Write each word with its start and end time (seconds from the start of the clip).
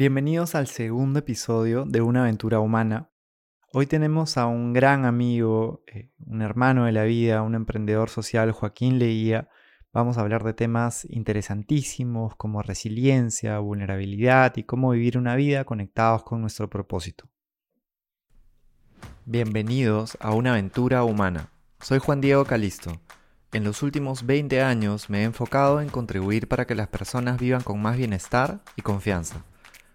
Bienvenidos 0.00 0.54
al 0.54 0.66
segundo 0.66 1.18
episodio 1.18 1.84
de 1.84 2.00
Una 2.00 2.22
aventura 2.22 2.58
humana. 2.58 3.10
Hoy 3.70 3.84
tenemos 3.84 4.38
a 4.38 4.46
un 4.46 4.72
gran 4.72 5.04
amigo, 5.04 5.84
eh, 5.88 6.10
un 6.24 6.40
hermano 6.40 6.86
de 6.86 6.92
la 6.92 7.04
vida, 7.04 7.42
un 7.42 7.54
emprendedor 7.54 8.08
social, 8.08 8.50
Joaquín 8.52 8.98
Leía. 8.98 9.50
Vamos 9.92 10.16
a 10.16 10.22
hablar 10.22 10.42
de 10.42 10.54
temas 10.54 11.06
interesantísimos 11.10 12.34
como 12.36 12.62
resiliencia, 12.62 13.58
vulnerabilidad 13.58 14.56
y 14.56 14.62
cómo 14.64 14.92
vivir 14.92 15.18
una 15.18 15.36
vida 15.36 15.66
conectados 15.66 16.22
con 16.22 16.40
nuestro 16.40 16.70
propósito. 16.70 17.28
Bienvenidos 19.26 20.16
a 20.18 20.32
Una 20.32 20.52
aventura 20.52 21.04
humana. 21.04 21.50
Soy 21.78 21.98
Juan 21.98 22.22
Diego 22.22 22.46
Calisto. 22.46 23.02
En 23.52 23.64
los 23.64 23.82
últimos 23.82 24.24
20 24.24 24.62
años 24.62 25.10
me 25.10 25.20
he 25.20 25.24
enfocado 25.24 25.82
en 25.82 25.90
contribuir 25.90 26.48
para 26.48 26.66
que 26.66 26.74
las 26.74 26.88
personas 26.88 27.38
vivan 27.38 27.60
con 27.60 27.82
más 27.82 27.98
bienestar 27.98 28.62
y 28.76 28.80
confianza. 28.80 29.44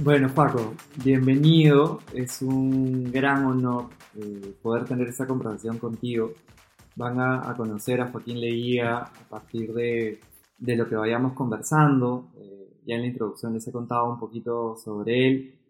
Bueno, 0.00 0.28
Paco, 0.34 0.74
bienvenido. 1.04 2.00
Es 2.14 2.40
un 2.40 3.12
gran 3.12 3.44
honor 3.44 3.90
eh, 4.16 4.54
poder 4.62 4.86
tener 4.86 5.06
esta 5.08 5.26
conversación 5.26 5.78
contigo. 5.78 6.32
Van 6.96 7.20
a, 7.20 7.54
conocer 7.56 8.00
a 8.00 8.10
Joaquín 8.10 8.40
Leía 8.40 8.98
a 8.98 9.28
partir 9.28 9.72
de, 9.74 10.18
lo 10.58 10.88
que 10.88 10.96
vayamos 10.96 11.34
conversando. 11.34 12.30
Eh, 12.38 12.80
ya 12.86 12.94
en 12.96 13.02
la 13.02 13.06
introducción 13.08 13.52
les 13.52 13.68
he 13.68 13.72
contado 13.72 14.10
un 14.10 14.18
poquito 14.18 14.76
sobre 14.76 15.28
él. 15.28 15.60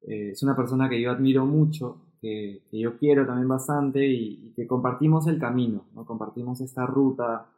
Eh, 0.00 0.30
es 0.32 0.42
una 0.42 0.56
persona 0.56 0.88
que 0.88 1.00
yo 1.00 1.10
admiro 1.10 1.44
mucho, 1.44 2.14
que, 2.22 2.62
yo 2.72 2.96
quiero 2.96 3.26
también 3.26 3.48
bastante 3.48 4.04
y, 4.06 4.52
que 4.56 4.66
compartimos 4.66 5.26
el 5.26 5.38
camino, 5.38 5.84
¿no? 5.94 6.06
compartimos 6.06 6.60
esta 6.62 6.86
ruta 6.86 7.52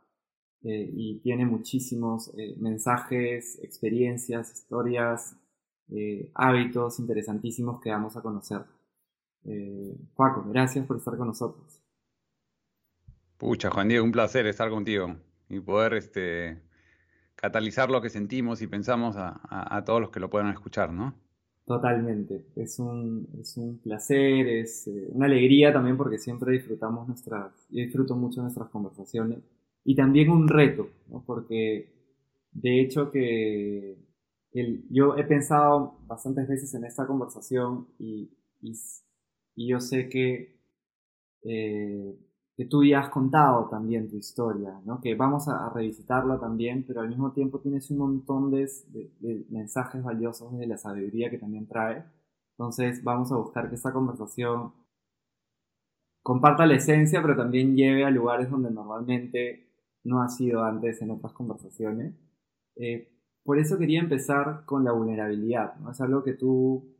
y 0.62 1.20
tiene 1.20 1.46
muchísimos 1.46 2.32
mensajes, 2.58 3.58
experiencias, 3.62 4.52
historias 4.52 5.39
eh, 5.92 6.30
hábitos 6.34 6.98
interesantísimos 7.00 7.80
que 7.80 7.90
vamos 7.90 8.16
a 8.16 8.22
conocer. 8.22 8.62
Eh, 9.44 9.96
Paco, 10.14 10.44
gracias 10.48 10.86
por 10.86 10.96
estar 10.96 11.16
con 11.16 11.28
nosotros. 11.28 11.82
Pucha, 13.36 13.70
Juan 13.70 13.88
Diego, 13.88 14.04
un 14.04 14.12
placer 14.12 14.46
estar 14.46 14.70
contigo 14.70 15.16
y 15.48 15.60
poder 15.60 15.94
este, 15.94 16.60
catalizar 17.34 17.90
lo 17.90 18.02
que 18.02 18.10
sentimos 18.10 18.60
y 18.60 18.66
pensamos 18.66 19.16
a, 19.16 19.82
todos 19.86 20.00
los 20.00 20.10
que 20.10 20.20
lo 20.20 20.28
puedan 20.28 20.48
escuchar, 20.48 20.92
¿no? 20.92 21.14
Totalmente, 21.64 22.46
es 22.56 22.78
un, 22.78 23.28
es 23.40 23.56
un 23.56 23.78
placer, 23.78 24.46
es 24.46 24.88
eh, 24.88 25.08
una 25.12 25.26
alegría 25.26 25.72
también 25.72 25.96
porque 25.96 26.18
siempre 26.18 26.52
disfrutamos 26.52 27.06
nuestras, 27.06 27.52
yo 27.70 27.82
disfruto 27.84 28.16
mucho 28.16 28.42
nuestras 28.42 28.68
conversaciones 28.70 29.38
y 29.84 29.94
también 29.94 30.30
un 30.30 30.48
reto, 30.48 30.90
¿no? 31.08 31.22
porque 31.24 31.92
de 32.52 32.80
hecho 32.80 33.10
que 33.10 33.96
yo 34.52 35.16
he 35.16 35.24
pensado 35.24 35.98
bastantes 36.06 36.48
veces 36.48 36.74
en 36.74 36.84
esta 36.84 37.06
conversación 37.06 37.86
y, 37.98 38.30
y, 38.60 38.74
yo 39.68 39.80
sé 39.80 40.08
que, 40.08 40.58
eh, 41.42 42.18
que 42.56 42.64
tú 42.64 42.84
ya 42.84 43.00
has 43.00 43.10
contado 43.10 43.68
también 43.68 44.08
tu 44.08 44.16
historia, 44.16 44.80
¿no? 44.84 45.00
que 45.00 45.14
vamos 45.14 45.48
a, 45.48 45.70
revisitarla 45.70 46.40
también, 46.40 46.84
pero 46.86 47.00
al 47.00 47.08
mismo 47.08 47.32
tiempo 47.32 47.60
tienes 47.60 47.90
un 47.90 47.98
montón 47.98 48.50
de, 48.50 48.68
de, 49.20 49.46
mensajes 49.50 50.02
valiosos 50.02 50.58
de 50.58 50.66
la 50.66 50.78
sabiduría 50.78 51.30
que 51.30 51.38
también 51.38 51.66
trae. 51.66 52.04
Entonces 52.52 53.04
vamos 53.04 53.30
a 53.32 53.36
buscar 53.36 53.68
que 53.68 53.76
esta 53.76 53.92
conversación 53.92 54.72
comparta 56.22 56.66
la 56.66 56.74
esencia, 56.74 57.22
pero 57.22 57.36
también 57.36 57.76
lleve 57.76 58.04
a 58.04 58.10
lugares 58.10 58.50
donde 58.50 58.70
normalmente 58.70 59.68
no 60.04 60.22
ha 60.22 60.28
sido 60.28 60.64
antes 60.64 61.00
en 61.02 61.12
otras 61.12 61.32
conversaciones. 61.32 62.14
Eh, 62.76 63.09
por 63.44 63.58
eso 63.58 63.78
quería 63.78 64.00
empezar 64.00 64.64
con 64.66 64.84
la 64.84 64.92
vulnerabilidad, 64.92 65.76
¿no? 65.76 65.90
Es 65.90 66.00
algo 66.00 66.22
que 66.22 66.34
tú, 66.34 66.94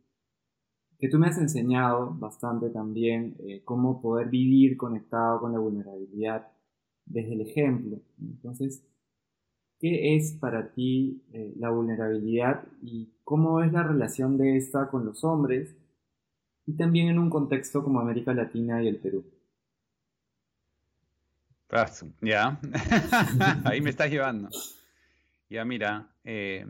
que 0.99 1.09
tú 1.09 1.19
me 1.19 1.29
has 1.29 1.39
enseñado 1.39 2.15
bastante 2.19 2.71
también, 2.71 3.37
eh, 3.41 3.63
cómo 3.65 4.01
poder 4.01 4.29
vivir 4.29 4.77
conectado 4.77 5.41
con 5.41 5.53
la 5.53 5.59
vulnerabilidad 5.59 6.49
desde 7.07 7.35
el 7.35 7.43
ejemplo. 7.43 8.01
Entonces, 8.21 8.83
¿qué 9.79 10.17
es 10.17 10.33
para 10.33 10.73
ti 10.73 11.23
eh, 11.33 11.55
la 11.57 11.71
vulnerabilidad 11.71 12.65
y 12.83 13.13
cómo 13.25 13.63
es 13.63 13.73
la 13.73 13.83
relación 13.83 14.39
de 14.39 14.57
esta 14.57 14.89
con 14.89 15.05
los 15.05 15.25
hombres 15.25 15.77
y 16.67 16.75
también 16.77 17.09
en 17.09 17.19
un 17.19 17.31
contexto 17.31 17.83
como 17.83 18.01
América 18.01 18.33
Latina 18.33 18.83
y 18.83 18.89
el 18.89 18.97
Perú? 18.97 19.25
Ya, 22.21 22.59
ahí 23.65 23.81
me 23.81 23.91
estás 23.91 24.11
llevando. 24.11 24.49
Ya, 25.51 25.65
mira, 25.65 26.15
eh, 26.23 26.65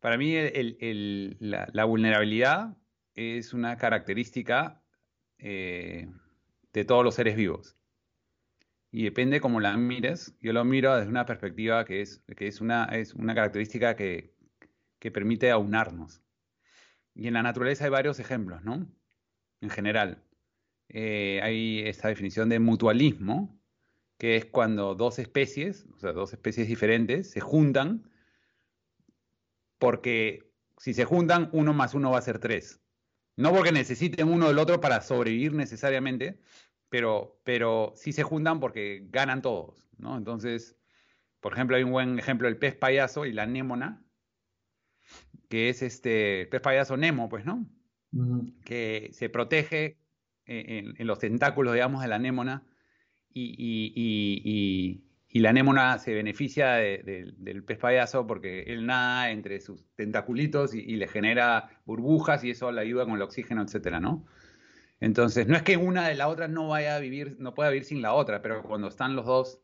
para 0.00 0.18
mí 0.18 0.34
la, 1.38 1.84
vulnerabilidad 1.84 2.76
es 3.14 3.54
una 3.54 3.78
característica 3.78 4.82
eh, 5.38 6.10
de 6.72 6.84
todos 6.84 7.04
los 7.04 7.14
seres 7.14 7.36
vivos. 7.36 7.76
Y 8.90 9.04
depende 9.04 9.40
cómo 9.40 9.60
la 9.60 9.76
mires. 9.76 10.36
Yo 10.40 10.52
lo 10.52 10.64
miro 10.64 10.96
desde 10.96 11.08
una 11.10 11.26
perspectiva 11.26 11.84
que 11.84 12.00
es, 12.00 12.24
que 12.36 12.48
es, 12.48 12.60
una, 12.60 12.86
es 12.86 13.14
una 13.14 13.36
característica 13.36 13.94
que, 13.94 14.34
permite 15.12 15.50
aunarnos. 15.50 16.22
Y 17.14 17.28
en 17.28 17.34
la 17.34 17.42
naturaleza 17.42 17.84
hay 17.84 17.90
varios 17.90 18.18
ejemplos, 18.18 18.64
¿no? 18.64 18.90
En 19.60 19.70
general. 19.70 20.24
Eh, 20.88 21.40
hay 21.42 21.80
esta 21.86 22.08
definición 22.08 22.48
de 22.48 22.58
mutualismo, 22.58 23.60
que 24.24 24.36
es 24.36 24.46
cuando 24.46 24.94
dos 24.94 25.18
especies, 25.18 25.86
o 25.96 25.98
sea, 25.98 26.12
dos 26.12 26.32
especies 26.32 26.66
diferentes, 26.66 27.30
se 27.30 27.40
juntan, 27.40 28.10
porque 29.76 30.50
si 30.78 30.94
se 30.94 31.04
juntan, 31.04 31.50
uno 31.52 31.74
más 31.74 31.92
uno 31.92 32.10
va 32.10 32.20
a 32.20 32.22
ser 32.22 32.38
tres. 32.38 32.80
No 33.36 33.52
porque 33.52 33.70
necesiten 33.70 34.32
uno 34.32 34.48
del 34.48 34.58
otro 34.58 34.80
para 34.80 35.02
sobrevivir 35.02 35.52
necesariamente, 35.52 36.40
pero, 36.88 37.38
pero 37.44 37.92
sí 37.96 38.12
se 38.12 38.22
juntan 38.22 38.60
porque 38.60 39.06
ganan 39.10 39.42
todos, 39.42 39.90
¿no? 39.98 40.16
Entonces, 40.16 40.74
por 41.40 41.52
ejemplo, 41.52 41.76
hay 41.76 41.82
un 41.82 41.92
buen 41.92 42.18
ejemplo 42.18 42.48
del 42.48 42.56
pez 42.56 42.74
payaso 42.74 43.26
y 43.26 43.32
la 43.34 43.44
némona, 43.44 44.06
que 45.50 45.68
es 45.68 45.82
este 45.82 46.46
pez 46.46 46.62
payaso 46.62 46.96
Nemo, 46.96 47.28
pues, 47.28 47.44
¿no? 47.44 47.66
Que 48.64 49.10
se 49.12 49.28
protege 49.28 49.98
en, 50.46 50.94
en, 50.96 51.06
los 51.06 51.18
tentáculos, 51.18 51.74
digamos, 51.74 52.00
de 52.00 52.08
la 52.08 52.18
némona 52.18 52.66
y, 53.34 55.00
la 55.40 55.50
anémona 55.50 55.98
se 55.98 56.14
beneficia 56.14 56.74
del 56.74 57.64
pez 57.64 57.78
payaso 57.78 58.26
porque 58.26 58.62
él 58.68 58.86
nada 58.86 59.30
entre 59.30 59.60
sus 59.60 59.84
tentaculitos 59.96 60.74
y, 60.74 60.96
le 60.96 61.08
genera 61.08 61.70
burbujas 61.84 62.44
y 62.44 62.50
eso 62.50 62.70
le 62.70 62.80
ayuda 62.80 63.04
con 63.04 63.14
el 63.14 63.22
oxígeno, 63.22 63.62
etcétera, 63.62 64.00
¿no? 64.00 64.24
Entonces, 65.00 65.48
no 65.48 65.56
es 65.56 65.62
que 65.62 65.76
una 65.76 66.08
de 66.08 66.14
la 66.14 66.28
otra 66.28 66.48
no 66.48 66.68
vaya 66.68 66.96
a 66.96 67.00
vivir, 67.00 67.36
no 67.38 67.52
pueda 67.52 67.70
vivir 67.70 67.84
sin 67.84 68.00
la 68.00 68.14
otra, 68.14 68.40
pero 68.40 68.62
cuando 68.62 68.88
están 68.88 69.16
los 69.16 69.26
dos, 69.26 69.60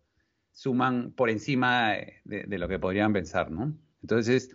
suman 0.52 1.12
por 1.12 1.30
encima 1.30 1.92
de, 2.24 2.58
lo 2.58 2.68
que 2.68 2.78
podrían 2.78 3.12
pensar, 3.12 3.50
¿no? 3.50 3.74
Entonces, 4.02 4.50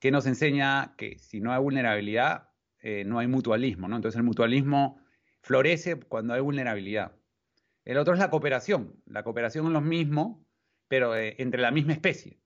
¿qué 0.00 0.10
nos 0.10 0.26
enseña? 0.26 0.94
Que 0.96 1.18
si 1.18 1.40
no 1.40 1.52
hay 1.52 1.60
vulnerabilidad, 1.60 2.48
eh, 2.80 3.04
no 3.04 3.18
hay 3.18 3.26
mutualismo, 3.26 3.86
¿no? 3.88 3.96
Entonces, 3.96 4.16
el 4.16 4.24
mutualismo 4.24 5.00
florece 5.42 5.96
cuando 5.96 6.34
hay 6.34 6.40
vulnerabilidad. 6.40 7.12
El 7.88 7.96
otro 7.96 8.12
es 8.12 8.20
la 8.20 8.28
cooperación. 8.28 9.02
La 9.06 9.22
cooperación 9.22 9.64
es 9.64 9.72
lo 9.72 9.80
mismo, 9.80 10.46
pero 10.88 11.16
eh, 11.16 11.36
entre 11.38 11.62
la 11.62 11.70
misma 11.70 11.94
especie. 11.94 12.38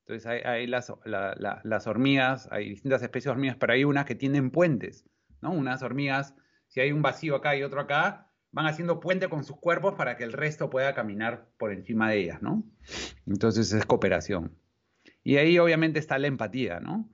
Entonces 0.00 0.26
hay, 0.26 0.66
las, 0.66 0.90
hormigas, 1.86 2.48
hay 2.50 2.70
distintas 2.70 3.00
especies 3.00 3.26
de 3.26 3.30
hormigas, 3.30 3.56
pero 3.56 3.72
hay 3.72 3.84
unas 3.84 4.04
que 4.04 4.16
tienen 4.16 4.50
puentes, 4.50 5.08
¿no? 5.42 5.52
Unas 5.52 5.84
hormigas, 5.84 6.34
si 6.66 6.80
hay 6.80 6.90
un 6.90 7.02
vacío 7.02 7.36
acá 7.36 7.54
y 7.54 7.62
otro 7.62 7.80
acá, 7.80 8.32
van 8.50 8.66
haciendo 8.66 8.98
puente 8.98 9.28
con 9.28 9.44
sus 9.44 9.60
cuerpos 9.60 9.94
para 9.94 10.16
que 10.16 10.24
el 10.24 10.32
resto 10.32 10.70
pueda 10.70 10.92
caminar 10.92 11.48
por 11.56 11.72
encima 11.72 12.10
de 12.10 12.18
ellas, 12.18 12.42
¿no? 12.42 12.64
Entonces 13.26 13.72
es 13.72 13.86
cooperación. 13.86 14.58
Y 15.22 15.36
ahí 15.36 15.56
obviamente 15.60 16.00
está 16.00 16.18
la 16.18 16.26
empatía, 16.26 16.80
¿no? 16.80 17.08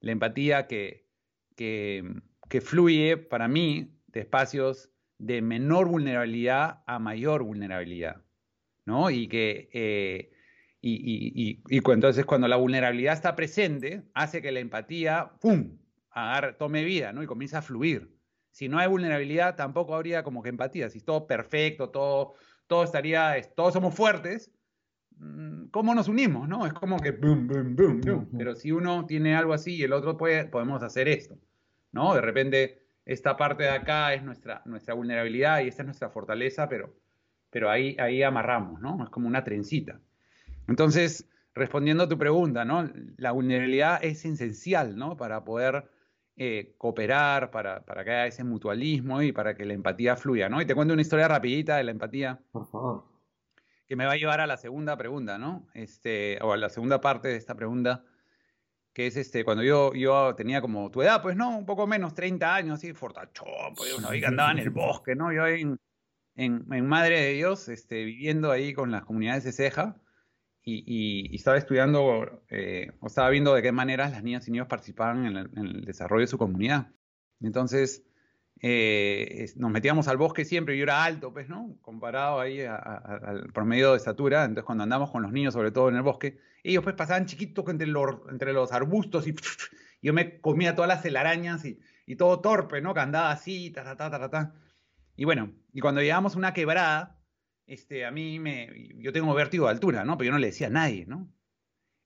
La 0.00 0.12
empatía 0.12 0.66
que, 0.66 1.08
que, 1.56 2.04
que 2.50 2.60
fluye 2.60 3.16
para 3.16 3.48
mí 3.48 3.98
de 4.08 4.20
espacios 4.20 4.91
de 5.22 5.40
menor 5.40 5.86
vulnerabilidad 5.88 6.82
a 6.86 6.98
mayor 6.98 7.44
vulnerabilidad, 7.44 8.22
¿no? 8.84 9.08
Y 9.10 9.28
que, 9.28 9.70
eh, 9.72 10.30
Y, 10.84 11.62
y, 11.70 11.80
entonces 11.92 12.24
cuando 12.24 12.48
la 12.48 12.56
vulnerabilidad 12.56 13.14
está 13.14 13.36
presente, 13.36 14.02
hace 14.14 14.42
que 14.42 14.50
la 14.50 14.58
empatía, 14.58 15.30
¡pum!, 15.40 15.78
tome 16.58 16.82
vida, 16.84 17.12
¿no? 17.12 17.22
Y 17.22 17.26
comienza 17.26 17.58
a 17.58 17.62
fluir. 17.62 18.10
Si 18.50 18.68
no 18.68 18.78
hay 18.78 18.88
vulnerabilidad, 18.88 19.54
tampoco 19.54 19.94
habría 19.94 20.24
como 20.24 20.42
que 20.42 20.48
empatía. 20.48 20.90
Si 20.90 20.98
es 20.98 21.04
todo 21.04 21.26
perfecto, 21.28 21.90
todo, 21.90 22.34
todo 22.66 22.82
estaría, 22.82 23.40
todos 23.54 23.72
somos 23.74 23.94
fuertes, 23.94 24.50
mm, 25.18 25.68
¿cómo 25.70 25.94
nos 25.94 26.08
unimos, 26.08 26.48
no? 26.48 26.66
Es 26.66 26.72
como 26.72 26.98
que 26.98 27.12
boom, 27.12 27.46
boom, 27.46 27.76
boom, 27.76 28.00
boom. 28.00 28.28
Pero 28.36 28.54
si 28.56 28.72
uno 28.72 29.06
tiene 29.06 29.36
algo 29.36 29.52
así 29.54 29.76
y 29.76 29.84
el 29.84 29.92
otro 29.92 30.16
puede, 30.16 30.46
podemos 30.46 30.82
hacer 30.82 31.06
esto, 31.06 31.38
¿no? 31.92 32.12
De 32.14 32.20
repente, 32.20 32.81
esta 33.04 33.36
parte 33.36 33.64
de 33.64 33.70
acá 33.70 34.14
es 34.14 34.22
nuestra, 34.22 34.62
nuestra 34.64 34.94
vulnerabilidad 34.94 35.60
y 35.60 35.68
esta 35.68 35.82
es 35.82 35.86
nuestra 35.86 36.10
fortaleza, 36.10 36.68
pero, 36.68 36.94
pero 37.50 37.70
ahí, 37.70 37.96
ahí 37.98 38.22
amarramos, 38.22 38.80
¿no? 38.80 39.02
Es 39.02 39.10
como 39.10 39.26
una 39.26 39.42
trencita. 39.42 40.00
Entonces, 40.68 41.28
respondiendo 41.54 42.04
a 42.04 42.08
tu 42.08 42.18
pregunta, 42.18 42.64
¿no? 42.64 42.88
La 43.16 43.32
vulnerabilidad 43.32 44.02
es 44.04 44.24
esencial, 44.24 44.96
¿no? 44.96 45.16
Para 45.16 45.44
poder 45.44 45.84
eh, 46.36 46.74
cooperar, 46.78 47.50
para, 47.50 47.84
para, 47.84 48.04
que 48.04 48.10
haya 48.10 48.26
ese 48.26 48.44
mutualismo 48.44 49.20
y 49.22 49.32
para 49.32 49.54
que 49.54 49.64
la 49.64 49.74
empatía 49.74 50.16
fluya, 50.16 50.48
¿no? 50.48 50.62
Y 50.62 50.66
te 50.66 50.74
cuento 50.74 50.94
una 50.94 51.02
historia 51.02 51.28
rapidita 51.28 51.76
de 51.76 51.84
la 51.84 51.90
empatía. 51.90 52.40
Por 52.52 52.66
favor. 52.66 53.04
Que 53.88 53.96
me 53.96 54.06
va 54.06 54.12
a 54.12 54.16
llevar 54.16 54.40
a 54.40 54.46
la 54.46 54.56
segunda 54.56 54.96
pregunta, 54.96 55.38
¿no? 55.38 55.66
Este, 55.74 56.38
o 56.40 56.52
a 56.52 56.56
la 56.56 56.68
segunda 56.68 57.00
parte 57.00 57.28
de 57.28 57.36
esta 57.36 57.54
pregunta, 57.54 58.04
que 58.92 59.06
es 59.06 59.16
este, 59.16 59.44
cuando 59.44 59.62
yo, 59.62 59.92
yo 59.94 60.34
tenía 60.34 60.60
como 60.60 60.90
tu 60.90 61.02
edad, 61.02 61.22
pues, 61.22 61.36
¿no? 61.36 61.56
Un 61.56 61.66
poco 61.66 61.86
menos, 61.86 62.14
30 62.14 62.54
años, 62.54 62.74
así, 62.74 62.92
fortachón, 62.92 63.74
pues, 63.76 63.96
una 63.96 64.10
que 64.10 64.26
andaba 64.26 64.52
en 64.52 64.58
el 64.58 64.70
bosque, 64.70 65.14
¿no? 65.14 65.32
Yo 65.32 65.46
en, 65.46 65.78
en, 66.36 66.66
en 66.70 66.86
Madre 66.86 67.20
de 67.20 67.32
Dios, 67.32 67.68
este, 67.68 68.04
viviendo 68.04 68.50
ahí 68.50 68.74
con 68.74 68.90
las 68.90 69.04
comunidades 69.04 69.44
de 69.44 69.52
Ceja, 69.52 69.96
y, 70.64 71.34
estaba 71.34 71.58
estudiando 71.58 72.42
eh, 72.48 72.92
o 73.00 73.06
estaba 73.06 73.30
viendo 73.30 73.54
de 73.54 73.62
qué 73.62 73.72
maneras 73.72 74.12
las 74.12 74.22
niñas 74.22 74.46
y 74.46 74.52
niños 74.52 74.68
participaban 74.68 75.26
en 75.26 75.36
el, 75.36 75.84
desarrollo 75.84 76.22
de 76.22 76.28
su 76.28 76.38
comunidad. 76.38 76.92
Entonces, 77.40 78.04
eh, 78.64 79.52
nos 79.56 79.72
metíamos 79.72 80.06
al 80.06 80.16
bosque 80.16 80.44
siempre, 80.44 80.76
yo 80.76 80.84
era 80.84 81.02
alto, 81.04 81.32
pues, 81.32 81.48
¿no? 81.48 81.76
Comparado 81.82 82.40
ahí 82.40 82.60
al 82.62 83.50
promedio 83.52 83.90
de 83.90 83.96
estatura, 83.96 84.44
entonces 84.44 84.64
cuando 84.64 84.84
andamos 84.84 85.10
con 85.10 85.22
los 85.22 85.32
niños, 85.32 85.52
sobre 85.52 85.72
todo 85.72 85.88
en 85.88 85.96
el 85.96 86.02
bosque, 86.02 86.38
ellos 86.62 86.84
pues 86.84 86.94
pasaban 86.94 87.26
chiquitos 87.26 87.68
entre 87.68 87.88
los, 87.88 88.20
entre 88.30 88.52
los 88.52 88.72
arbustos 88.72 89.26
y 89.26 89.34
yo 90.00 90.12
me 90.12 90.40
comía 90.40 90.76
todas 90.76 90.88
las 90.88 91.02
telarañas 91.02 91.64
y, 91.64 91.80
y 92.06 92.14
todo 92.14 92.40
torpe, 92.40 92.80
¿no? 92.80 92.94
Que 92.94 93.00
andaba 93.00 93.32
así, 93.32 93.70
ta, 93.70 93.82
ta, 93.82 93.96
ta, 93.96 94.10
ta, 94.10 94.30
ta. 94.30 94.54
Y 95.16 95.24
bueno, 95.24 95.52
y 95.72 95.80
cuando 95.80 96.00
llegamos 96.00 96.36
a 96.36 96.38
una 96.38 96.54
quebrada, 96.54 97.18
este, 97.66 98.04
a 98.04 98.12
mí 98.12 98.38
me, 98.38 98.92
yo 98.98 99.12
tengo 99.12 99.34
vértigo 99.34 99.66
de 99.66 99.72
altura, 99.72 100.04
¿no? 100.04 100.16
Pero 100.16 100.26
yo 100.26 100.32
no 100.32 100.38
le 100.38 100.48
decía 100.48 100.68
a 100.68 100.70
nadie, 100.70 101.04
¿no? 101.06 101.28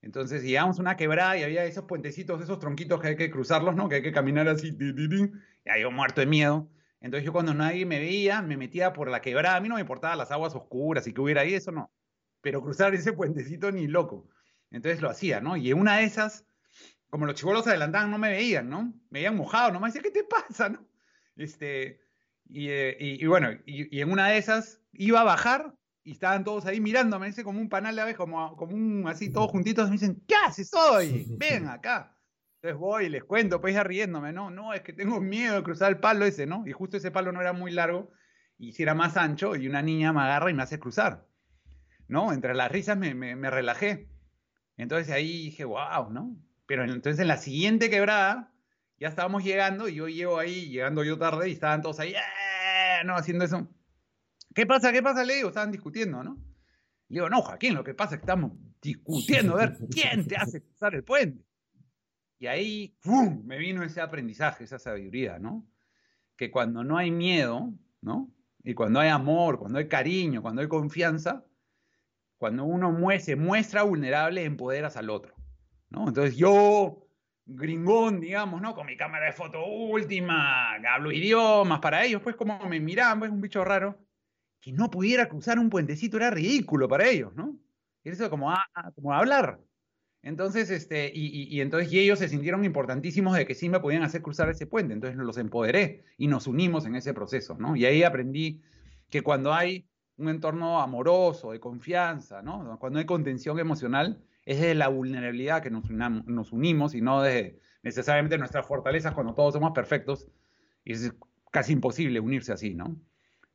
Entonces 0.02 0.42
llegamos 0.42 0.78
a 0.78 0.82
una 0.82 0.96
quebrada 0.96 1.36
y 1.38 1.42
había 1.42 1.64
esos 1.64 1.84
puentecitos, 1.84 2.42
esos 2.42 2.58
tronquitos 2.58 3.00
que 3.00 3.08
hay 3.08 3.16
que 3.16 3.30
cruzarlos, 3.30 3.74
¿no? 3.74 3.88
Que 3.88 3.96
hay 3.96 4.02
que 4.02 4.12
caminar 4.12 4.48
así, 4.48 4.76
y 4.78 5.68
ahí 5.68 5.82
yo 5.82 5.90
muerto 5.90 6.20
de 6.20 6.26
miedo. 6.26 6.70
Entonces 7.00 7.24
yo 7.24 7.32
cuando 7.32 7.54
nadie 7.54 7.86
me 7.86 7.98
veía, 7.98 8.42
me 8.42 8.56
metía 8.56 8.92
por 8.92 9.10
la 9.10 9.20
quebrada. 9.20 9.56
A 9.56 9.60
mí 9.60 9.68
no 9.68 9.76
me 9.76 9.80
importaban 9.80 10.18
las 10.18 10.30
aguas 10.30 10.54
oscuras 10.54 11.06
y 11.06 11.12
que 11.12 11.20
hubiera 11.20 11.42
ahí, 11.42 11.54
eso 11.54 11.72
no. 11.72 11.90
Pero 12.40 12.62
cruzar 12.62 12.94
ese 12.94 13.12
puentecito 13.12 13.70
ni 13.70 13.86
loco. 13.86 14.28
Entonces 14.70 15.00
lo 15.00 15.10
hacía, 15.10 15.40
¿no? 15.40 15.56
Y 15.56 15.70
en 15.70 15.78
una 15.78 15.98
de 15.98 16.04
esas, 16.04 16.44
como 17.08 17.26
los 17.26 17.34
chivolos 17.34 17.66
adelantaban, 17.66 18.10
no 18.10 18.18
me 18.18 18.30
veían, 18.30 18.68
¿no? 18.68 18.92
Me 19.10 19.20
veían 19.20 19.36
mojado, 19.36 19.72
no 19.72 19.80
me 19.80 19.86
decía, 19.86 20.02
¿qué 20.02 20.10
te 20.10 20.24
pasa, 20.24 20.68
no? 20.68 20.86
Este, 21.36 22.00
y, 22.48 22.68
eh, 22.70 22.96
y, 22.98 23.26
bueno, 23.26 23.50
y, 23.66 24.00
en 24.00 24.10
una 24.10 24.28
de 24.28 24.38
esas 24.38 24.80
iba 24.92 25.20
a 25.20 25.24
bajar 25.24 25.75
y 26.06 26.12
estaban 26.12 26.44
todos 26.44 26.64
ahí 26.66 26.80
mirándome, 26.80 27.26
dice 27.26 27.42
como 27.42 27.60
un 27.60 27.68
panal 27.68 27.96
de 27.96 28.02
aves, 28.02 28.16
como, 28.16 28.56
como 28.56 28.76
un 28.76 29.08
así, 29.08 29.28
todos 29.28 29.50
juntitos, 29.50 29.88
me 29.88 29.94
dicen, 29.94 30.22
¿qué 30.28 30.36
haces 30.46 30.72
hoy? 30.72 31.26
Ven 31.36 31.66
acá. 31.66 32.16
Entonces 32.62 32.78
voy 32.78 33.06
y 33.06 33.08
les 33.08 33.24
cuento, 33.24 33.60
pues 33.60 33.74
ya 33.74 33.82
riéndome, 33.82 34.32
¿no? 34.32 34.48
No, 34.48 34.72
es 34.72 34.82
que 34.82 34.92
tengo 34.92 35.20
miedo 35.20 35.56
de 35.56 35.64
cruzar 35.64 35.90
el 35.90 35.98
palo 35.98 36.24
ese, 36.24 36.46
¿no? 36.46 36.64
Y 36.64 36.70
justo 36.70 36.96
ese 36.96 37.10
palo 37.10 37.32
no 37.32 37.40
era 37.40 37.52
muy 37.52 37.72
largo, 37.72 38.12
y 38.56 38.70
si 38.70 38.84
era 38.84 38.94
más 38.94 39.16
ancho, 39.16 39.56
y 39.56 39.66
una 39.66 39.82
niña 39.82 40.12
me 40.12 40.20
agarra 40.20 40.48
y 40.48 40.54
me 40.54 40.62
hace 40.62 40.78
cruzar, 40.78 41.26
¿no? 42.06 42.32
Entre 42.32 42.54
las 42.54 42.70
risas 42.70 42.96
me, 42.96 43.12
me, 43.16 43.34
me 43.34 43.50
relajé. 43.50 44.08
Entonces 44.76 45.12
ahí 45.12 45.46
dije, 45.46 45.64
wow, 45.64 46.08
¿no? 46.12 46.36
Pero 46.66 46.84
entonces 46.84 47.18
en 47.18 47.26
la 47.26 47.36
siguiente 47.36 47.90
quebrada, 47.90 48.52
ya 49.00 49.08
estábamos 49.08 49.42
llegando, 49.42 49.88
y 49.88 49.96
yo 49.96 50.06
llego 50.06 50.38
ahí, 50.38 50.68
llegando 50.68 51.02
yo 51.02 51.18
tarde, 51.18 51.48
y 51.48 51.52
estaban 51.52 51.82
todos 51.82 51.98
ahí, 51.98 52.14
¡eh! 52.14 53.04
¿no? 53.04 53.16
Haciendo 53.16 53.44
eso. 53.44 53.66
¿Qué 54.56 54.64
pasa? 54.64 54.90
¿Qué 54.90 55.02
pasa? 55.02 55.22
Le 55.22 55.34
digo, 55.34 55.50
estaban 55.50 55.70
discutiendo, 55.70 56.24
¿no? 56.24 56.34
Le 57.08 57.16
digo, 57.16 57.28
no, 57.28 57.42
Joaquín, 57.42 57.74
lo 57.74 57.84
que 57.84 57.92
pasa 57.92 58.14
es 58.14 58.20
que 58.20 58.24
estamos 58.24 58.52
discutiendo 58.80 59.52
a 59.52 59.58
ver 59.58 59.76
quién 59.90 60.26
te 60.26 60.34
hace 60.34 60.62
cruzar 60.62 60.94
el 60.94 61.04
puente. 61.04 61.44
Y 62.38 62.46
ahí, 62.46 62.96
¡pum! 63.02 63.42
me 63.44 63.58
vino 63.58 63.82
ese 63.82 64.00
aprendizaje, 64.00 64.64
esa 64.64 64.78
sabiduría, 64.78 65.38
¿no? 65.38 65.66
Que 66.38 66.50
cuando 66.50 66.84
no 66.84 66.96
hay 66.96 67.10
miedo, 67.10 67.70
¿no? 68.00 68.32
Y 68.64 68.72
cuando 68.72 68.98
hay 68.98 69.10
amor, 69.10 69.58
cuando 69.58 69.78
hay 69.78 69.88
cariño, 69.88 70.40
cuando 70.40 70.62
hay 70.62 70.68
confianza, 70.68 71.44
cuando 72.38 72.64
uno 72.64 72.96
se 73.20 73.36
muestra 73.36 73.82
vulnerable, 73.82 74.42
empoderas 74.42 74.96
al 74.96 75.10
otro, 75.10 75.34
¿no? 75.90 76.08
Entonces 76.08 76.34
yo, 76.34 77.06
gringón, 77.44 78.20
digamos, 78.20 78.62
¿no? 78.62 78.74
Con 78.74 78.86
mi 78.86 78.96
cámara 78.96 79.26
de 79.26 79.32
foto 79.32 79.66
última, 79.66 80.76
hablo 80.76 81.12
idiomas 81.12 81.80
para 81.80 82.06
ellos, 82.06 82.22
pues 82.22 82.36
como 82.36 82.58
me 82.66 82.80
miraban, 82.80 83.18
pues 83.18 83.30
un 83.30 83.42
bicho 83.42 83.62
raro 83.62 84.05
que 84.66 84.72
no 84.72 84.90
pudiera 84.90 85.28
cruzar 85.28 85.60
un 85.60 85.70
puentecito 85.70 86.16
era 86.16 86.28
ridículo 86.28 86.88
para 86.88 87.08
ellos, 87.08 87.32
¿no? 87.36 87.56
Eso 88.02 88.28
como, 88.28 88.52
como 88.96 89.12
hablar. 89.12 89.60
Entonces, 90.22 90.70
este, 90.70 91.12
y, 91.14 91.60
entonces 91.60 91.92
y 91.92 92.00
ellos 92.00 92.18
se 92.18 92.28
sintieron 92.28 92.64
importantísimos 92.64 93.36
de 93.36 93.46
que 93.46 93.54
sí 93.54 93.68
me 93.68 93.78
podían 93.78 94.02
hacer 94.02 94.22
cruzar 94.22 94.50
ese 94.50 94.66
puente. 94.66 94.92
Entonces 94.92 95.16
los 95.18 95.38
empoderé 95.38 96.02
y 96.18 96.26
nos 96.26 96.48
unimos 96.48 96.84
en 96.84 96.96
ese 96.96 97.14
proceso, 97.14 97.56
¿no? 97.56 97.76
Y 97.76 97.84
ahí 97.84 98.02
aprendí 98.02 98.60
que 99.08 99.22
cuando 99.22 99.54
hay 99.54 99.88
un 100.16 100.30
entorno 100.30 100.80
amoroso, 100.80 101.52
de 101.52 101.60
confianza, 101.60 102.42
¿no? 102.42 102.76
Cuando 102.80 102.98
hay 102.98 103.06
contención 103.06 103.60
emocional, 103.60 104.20
es 104.44 104.60
de 104.60 104.74
la 104.74 104.88
vulnerabilidad 104.88 105.62
que 105.62 105.70
nos, 105.70 105.88
nos 105.90 106.50
unimos 106.50 106.92
y 106.96 107.02
no 107.02 107.22
de 107.22 107.60
necesariamente 107.84 108.36
nuestras 108.36 108.66
fortalezas 108.66 109.14
cuando 109.14 109.32
todos 109.32 109.54
somos 109.54 109.70
perfectos. 109.70 110.26
Y 110.84 110.94
es 110.94 111.14
casi 111.52 111.72
imposible 111.72 112.18
unirse 112.18 112.52
así, 112.52 112.74
¿no? 112.74 112.96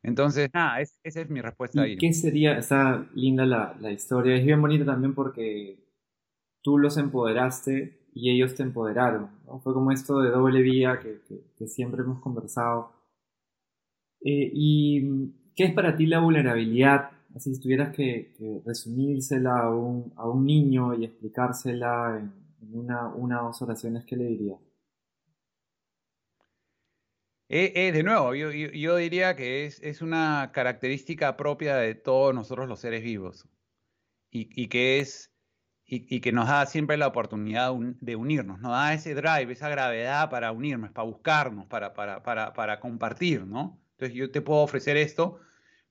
Entonces, 0.03 0.49
nada, 0.53 0.81
esa 0.81 1.21
es 1.21 1.29
mi 1.29 1.41
respuesta 1.41 1.83
ahí. 1.83 1.97
¿Qué 1.97 2.11
sería? 2.13 2.57
Está 2.57 3.07
linda 3.13 3.45
la, 3.45 3.75
la, 3.79 3.91
historia. 3.91 4.35
Es 4.35 4.45
bien 4.45 4.59
bonita 4.61 4.85
también 4.85 5.13
porque 5.13 5.77
tú 6.61 6.77
los 6.77 6.97
empoderaste 6.97 8.07
y 8.13 8.31
ellos 8.31 8.55
te 8.55 8.63
empoderaron. 8.63 9.29
Fue 9.63 9.73
como 9.73 9.91
esto 9.91 10.19
de 10.21 10.31
doble 10.31 10.61
vía 10.61 10.99
que, 10.99 11.21
que, 11.55 11.67
siempre 11.67 12.01
hemos 12.01 12.19
conversado. 12.19 12.93
Eh, 14.21 14.51
¿Y 14.53 15.51
qué 15.55 15.65
es 15.65 15.73
para 15.73 15.95
ti 15.95 16.07
la 16.07 16.19
vulnerabilidad? 16.19 17.11
Así, 17.35 17.53
si 17.55 17.61
tuvieras 17.61 17.95
que, 17.95 18.33
resumírsela 18.65 19.59
a 19.59 19.75
un, 19.75 20.13
a 20.15 20.27
un, 20.27 20.45
niño 20.45 20.95
y 20.95 21.05
explicársela 21.05 22.19
en, 22.19 22.33
en 22.61 22.77
una, 22.77 23.07
una 23.07 23.43
o 23.43 23.47
dos 23.47 23.61
oraciones, 23.61 24.03
¿qué 24.05 24.17
le 24.17 24.25
dirías? 24.25 24.59
Eh, 27.53 27.73
eh, 27.75 27.91
de 27.91 28.01
nuevo, 28.01 28.33
yo, 28.33 28.95
diría 28.95 29.35
que 29.35 29.65
es, 29.65 30.01
una 30.01 30.51
característica 30.53 31.35
propia 31.35 31.75
de 31.75 31.95
todos 31.95 32.33
nosotros 32.33 32.69
los 32.69 32.79
seres 32.79 33.03
vivos 33.03 33.45
y, 34.29 34.69
que 34.69 34.99
es 34.99 35.33
y, 35.85 36.21
que 36.21 36.31
nos 36.31 36.47
da 36.47 36.65
siempre 36.65 36.95
la 36.95 37.07
oportunidad 37.07 37.73
de 37.99 38.15
unirnos, 38.15 38.61
nos 38.61 38.71
da 38.71 38.93
ese 38.93 39.15
drive, 39.15 39.51
esa 39.51 39.67
gravedad 39.67 40.29
para 40.29 40.53
unirnos, 40.53 40.91
para 40.91 41.05
buscarnos, 41.05 41.65
para, 41.65 41.93
para, 41.93 42.79
compartir, 42.79 43.45
¿no? 43.45 43.77
Entonces 43.97 44.15
yo 44.15 44.31
te 44.31 44.39
puedo 44.39 44.61
ofrecer 44.61 44.95
esto, 44.95 45.41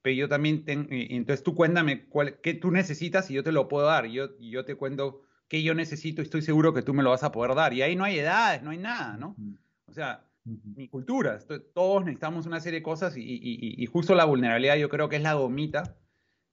pero 0.01 0.17
yo 0.17 0.31
también 0.31 0.65
tengo, 0.65 0.89
entonces 0.91 1.45
tú 1.45 1.55
cuéntame 1.55 2.07
cuál, 2.07 2.41
qué 2.41 2.55
tú 2.55 2.71
necesitas 2.71 3.31
y 3.31 3.35
yo 3.35 3.45
te 3.45 3.53
lo 3.53 3.69
puedo 3.69 3.85
dar, 3.85 4.07
y 4.07 4.15
yo, 4.15 4.39
yo 4.39 4.65
te 4.65 4.77
cuento 4.77 5.27
qué 5.47 5.63
yo 5.63 5.75
necesito 5.75 6.23
y 6.23 6.25
estoy 6.25 6.41
seguro 6.41 6.73
que 6.73 6.81
tú 6.81 6.95
me 6.95 7.03
lo 7.03 7.11
vas 7.11 7.23
a 7.23 7.33
poder 7.33 7.55
dar. 7.55 7.75
Y 7.75 7.83
ahí 7.83 7.97
no 7.97 8.05
hay 8.05 8.19
edades, 8.19 8.63
no 8.63 8.71
hay 8.71 8.79
nada, 8.79 9.19
¿no? 9.19 9.37
O 9.85 9.93
sea, 9.93 10.25
mi 10.45 10.89
cultura. 10.89 11.39
Todos 11.75 12.05
necesitamos 12.05 12.47
una 12.47 12.61
serie 12.61 12.81
de 12.81 12.85
cosas 12.85 13.15
y, 13.17 13.85
justo 13.87 14.15
la 14.15 14.25
vulnerabilidad 14.25 14.77
yo 14.77 14.89
creo 14.89 15.09
que 15.09 15.17
es 15.17 15.23
la 15.23 15.35
gomita 15.35 15.97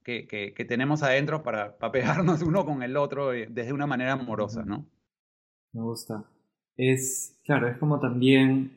que, 0.04 0.66
tenemos 0.68 1.04
adentro 1.04 1.44
para, 1.44 1.78
pegarnos 1.92 2.42
uno 2.44 2.66
con 2.66 2.84
el 2.84 2.98
otro 2.98 3.34
eh, 3.34 3.48
desde 3.50 3.74
una 3.74 3.88
manera 3.88 4.14
amorosa, 4.14 4.64
¿no? 4.64 4.86
Me 5.74 5.82
gusta. 5.82 6.24
Es, 6.76 7.38
claro, 7.44 7.68
es 7.68 7.78
como 7.78 8.00
también 8.00 8.72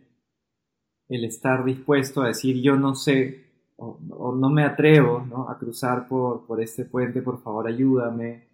el 1.09 1.25
estar 1.25 1.65
dispuesto 1.65 2.23
a 2.23 2.29
decir 2.29 2.61
yo 2.63 2.77
no 2.77 2.95
sé 2.95 3.45
o, 3.77 3.99
no 4.35 4.51
me 4.51 4.65
atrevo 4.65 5.47
a 5.49 5.59
cruzar 5.59 6.07
por, 6.07 6.47
por 6.47 6.61
este 6.61 6.85
puente, 6.85 7.23
por 7.23 7.43
favor 7.43 7.67
ayúdame 7.67 8.50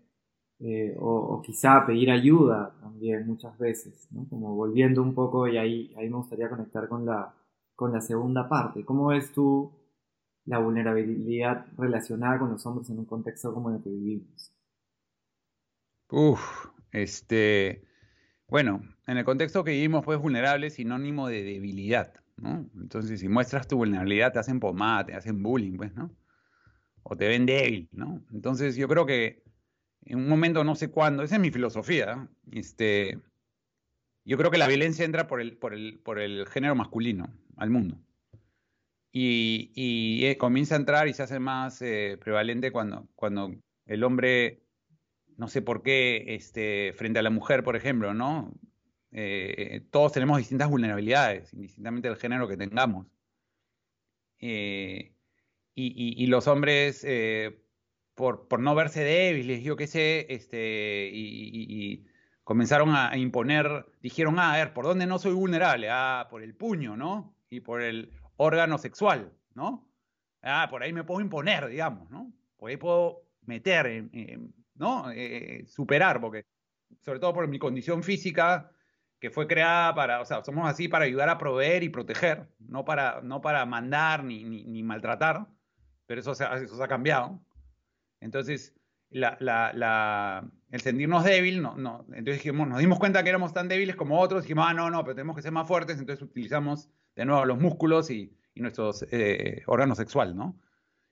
eh, 0.58 0.96
o, 0.98 1.42
quizá 1.42 1.84
pedir 1.86 2.10
ayuda 2.10 2.74
también 2.80 3.26
muchas 3.26 3.58
veces, 3.58 4.08
¿no? 4.10 4.26
como 4.28 4.54
volviendo 4.54 5.02
un 5.02 5.14
poco 5.14 5.46
y 5.46 5.58
ahí, 5.58 5.94
ahí 5.96 6.08
me 6.08 6.16
gustaría 6.16 6.48
conectar 6.48 6.88
con 6.88 7.04
la, 7.04 7.34
con 7.74 7.92
la 7.92 8.00
segunda 8.00 8.48
parte. 8.48 8.84
¿Cómo 8.84 9.08
ves 9.08 9.32
tú 9.32 9.70
la 10.46 10.58
vulnerabilidad 10.58 11.66
relacionada 11.76 12.38
con 12.38 12.50
los 12.52 12.64
hombres 12.64 12.88
en 12.88 12.98
un 12.98 13.04
contexto 13.04 13.52
como 13.52 13.70
el 13.70 13.82
que 13.82 13.90
vivimos? 13.90 14.52
Uf, 16.10 16.68
este, 16.92 17.84
bueno, 18.48 18.80
en 19.06 19.18
el 19.18 19.24
contexto 19.24 19.64
que 19.64 19.72
vivimos, 19.72 20.04
pues 20.04 20.18
vulnerable 20.18 20.68
es 20.68 20.74
sinónimo 20.74 21.28
de 21.28 21.42
debilidad, 21.42 22.14
¿no? 22.36 22.70
Entonces, 22.76 23.20
si 23.20 23.28
muestras 23.28 23.66
tu 23.66 23.76
vulnerabilidad, 23.76 24.32
te 24.32 24.38
hacen 24.38 24.60
pomada, 24.60 25.06
te 25.06 25.14
hacen 25.14 25.42
bullying, 25.42 25.76
pues, 25.76 25.94
¿no? 25.94 26.14
O 27.02 27.16
te 27.16 27.28
ven 27.28 27.44
débil, 27.44 27.88
¿no? 27.92 28.24
Entonces, 28.32 28.76
yo 28.76 28.88
creo 28.88 29.04
que 29.04 29.45
en 30.06 30.18
un 30.18 30.28
momento, 30.28 30.64
no 30.64 30.74
sé 30.76 30.90
cuándo, 30.90 31.22
esa 31.22 31.34
es 31.34 31.40
mi 31.40 31.50
filosofía, 31.50 32.28
este, 32.52 33.18
yo 34.24 34.38
creo 34.38 34.50
que 34.50 34.58
la 34.58 34.68
violencia 34.68 35.04
entra 35.04 35.26
por 35.26 35.40
el, 35.40 35.56
por 35.56 35.74
el, 35.74 35.98
por 35.98 36.20
el 36.20 36.46
género 36.46 36.74
masculino 36.74 37.28
al 37.56 37.70
mundo. 37.70 37.98
Y, 39.12 40.20
eh, 40.26 40.36
comienza 40.36 40.74
a 40.74 40.78
entrar 40.78 41.08
y 41.08 41.14
se 41.14 41.22
hace 41.22 41.38
más 41.38 41.80
eh, 41.80 42.18
prevalente 42.22 42.70
cuando, 42.70 43.08
cuando 43.14 43.54
el 43.86 44.04
hombre, 44.04 44.62
no 45.38 45.48
sé 45.48 45.62
por 45.62 45.82
qué, 45.82 46.24
este, 46.34 46.92
frente 46.94 47.18
a 47.18 47.22
la 47.22 47.30
mujer, 47.30 47.64
por 47.64 47.76
ejemplo, 47.76 48.12
¿no? 48.12 48.52
Eh, 49.12 49.86
todos 49.90 50.12
tenemos 50.12 50.36
distintas 50.36 50.68
vulnerabilidades, 50.68 51.54
indistintamente 51.54 52.08
del 52.08 52.18
género 52.18 52.46
que 52.46 52.58
tengamos. 52.58 53.06
Y, 54.38 56.26
los 56.26 56.46
hombres, 56.46 57.02
por, 58.16 58.48
por, 58.48 58.60
no 58.60 58.74
verse 58.74 59.04
débiles, 59.04 59.62
yo 59.62 59.76
qué 59.76 59.86
sé, 59.86 60.26
este, 60.30 61.10
y, 61.12 62.06
comenzaron 62.42 62.94
a, 62.94 63.16
imponer, 63.16 63.86
dijeron, 64.00 64.38
ah, 64.38 64.54
a 64.54 64.56
ver, 64.56 64.72
¿por 64.72 64.84
dónde 64.84 65.06
no 65.06 65.18
soy 65.18 65.34
vulnerable? 65.34 65.88
Ah, 65.90 66.26
por 66.30 66.42
el 66.42 66.54
puño, 66.54 66.96
¿no? 66.96 67.36
Y 67.50 67.60
por 67.60 67.82
el 67.82 68.12
órgano 68.36 68.78
sexual, 68.78 69.32
¿no? 69.54 69.88
Ah, 70.42 70.68
por 70.70 70.82
ahí 70.82 70.92
me 70.92 71.04
puedo 71.04 71.20
imponer, 71.20 71.68
digamos, 71.68 72.10
¿no? 72.10 72.32
Por 72.56 72.70
ahí 72.70 72.76
puedo 72.76 73.22
meter, 73.42 74.08
¿no? 74.74 75.10
Eh, 75.10 75.64
superar, 75.66 76.20
porque 76.20 76.46
sobre 77.00 77.18
todo 77.20 77.34
por 77.34 77.48
mi 77.48 77.58
condición 77.58 78.02
física, 78.02 78.70
que 79.20 79.30
fue 79.30 79.46
creada 79.46 79.94
para, 79.94 80.20
o 80.20 80.24
sea, 80.24 80.42
somos 80.44 80.68
así 80.68 80.88
para 80.88 81.04
ayudar 81.04 81.28
a 81.28 81.38
proveer 81.38 81.82
y 81.82 81.88
proteger, 81.88 82.48
no 82.60 82.84
para, 82.84 83.20
no 83.22 83.40
para 83.40 83.66
mandar 83.66 84.24
ni, 84.24 84.44
ni, 84.44 84.82
maltratar, 84.82 85.46
pero 86.06 86.20
eso 86.20 86.32
eso 86.32 86.76
se 86.76 86.82
ha 86.82 86.88
cambiado. 86.88 87.40
Entonces, 88.26 88.74
la, 89.08 89.36
la, 89.40 89.72
la, 89.72 90.50
el 90.70 90.80
sentirnos 90.80 91.24
débil, 91.24 91.62
no, 91.62 91.76
no, 91.76 92.04
entonces 92.08 92.42
dijimos, 92.42 92.68
nos 92.68 92.80
dimos 92.80 92.98
cuenta 92.98 93.22
que 93.22 93.30
éramos 93.30 93.54
tan 93.54 93.68
débiles 93.68 93.96
como 93.96 94.20
otros, 94.20 94.42
dijimos, 94.42 94.66
ah, 94.68 94.74
no, 94.74 94.90
no, 94.90 95.02
pero 95.04 95.14
tenemos 95.14 95.36
que 95.36 95.42
ser 95.42 95.52
más 95.52 95.66
fuertes, 95.66 95.98
entonces 95.98 96.22
utilizamos 96.22 96.90
de 97.14 97.24
nuevo 97.24 97.44
los 97.44 97.58
músculos 97.58 98.10
y, 98.10 98.36
y 98.54 98.60
nuestros 98.60 99.06
eh, 99.10 99.62
órganos 99.66 99.96
sexuales, 99.96 100.34
¿no? 100.34 100.60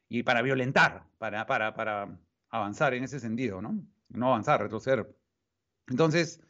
Y 0.09 0.23
para 0.23 0.42
violentar, 0.42 1.06
para, 1.18 1.47
para, 1.47 1.75
para 1.75 2.18
avanzar 2.50 2.94
en 2.94 3.04
ese 3.04 3.21
sentido, 3.21 3.62
¿no? 3.62 3.83
No 4.09 4.28
avanzar, 4.28 4.61
retroceder. 4.61 5.16
Entonces, 5.88 6.40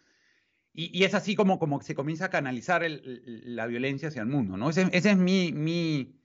y, 0.73 0.99
y 0.99 1.05
es 1.05 1.15
así 1.15 1.37
como, 1.37 1.59
como 1.59 1.81
se 1.83 1.95
comienza 1.95 2.27
a 2.27 2.31
canalizar 2.31 2.83
el, 2.83 3.43
la 3.55 3.67
violencia 3.67 4.09
hacia 4.09 4.23
el 4.23 4.29
mundo, 4.29 4.57
¿no? 4.57 4.71
Ese, 4.71 4.89
ese 4.93 5.11
es 5.11 5.17
mi, 5.17 5.53
mi, 5.53 6.19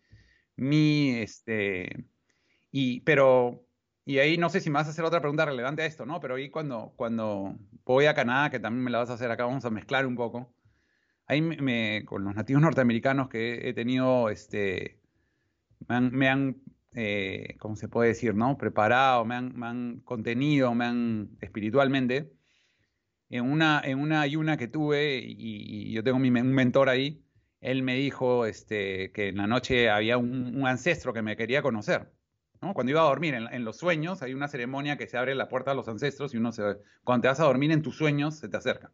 mi, 0.56 1.12
este, 1.18 2.08
y, 2.72 3.02
pero 3.02 3.69
y 4.10 4.18
ahí 4.18 4.40
no 4.40 4.50
sé 4.50 4.60
si 4.60 4.72
me 4.72 4.80
vas 4.80 4.88
a 4.88 4.90
hacer 4.90 5.06
otra 5.06 5.22
pregunta 5.22 5.46
relevante 5.46 5.84
a 5.84 5.86
esto, 5.86 6.04
¿no? 6.04 6.20
Pero 6.20 6.34
ahí 6.34 6.50
cuando, 6.50 6.94
cuando 6.96 7.56
voy 7.86 8.08
a 8.08 8.16
Canadá, 8.16 8.50
que 8.50 8.60
también 8.60 8.84
me 8.84 8.90
la 8.90 8.98
vas 8.98 9.12
a 9.12 9.14
hacer 9.14 9.30
acá, 9.30 9.46
vamos 9.46 9.66
a 9.66 9.70
mezclar 9.70 10.08
un 10.08 10.16
poco. 10.16 10.52
Ahí 11.28 11.42
me, 11.44 12.04
con 12.06 12.24
los 12.24 12.34
nativos 12.34 12.64
norteamericanos 12.64 13.30
que 13.30 13.70
he 13.70 13.74
tenido, 13.74 14.30
este, 14.32 15.00
me 15.88 16.28
han, 16.28 16.58
eh, 16.94 17.56
¿cómo 17.60 17.76
se 17.76 17.88
puede 17.88 18.10
decir, 18.10 18.34
no? 18.34 18.58
Preparado, 18.58 19.26
me 19.26 19.36
han, 19.36 19.56
me 19.56 19.68
han 19.68 20.00
contenido, 20.00 20.74
me 20.74 20.86
han 20.86 21.38
espiritualmente. 21.40 22.34
En 23.30 23.46
una, 23.46 23.80
en 23.84 24.00
una 24.00 24.22
ayuna 24.22 24.58
que 24.58 24.68
tuve, 24.68 25.20
y, 25.24 25.92
yo 25.94 26.04
tengo 26.04 26.18
mi, 26.18 26.30
un 26.30 26.54
mentor 26.54 26.90
ahí, 26.90 27.24
él 27.62 27.84
me 27.84 27.94
dijo 27.96 28.48
este, 28.48 29.12
que 29.12 29.28
en 29.30 29.38
la 29.38 29.46
noche 29.46 29.90
había 29.92 30.18
un 30.18 30.66
ancestro 30.66 31.14
que 31.14 31.22
me 31.22 31.38
quería 31.38 31.62
conocer. 31.62 32.12
Cuando 32.60 32.92
iba 32.92 33.02
a 33.02 33.06
dormir, 33.06 33.36
en, 33.36 33.64
los 33.64 33.78
sueños, 33.78 34.22
hay 34.22 34.34
una 34.34 34.50
ceremonia 34.50 34.98
que 34.98 35.08
se 35.08 35.18
abre 35.18 35.34
la 35.34 35.48
puerta 35.48 35.72
a 35.72 35.74
los 35.74 35.88
ancestros 35.88 36.34
y 36.34 36.38
uno 36.38 36.52
se... 36.52 36.78
Cuando 37.06 37.22
te 37.22 37.28
vas 37.30 37.40
a 37.40 37.46
dormir 37.46 37.72
en 37.72 37.82
tus 37.82 37.96
sueños, 37.96 38.36
se 38.36 38.50
te 38.50 38.58
acerca. 38.58 38.92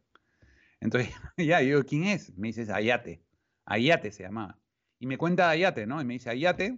Entonces, 0.79 1.11
ya, 1.37 1.61
yo 1.61 1.83
¿quién 1.83 2.03
es? 2.03 2.37
Me 2.37 2.49
dices, 2.49 2.69
Ayate. 2.69 3.23
Ayate 3.65 4.11
se 4.11 4.23
llamaba. 4.23 4.59
Y 4.99 5.07
me 5.07 5.17
cuenta 5.17 5.49
Ayate, 5.49 5.87
¿no? 5.87 5.99
Y 5.99 6.05
me 6.05 6.13
dice, 6.13 6.29
Ayate, 6.29 6.75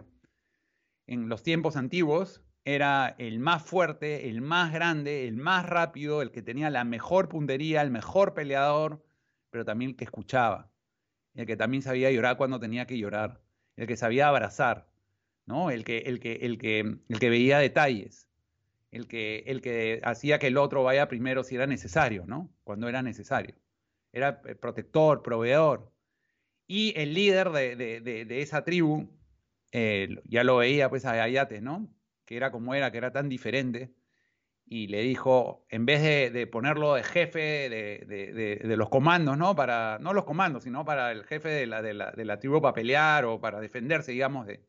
en 1.08 1.28
los 1.28 1.44
tiempos 1.44 1.76
antiguos, 1.76 2.42
era 2.64 3.16
el 3.18 3.40
más 3.40 3.64
fuerte, 3.64 4.30
el 4.30 4.42
más 4.42 4.74
grande, 4.74 5.28
el 5.28 5.38
más 5.38 5.66
rápido, 5.66 6.22
el 6.22 6.32
que 6.32 6.42
tenía 6.42 6.70
la 6.70 6.84
mejor 6.84 7.30
puntería, 7.30 7.82
el 7.82 7.92
mejor 7.92 8.34
peleador, 8.34 9.06
pero 9.50 9.64
también 9.64 9.92
el 9.92 9.98
que 9.98 10.04
escuchaba, 10.04 10.70
el 11.34 11.46
que 11.46 11.56
también 11.56 11.82
sabía 11.82 12.12
llorar 12.12 12.36
cuando 12.36 12.60
tenía 12.60 12.86
que 12.86 12.98
llorar, 12.98 13.42
el 13.78 13.88
que 13.88 13.96
sabía 13.96 14.28
abrazar, 14.28 14.90
¿no? 15.48 15.72
El 15.72 15.84
que, 15.84 16.00
el 16.00 16.20
que, 16.20 16.34
el 16.34 16.60
que, 16.60 16.80
el 17.08 17.20
que 17.20 17.30
veía 17.30 17.58
detalles, 17.58 18.28
el 18.92 19.08
que, 19.08 19.44
el 19.48 19.62
que 19.62 20.02
hacía 20.04 20.40
que 20.40 20.48
el 20.48 20.58
otro 20.58 20.84
vaya 20.84 21.08
primero 21.08 21.44
si 21.44 21.56
era 21.56 21.66
necesario, 21.66 22.26
¿no? 22.28 22.54
Cuando 22.64 22.88
era 22.88 23.02
necesario. 23.02 23.56
Era 24.14 24.42
eh, 24.46 24.56
protector, 24.56 25.24
proveedor. 25.24 25.92
Y 26.68 26.94
el 26.98 27.14
líder 27.14 27.52
de, 27.52 28.28
esa 28.42 28.64
tribu, 28.66 29.10
eh, 29.72 30.18
ya 30.26 30.44
lo 30.44 30.58
veía 30.58 30.90
pues 30.90 31.06
a 31.06 31.12
Ayate, 31.12 31.62
¿no? 31.62 31.90
Que 32.26 32.36
era 32.36 32.52
como 32.52 32.76
era, 32.76 32.92
que 32.92 32.98
era 32.98 33.12
tan 33.12 33.30
diferente. 33.30 33.94
Y 34.66 34.88
le 34.88 35.02
dijo, 35.02 35.66
en 35.70 35.86
vez 35.86 36.02
de, 36.34 36.48
ponerlo 36.48 36.96
de 36.96 37.04
jefe 37.04 37.40
de, 37.70 38.76
los 38.76 38.90
comandos, 38.90 39.38
¿no? 39.38 39.56
Para, 39.56 39.98
no 40.02 40.12
los 40.12 40.26
comandos, 40.26 40.64
sino 40.64 40.84
para 40.84 41.14
el 41.14 41.24
jefe 41.24 41.48
de 41.48 41.68
la, 41.68 41.82
de 41.82 42.26
la 42.26 42.40
tribu 42.40 42.62
para 42.62 42.74
pelear 42.74 43.24
o 43.24 43.40
para 43.40 43.62
defenderse, 43.62 44.12
digamos, 44.12 44.46
de, 44.46 44.62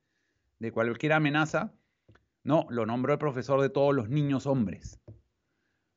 de 0.58 0.72
cualquier 0.72 1.12
amenaza, 1.12 1.72
no, 2.44 2.66
lo 2.70 2.86
nombró 2.86 3.12
el 3.12 3.18
profesor 3.18 3.60
de 3.60 3.70
todos 3.70 3.94
los 3.94 4.08
niños 4.08 4.46
hombres, 4.46 5.00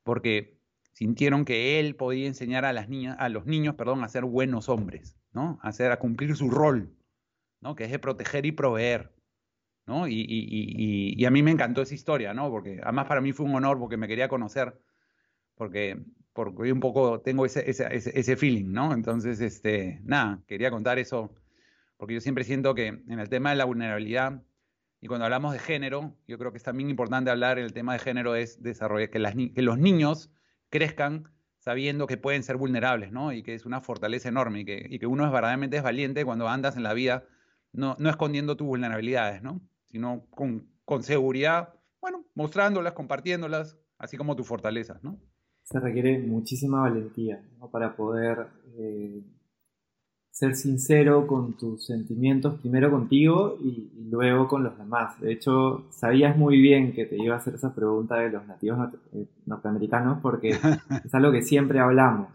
porque 0.04 0.60
sintieron 0.92 1.46
que 1.46 1.80
él 1.80 1.96
podía 1.96 2.28
enseñar 2.28 2.66
a, 2.66 2.74
las 2.74 2.90
niñas, 2.90 3.16
a 3.20 3.30
los 3.30 3.46
niños 3.46 3.76
perdón, 3.76 4.04
a 4.04 4.10
ser 4.10 4.26
buenos 4.26 4.70
hombres, 4.70 5.18
¿no? 5.32 5.60
a, 5.62 5.70
hacer, 5.70 5.92
a 5.92 6.00
cumplir 6.00 6.36
su 6.36 6.50
rol, 6.50 6.94
¿no? 7.62 7.76
que 7.76 7.86
es 7.86 7.92
de 7.92 8.00
proteger 8.00 8.46
y 8.46 8.52
proveer. 8.52 9.14
¿no? 9.88 10.08
Y, 10.08 10.14
y, 10.14 11.16
y, 11.18 11.26
a 11.26 11.32
mí 11.32 11.42
me 11.42 11.52
encantó 11.52 11.82
esa 11.82 11.96
historia, 11.96 12.34
¿no? 12.34 12.50
porque 12.50 12.80
además 12.84 13.08
para 13.08 13.20
mí 13.20 13.32
fue 13.32 13.46
un 13.46 13.56
honor 13.56 13.80
porque 13.80 13.98
me 13.98 14.08
quería 14.08 14.28
conocer, 14.28 14.80
porque, 15.56 16.04
porque 16.34 16.72
un 16.72 16.80
poco 16.80 17.22
tengo 17.22 17.46
ese, 17.46 17.70
ese, 17.70 17.88
ese 17.92 18.36
feeling, 18.36 18.72
¿no? 18.72 18.94
Entonces, 18.94 19.42
este, 19.42 20.00
nada, 20.04 20.42
quería 20.48 20.70
contar 20.70 21.00
eso, 21.00 21.34
porque 21.98 22.14
yo 22.14 22.22
siempre 22.22 22.44
siento 22.44 22.76
que 22.76 22.88
en 22.88 23.20
el 23.20 23.30
tema 23.30 23.50
de 23.50 23.56
la 23.58 23.66
vulnerabilidad, 23.66 24.44
y 25.02 25.08
cuando 25.08 25.26
hablamos 25.26 25.52
de 25.52 25.60
género, 25.60 26.14
yo 26.28 26.38
creo 26.38 26.52
que 26.52 26.60
es 26.60 26.64
también 26.64 26.92
importante 26.92 27.32
hablar 27.32 27.58
el 27.58 27.74
tema 27.74 27.94
de 27.94 28.00
género 28.00 28.36
es 28.36 28.62
desarrollar 28.62 29.10
que, 29.10 29.20
los 29.20 29.78
niños 29.80 30.32
crezcan 30.70 31.32
sabiendo 31.58 32.06
que 32.06 32.18
pueden 32.18 32.44
ser 32.44 32.58
vulnerables, 32.58 33.12
¿no? 33.12 33.34
Y 33.34 33.42
que 33.42 33.56
es 33.56 33.66
una 33.66 33.82
fortaleza 33.82 34.30
enorme 34.30 34.62
y 34.62 34.66
que, 34.66 34.86
y 34.88 35.00
que 35.00 35.08
uno 35.08 35.26
es 35.26 35.32
verdaderamente 35.32 35.82
valiente 35.82 36.24
cuando 36.24 36.48
andas 36.48 36.78
en 36.78 36.84
la 36.84 36.94
vida, 36.94 37.26
no, 37.74 37.96
no 37.98 38.10
escondiendo 38.12 38.56
tus 38.56 38.68
vulnerabilidades, 38.68 39.42
¿no? 39.42 39.60
Sino 39.88 40.28
con, 40.30 40.68
con 40.86 41.02
seguridad, 41.02 41.74
bueno, 42.00 42.24
mostrándolas, 42.36 42.94
compartiéndolas, 42.94 43.80
así 43.98 44.18
como 44.18 44.36
tus 44.36 44.48
fortalezas, 44.48 45.04
¿no? 45.04 45.20
Se 45.64 45.80
requiere 45.80 46.20
muchísima 46.20 46.82
valentía 46.82 47.44
para 47.72 47.96
poder 47.96 48.48
eh, 48.78 49.24
ser 50.32 50.56
sincero 50.56 51.28
con 51.28 51.58
tus 51.58 51.86
sentimientos, 51.86 52.60
primero 52.62 52.90
contigo 52.90 53.58
y, 53.62 53.92
luego 54.10 54.48
con 54.48 54.64
los 54.64 54.78
demás. 54.78 55.20
De 55.22 55.32
hecho, 55.32 55.86
sabías 55.92 56.38
muy 56.38 56.60
bien 56.60 56.94
que 56.94 57.06
te 57.06 57.16
iba 57.16 57.36
a 57.36 57.38
hacer 57.38 57.56
esa 57.56 57.74
pregunta 57.74 58.16
de 58.16 58.30
los 58.30 58.46
nativos 58.46 58.94
eh, 59.14 59.26
norteamericanos 59.46 60.20
porque 60.22 60.50
es 61.06 61.14
algo 61.14 61.32
que 61.32 61.42
siempre 61.42 61.80
hablamos. 61.80 62.28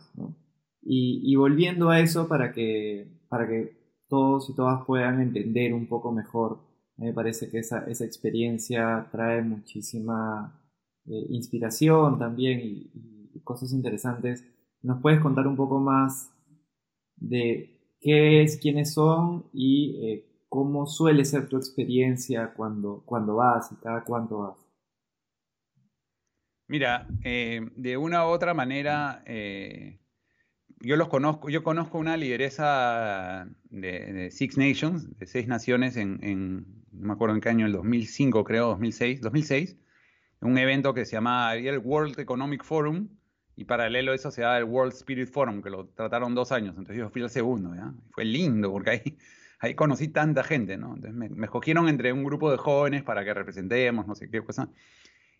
Y, 0.83 1.35
volviendo 1.37 1.91
a 1.91 2.00
eso 2.00 2.29
para 2.29 2.53
que, 2.53 3.09
para 3.29 3.49
que 3.49 3.76
todos 4.09 4.49
y 4.49 4.55
todas 4.55 4.85
puedan 4.87 5.21
entender 5.21 5.75
un 5.75 5.87
poco 5.87 6.12
mejor, 6.12 6.61
me 6.97 7.12
parece 7.12 7.50
que 7.50 7.59
esa, 7.59 7.85
esa 7.87 8.05
experiencia 8.05 9.09
trae 9.11 9.43
muchísima 9.43 10.62
eh, 11.07 11.26
inspiración 11.31 12.19
también 12.19 12.61
y, 12.61 12.91
y 13.35 13.41
cosas 13.41 13.73
interesantes. 13.73 14.45
¿Nos 14.83 15.03
puedes 15.03 15.21
contar 15.21 15.47
un 15.47 15.57
poco 15.57 15.81
más 15.81 16.31
de 17.17 17.75
qué 18.07 18.45
es, 18.45 18.57
quiénes 18.59 18.95
son 18.95 19.47
y 19.53 19.99
eh, 20.01 20.27
cómo 20.49 20.87
suele 20.87 21.25
ser 21.25 21.49
tu 21.49 21.57
experiencia 21.57 22.53
cuando, 22.55 23.03
cuando 23.05 23.35
vas 23.35 23.73
y 23.73 23.75
cada 23.83 24.05
cuánto 24.05 24.39
vas. 24.39 24.65
Mira, 26.69 27.09
eh, 27.25 27.69
de 27.75 27.97
una 27.97 28.25
u 28.25 28.29
otra 28.29 28.55
manera, 28.55 29.25
eh, 29.27 29.99
yo 30.79 30.95
los 30.95 31.09
conozco, 31.09 31.51
yo 31.51 31.65
conozco 31.65 31.99
una 31.99 32.17
lideresa 32.17 33.49
de, 33.71 34.31
Six 34.31 34.57
Nations, 34.57 35.19
de 35.19 35.27
seis 35.27 35.49
naciones 35.49 35.97
en, 35.97 36.65
no 36.93 37.09
me 37.09 37.13
acuerdo 37.13 37.35
en 37.35 37.41
qué 37.41 37.49
año, 37.49 37.67
el 37.67 37.73
2005 37.73 38.45
creo, 38.45 38.69
2006, 38.69 39.21
2006, 39.21 39.77
un 40.43 40.59
evento 40.59 40.95
que 40.95 41.05
se 41.07 41.17
llama 41.17 41.57
el 41.57 41.79
World 41.79 42.21
Economic 42.21 42.63
Forum, 42.63 43.09
Y 43.57 43.65
paralelo 43.65 44.13
a 44.13 44.15
eso 44.15 44.31
se 44.31 44.43
da 44.43 44.59
el 44.59 44.65
World 44.65 44.93
Spirit 44.93 45.29
Forum, 45.31 45.63
que 45.63 45.71
lo 45.71 45.87
trataron 45.89 46.35
dos 46.35 46.53
años. 46.53 46.71
Entonces 46.77 46.99
yo 46.99 47.09
fui 47.09 47.23
al 47.23 47.31
segundo, 47.31 47.75
¿ya? 47.75 47.93
fue 48.13 48.25
lindo, 48.25 48.71
porque 48.71 48.91
ahí, 48.91 49.19
ahí 49.61 49.75
conocí 49.75 50.09
tanta 50.09 50.45
gente, 50.45 50.77
¿no? 50.77 50.95
Entonces 50.95 51.15
me, 51.15 51.29
me 51.31 51.47
escogieron 51.47 51.89
entre 51.89 52.13
un 52.13 52.23
grupo 52.23 52.51
de 52.51 52.59
jóvenes 52.59 53.03
para 53.03 53.25
que 53.25 53.33
representemos, 53.33 54.07
no 54.07 54.15
sé 54.15 54.31
qué 54.31 54.43
cosa. 54.43 54.69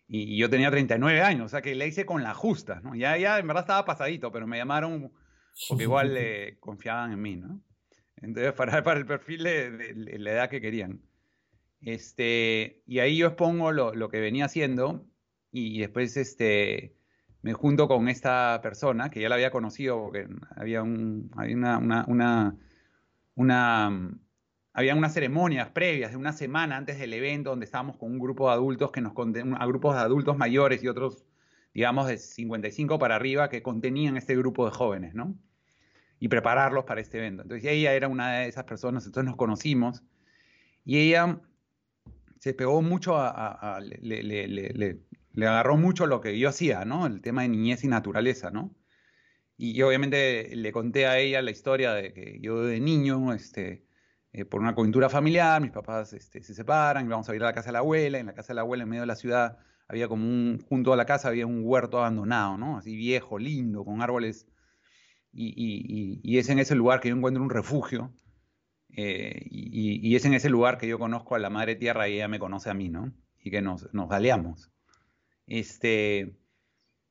Y, 0.07 0.33
y, 0.33 0.37
yo 0.37 0.49
tenía 0.49 0.71
39 0.71 1.21
años, 1.21 1.45
o 1.45 1.49
sea 1.49 1.61
que 1.61 1.75
le 1.75 1.87
hice 1.87 2.05
con 2.05 2.23
la 2.23 2.33
justa, 2.33 2.79
¿no? 2.81 2.95
Ya, 2.95 3.17
ya 3.17 3.37
en 3.39 3.45
verdad 3.45 3.63
estaba 3.63 3.85
pasadito, 3.85 4.31
pero 4.31 4.47
me 4.47 4.57
llamaron 4.57 5.11
porque 5.67 5.83
igual 5.83 6.13
le 6.13 6.57
confiaban 6.59 7.11
en 7.11 7.21
mí, 7.21 7.35
¿no? 7.35 7.61
Entonces, 8.17 8.53
para, 8.53 8.81
para 8.83 8.99
el 8.99 9.05
perfil 9.05 9.43
de, 9.43 9.71
de, 9.71 10.19
la 10.19 10.31
edad 10.31 10.49
que 10.49 10.61
querían. 10.61 11.01
Este, 11.81 12.81
y 12.87 12.99
ahí 12.99 13.17
yo 13.17 13.27
expongo 13.27 13.71
lo, 13.71 13.93
lo 13.93 14.09
que 14.09 14.19
venía 14.19 14.45
haciendo 14.45 15.05
y 15.51 15.79
después 15.79 16.17
este, 16.17 16.95
me 17.41 17.53
junto 17.53 17.87
con 17.87 18.09
esta 18.09 18.59
persona 18.61 19.09
que 19.09 19.21
ya 19.21 19.29
la 19.29 19.35
había 19.35 19.51
conocido 19.51 20.01
porque 20.01 20.27
había, 20.55 20.83
un, 20.83 21.31
había 21.35 21.77
una, 21.77 22.55
había 24.73 24.95
unas 24.95 25.13
ceremonias 25.13 25.69
previas 25.69 26.11
de 26.11 26.17
una 26.17 26.33
semana 26.33 26.77
antes 26.77 26.99
del 26.99 27.13
evento 27.13 27.51
donde 27.51 27.65
estábamos 27.65 27.97
con 27.97 28.11
un 28.11 28.19
grupo 28.19 28.47
de 28.47 28.53
adultos 28.53 28.91
que 28.91 29.01
nos 29.01 29.13
a 29.57 29.65
grupos 29.65 29.95
de 29.95 30.01
adultos 30.01 30.37
mayores 30.37 30.83
y 30.83 30.87
otros, 30.87 31.25
digamos, 31.73 32.07
de 32.07 32.17
55 32.17 32.99
para 32.99 33.15
arriba 33.15 33.49
que 33.49 33.61
contenían 33.61 34.17
este 34.17 34.35
grupo 34.35 34.65
de 34.65 34.71
jóvenes, 34.71 35.13
¿no? 35.13 35.35
Y 36.19 36.29
prepararlos 36.29 36.85
para 36.85 37.01
este 37.01 37.19
evento. 37.19 37.43
Entonces 37.43 37.69
ella 37.69 37.93
era 37.93 38.07
una 38.07 38.39
de 38.39 38.47
esas 38.47 38.63
personas, 38.63 39.05
entonces 39.05 39.29
nos 39.29 39.37
conocimos 39.37 40.03
y 40.83 40.97
ella 40.99 41.39
se 42.39 42.53
pegó 42.53 42.81
mucho 42.81 43.17
a, 43.17 43.79
le 45.37 45.47
agarró 45.47 45.77
mucho 45.77 46.07
lo 46.07 46.21
que 46.21 46.37
yo 46.39 46.49
hacía, 46.49 46.85
¿no? 46.85 47.05
El 47.05 47.21
tema 47.21 47.43
de 47.43 47.49
niñez 47.49 47.83
y 47.83 47.87
naturaleza, 47.87 48.51
¿no? 48.51 48.75
Y, 49.57 49.81
obviamente 49.81 50.55
le 50.55 50.71
conté 50.71 51.07
a 51.07 51.19
ella 51.19 51.41
la 51.41 51.51
historia 51.51 51.93
de 51.93 52.13
que 52.13 52.39
yo 52.41 52.63
de 52.63 52.79
niño, 52.79 53.33
este, 53.33 53.85
eh, 54.33 54.45
por 54.45 54.61
una 54.61 54.75
coyuntura 54.75 55.09
familiar, 55.09 55.61
mis 55.61 55.71
papás 55.71 56.13
este, 56.13 56.43
se 56.43 56.53
separan, 56.53 57.05
íbamos 57.05 57.29
a 57.29 57.35
ir 57.35 57.43
a 57.43 57.47
la 57.47 57.53
casa 57.53 57.67
de 57.67 57.73
la 57.73 57.79
abuela, 57.79 58.19
en 58.19 58.27
la 58.27 58.33
casa 58.33 58.49
de 58.49 58.55
la 58.55 58.61
abuela, 58.61 58.83
en 58.83 58.89
medio 58.89 59.01
de 59.01 59.07
la 59.07 59.15
ciudad, 59.15 59.59
había 59.87 60.07
como 60.07 60.25
un, 60.27 60.59
junto 60.69 60.93
a 60.93 60.97
la 60.97 61.05
casa 61.05 61.29
había 61.29 61.47
un 61.47 61.61
huerto 61.63 61.99
abandonado, 61.99 62.57
¿no? 62.57 62.77
Así 62.77 62.95
viejo, 62.95 63.39
lindo, 63.39 63.85
con 63.85 64.01
árboles, 64.01 64.47
y, 65.31 65.53
y, 65.55 66.19
y 66.23 66.37
es 66.39 66.49
en 66.49 66.59
ese 66.59 66.75
lugar 66.75 66.99
que 66.99 67.09
yo 67.09 67.15
encuentro 67.15 67.43
un 67.43 67.49
refugio, 67.49 68.13
eh, 68.95 69.45
y, 69.51 70.15
es 70.15 70.25
en 70.25 70.33
ese 70.33 70.49
lugar 70.49 70.79
que 70.79 70.87
yo 70.87 70.97
conozco 70.97 71.35
a 71.35 71.39
la 71.39 71.51
Madre 71.51 71.75
Tierra 71.75 72.09
y 72.09 72.15
ella 72.15 72.27
me 72.27 72.39
conoce 72.39 72.71
a 72.71 72.73
mí, 72.73 72.89
¿no? 72.89 73.13
Y 73.43 73.51
que 73.51 73.61
nos, 73.61 73.93
nos 73.93 74.11
aliamos. 74.11 74.71
Este, 75.47 76.37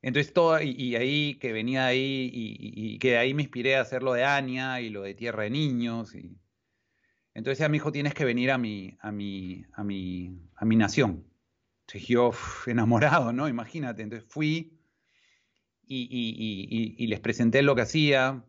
entonces 0.02 0.32
todo, 0.32 0.60
y, 0.62 0.94
ahí 0.94 1.34
que 1.36 1.52
venía 1.52 1.86
ahí, 1.86 2.30
y, 2.32 2.98
que 2.98 3.12
de 3.12 3.18
ahí 3.18 3.34
me 3.34 3.42
inspiré 3.42 3.76
a 3.76 3.80
hacer 3.80 4.02
lo 4.02 4.12
de 4.12 4.24
Ania 4.24 4.80
y 4.80 4.90
lo 4.90 5.02
de 5.02 5.14
Tierra 5.14 5.44
de 5.44 5.50
Niños. 5.50 6.14
Y, 6.14 6.38
entonces 7.34 7.64
a 7.64 7.68
mi 7.68 7.78
hijo 7.78 7.92
tienes 7.92 8.14
que 8.14 8.24
venir 8.24 8.50
a 8.50 8.58
mi, 8.58 8.96
a 9.00 9.10
mi, 9.10 9.64
a 9.72 9.82
mi, 9.82 10.38
a 10.54 10.64
mi 10.64 10.76
nación. 10.76 11.26
Entonces 11.86 12.08
yo, 12.08 12.32
enamorado, 12.66 13.32
¿no? 13.32 13.48
Imagínate. 13.48 14.02
Entonces 14.02 14.28
fui 14.30 14.78
y, 15.86 16.94
y, 16.98 17.06
les 17.06 17.20
presenté 17.20 17.62
lo 17.62 17.74
que 17.74 17.82
hacía 17.82 18.44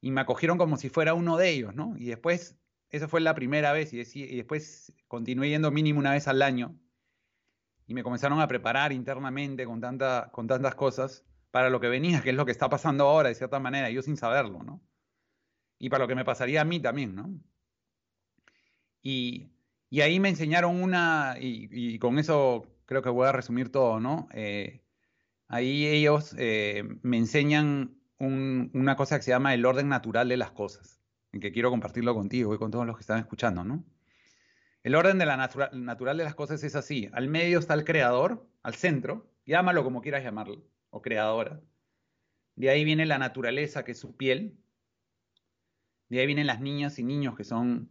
y 0.00 0.10
me 0.12 0.20
acogieron 0.20 0.56
como 0.58 0.76
si 0.76 0.88
fuera 0.88 1.14
uno 1.14 1.36
de 1.36 1.50
ellos, 1.50 1.74
¿no? 1.74 1.94
Y 1.98 2.06
después, 2.06 2.58
esa 2.90 3.08
fue 3.08 3.20
la 3.20 3.34
primera 3.34 3.72
vez 3.72 3.92
y, 3.92 4.00
y 4.00 4.36
después 4.36 4.92
continué 5.08 5.48
yendo 5.50 5.70
mínimo 5.70 5.98
una 6.00 6.12
vez 6.12 6.28
al 6.28 6.42
año 6.42 6.78
y 7.90 7.94
me 7.94 8.04
comenzaron 8.04 8.40
a 8.40 8.46
preparar 8.46 8.92
internamente 8.92 9.66
con, 9.66 9.80
tanta, 9.80 10.30
con 10.30 10.46
tantas 10.46 10.76
cosas 10.76 11.24
para 11.50 11.70
lo 11.70 11.80
que 11.80 11.88
venía, 11.88 12.22
que 12.22 12.30
es 12.30 12.36
lo 12.36 12.46
que 12.46 12.52
está 12.52 12.68
pasando 12.68 13.08
ahora 13.08 13.30
de 13.30 13.34
cierta 13.34 13.58
manera, 13.58 13.90
yo 13.90 14.00
sin 14.00 14.16
saberlo, 14.16 14.62
¿no? 14.62 14.80
Y 15.76 15.90
para 15.90 16.04
lo 16.04 16.08
que 16.08 16.14
me 16.14 16.24
pasaría 16.24 16.60
a 16.60 16.64
mí 16.64 16.78
también, 16.78 17.16
¿no? 17.16 17.34
Y, 19.02 19.48
y 19.88 20.02
ahí 20.02 20.20
me 20.20 20.28
enseñaron 20.28 20.80
una, 20.80 21.34
y, 21.40 21.98
con 21.98 22.20
eso 22.20 22.64
creo 22.86 23.02
que 23.02 23.08
voy 23.08 23.26
a 23.26 23.32
resumir 23.32 23.72
todo, 23.72 23.98
¿no? 23.98 24.28
Eh, 24.34 24.84
ahí 25.48 25.88
ellos 25.88 26.32
eh, 26.38 26.84
me 27.02 27.16
enseñan 27.16 27.98
un, 28.20 28.70
una 28.72 28.94
cosa 28.94 29.16
que 29.16 29.24
se 29.24 29.32
llama 29.32 29.52
el 29.52 29.66
orden 29.66 29.88
natural 29.88 30.28
de 30.28 30.36
las 30.36 30.52
cosas, 30.52 31.00
en 31.32 31.40
que 31.40 31.50
quiero 31.50 31.70
compartirlo 31.70 32.14
contigo 32.14 32.54
y 32.54 32.58
con 32.58 32.70
todos 32.70 32.86
los 32.86 32.94
que 32.94 33.02
están 33.02 33.18
escuchando, 33.18 33.64
¿no? 33.64 33.84
El 34.82 34.94
orden 34.94 35.18
de 35.18 35.26
la 35.26 35.36
natural 35.36 36.16
de 36.16 36.24
las 36.24 36.34
cosas 36.34 36.62
es 36.64 36.74
así. 36.74 37.10
Al 37.12 37.28
medio 37.28 37.58
está 37.58 37.74
el 37.74 37.84
creador, 37.84 38.48
al 38.62 38.74
centro, 38.74 39.30
llámalo 39.44 39.84
como 39.84 40.00
quieras 40.00 40.24
llamarlo, 40.24 40.64
o 40.88 41.02
creadora. 41.02 41.60
De 42.56 42.70
ahí 42.70 42.84
viene 42.84 43.04
la 43.06 43.18
naturaleza, 43.18 43.84
que 43.84 43.92
es 43.92 43.98
su 43.98 44.16
piel. 44.16 44.58
De 46.08 46.20
ahí 46.20 46.26
vienen 46.26 46.46
las 46.46 46.60
niñas 46.60 46.98
y 46.98 47.04
niños, 47.04 47.36
que 47.36 47.44
son, 47.44 47.90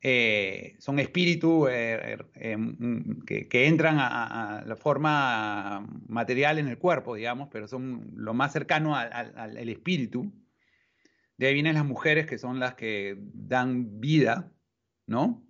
eh, 0.00 0.76
son 0.78 0.98
espíritu 0.98 1.68
eh, 1.68 2.14
eh, 2.14 2.18
em, 2.34 3.20
que, 3.20 3.66
entran 3.66 3.98
a, 3.98 4.64
la 4.66 4.76
forma 4.76 5.86
material 6.08 6.58
en 6.58 6.68
el 6.68 6.78
cuerpo, 6.78 7.14
digamos, 7.14 7.48
pero 7.52 7.68
son 7.68 8.10
lo 8.14 8.32
más 8.32 8.52
cercano 8.52 8.96
al 8.96 9.68
espíritu. 9.68 10.32
De 11.36 11.46
ahí 11.46 11.54
vienen 11.54 11.74
las 11.74 11.84
mujeres, 11.84 12.26
que 12.26 12.38
son 12.38 12.58
las 12.58 12.74
que 12.74 13.16
dan 13.18 14.00
vida, 14.00 14.50
¿no? 15.06 15.45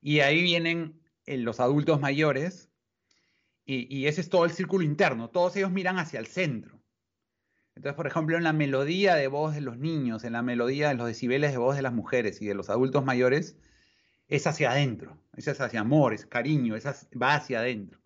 Y 0.00 0.20
ahí 0.20 0.42
vienen 0.42 1.00
eh, 1.26 1.38
los 1.38 1.60
adultos 1.60 2.00
mayores, 2.00 2.70
y, 3.70 4.06
ese 4.06 4.22
es 4.22 4.30
todo 4.30 4.46
el 4.46 4.52
círculo 4.52 4.82
interno, 4.82 5.28
todos 5.28 5.54
ellos 5.56 5.70
miran 5.70 5.98
hacia 5.98 6.18
el 6.20 6.26
centro. 6.26 6.80
Entonces, 7.74 7.96
por 7.96 8.06
ejemplo, 8.06 8.38
en 8.38 8.42
la 8.42 8.54
melodía 8.54 9.14
de 9.14 9.28
voz 9.28 9.54
de 9.54 9.60
los 9.60 9.76
niños, 9.76 10.24
en 10.24 10.32
la 10.32 10.40
melodía 10.40 10.88
de 10.88 10.94
los 10.94 11.06
decibeles 11.06 11.52
de 11.52 11.58
voz 11.58 11.76
de 11.76 11.82
las 11.82 11.92
mujeres 11.92 12.40
y 12.40 12.46
de 12.46 12.54
los 12.54 12.70
adultos 12.70 13.04
mayores, 13.04 13.58
es 14.26 14.46
hacia 14.46 14.70
adentro, 14.70 15.22
es 15.36 15.48
hacia 15.48 15.80
amor, 15.80 16.14
es 16.14 16.24
cariño, 16.24 16.76
es 16.76 16.86
hacia, 16.86 17.08
va 17.20 17.34
hacia 17.34 17.60
adentro. 17.60 18.00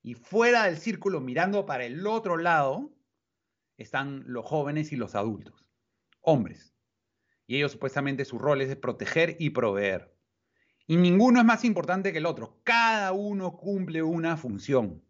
Y 0.00 0.14
fuera 0.14 0.66
del 0.66 0.78
círculo, 0.78 1.20
mirando 1.20 1.66
para 1.66 1.84
el 1.84 2.06
otro 2.06 2.36
lado, 2.36 2.92
están 3.78 4.22
los 4.26 4.46
jóvenes 4.46 4.92
y 4.92 4.96
los 4.96 5.16
adultos, 5.16 5.66
hombres. 6.20 6.72
Y 7.48 7.56
ellos 7.56 7.72
supuestamente 7.72 8.24
su 8.24 8.38
rol 8.38 8.60
es 8.60 8.68
de 8.68 8.76
proteger 8.76 9.36
y 9.40 9.50
proveer. 9.50 10.09
Y 10.90 10.96
ninguno 10.96 11.38
es 11.38 11.46
más 11.46 11.64
importante 11.64 12.10
que 12.10 12.18
el 12.18 12.26
otro. 12.26 12.58
Cada 12.64 13.12
uno 13.12 13.56
cumple 13.56 14.02
una 14.02 14.36
función. 14.36 15.00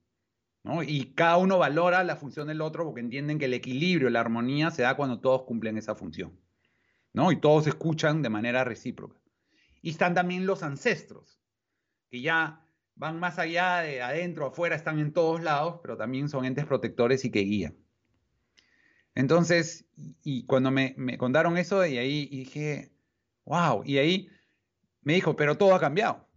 ¿no? 0.62 0.82
Y 0.82 1.14
cada 1.14 1.38
uno 1.38 1.56
valora 1.56 2.04
la 2.04 2.16
función 2.16 2.48
del 2.48 2.60
otro 2.60 2.84
porque 2.84 3.00
entienden 3.00 3.38
que 3.38 3.46
el 3.46 3.54
equilibrio, 3.54 4.10
la 4.10 4.20
armonía 4.20 4.70
se 4.70 4.82
da 4.82 4.94
cuando 4.94 5.20
todos 5.20 5.44
cumplen 5.44 5.78
esa 5.78 5.94
función. 5.94 6.38
¿no? 7.14 7.32
Y 7.32 7.36
todos 7.36 7.66
escuchan 7.66 8.20
de 8.20 8.28
manera 8.28 8.62
recíproca. 8.62 9.16
Y 9.80 9.88
están 9.88 10.12
también 10.12 10.44
los 10.44 10.62
ancestros, 10.62 11.40
que 12.10 12.20
ya 12.20 12.62
van 12.94 13.18
más 13.18 13.38
allá 13.38 13.78
de 13.78 14.02
adentro, 14.02 14.48
afuera, 14.48 14.76
están 14.76 14.98
en 14.98 15.14
todos 15.14 15.42
lados, 15.42 15.80
pero 15.80 15.96
también 15.96 16.28
son 16.28 16.44
entes 16.44 16.66
protectores 16.66 17.24
y 17.24 17.30
que 17.30 17.40
guían. 17.40 17.74
Entonces, 19.14 19.86
y 20.24 20.44
cuando 20.44 20.70
me, 20.70 21.16
contaron 21.16 21.56
eso, 21.56 21.86
y 21.86 21.96
ahí 21.96 22.26
dije, 22.26 22.92
wow, 23.46 23.82
y 23.86 23.96
ahí 23.96 24.28
me 25.02 25.14
dijo, 25.14 25.36
pero 25.36 25.56
todo 25.56 25.74
ha 25.74 25.80
cambiado. 25.80 26.28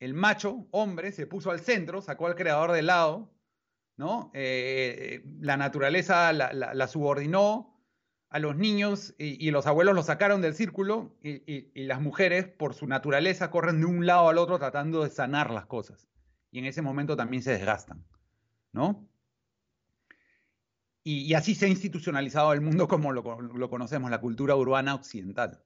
El 0.00 0.14
macho, 0.14 0.66
hombre, 0.70 1.12
se 1.12 1.26
puso 1.26 1.50
al 1.50 1.60
centro, 1.60 2.00
sacó 2.00 2.26
al 2.26 2.36
creador 2.36 2.72
del 2.72 2.86
lado, 2.86 3.30
¿no? 3.96 4.30
Eh, 4.32 5.24
la 5.40 5.56
naturaleza 5.56 6.32
la, 6.32 6.88
subordinó 6.88 7.76
a 8.30 8.38
los 8.38 8.56
niños 8.56 9.14
y, 9.18 9.50
los 9.50 9.66
abuelos 9.66 9.94
los 9.94 10.06
sacaron 10.06 10.40
del 10.40 10.54
círculo 10.54 11.16
y, 11.22 11.84
las 11.86 12.00
mujeres, 12.00 12.46
por 12.46 12.74
su 12.74 12.86
naturaleza, 12.86 13.50
corren 13.50 13.80
de 13.80 13.86
un 13.86 14.06
lado 14.06 14.28
al 14.28 14.38
otro 14.38 14.58
tratando 14.58 15.02
de 15.02 15.10
sanar 15.10 15.50
las 15.50 15.66
cosas. 15.66 16.06
Y 16.50 16.60
en 16.60 16.66
ese 16.66 16.80
momento 16.80 17.16
también 17.16 17.42
se 17.42 17.52
desgastan, 17.52 18.04
¿no? 18.72 19.08
Y, 21.02 21.34
así 21.34 21.54
se 21.54 21.66
ha 21.66 21.68
institucionalizado 21.68 22.52
el 22.52 22.60
mundo 22.60 22.86
como 22.86 23.12
lo 23.12 23.70
conocemos, 23.70 24.10
la 24.10 24.20
cultura 24.20 24.54
urbana 24.54 24.94
occidental. 24.94 25.64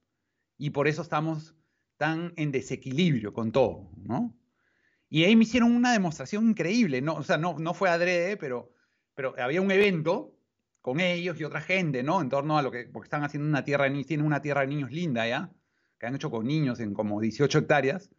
Y 0.56 0.70
por 0.70 0.88
eso 0.88 1.02
estamos 1.02 1.56
están 2.02 2.32
en 2.34 2.50
desequilibrio 2.50 3.32
con 3.32 3.52
todo, 3.52 3.88
¿no? 4.02 4.36
Y 5.08 5.22
ahí 5.22 5.36
me 5.36 5.44
hicieron 5.44 5.70
una 5.70 5.92
demostración 5.92 6.48
increíble, 6.48 7.00
¿no? 7.00 7.14
O 7.14 7.22
sea, 7.22 7.38
no, 7.38 7.56
no 7.60 7.74
fue 7.74 7.90
adrede, 7.90 8.36
pero, 8.36 8.72
pero 9.14 9.34
había 9.38 9.60
un 9.60 9.70
evento 9.70 10.34
con 10.80 10.98
ellos 10.98 11.38
y 11.38 11.44
otra 11.44 11.60
gente, 11.60 12.02
¿no? 12.02 12.20
En 12.20 12.28
torno 12.28 12.58
a 12.58 12.62
lo 12.62 12.72
que, 12.72 12.86
porque 12.92 13.06
están 13.06 13.22
haciendo 13.22 13.48
una 13.48 13.62
tierra 13.62 13.84
de 13.84 13.90
niños, 13.90 14.08
tienen 14.08 14.26
una 14.26 14.42
tierra 14.42 14.62
de 14.62 14.66
niños 14.66 14.90
linda, 14.90 15.28
¿ya? 15.28 15.52
Que 16.00 16.06
han 16.06 16.16
hecho 16.16 16.28
con 16.28 16.44
niños 16.44 16.80
en 16.80 16.92
como 16.92 17.20
18 17.20 17.56
hectáreas. 17.56 18.10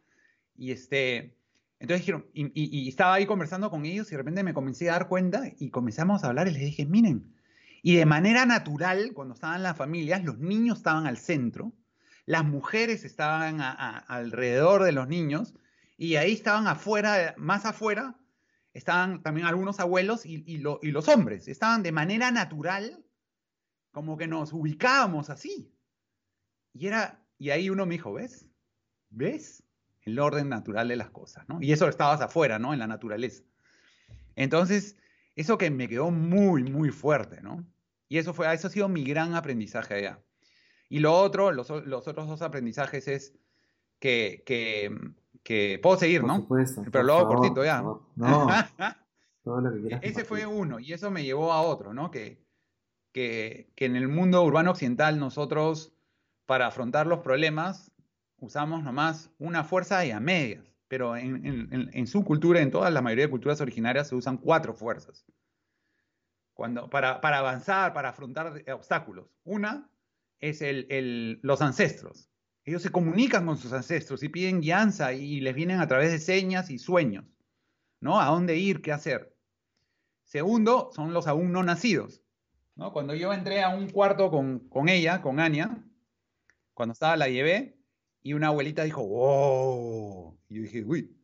Y 0.56 0.70
este, 0.70 1.36
entonces 1.78 2.06
dijeron, 2.06 2.24
y, 2.32 2.46
y, 2.54 2.84
y 2.84 2.88
estaba 2.88 3.12
ahí 3.12 3.26
conversando 3.26 3.68
con 3.68 3.84
ellos 3.84 4.06
y 4.08 4.12
de 4.12 4.16
repente 4.18 4.42
me 4.44 4.54
comencé 4.54 4.88
a 4.88 4.94
dar 4.94 5.08
cuenta 5.08 5.42
y 5.58 5.68
comenzamos 5.68 6.24
a 6.24 6.28
hablar 6.28 6.48
y 6.48 6.52
les 6.52 6.62
dije, 6.62 6.86
miren, 6.86 7.34
y 7.82 7.96
de 7.96 8.06
manera 8.06 8.46
natural, 8.46 9.12
cuando 9.12 9.34
estaban 9.34 9.62
las 9.62 9.76
familias, 9.76 10.24
los 10.24 10.38
niños 10.38 10.78
estaban 10.78 11.06
al 11.06 11.18
centro, 11.18 11.74
las 12.26 12.44
mujeres 12.44 13.04
estaban 13.04 13.60
alrededor 13.60 14.82
de 14.82 14.92
los 14.92 15.08
niños 15.08 15.54
y 15.96 16.16
ahí 16.16 16.32
estaban 16.32 16.66
afuera, 16.66 17.34
más 17.36 17.66
afuera, 17.66 18.16
estaban 18.72 19.22
también 19.22 19.46
algunos 19.46 19.78
abuelos 19.80 20.24
y 20.24 20.58
los 20.58 21.08
hombres. 21.08 21.48
Estaban 21.48 21.82
de 21.82 21.92
manera 21.92 22.30
natural, 22.30 23.04
como 23.92 24.16
que 24.16 24.26
nos 24.26 24.52
ubicábamos 24.52 25.30
así. 25.30 25.72
Y, 26.72 26.88
era, 26.88 27.24
y 27.38 27.50
ahí 27.50 27.70
uno 27.70 27.86
me 27.86 27.94
dijo, 27.94 28.12
¿ves? 28.12 28.46
¿Ves? 29.10 29.62
El 30.02 30.18
orden 30.18 30.48
natural 30.48 30.88
de 30.88 30.96
las 30.96 31.10
cosas, 31.10 31.48
¿no? 31.48 31.62
Y 31.62 31.72
eso 31.72 31.88
estabas 31.88 32.20
afuera, 32.20 32.58
¿no? 32.58 32.72
En 32.72 32.80
la 32.80 32.88
naturaleza. 32.88 33.44
Entonces, 34.34 34.96
eso 35.36 35.56
que 35.56 35.70
me 35.70 35.88
quedó 35.88 36.10
muy, 36.10 36.64
muy 36.64 36.90
fuerte, 36.90 37.40
¿no? 37.40 37.64
Y 38.08 38.18
eso, 38.18 38.34
fue, 38.34 38.52
eso 38.52 38.66
ha 38.66 38.70
sido 38.70 38.88
mi 38.88 39.04
gran 39.04 39.34
aprendizaje 39.34 39.94
allá. 39.94 40.23
Y 40.94 41.00
lo 41.00 41.12
otro, 41.12 41.50
los, 41.50 41.68
los 41.70 42.06
otros 42.06 42.28
dos 42.28 42.40
aprendizajes 42.40 43.08
es 43.08 43.34
que, 43.98 44.44
que, 44.46 44.96
que 45.42 45.80
puedo 45.82 45.96
seguir, 45.96 46.20
Por 46.20 46.28
¿no? 46.28 46.36
supuesto, 46.36 46.84
Pero 46.92 47.00
hago 47.14 47.22
favor, 47.22 47.36
cortito 47.38 47.64
ya. 47.64 47.82
No, 48.14 48.46
todo 49.42 49.60
lo 49.60 49.72
que 49.72 49.80
quieras 49.80 50.00
Ese 50.04 50.24
fue 50.24 50.46
uno, 50.46 50.78
y 50.78 50.92
eso 50.92 51.10
me 51.10 51.24
llevó 51.24 51.52
a 51.52 51.62
otro, 51.62 51.92
¿no? 51.94 52.12
Que, 52.12 52.40
que, 53.10 53.72
que 53.74 53.86
en 53.86 53.96
el 53.96 54.06
mundo 54.06 54.44
urbano 54.44 54.70
occidental 54.70 55.18
nosotros, 55.18 55.92
para 56.46 56.68
afrontar 56.68 57.08
los 57.08 57.18
problemas, 57.20 57.90
usamos 58.38 58.84
nomás 58.84 59.32
una 59.40 59.64
fuerza 59.64 60.06
y 60.06 60.12
a 60.12 60.20
medias. 60.20 60.64
Pero 60.86 61.16
en, 61.16 61.44
en- 61.44 61.68
en- 61.72 61.90
en 61.92 62.06
su 62.06 62.22
cultura, 62.24 62.60
en 62.60 62.70
toda 62.70 62.88
la 62.90 63.02
mayoría 63.02 63.24
de 63.24 63.30
culturas 63.32 63.60
originarias, 63.60 64.06
se 64.10 64.14
usan 64.14 64.36
cuatro 64.38 64.74
fuerzas. 64.74 65.24
Cuando, 66.52 66.88
para, 66.88 67.20
para 67.20 67.38
avanzar, 67.38 67.92
para 67.92 68.10
afrontar 68.10 68.62
obstáculos. 68.72 69.26
Una 69.42 69.90
es 70.48 70.62
el, 70.62 70.86
el- 70.90 71.40
los 71.42 71.60
ancestros. 71.62 72.28
Ellos 72.64 72.82
se 72.82 72.90
comunican 72.90 73.44
con 73.46 73.56
sus 73.58 73.72
ancestros 73.72 74.22
y 74.22 74.28
piden 74.28 74.60
guianza 74.60 75.12
y 75.12 75.40
les 75.40 75.54
vienen 75.54 75.80
a 75.80 75.86
través 75.88 76.10
de 76.10 76.18
señas 76.18 76.70
y 76.70 76.78
sueños, 76.78 77.24
¿no? 78.00 78.20
A 78.20 78.26
dónde 78.26 78.56
ir, 78.56 78.80
qué 78.80 78.92
hacer. 78.92 79.36
Segundo, 80.24 80.90
son 80.94 81.12
los 81.12 81.26
aún 81.26 81.52
no 81.52 81.62
nacidos, 81.62 82.22
¿no? 82.74 82.92
Cuando 82.92 83.14
yo 83.14 83.32
entré 83.32 83.62
a 83.62 83.68
un 83.68 83.90
cuarto 83.90 84.30
con, 84.30 84.60
con 84.68 84.88
ella, 84.88 85.20
con 85.20 85.40
Anya, 85.40 85.84
cuando 86.72 86.92
estaba 86.94 87.16
la 87.16 87.28
llevé, 87.28 87.78
y 88.22 88.32
una 88.32 88.46
abuelita 88.48 88.84
dijo, 88.84 89.06
¡wow! 89.06 90.38
Y 90.48 90.56
yo 90.56 90.62
dije, 90.62 90.84
uy, 90.84 91.14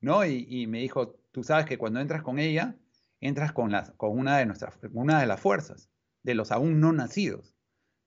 ¿no? 0.00 0.24
Y, 0.26 0.46
y 0.48 0.66
me 0.66 0.80
dijo, 0.80 1.18
tú 1.32 1.42
sabes 1.42 1.64
que 1.64 1.78
cuando 1.78 2.00
entras 2.00 2.22
con 2.22 2.38
ella, 2.38 2.76
entras 3.20 3.52
con, 3.52 3.72
las, 3.72 3.92
con 3.92 4.18
una, 4.18 4.36
de 4.36 4.44
nuestras, 4.44 4.78
una 4.92 5.18
de 5.20 5.26
las 5.26 5.40
fuerzas, 5.40 5.90
de 6.22 6.34
los 6.34 6.52
aún 6.52 6.78
no 6.80 6.92
nacidos, 6.92 7.56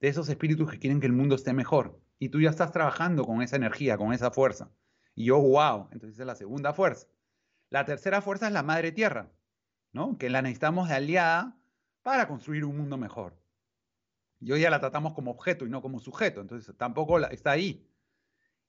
de 0.00 0.08
esos 0.08 0.28
espíritus 0.28 0.70
que 0.70 0.78
quieren 0.78 1.00
que 1.00 1.06
el 1.06 1.12
mundo 1.12 1.34
esté 1.34 1.52
mejor. 1.52 2.00
Y 2.18 2.28
tú 2.28 2.40
ya 2.40 2.50
estás 2.50 2.72
trabajando 2.72 3.24
con 3.24 3.42
esa 3.42 3.56
energía, 3.56 3.96
con 3.96 4.12
esa 4.12 4.30
fuerza. 4.30 4.70
Y 5.14 5.26
yo, 5.26 5.38
wow, 5.40 5.88
entonces 5.92 6.18
es 6.18 6.26
la 6.26 6.34
segunda 6.34 6.72
fuerza. 6.72 7.06
La 7.70 7.84
tercera 7.84 8.20
fuerza 8.20 8.46
es 8.46 8.52
la 8.52 8.62
madre 8.62 8.92
tierra, 8.92 9.32
¿no? 9.92 10.16
Que 10.18 10.30
la 10.30 10.42
necesitamos 10.42 10.88
de 10.88 10.94
aliada 10.94 11.56
para 12.02 12.28
construir 12.28 12.64
un 12.64 12.76
mundo 12.76 12.96
mejor. 12.96 13.40
Y 14.40 14.52
hoy 14.52 14.60
ya 14.60 14.70
la 14.70 14.80
tratamos 14.80 15.14
como 15.14 15.30
objeto 15.30 15.64
y 15.64 15.70
no 15.70 15.80
como 15.80 16.00
sujeto, 16.00 16.40
entonces 16.40 16.76
tampoco 16.76 17.18
está 17.18 17.52
ahí. 17.52 17.88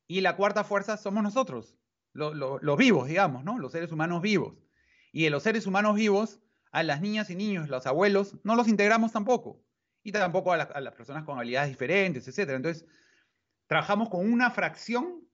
Y 0.07 0.21
la 0.21 0.35
cuarta 0.37 0.63
fuerza 0.63 0.97
somos 0.97 1.23
nosotros, 1.23 1.75
lo- 2.13 2.33
lo- 2.33 2.59
los 2.59 2.77
vivos, 2.77 3.07
digamos, 3.07 3.43
¿no? 3.43 3.59
Los 3.59 3.71
seres 3.73 3.91
humanos 3.91 4.21
vivos. 4.21 4.63
Y 5.11 5.23
de 5.23 5.29
los 5.31 5.43
seres 5.43 5.67
humanos 5.67 5.95
vivos, 5.95 6.39
a 6.71 6.83
las 6.83 7.01
niñas 7.01 7.29
y 7.29 7.35
niños, 7.35 7.69
los 7.69 7.85
abuelos, 7.87 8.37
no 8.43 8.55
los 8.55 8.67
integramos 8.67 9.11
tampoco. 9.11 9.63
Y 10.05 10.11
tampoco 10.11 10.53
a, 10.53 10.57
la- 10.57 10.63
a 10.65 10.79
las 10.81 10.93
personas 10.93 11.25
con 11.25 11.37
habilidades 11.39 11.69
diferentes, 11.71 12.27
etc. 12.27 12.55
Entonces, 12.55 12.85
trabajamos 13.67 14.09
con 14.09 14.31
una 14.31 14.51
fracción 14.51 15.27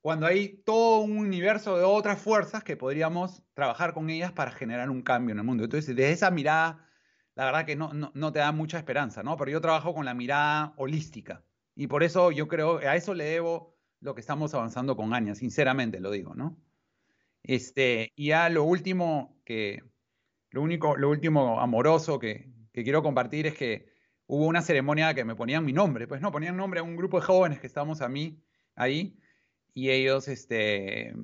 cuando 0.00 0.26
hay 0.26 0.58
todo 0.64 1.00
un 1.00 1.18
universo 1.18 1.76
de 1.78 1.84
otras 1.84 2.20
fuerzas 2.20 2.64
que 2.64 2.76
podríamos 2.76 3.44
trabajar 3.54 3.94
con 3.94 4.10
ellas 4.10 4.32
para 4.32 4.52
generar 4.52 4.90
un 4.90 5.02
cambio 5.02 5.32
en 5.32 5.38
el 5.40 5.44
mundo. 5.44 5.64
Entonces, 5.64 5.96
desde 5.96 6.12
esa 6.12 6.30
mirada, 6.30 6.88
la 7.34 7.46
verdad 7.46 7.66
que 7.66 7.76
no, 7.76 7.92
no, 7.92 8.12
no 8.14 8.32
te 8.32 8.38
da 8.40 8.52
mucha 8.52 8.78
esperanza, 8.78 9.22
¿no? 9.22 9.36
Pero 9.36 9.50
yo 9.52 9.60
trabajo 9.60 9.94
con 9.94 10.04
la 10.04 10.14
mirada 10.14 10.74
holística. 10.76 11.44
Y 11.74 11.88
por 11.88 12.02
eso 12.04 12.32
yo 12.32 12.48
creo, 12.48 12.78
a 12.78 12.96
eso 12.96 13.14
le 13.14 13.24
debo 13.24 13.78
lo 14.00 14.14
que 14.14 14.20
estamos 14.20 14.54
avanzando 14.54 14.96
con 14.96 15.14
Anya, 15.14 15.34
sinceramente 15.34 16.00
lo 16.00 16.10
digo, 16.10 16.34
¿no? 16.34 16.58
Este, 17.42 18.12
y 18.16 18.28
ya 18.28 18.48
lo 18.50 18.64
último 18.64 19.40
que, 19.44 19.82
lo 20.50 20.62
único, 20.62 20.96
lo 20.96 21.10
último 21.10 21.60
amoroso 21.60 22.18
que, 22.18 22.52
que 22.76 22.84
quiero 22.84 23.02
compartir 23.02 23.46
es 23.46 23.54
que 23.54 23.88
hubo 24.26 24.46
una 24.46 24.60
ceremonia 24.60 25.14
que 25.14 25.24
me 25.24 25.34
ponían 25.34 25.64
mi 25.64 25.72
nombre, 25.72 26.06
pues 26.06 26.20
no, 26.20 26.30
ponían 26.30 26.58
nombre 26.58 26.80
a 26.80 26.82
un 26.82 26.94
grupo 26.94 27.18
de 27.18 27.24
jóvenes 27.24 27.58
que 27.58 27.66
estábamos 27.66 28.02
a 28.02 28.08
mí 28.10 28.42
ahí, 28.74 29.18
y 29.72 29.88
ellos, 29.88 30.28
este, 30.28 31.14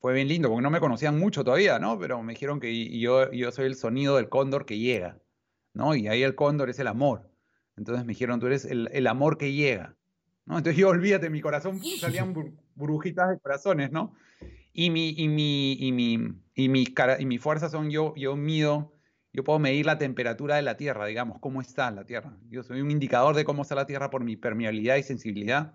fue 0.00 0.12
bien 0.12 0.26
lindo, 0.26 0.48
porque 0.48 0.62
no 0.64 0.70
me 0.70 0.80
conocían 0.80 1.16
mucho 1.20 1.44
todavía, 1.44 1.78
¿no? 1.78 2.00
Pero 2.00 2.20
me 2.20 2.32
dijeron 2.32 2.58
que 2.58 2.72
y 2.72 2.98
yo, 2.98 3.30
yo 3.30 3.52
soy 3.52 3.66
el 3.66 3.76
sonido 3.76 4.16
del 4.16 4.28
cóndor 4.28 4.66
que 4.66 4.76
llega, 4.78 5.20
¿no? 5.72 5.94
Y 5.94 6.08
ahí 6.08 6.24
el 6.24 6.34
cóndor 6.34 6.68
es 6.68 6.80
el 6.80 6.88
amor. 6.88 7.30
Entonces 7.76 8.04
me 8.04 8.14
dijeron, 8.14 8.40
tú 8.40 8.46
eres 8.48 8.64
el, 8.64 8.88
el 8.92 9.06
amor 9.06 9.38
que 9.38 9.52
llega, 9.52 9.94
¿no? 10.46 10.58
Entonces 10.58 10.80
yo, 10.80 10.88
olvídate, 10.90 11.30
mi 11.30 11.40
corazón, 11.40 11.78
salían 12.00 12.34
bur- 12.34 12.56
burbujitas 12.74 13.30
de 13.30 13.38
corazones, 13.38 13.92
¿no? 13.92 14.14
Y 14.72 14.90
mi, 14.90 15.10
y 15.10 15.28
mi, 15.28 15.74
y 15.74 15.92
mi, 15.92 16.18
y 16.56 16.68
mi, 16.68 16.86
cara, 16.86 17.20
y 17.20 17.24
mi 17.24 17.38
fuerza 17.38 17.68
son 17.68 17.88
yo, 17.88 18.14
yo 18.16 18.34
mido, 18.34 18.95
yo 19.36 19.44
puedo 19.44 19.58
medir 19.58 19.84
la 19.84 19.98
temperatura 19.98 20.56
de 20.56 20.62
la 20.62 20.78
Tierra, 20.78 21.04
digamos, 21.04 21.38
cómo 21.40 21.60
está 21.60 21.90
la 21.90 22.06
Tierra. 22.06 22.34
Yo 22.48 22.62
soy 22.62 22.80
un 22.80 22.90
indicador 22.90 23.36
de 23.36 23.44
cómo 23.44 23.62
está 23.62 23.74
la 23.74 23.84
Tierra 23.84 24.08
por 24.08 24.24
mi 24.24 24.34
permeabilidad 24.34 24.96
y 24.96 25.02
sensibilidad. 25.02 25.74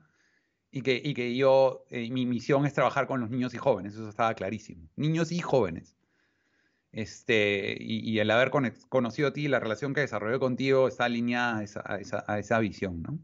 Y 0.71 0.81
que, 0.81 0.99
y 1.03 1.13
que 1.13 1.35
yo, 1.35 1.85
eh, 1.91 2.09
mi 2.09 2.25
misión 2.25 2.65
es 2.65 2.73
trabajar 2.73 3.05
con 3.05 3.19
los 3.21 3.29
niños 3.29 3.53
y 3.53 3.57
jóvenes, 3.57 3.93
eso 3.93 4.09
estaba 4.09 4.33
clarísimo. 4.33 4.89
Niños 4.95 5.31
y 5.31 5.41
jóvenes. 5.41 5.95
Este, 6.91 7.77
y, 7.79 8.17
el 8.17 8.31
haber 8.31 8.49
conocido 8.89 9.27
a 9.27 9.33
ti, 9.33 9.47
la 9.47 9.59
relación 9.59 9.93
que 9.93 10.01
desarrollé 10.01 10.39
contigo 10.39 10.87
está 10.87 11.05
alineada 11.05 11.59
a 11.59 11.63
esa, 11.63 11.83
a 11.85 11.99
esa, 11.99 12.25
a 12.27 12.39
esa 12.39 12.57
visión, 12.57 13.03
¿no? 13.03 13.19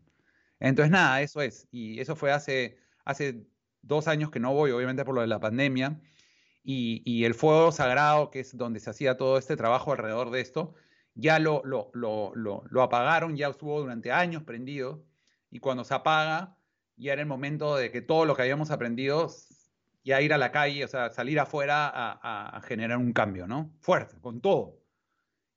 Entonces, 0.59 0.91
nada, 0.91 1.19
eso 1.21 1.41
es. 1.41 1.67
Y 1.71 1.99
eso 1.99 2.15
fue 2.15 2.31
hace, 2.31 2.77
hace 3.05 3.47
dos 3.81 4.07
años 4.07 4.29
que 4.29 4.39
no 4.39 4.53
voy, 4.53 4.69
obviamente 4.69 5.03
por 5.03 5.15
lo 5.15 5.21
de 5.21 5.27
la 5.27 5.39
pandemia. 5.39 5.99
Y, 6.69 7.01
y 7.05 7.23
el 7.23 7.33
fuego 7.33 7.71
sagrado, 7.71 8.29
que 8.29 8.41
es 8.41 8.57
donde 8.57 8.81
se 8.81 8.89
hacía 8.89 9.15
todo 9.15 9.37
este 9.37 9.55
trabajo 9.55 9.93
alrededor 9.93 10.31
de 10.31 10.41
esto, 10.41 10.73
ya 11.15 11.39
lo, 11.39 11.61
lo, 11.63 11.89
lo, 11.93 12.33
lo, 12.35 12.81
apagaron, 12.83 13.37
ya 13.37 13.47
estuvo 13.47 13.79
durante 13.79 14.11
años 14.11 14.43
prendido. 14.43 15.05
Y 15.49 15.59
cuando 15.59 15.85
se 15.85 15.93
apaga, 15.93 16.57
ya 16.97 17.13
era 17.13 17.21
el 17.21 17.27
momento 17.29 17.77
de 17.77 17.89
que 17.89 18.01
todo 18.01 18.25
lo 18.25 18.35
que 18.35 18.41
habíamos 18.41 18.69
aprendido, 18.69 19.29
ya 20.03 20.21
ir 20.21 20.33
a 20.33 20.37
la 20.37 20.51
calle, 20.51 20.83
o 20.83 20.87
sea, 20.89 21.09
salir 21.09 21.39
afuera 21.39 21.87
a, 21.87 22.11
a- 22.21 22.57
a 22.57 22.61
generar 22.61 22.97
un 22.97 23.13
cambio, 23.13 23.47
¿no? 23.47 23.71
Fuerte, 23.79 24.19
con 24.19 24.41
todo. 24.41 24.81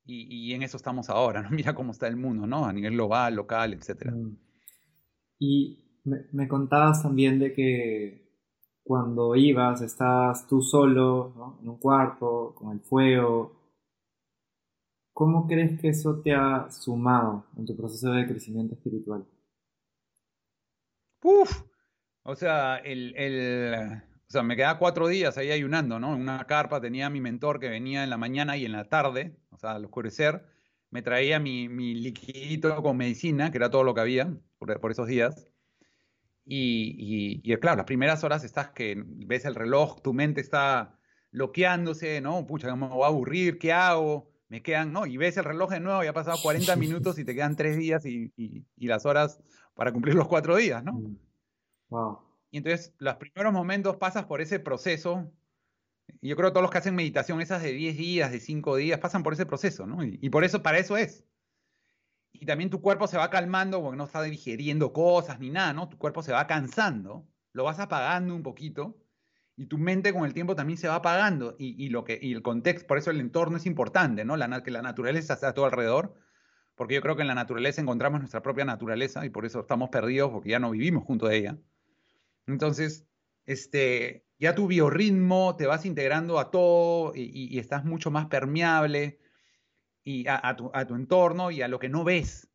Y, 0.05 0.27
y 0.49 0.53
en 0.53 0.63
eso 0.63 0.77
estamos 0.77 1.09
ahora, 1.09 1.41
¿no? 1.41 1.49
Mira 1.51 1.75
cómo 1.75 1.91
está 1.91 2.07
el 2.07 2.15
mundo, 2.15 2.47
¿no? 2.47 2.65
A 2.65 2.71
nivel 2.71 2.93
global, 2.93 3.35
local, 3.35 3.73
etcétera. 3.73 4.11
Mm. 4.11 4.37
Y 5.39 5.83
me, 6.05 6.25
me 6.31 6.47
contabas 6.47 7.03
también 7.03 7.37
de 7.37 7.51
que 7.53 8.20
cuando 8.91 9.37
ibas, 9.37 9.79
estabas 9.81 10.45
tú 10.47 10.61
solo, 10.61 11.31
¿no? 11.37 11.57
En 11.61 11.69
un 11.69 11.77
cuarto, 11.77 12.53
con 12.57 12.73
el 12.73 12.81
fuego. 12.81 13.53
¿Cómo 15.13 15.47
crees 15.47 15.79
que 15.79 15.87
eso 15.87 16.19
te 16.19 16.33
ha 16.33 16.69
sumado 16.69 17.45
en 17.55 17.65
tu 17.65 17.77
proceso 17.77 18.11
de 18.11 18.27
crecimiento 18.27 18.73
espiritual? 18.75 19.25
Uf, 21.23 21.63
o 22.23 22.35
sea, 22.35 22.77
el, 22.77 23.15
el- 23.17 24.01
o 24.29 24.31
sea, 24.31 24.43
me 24.43 24.55
quedaba 24.57 24.79
cuatro 24.79 25.07
días 25.09 25.37
ahí 25.37 25.51
ayunando, 25.51 25.99
¿no? 25.99 26.15
En 26.15 26.21
una 26.21 26.45
carpa 26.47 26.81
tenía 26.81 27.07
a 27.07 27.09
mi 27.11 27.21
mentor 27.21 27.59
que 27.59 27.69
venía 27.69 28.03
en 28.03 28.09
la 28.11 28.17
mañana 28.17 28.57
y 28.57 28.65
en 28.65 28.71
la 28.73 28.89
tarde, 28.89 29.37
o 29.51 29.57
sea, 29.59 29.73
al 29.73 29.85
oscurecer, 29.85 30.45
me 30.91 31.01
traía 31.03 31.39
mi, 31.39 31.69
mi 31.69 31.95
liquidito 31.95 32.81
con 32.83 32.97
medicina, 32.97 33.51
que 33.51 33.57
era 33.59 33.71
todo 33.71 33.83
lo 33.83 33.93
que 33.95 34.01
había 34.01 34.33
por, 34.59 34.79
por 34.81 34.91
esos 34.91 35.07
días. 35.07 35.50
Y, 36.45 36.95
y- 37.43 37.53
y, 37.53 37.57
claro, 37.57 37.77
las 37.77 37.85
primeras 37.85 38.23
horas 38.23 38.43
estás 38.43 38.69
que 38.71 39.01
ves 39.05 39.45
el 39.45 39.55
reloj, 39.55 40.01
tu 40.01 40.13
mente 40.13 40.41
está 40.41 40.97
bloqueándose, 41.31 42.19
¿no? 42.21 42.45
Pucha, 42.45 42.75
me 42.75 42.87
voy 42.87 43.03
a 43.03 43.07
aburrir, 43.07 43.57
¿qué 43.57 43.71
hago? 43.73 44.31
Me 44.49 44.61
quedan, 44.61 44.91
¿no? 44.91 45.05
Y 45.05 45.17
ves 45.17 45.37
el 45.37 45.45
reloj 45.45 45.69
de 45.71 45.79
nuevo, 45.79 46.03
ya 46.03 46.09
ha 46.09 46.13
pasado 46.13 46.37
40 46.41 46.75
minutos 46.75 47.17
y 47.19 47.23
te 47.25 47.33
quedan 47.33 47.55
tres 47.55 47.77
días 47.77 48.05
y, 48.05 48.33
y- 48.35 48.65
las 48.87 49.05
horas 49.05 49.39
para 49.75 49.93
cumplir 49.93 50.15
los 50.15 50.27
cuatro 50.27 50.55
días, 50.57 50.83
¿no? 50.83 50.93
Mm. 50.93 51.17
Wow. 51.89 52.19
Y 52.51 52.57
entonces, 52.57 52.93
los 52.97 53.15
primeros 53.15 53.53
momentos 53.53 53.95
pasas 53.97 54.25
por 54.25 54.41
ese 54.41 54.59
proceso. 54.59 55.31
Y 56.19 56.27
yo 56.29 56.35
creo 56.35 56.49
que 56.49 56.53
todos 56.53 56.63
los 56.63 56.71
que 56.71 56.79
hacen 56.79 56.95
meditación, 56.95 57.39
esas 57.39 57.63
de 57.63 57.71
10 57.71 57.95
días, 57.97 58.31
de 58.31 58.41
5 58.41 58.75
días, 58.75 58.99
pasan 58.99 59.23
por 59.23 59.31
ese 59.33 59.45
proceso, 59.45 59.87
¿no? 59.87 60.03
Y, 60.03 60.19
y 60.21 60.29
por 60.29 60.43
eso, 60.43 60.61
para 60.61 60.79
eso 60.79 60.97
es. 60.97 61.23
Y 62.41 62.47
también 62.47 62.71
tu 62.71 62.81
cuerpo 62.81 63.05
se 63.05 63.19
va 63.19 63.29
calmando 63.29 63.83
porque 63.83 63.97
no 63.97 64.05
está 64.05 64.23
digiriendo 64.23 64.91
cosas 64.91 65.39
ni 65.39 65.51
nada, 65.51 65.73
¿no? 65.73 65.87
Tu 65.87 65.99
cuerpo 65.99 66.23
se 66.23 66.31
va 66.31 66.47
cansando, 66.47 67.27
lo 67.53 67.63
vas 67.63 67.79
apagando 67.79 68.33
un 68.35 68.41
poquito. 68.41 68.97
Y 69.55 69.67
tu 69.67 69.77
mente 69.77 70.11
con 70.11 70.25
el 70.25 70.33
tiempo 70.33 70.55
también 70.55 70.77
se 70.77 70.87
va 70.87 70.95
apagando. 70.95 71.55
Y, 71.59 71.85
y 71.85 71.89
lo 71.89 72.03
que, 72.03 72.17
y 72.19 72.33
el 72.33 72.41
contexto, 72.41 72.87
por 72.87 72.97
eso 72.97 73.11
el 73.11 73.19
entorno 73.19 73.57
es 73.57 73.67
importante, 73.67 74.25
¿no? 74.25 74.37
La, 74.37 74.63
que 74.63 74.71
la 74.71 74.81
naturaleza 74.81 75.35
está 75.35 75.49
a 75.49 75.53
todo 75.53 75.65
alrededor. 75.65 76.15
Porque 76.73 76.95
yo 76.95 77.01
creo 77.01 77.15
que 77.15 77.21
en 77.21 77.27
la 77.27 77.35
naturaleza 77.35 77.79
encontramos 77.79 78.21
nuestra 78.21 78.41
propia 78.41 78.65
naturaleza 78.65 79.23
y 79.23 79.29
por 79.29 79.45
eso 79.45 79.59
estamos 79.59 79.89
perdidos 79.89 80.31
porque 80.31 80.49
ya 80.49 80.57
no 80.57 80.71
vivimos 80.71 81.03
junto 81.03 81.27
a 81.27 81.35
ella. 81.35 81.59
Entonces, 82.47 83.05
este, 83.45 84.25
ya 84.39 84.55
tu 84.55 84.65
biorritmo 84.65 85.55
te 85.57 85.67
vas 85.67 85.85
integrando 85.85 86.39
a 86.39 86.49
todo 86.49 87.13
y, 87.15 87.59
estás 87.59 87.85
mucho 87.85 88.09
más 88.09 88.25
permeable 88.25 89.19
y 90.03 90.25
a, 90.27 90.55
tu, 90.55 90.71
entorno 90.95 91.51
y 91.51 91.61
a 91.61 91.67
lo 91.67 91.79
que 91.79 91.89
no 91.89 92.03
ves 92.03 92.49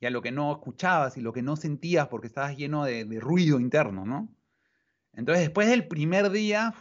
y 0.00 0.06
a 0.06 0.10
lo 0.10 0.22
que 0.22 0.32
no 0.32 0.52
escuchabas 0.52 1.16
y 1.16 1.20
lo 1.20 1.32
que 1.32 1.42
no 1.42 1.56
sentías 1.56 2.08
porque 2.08 2.28
estabas 2.28 2.56
lleno 2.56 2.84
de, 2.84 3.04
ruido 3.20 3.60
interno, 3.60 4.06
¿no? 4.06 4.28
Entonces 5.12 5.44
después 5.44 5.68
del 5.68 5.88
primer 5.88 6.30
día, 6.30 6.74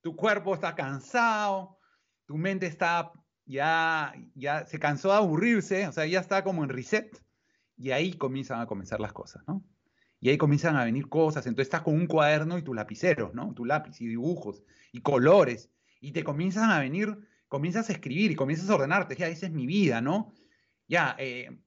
tu 0.00 0.16
cuerpo 0.16 0.54
está 0.54 0.74
cansado, 0.74 1.78
tu 2.26 2.36
mente 2.36 2.66
está 2.66 3.12
ya, 3.46 4.14
ya 4.34 4.66
se 4.66 4.78
cansó 4.78 5.08
de 5.08 5.16
aburrirse, 5.16 5.86
o 5.86 5.92
sea, 5.92 6.06
ya 6.06 6.20
está 6.20 6.42
como 6.44 6.64
en 6.64 6.70
reset 6.70 7.22
y 7.76 7.92
ahí 7.92 8.14
comienzan 8.14 8.60
a 8.60 8.66
comenzar 8.66 9.00
las 9.00 9.12
cosas, 9.12 9.42
¿no? 9.46 9.62
y 10.20 10.30
ahí 10.30 10.38
comienzan 10.38 10.76
a 10.76 10.84
venir 10.84 11.08
cosas, 11.08 11.46
entonces 11.46 11.68
estás 11.68 11.82
con 11.82 11.94
un 11.94 12.06
cuaderno 12.06 12.58
y 12.58 12.62
tu 12.62 12.74
lapicero, 12.74 13.30
¿no? 13.34 13.54
Tu 13.54 13.64
lápiz 13.64 14.00
y 14.00 14.06
dibujos 14.06 14.62
y 14.92 15.00
colores, 15.00 15.70
y 16.00 16.12
te 16.12 16.24
comienzan 16.24 16.70
a 16.70 16.80
venir, 16.80 17.18
comienzas 17.48 17.88
a 17.88 17.92
escribir 17.92 18.30
y 18.30 18.36
comienzas 18.36 18.70
a 18.70 18.74
ordenarte, 18.74 19.16
ya, 19.16 19.28
esa 19.28 19.46
es 19.46 19.52
mi 19.52 19.66
vida, 19.66 20.00
¿no? 20.00 20.32
Ya, 20.86 21.16
eh, 21.18 21.58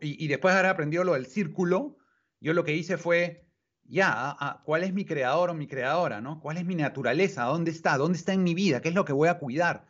y, 0.00 0.28
después 0.28 0.54
de 0.54 0.60
haber 0.60 0.70
aprendido 0.70 1.04
lo 1.04 1.14
del 1.14 1.26
círculo, 1.26 1.98
yo 2.40 2.52
lo 2.52 2.64
que 2.64 2.74
hice 2.74 2.96
fue, 2.96 3.48
ya, 3.84 4.36
¿cuál 4.64 4.84
es 4.84 4.92
mi 4.92 5.04
creador 5.04 5.50
o 5.50 5.54
mi 5.54 5.66
creadora, 5.66 6.20
¿no? 6.20 6.40
¿Cuál 6.40 6.58
es 6.58 6.64
mi 6.64 6.74
naturaleza? 6.74 7.44
¿Dónde 7.44 7.70
está? 7.70 7.96
¿Dónde 7.96 8.18
está 8.18 8.32
en 8.32 8.44
mi 8.44 8.54
vida? 8.54 8.80
¿Qué 8.80 8.88
es 8.90 8.94
lo 8.94 9.04
que 9.04 9.12
voy 9.12 9.28
a 9.28 9.38
cuidar? 9.38 9.88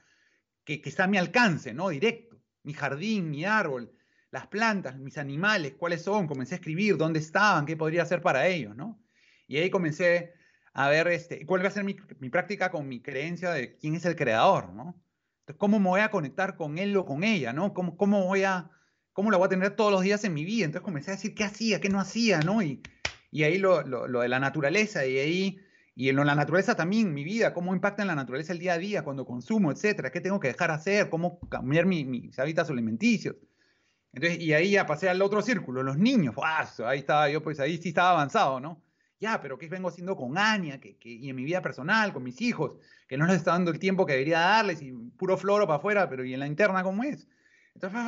Que, 0.64 0.80
que 0.80 0.88
está 0.88 1.04
a 1.04 1.08
mi 1.08 1.18
alcance, 1.18 1.74
¿no? 1.74 1.88
Directo. 1.88 2.40
Mi 2.62 2.72
jardín, 2.74 3.30
mi 3.30 3.44
árbol, 3.44 3.92
las 4.30 4.46
plantas, 4.46 4.98
mis 4.98 5.18
animales, 5.18 5.74
cuáles 5.78 6.02
son, 6.02 6.26
comencé 6.26 6.54
a 6.54 6.58
escribir 6.58 6.96
dónde 6.96 7.18
estaban, 7.18 7.66
qué 7.66 7.76
podría 7.76 8.02
hacer 8.02 8.20
para 8.20 8.46
ellos, 8.46 8.76
¿no? 8.76 9.02
Y 9.46 9.56
ahí 9.56 9.70
comencé 9.70 10.34
a 10.78 10.88
ver 10.88 11.08
este, 11.08 11.44
cuál 11.44 11.64
va 11.64 11.68
a 11.68 11.72
ser 11.72 11.82
mi, 11.82 11.94
práctica 12.30 12.70
con 12.70 12.86
mi 12.86 13.02
creencia 13.02 13.50
de 13.50 13.76
quién 13.78 13.96
es 13.96 14.04
el 14.04 14.14
creador, 14.14 14.72
¿no? 14.72 14.94
Entonces, 15.40 15.58
¿cómo 15.58 15.80
me 15.80 15.88
voy 15.88 16.00
a 16.02 16.12
conectar 16.12 16.54
con 16.54 16.78
él 16.78 16.96
o 16.96 17.04
con 17.04 17.24
ella, 17.24 17.52
¿no? 17.52 17.74
¿Cómo, 17.74 17.96
cómo 17.96 18.26
voy 18.26 18.44
a, 18.44 18.70
cómo 19.12 19.32
la 19.32 19.38
voy 19.38 19.46
a 19.46 19.48
tener 19.48 19.74
todos 19.74 19.90
los 19.90 20.02
días 20.02 20.22
en 20.22 20.34
mi 20.34 20.44
vida? 20.44 20.66
Entonces 20.66 20.84
comencé 20.84 21.10
a 21.10 21.14
decir 21.14 21.34
qué 21.34 21.42
hacía, 21.42 21.80
qué 21.80 21.88
no 21.88 21.98
hacía, 21.98 22.38
¿no? 22.42 22.62
Y, 22.62 22.80
y 23.32 23.42
ahí 23.42 23.58
lo, 23.58 23.82
lo, 23.82 24.20
de 24.20 24.28
la 24.28 24.38
naturaleza 24.38 25.04
y 25.04 25.18
ahí, 25.18 25.58
y 25.96 26.10
en 26.10 26.14
la 26.14 26.36
naturaleza 26.36 26.76
también, 26.76 27.12
mi 27.12 27.24
vida, 27.24 27.52
cómo 27.52 27.74
impacta 27.74 28.02
en 28.02 28.08
la 28.08 28.14
naturaleza 28.14 28.52
el 28.52 28.60
día 28.60 28.74
a 28.74 28.78
día, 28.78 29.02
cuando 29.02 29.26
consumo, 29.26 29.72
etcétera, 29.72 30.12
qué 30.12 30.20
tengo 30.20 30.38
que 30.38 30.46
dejar 30.46 30.70
hacer, 30.70 31.10
cómo 31.10 31.40
cambiar 31.48 31.86
mis 31.86 32.38
hábitos 32.38 32.70
alimenticios. 32.70 33.34
Entonces, 34.12 34.38
y 34.38 34.52
ahí 34.52 34.70
ya 34.70 34.86
pasé 34.86 35.08
al 35.08 35.22
otro 35.22 35.42
círculo, 35.42 35.82
los 35.82 35.98
niños, 35.98 36.36
ahí 36.86 37.00
estaba 37.00 37.28
yo, 37.28 37.42
pues 37.42 37.58
ahí 37.58 37.78
sí 37.78 37.88
estaba 37.88 38.10
avanzado, 38.10 38.60
¿no? 38.60 38.80
Ya, 39.20 39.40
pero 39.40 39.58
¿qué 39.58 39.68
vengo 39.68 39.88
haciendo 39.88 40.16
con 40.16 40.38
Ania 40.38 40.80
que, 40.80 40.96
y 41.02 41.28
en 41.28 41.36
mi 41.36 41.44
vida 41.44 41.60
personal, 41.60 42.12
con 42.12 42.22
mis 42.22 42.40
hijos? 42.40 42.76
Que 43.08 43.16
no 43.16 43.26
les 43.26 43.36
está 43.36 43.52
dando 43.52 43.70
el 43.70 43.78
tiempo 43.78 44.06
que 44.06 44.12
debería 44.12 44.38
darles 44.40 44.80
y 44.80 44.92
puro 44.92 45.36
floro 45.36 45.66
para 45.66 45.78
afuera, 45.78 46.08
pero 46.08 46.24
¿y 46.24 46.34
en 46.34 46.40
la 46.40 46.46
interna 46.46 46.82
cómo 46.82 47.02
es? 47.02 47.28
Entonces, 47.74 48.00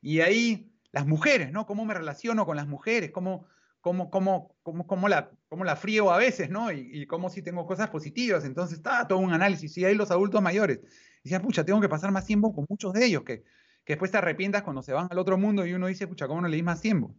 y 0.00 0.20
ahí 0.20 0.72
las 0.92 1.06
mujeres, 1.06 1.52
¿no? 1.52 1.66
¿Cómo 1.66 1.84
me 1.84 1.94
relaciono 1.94 2.46
con 2.46 2.56
las 2.56 2.66
mujeres? 2.66 3.10
¿Cómo, 3.10 3.46
cómo, 3.80 4.10
cómo, 4.10 4.56
cómo, 4.62 4.86
cómo 4.86 5.08
la, 5.08 5.30
cómo 5.48 5.64
la 5.64 5.76
frío 5.76 6.10
a 6.10 6.16
veces, 6.18 6.48
¿no? 6.50 6.72
Y, 6.72 6.88
y 6.92 7.06
cómo 7.06 7.28
si 7.28 7.42
tengo 7.42 7.66
cosas 7.66 7.90
positivas. 7.90 8.44
Entonces, 8.44 8.78
está 8.78 9.06
todo 9.06 9.18
un 9.18 9.32
análisis. 9.32 9.76
Y 9.76 9.84
ahí 9.84 9.94
los 9.94 10.10
adultos 10.10 10.40
mayores. 10.40 10.80
Decían, 11.22 11.42
pucha, 11.42 11.64
tengo 11.64 11.80
que 11.80 11.88
pasar 11.88 12.12
más 12.12 12.24
tiempo 12.24 12.54
con 12.54 12.64
muchos 12.68 12.92
de 12.94 13.04
ellos, 13.04 13.24
que 13.24 13.44
que 13.88 13.94
después 13.94 14.10
te 14.10 14.18
arrepientas 14.18 14.64
cuando 14.64 14.82
se 14.82 14.92
van 14.92 15.08
al 15.10 15.18
otro 15.18 15.38
mundo 15.38 15.64
y 15.64 15.72
uno 15.72 15.86
dice, 15.86 16.06
pucha, 16.06 16.28
¿cómo 16.28 16.42
no 16.42 16.48
le 16.48 16.56
di 16.56 16.62
más 16.62 16.82
tiempo? 16.82 17.16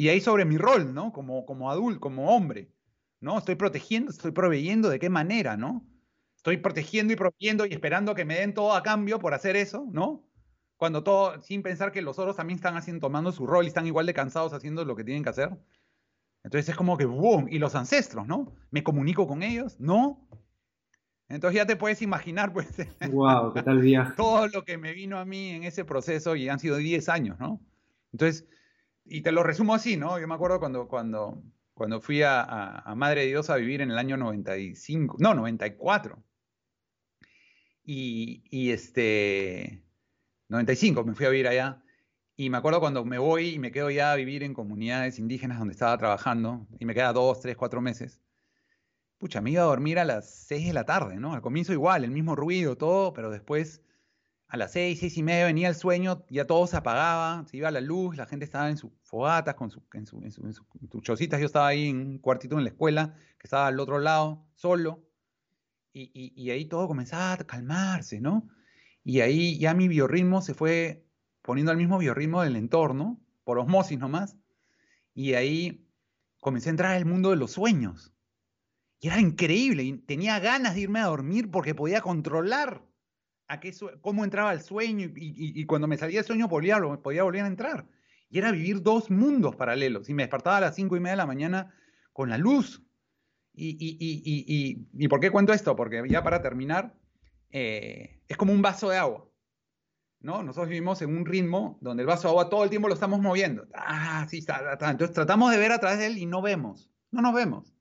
Y 0.00 0.08
ahí 0.08 0.22
sobre 0.22 0.46
mi 0.46 0.56
rol, 0.56 0.94
¿no? 0.94 1.12
Como, 1.12 1.44
como 1.44 1.70
adulto, 1.70 2.00
como 2.00 2.34
hombre, 2.34 2.72
¿no? 3.20 3.36
Estoy 3.36 3.56
protegiendo, 3.56 4.10
estoy 4.10 4.30
proveyendo, 4.30 4.88
¿de 4.88 4.98
qué 4.98 5.10
manera, 5.10 5.58
no? 5.58 5.86
Estoy 6.34 6.56
protegiendo 6.56 7.12
y 7.12 7.16
proveyendo 7.16 7.66
y 7.66 7.74
esperando 7.74 8.14
que 8.14 8.24
me 8.24 8.36
den 8.36 8.54
todo 8.54 8.72
a 8.72 8.82
cambio 8.82 9.18
por 9.18 9.34
hacer 9.34 9.56
eso, 9.56 9.86
¿no? 9.92 10.26
Cuando 10.78 11.02
todo, 11.02 11.38
sin 11.42 11.62
pensar 11.62 11.92
que 11.92 12.00
los 12.00 12.18
otros 12.18 12.36
también 12.36 12.56
están 12.56 12.78
haciendo, 12.78 13.02
tomando 13.02 13.30
su 13.30 13.46
rol 13.46 13.66
y 13.66 13.68
están 13.68 13.86
igual 13.86 14.06
de 14.06 14.14
cansados 14.14 14.54
haciendo 14.54 14.86
lo 14.86 14.96
que 14.96 15.04
tienen 15.04 15.22
que 15.22 15.28
hacer. 15.28 15.50
Entonces 16.44 16.70
es 16.70 16.76
como 16.76 16.96
que, 16.96 17.04
¡boom! 17.04 17.48
Y 17.50 17.58
los 17.58 17.74
ancestros, 17.74 18.26
¿no? 18.26 18.54
¿Me 18.70 18.82
comunico 18.82 19.26
con 19.26 19.42
ellos? 19.42 19.78
¿No? 19.80 20.26
Entonces 21.28 21.56
ya 21.56 21.66
te 21.66 21.76
puedes 21.76 22.00
imaginar, 22.00 22.52
pues, 22.54 22.68
wow, 23.10 23.52
¿qué 23.52 23.62
tal 23.62 23.80
viaje? 23.80 24.14
todo 24.16 24.48
lo 24.48 24.64
que 24.64 24.78
me 24.78 24.94
vino 24.94 25.18
a 25.18 25.26
mí 25.26 25.50
en 25.50 25.64
ese 25.64 25.84
proceso 25.84 26.36
y 26.36 26.48
han 26.48 26.58
sido 26.58 26.78
10 26.78 27.06
años, 27.10 27.38
¿no? 27.38 27.60
Entonces, 28.12 28.48
y 29.10 29.22
te 29.22 29.32
lo 29.32 29.42
resumo 29.42 29.74
así, 29.74 29.96
¿no? 29.96 30.18
Yo 30.18 30.26
me 30.28 30.34
acuerdo 30.34 30.58
cuando, 30.58 30.88
cuando, 30.88 31.42
cuando 31.74 32.00
fui 32.00 32.22
a, 32.22 32.84
Madre 32.96 33.22
de 33.22 33.26
Dios 33.28 33.50
a 33.50 33.56
vivir 33.56 33.80
en 33.82 33.90
el 33.90 33.98
año 33.98 34.16
95, 34.16 35.16
no, 35.18 35.34
94. 35.34 36.22
Y, 37.84 38.44
y 38.50 38.70
este, 38.70 39.82
95 40.48 41.04
me 41.04 41.14
fui 41.14 41.26
a 41.26 41.30
vivir 41.30 41.48
allá. 41.48 41.82
Y 42.36 42.48
me 42.50 42.56
acuerdo 42.56 42.80
cuando 42.80 43.04
me 43.04 43.18
voy 43.18 43.54
y 43.54 43.58
me 43.58 43.72
quedo 43.72 43.90
ya 43.90 44.12
a 44.12 44.16
vivir 44.16 44.42
en 44.42 44.54
comunidades 44.54 45.18
indígenas 45.18 45.58
donde 45.58 45.72
estaba 45.72 45.98
trabajando, 45.98 46.66
y 46.78 46.86
me 46.86 46.94
queda 46.94 47.12
dos, 47.12 47.40
tres, 47.40 47.56
cuatro 47.56 47.80
meses 47.80 48.20
pucha, 49.20 49.42
me 49.42 49.50
iba 49.50 49.62
a 49.62 49.66
dormir 49.66 49.98
a 49.98 50.04
las 50.04 50.30
6 50.46 50.68
de 50.68 50.72
la 50.72 50.86
tarde, 50.86 51.16
¿no? 51.16 51.34
Al 51.34 51.42
comienzo 51.42 51.74
igual, 51.74 52.04
el 52.04 52.10
mismo 52.10 52.34
ruido, 52.34 52.76
todo, 52.78 53.12
pero 53.12 53.30
después 53.30 53.82
a 54.50 54.56
las 54.56 54.72
6, 54.72 54.98
6 54.98 55.16
y 55.16 55.22
media 55.22 55.46
venía 55.46 55.68
el 55.68 55.76
sueño, 55.76 56.24
ya 56.28 56.44
todo 56.44 56.66
se 56.66 56.76
apagaba, 56.76 57.46
se 57.46 57.56
iba 57.56 57.70
la 57.70 57.80
luz, 57.80 58.16
la 58.16 58.26
gente 58.26 58.44
estaba 58.44 58.68
en 58.68 58.76
sus 58.76 58.90
fogatas, 59.04 59.54
con 59.54 59.70
su, 59.70 59.80
en, 59.94 60.06
su, 60.06 60.20
en, 60.24 60.32
sus 60.32 61.02
chocitas, 61.02 61.38
yo 61.38 61.46
estaba 61.46 61.68
ahí 61.68 61.88
en 61.88 61.98
un 61.98 62.18
cuartito 62.18 62.58
en 62.58 62.64
la 62.64 62.70
escuela, 62.70 63.14
que 63.38 63.46
estaba 63.46 63.68
al 63.68 63.78
otro 63.78 64.00
lado, 64.00 64.44
solo, 64.56 65.04
y, 65.92 66.32
y 66.34 66.50
ahí 66.50 66.64
todo 66.64 66.88
comenzaba 66.88 67.34
a 67.34 67.36
calmarse, 67.38 68.20
¿no? 68.20 68.48
Y 69.04 69.20
ahí 69.20 69.56
ya 69.58 69.72
mi 69.72 69.86
biorritmo 69.86 70.42
se 70.42 70.54
fue 70.54 71.06
poniendo 71.42 71.70
al 71.70 71.78
mismo 71.78 71.98
biorritmo 71.98 72.42
del 72.42 72.56
entorno, 72.56 73.20
por 73.44 73.60
osmosis 73.60 74.00
nomás, 74.00 74.36
y 75.14 75.34
ahí 75.34 75.86
comencé 76.40 76.70
a 76.70 76.72
entrar 76.72 76.96
al 76.96 77.06
mundo 77.06 77.30
de 77.30 77.36
los 77.36 77.52
sueños. 77.52 78.12
Y 78.98 79.06
era 79.06 79.20
increíble, 79.20 80.02
tenía 80.06 80.40
ganas 80.40 80.74
de 80.74 80.80
irme 80.80 80.98
a 80.98 81.06
dormir 81.06 81.52
porque 81.52 81.74
podía 81.74 82.00
controlar 82.00 82.89
a 83.50 83.58
qué, 83.58 83.74
cómo 84.00 84.22
entraba 84.24 84.52
el 84.52 84.62
sueño 84.62 85.10
y, 85.14 85.66
cuando 85.66 85.88
me 85.88 85.96
salía 85.98 86.20
el 86.20 86.24
sueño 86.24 86.48
podía, 86.48 86.78
podía 87.02 87.24
volver 87.24 87.44
a 87.44 87.48
entrar. 87.48 87.86
Y 88.30 88.38
era 88.38 88.52
vivir 88.52 88.80
dos 88.80 89.10
mundos 89.10 89.56
paralelos. 89.56 90.08
Y 90.08 90.14
me 90.14 90.22
despertaba 90.22 90.58
a 90.58 90.60
las 90.60 90.76
cinco 90.76 90.96
y 90.96 91.00
media 91.00 91.12
de 91.12 91.16
la 91.16 91.26
mañana 91.26 91.74
con 92.12 92.30
la 92.30 92.38
luz. 92.38 92.80
¿Y, 93.52 95.08
por 95.08 95.18
qué 95.18 95.30
cuento 95.30 95.52
esto? 95.52 95.74
Porque 95.74 96.00
ya 96.08 96.22
para 96.22 96.40
terminar, 96.40 96.94
eh, 97.50 98.22
es 98.28 98.36
como 98.36 98.52
un 98.52 98.62
vaso 98.62 98.88
de 98.88 98.98
agua. 98.98 99.28
¿no? 100.20 100.44
Nosotros 100.44 100.68
vivimos 100.68 101.02
en 101.02 101.16
un 101.16 101.26
ritmo 101.26 101.76
donde 101.80 102.02
el 102.02 102.06
vaso 102.06 102.28
de 102.28 102.32
agua 102.32 102.50
todo 102.50 102.62
el 102.62 102.70
tiempo 102.70 102.86
lo 102.86 102.94
estamos 102.94 103.20
moviendo. 103.20 103.66
Ah, 103.74 104.26
sí, 104.30 104.38
está, 104.38 104.74
está. 104.74 104.90
Entonces 104.90 105.12
tratamos 105.12 105.50
de 105.50 105.58
ver 105.58 105.72
a 105.72 105.80
través 105.80 105.98
de 105.98 106.06
él 106.06 106.18
y 106.18 106.26
no 106.26 106.40
vemos. 106.40 106.88
No 107.10 107.20
nos 107.20 107.34
vemos. 107.34 107.74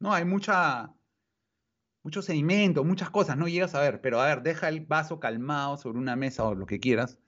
¿no? 0.00 0.12
Hay 0.12 0.24
mucha, 0.24 0.92
mucho 2.02 2.22
sedimento, 2.22 2.84
muchas 2.84 3.10
cosas, 3.10 3.36
no 3.36 3.48
llegas 3.48 3.74
a 3.74 3.80
ver, 3.80 4.00
pero 4.00 4.20
a 4.20 4.26
ver, 4.26 4.42
deja 4.42 4.68
el 4.68 4.80
vaso 4.80 5.20
calmado 5.20 5.76
sobre 5.76 5.98
una 5.98 6.16
mesa 6.16 6.44
o 6.44 6.54
lo 6.54 6.66
que 6.66 6.80
quieras, 6.80 7.18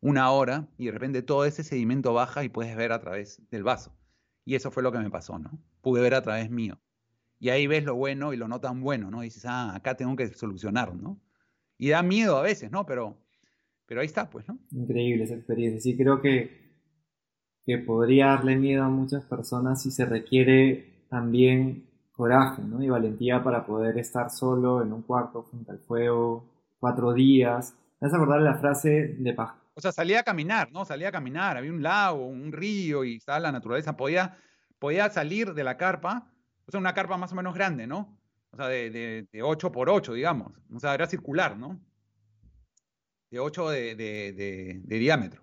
una 0.00 0.30
hora, 0.30 0.68
y 0.78 0.86
de 0.86 0.92
repente 0.92 1.22
todo 1.22 1.44
ese 1.44 1.62
sedimento 1.62 2.12
baja 2.12 2.44
y 2.44 2.48
puedes 2.48 2.76
ver 2.76 2.92
a 2.92 3.00
través 3.00 3.40
del 3.50 3.62
vaso. 3.62 3.96
Y 4.44 4.54
eso 4.54 4.70
fue 4.70 4.82
lo 4.82 4.92
que 4.92 4.98
me 4.98 5.10
pasó, 5.10 5.38
¿no? 5.38 5.58
Pude 5.80 6.00
ver 6.00 6.14
a 6.14 6.22
través 6.22 6.50
mío. 6.50 6.78
Y 7.38 7.50
ahí 7.50 7.66
ves 7.66 7.84
lo 7.84 7.94
bueno 7.94 8.32
y 8.32 8.36
lo 8.36 8.48
no 8.48 8.60
tan 8.60 8.80
bueno, 8.80 9.10
¿no? 9.10 9.20
dices, 9.20 9.44
ah, 9.46 9.74
acá 9.74 9.96
tengo 9.96 10.16
que 10.16 10.28
solucionar, 10.28 10.94
¿no? 10.94 11.20
Y 11.78 11.88
da 11.88 12.02
miedo 12.02 12.36
a 12.36 12.42
veces, 12.42 12.70
¿no? 12.70 12.86
Pero, 12.86 13.18
pero 13.86 14.00
ahí 14.00 14.06
está, 14.06 14.30
pues, 14.30 14.48
¿no? 14.48 14.58
Increíble 14.72 15.24
esa 15.24 15.34
experiencia. 15.34 15.80
Sí, 15.80 15.96
creo 15.96 16.22
que, 16.22 16.72
que 17.64 17.78
podría 17.78 18.26
darle 18.26 18.56
miedo 18.56 18.84
a 18.84 18.88
muchas 18.88 19.24
personas 19.24 19.82
si 19.82 19.90
se 19.90 20.06
requiere 20.06 21.06
también 21.08 21.86
coraje 22.16 22.62
¿no? 22.62 22.82
y 22.82 22.88
valentía 22.88 23.44
para 23.44 23.64
poder 23.64 23.98
estar 23.98 24.30
solo 24.30 24.82
en 24.82 24.92
un 24.92 25.02
cuarto 25.02 25.42
frente 25.44 25.70
al 25.70 25.78
fuego 25.80 26.48
cuatro 26.78 27.12
días. 27.12 27.74
¿Me 28.00 28.06
vas 28.06 28.14
a 28.14 28.16
acordar 28.16 28.40
la 28.40 28.56
frase 28.56 29.16
de 29.18 29.32
Paz? 29.32 29.54
O 29.74 29.80
sea, 29.80 29.92
salía 29.92 30.20
a 30.20 30.22
caminar, 30.22 30.70
¿no? 30.72 30.84
Salía 30.84 31.08
a 31.08 31.12
caminar, 31.12 31.56
había 31.56 31.70
un 31.70 31.82
lago, 31.82 32.26
un 32.26 32.52
río 32.52 33.04
y 33.04 33.16
estaba 33.16 33.38
la 33.40 33.52
naturaleza. 33.52 33.96
Podía, 33.96 34.38
podía 34.78 35.10
salir 35.10 35.52
de 35.52 35.64
la 35.64 35.76
carpa, 35.76 36.30
o 36.66 36.70
sea, 36.70 36.80
una 36.80 36.94
carpa 36.94 37.16
más 37.16 37.32
o 37.32 37.34
menos 37.34 37.54
grande, 37.54 37.86
¿no? 37.86 38.18
O 38.50 38.56
sea, 38.56 38.68
de, 38.68 38.90
de, 38.90 39.28
de 39.30 39.42
8 39.42 39.70
por 39.72 39.90
8, 39.90 40.14
digamos. 40.14 40.52
O 40.74 40.80
sea, 40.80 40.94
era 40.94 41.06
circular, 41.06 41.56
¿no? 41.58 41.78
De 43.30 43.38
8 43.38 43.70
de, 43.70 43.94
de 44.84 44.98
diámetro. 44.98 45.42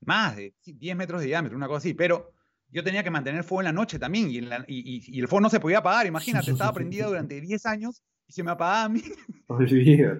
Más 0.00 0.36
de 0.36 0.54
10 0.64 0.96
metros 0.96 1.20
de 1.20 1.28
diámetro, 1.28 1.56
una 1.56 1.68
cosa 1.68 1.78
así. 1.78 1.94
Pero 1.94 2.32
yo 2.72 2.84
tenía 2.84 3.02
que 3.02 3.10
mantener 3.10 3.44
fuego 3.44 3.62
en 3.62 3.66
la 3.66 3.72
noche 3.72 3.98
también 3.98 4.30
y, 4.30 4.38
el 4.38 5.28
fuego 5.28 5.40
no 5.40 5.50
se 5.50 5.60
podía 5.60 5.78
apagar. 5.78 6.06
Imagínate, 6.06 6.50
estaba 6.50 6.72
prendido 6.72 7.08
durante 7.08 7.40
10 7.40 7.66
años 7.66 8.02
y 8.26 8.32
se 8.32 8.42
me 8.42 8.50
apagaba 8.50 8.84
a 8.84 8.88
mí. 8.88 9.02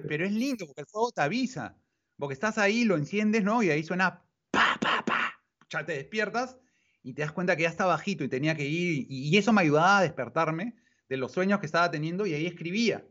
Pero 0.08 0.24
es 0.24 0.32
lindo 0.32 0.66
porque 0.66 0.82
el 0.82 0.86
fuego 0.86 1.12
te 1.12 1.22
avisa. 1.22 1.76
Porque 2.18 2.34
estás 2.34 2.58
ahí, 2.58 2.84
lo 2.84 2.96
enciendes, 2.96 3.44
¿no? 3.44 3.62
Y 3.62 3.70
ahí 3.70 3.82
suena 3.82 4.22
pa, 4.50 4.76
pa, 4.80 5.04
pa. 5.04 5.40
Ya 5.70 5.86
te 5.86 5.92
despiertas 5.92 6.58
y 7.02 7.14
te 7.14 7.22
das 7.22 7.32
cuenta 7.32 7.56
que 7.56 7.62
ya 7.62 7.68
está 7.68 7.86
bajito 7.86 8.24
y 8.24 8.28
tenía 8.28 8.56
que 8.56 8.66
ir. 8.66 9.06
Y, 9.08 9.36
eso 9.36 9.52
me 9.52 9.62
ayudaba 9.62 9.98
a 9.98 10.02
despertarme 10.02 10.74
de 11.08 11.16
los 11.16 11.32
sueños 11.32 11.60
que 11.60 11.66
estaba 11.66 11.90
teniendo 11.90 12.26
y 12.26 12.34
ahí 12.34 12.46
escribía. 12.46 13.06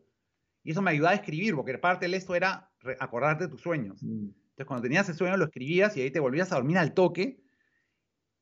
Y 0.63 0.71
eso 0.71 0.81
me 0.81 0.91
ayudaba 0.91 1.11
a 1.11 1.15
escribir, 1.15 1.55
porque 1.55 1.77
parte 1.77 2.07
de 2.07 2.17
esto 2.17 2.35
era 2.35 2.69
acordarte 2.99 3.45
de 3.45 3.49
tus 3.49 3.61
sueños. 3.61 4.03
Mm. 4.03 4.27
Entonces, 4.27 4.65
cuando 4.67 4.83
tenías 4.83 5.07
ese 5.07 5.17
sueño, 5.17 5.37
lo 5.37 5.45
escribías 5.45 5.95
y 5.95 6.01
ahí 6.01 6.11
te 6.11 6.19
volvías 6.19 6.51
a 6.51 6.55
dormir 6.55 6.77
al 6.77 6.93
toque. 6.93 7.41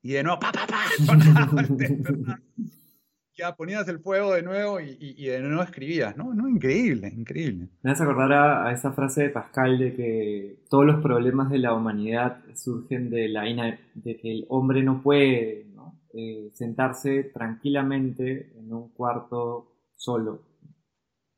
Y 0.01 0.11
de 0.11 0.23
nuevo, 0.23 0.39
pa, 0.39 0.51
pa, 0.51 0.67
pa, 0.67 0.77
ya 3.37 3.55
ponías 3.55 3.87
el 3.87 3.99
fuego 3.99 4.33
de 4.33 4.41
nuevo 4.41 4.79
y, 4.79 5.25
de 5.25 5.41
nuevo 5.41 5.61
escribías, 5.61 6.17
¿no? 6.17 6.33
¿no? 6.33 6.49
Increíble, 6.49 7.13
increíble. 7.15 7.69
Me 7.83 7.91
a 7.91 7.93
acordar 7.93 8.31
a, 8.31 8.71
esa 8.73 8.91
frase 8.93 9.23
de 9.23 9.29
Pascal 9.29 9.77
de 9.77 9.93
que 9.95 10.59
todos 10.69 10.85
los 10.85 11.01
problemas 11.01 11.49
de 11.49 11.59
la 11.59 11.73
humanidad 11.73 12.43
surgen 12.55 13.09
de, 13.09 13.29
la 13.29 13.43
de 13.93 14.17
que 14.17 14.31
el 14.31 14.45
hombre 14.49 14.81
no 14.81 15.01
puede 15.03 15.67
eh, 16.13 16.49
sentarse 16.55 17.25
tranquilamente 17.25 18.51
en 18.57 18.73
un 18.73 18.89
cuarto 18.89 19.71
solo. 19.95 20.41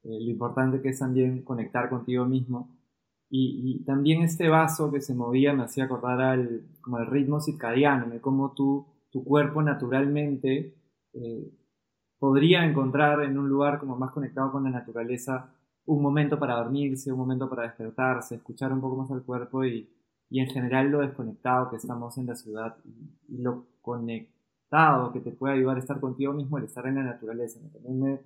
Eh, 0.04 0.20
lo 0.22 0.32
importante 0.32 0.82
que 0.82 0.90
es 0.90 1.00
también 1.00 1.44
conectar 1.44 1.90
contigo 1.90 2.24
mismo. 2.26 2.79
Y, 3.30 3.84
también 3.86 4.24
este 4.24 4.50
vaso 4.50 4.92
que 4.92 5.02
se 5.02 5.14
movía 5.14 5.54
me 5.54 5.64
hacía 5.64 5.86
acordar 5.86 6.22
al, 6.22 6.64
como 6.82 6.98
al 6.98 7.08
ritmo 7.08 7.40
circadiano, 7.40 8.10
de 8.10 8.22
cómo 8.22 8.54
tu 8.54 8.88
cuerpo 9.24 9.62
naturalmente 9.62 10.76
eh, 11.14 11.52
podría 12.20 12.66
encontrar 12.66 13.24
en 13.24 13.38
un 13.38 13.50
lugar 13.50 13.80
como 13.80 13.98
más 13.98 14.12
conectado 14.12 14.52
con 14.52 14.64
la 14.64 14.70
naturaleza 14.72 15.54
un 15.86 16.02
momento 16.04 16.38
para 16.38 16.56
dormirse, 16.56 17.12
un 17.12 17.18
momento 17.18 17.50
para 17.50 17.64
despertarse, 17.64 18.36
escuchar 18.36 18.72
un 18.72 18.82
poco 18.82 18.98
más 18.98 19.12
al 19.12 19.24
cuerpo 19.24 19.66
y, 19.66 19.90
y 20.30 20.40
en 20.40 20.48
general 20.48 20.90
lo 20.90 21.00
desconectado 21.00 21.70
que 21.70 21.78
estamos 21.78 22.18
en 22.18 22.28
la 22.28 22.36
ciudad 22.36 22.78
y, 23.28 23.38
lo 23.42 23.68
conectado 23.82 25.12
que 25.12 25.20
te 25.22 25.32
puede 25.32 25.56
ayudar 25.56 25.78
a 25.78 25.80
estar 25.80 26.00
contigo 26.00 26.34
mismo 26.34 26.58
el 26.58 26.66
estar 26.66 26.86
en 26.86 26.96
la 26.96 27.04
naturaleza. 27.04 27.60
También 27.74 28.00
me, 28.00 28.20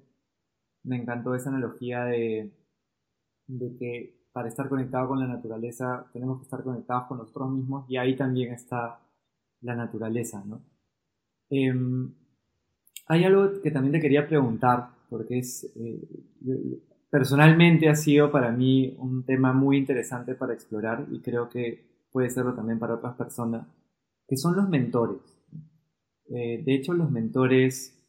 me 0.84 0.98
encantó 0.98 1.36
esa 1.36 1.50
analogía 1.50 2.04
de, 2.06 2.52
de 3.48 3.78
que 3.78 4.23
para 4.34 4.50
estar 4.50 4.68
conectado 4.68 5.08
con 5.10 5.20
la 5.20 5.28
naturaleza 5.28 6.08
tenemos 6.12 6.40
que 6.40 6.44
estar 6.44 6.64
conectados 6.64 7.06
con 7.08 7.20
nosotros 7.20 7.52
mismos 7.52 7.86
y 7.88 7.98
ahí 7.98 8.16
también 8.16 8.52
está 8.52 9.00
la 9.62 9.76
naturaleza, 9.76 10.44
¿no? 10.46 10.62
Em, 11.50 12.12
hay 13.08 13.24
algo 13.26 13.62
que 13.62 13.72
también 13.72 13.94
te 13.94 14.02
quería 14.02 14.28
preguntar, 14.28 14.90
porque 15.10 15.40
es, 15.40 15.72
eh, 15.76 16.82
personalmente 17.10 17.88
ha 17.90 17.96
sido 17.96 18.32
para 18.32 18.52
mí 18.52 18.96
un 18.98 19.24
tema 19.24 19.54
muy 19.54 19.78
interesante 19.78 20.34
para 20.36 20.54
explorar 20.54 21.06
y 21.12 21.22
creo 21.22 21.48
que 21.50 22.08
puede 22.12 22.30
serlo 22.30 22.54
también 22.56 22.80
para 22.80 22.96
otras 22.96 23.16
personas, 23.16 23.68
que 24.28 24.36
son 24.36 24.56
los 24.56 24.68
mentores. 24.68 25.20
Eh, 26.30 26.64
de 26.66 26.74
hecho, 26.74 26.94
los 26.94 27.12
mentores, 27.12 28.00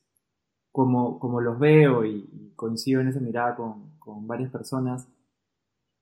como, 0.73 1.19
como 1.19 1.41
los 1.41 1.59
veo 1.59 2.05
y, 2.05 2.53
coincido 2.57 3.01
en 3.01 3.09
esa 3.09 3.21
mirada 3.21 3.57
con, 3.57 3.99
con 3.99 4.27
varias 4.27 4.51
personas, 4.51 5.09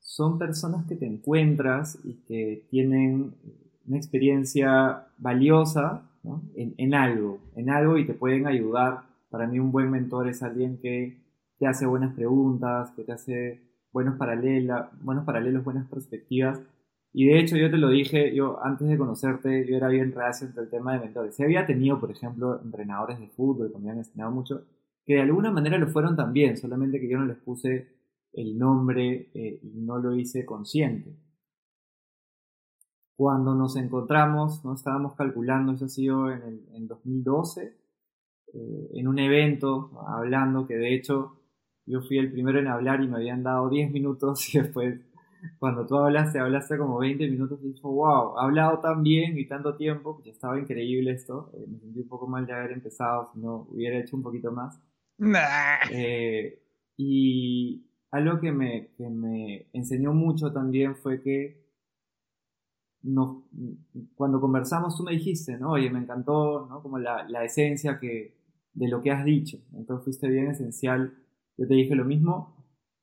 son 0.02 0.38
personas 0.38 0.84
que 0.86 0.96
te 0.96 1.06
encuentras 1.06 1.98
y 2.04 2.14
que 2.26 2.66
tienen 2.70 3.34
una 3.86 3.96
experiencia 3.96 5.06
valiosa 5.16 6.02
en, 6.54 6.94
algo, 6.94 7.38
en 7.56 7.70
algo 7.70 7.96
y 7.96 8.06
te 8.06 8.14
pueden 8.14 8.46
ayudar. 8.46 9.04
Para 9.30 9.46
mí 9.46 9.58
un 9.58 9.72
buen 9.72 9.90
mentor 9.90 10.28
es 10.28 10.42
alguien 10.42 10.78
que 10.78 11.18
te 11.58 11.66
hace 11.66 11.86
buenas 11.86 12.14
preguntas, 12.14 12.90
que 12.90 13.04
te 13.04 13.12
hace 13.12 13.60
buenos, 13.92 14.16
paralela, 14.16 14.90
buenos 15.02 15.24
paralelos, 15.24 15.64
buenas 15.64 15.88
perspectivas. 15.88 16.60
Y 17.12 17.26
de 17.26 17.38
hecho 17.38 17.56
yo 17.56 17.70
te 17.70 17.78
lo 17.78 17.88
dije, 17.88 18.34
yo 18.34 18.62
antes 18.64 18.88
de 18.88 18.98
conocerte, 18.98 19.66
yo 19.66 19.76
era 19.76 19.88
bien 19.88 20.12
reacio 20.12 20.46
entre 20.46 20.64
el 20.64 20.70
tema 20.70 20.94
de 20.94 21.00
mentores. 21.00 21.36
Si 21.36 21.44
había 21.44 21.64
tenido, 21.64 22.00
por 22.00 22.10
ejemplo, 22.10 22.60
entrenadores 22.62 23.20
de 23.20 23.28
fútbol 23.28 23.70
que 23.70 23.78
me 23.78 23.90
habían 23.90 23.98
enseñado 23.98 24.30
mucho, 24.30 24.64
que 25.04 25.14
de 25.14 25.22
alguna 25.22 25.50
manera 25.50 25.78
lo 25.78 25.88
fueron 25.88 26.16
también, 26.16 26.56
solamente 26.56 27.00
que 27.00 27.08
yo 27.08 27.18
no 27.18 27.26
les 27.26 27.36
puse 27.36 28.01
el 28.32 28.58
nombre 28.58 29.30
eh, 29.34 29.60
y 29.62 29.80
no 29.80 29.98
lo 29.98 30.14
hice 30.14 30.44
consciente 30.44 31.16
cuando 33.22 33.54
nos 33.54 33.76
encontramos, 33.76 34.64
¿no? 34.64 34.74
estábamos 34.74 35.14
calculando, 35.14 35.72
eso 35.72 35.84
ha 35.84 35.88
sido 35.88 36.28
en 36.30 36.42
el 36.42 36.66
en 36.74 36.88
2012, 36.88 37.76
eh, 38.52 38.90
en 38.94 39.06
un 39.06 39.18
evento, 39.20 39.92
hablando, 40.08 40.66
que 40.66 40.74
de 40.74 40.92
hecho 40.92 41.38
yo 41.86 42.00
fui 42.00 42.18
el 42.18 42.32
primero 42.32 42.58
en 42.58 42.66
hablar 42.66 43.00
y 43.00 43.06
me 43.06 43.18
habían 43.18 43.44
dado 43.44 43.68
10 43.68 43.92
minutos 43.92 44.48
y 44.54 44.58
después 44.58 45.00
cuando 45.60 45.86
tú 45.86 45.96
hablaste, 45.96 46.40
hablaste 46.40 46.76
como 46.78 46.98
20 46.98 47.28
minutos 47.28 47.60
y 47.62 47.68
dije, 47.68 47.80
wow, 47.82 48.38
ha 48.38 48.42
hablado 48.42 48.80
tan 48.80 49.04
bien 49.04 49.38
y 49.38 49.46
tanto 49.46 49.76
tiempo, 49.76 50.20
que 50.22 50.30
estaba 50.30 50.58
increíble 50.58 51.12
esto, 51.12 51.52
eh, 51.54 51.64
me 51.68 51.78
sentí 51.78 52.00
un 52.00 52.08
poco 52.08 52.26
mal 52.26 52.44
de 52.44 52.54
haber 52.54 52.72
empezado, 52.72 53.30
si 53.32 53.38
no 53.38 53.68
hubiera 53.70 53.98
hecho 53.98 54.16
un 54.16 54.22
poquito 54.24 54.50
más. 54.50 54.80
Eh, 55.92 56.60
y 56.96 57.86
algo 58.12 58.38
que 58.40 58.52
me, 58.52 58.90
que 58.96 59.08
me 59.08 59.66
enseñó 59.72 60.12
mucho 60.12 60.52
también 60.52 60.94
fue 60.96 61.22
que 61.22 61.62
cuando 64.14 64.40
conversamos 64.40 64.96
tú 64.96 65.02
me 65.02 65.12
dijiste, 65.12 65.58
¿no? 65.58 65.72
Oye, 65.72 65.90
me 65.90 65.98
encantó, 65.98 66.66
¿no? 66.68 66.82
Como 66.82 66.98
la, 66.98 67.26
la, 67.28 67.44
esencia 67.44 67.98
que, 67.98 68.36
de 68.74 68.88
lo 68.88 69.02
que 69.02 69.10
has 69.10 69.24
dicho. 69.24 69.58
Entonces 69.74 70.04
fuiste 70.04 70.28
bien 70.28 70.48
esencial. 70.48 71.14
Yo 71.56 71.66
te 71.66 71.74
dije 71.74 71.96
lo 71.96 72.04
mismo. 72.04 72.54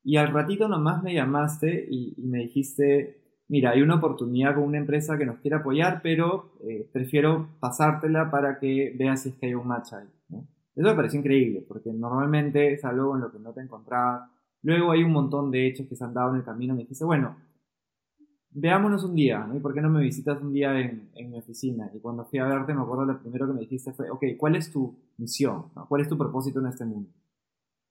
Y 0.04 0.15
al 0.15 0.32
ratito 0.32 0.69
nomás 0.69 1.04
me 1.04 1.13
llamaste 1.13 1.88
y, 1.89 2.15
me 2.24 2.39
dijiste, 2.39 3.41
mira, 3.50 3.72
hay 3.72 3.82
una 3.82 3.95
oportunidad 3.95 4.56
con 4.56 4.63
una 4.63 4.78
empresa 4.78 5.17
que 5.17 5.26
nos 5.26 5.39
quiere 5.39 5.58
apoyar, 5.58 6.02
pero 6.02 6.54
eh, 6.63 6.88
prefiero 6.93 7.50
pasártela 7.60 8.32
para 8.32 8.60
que 8.60 8.95
veas 8.98 9.24
si 9.24 9.30
es 9.30 9.36
que 9.36 9.48
hay 9.48 9.56
un 9.56 9.67
match 9.67 9.93
ahí. 9.93 10.08
Eso 10.76 10.88
me 10.88 10.95
pareció 10.95 11.19
increíble, 11.19 11.65
porque 11.67 11.91
normalmente 11.91 12.74
es 12.74 12.86
algo 12.86 13.15
en 13.15 13.22
lo 13.22 13.32
que 13.32 13.39
no 13.39 13.52
te 13.52 13.62
encontrabas. 13.62 14.30
Luego 14.62 14.91
hay 14.91 15.04
un 15.04 15.12
montón 15.12 15.52
de 15.52 15.67
hechos 15.67 15.88
que 15.88 15.95
se 15.95 16.04
han 16.04 16.13
dado 16.13 16.32
en 16.32 16.38
el 16.38 16.43
camino. 16.43 16.74
Me 16.74 16.82
dijiste, 16.82 17.06
bueno, 17.06 17.38
veámonos 18.52 19.04
un 19.04 19.15
día, 19.15 19.45
¿no? 19.45 19.56
¿Y 19.56 19.60
por 19.60 19.74
qué 19.74 19.82
no 19.82 19.89
me 19.89 20.02
visitas 20.02 20.41
un 20.41 20.52
día 20.52 20.78
en, 20.80 21.10
en, 21.15 21.32
mi 21.32 21.38
oficina? 21.38 21.89
Y 21.93 22.00
cuando 22.00 22.26
fui 22.26 22.39
a 22.39 22.45
verte, 22.45 22.74
me 22.74 22.82
acuerdo 22.82 23.06
lo 23.06 23.19
primero 23.19 23.48
que 23.48 23.54
me 23.54 23.62
dijiste 23.62 23.93
fue, 23.93 24.10
ok, 24.10 24.24
¿cuál 24.38 24.56
es 24.56 24.72
tu 24.72 24.95
misión? 25.17 25.65
¿Cuál 25.88 26.02
es 26.02 26.10
tu 26.10 26.17
propósito 26.17 26.60
en 26.60 26.67
este 26.67 26.86
mundo? 26.86 27.10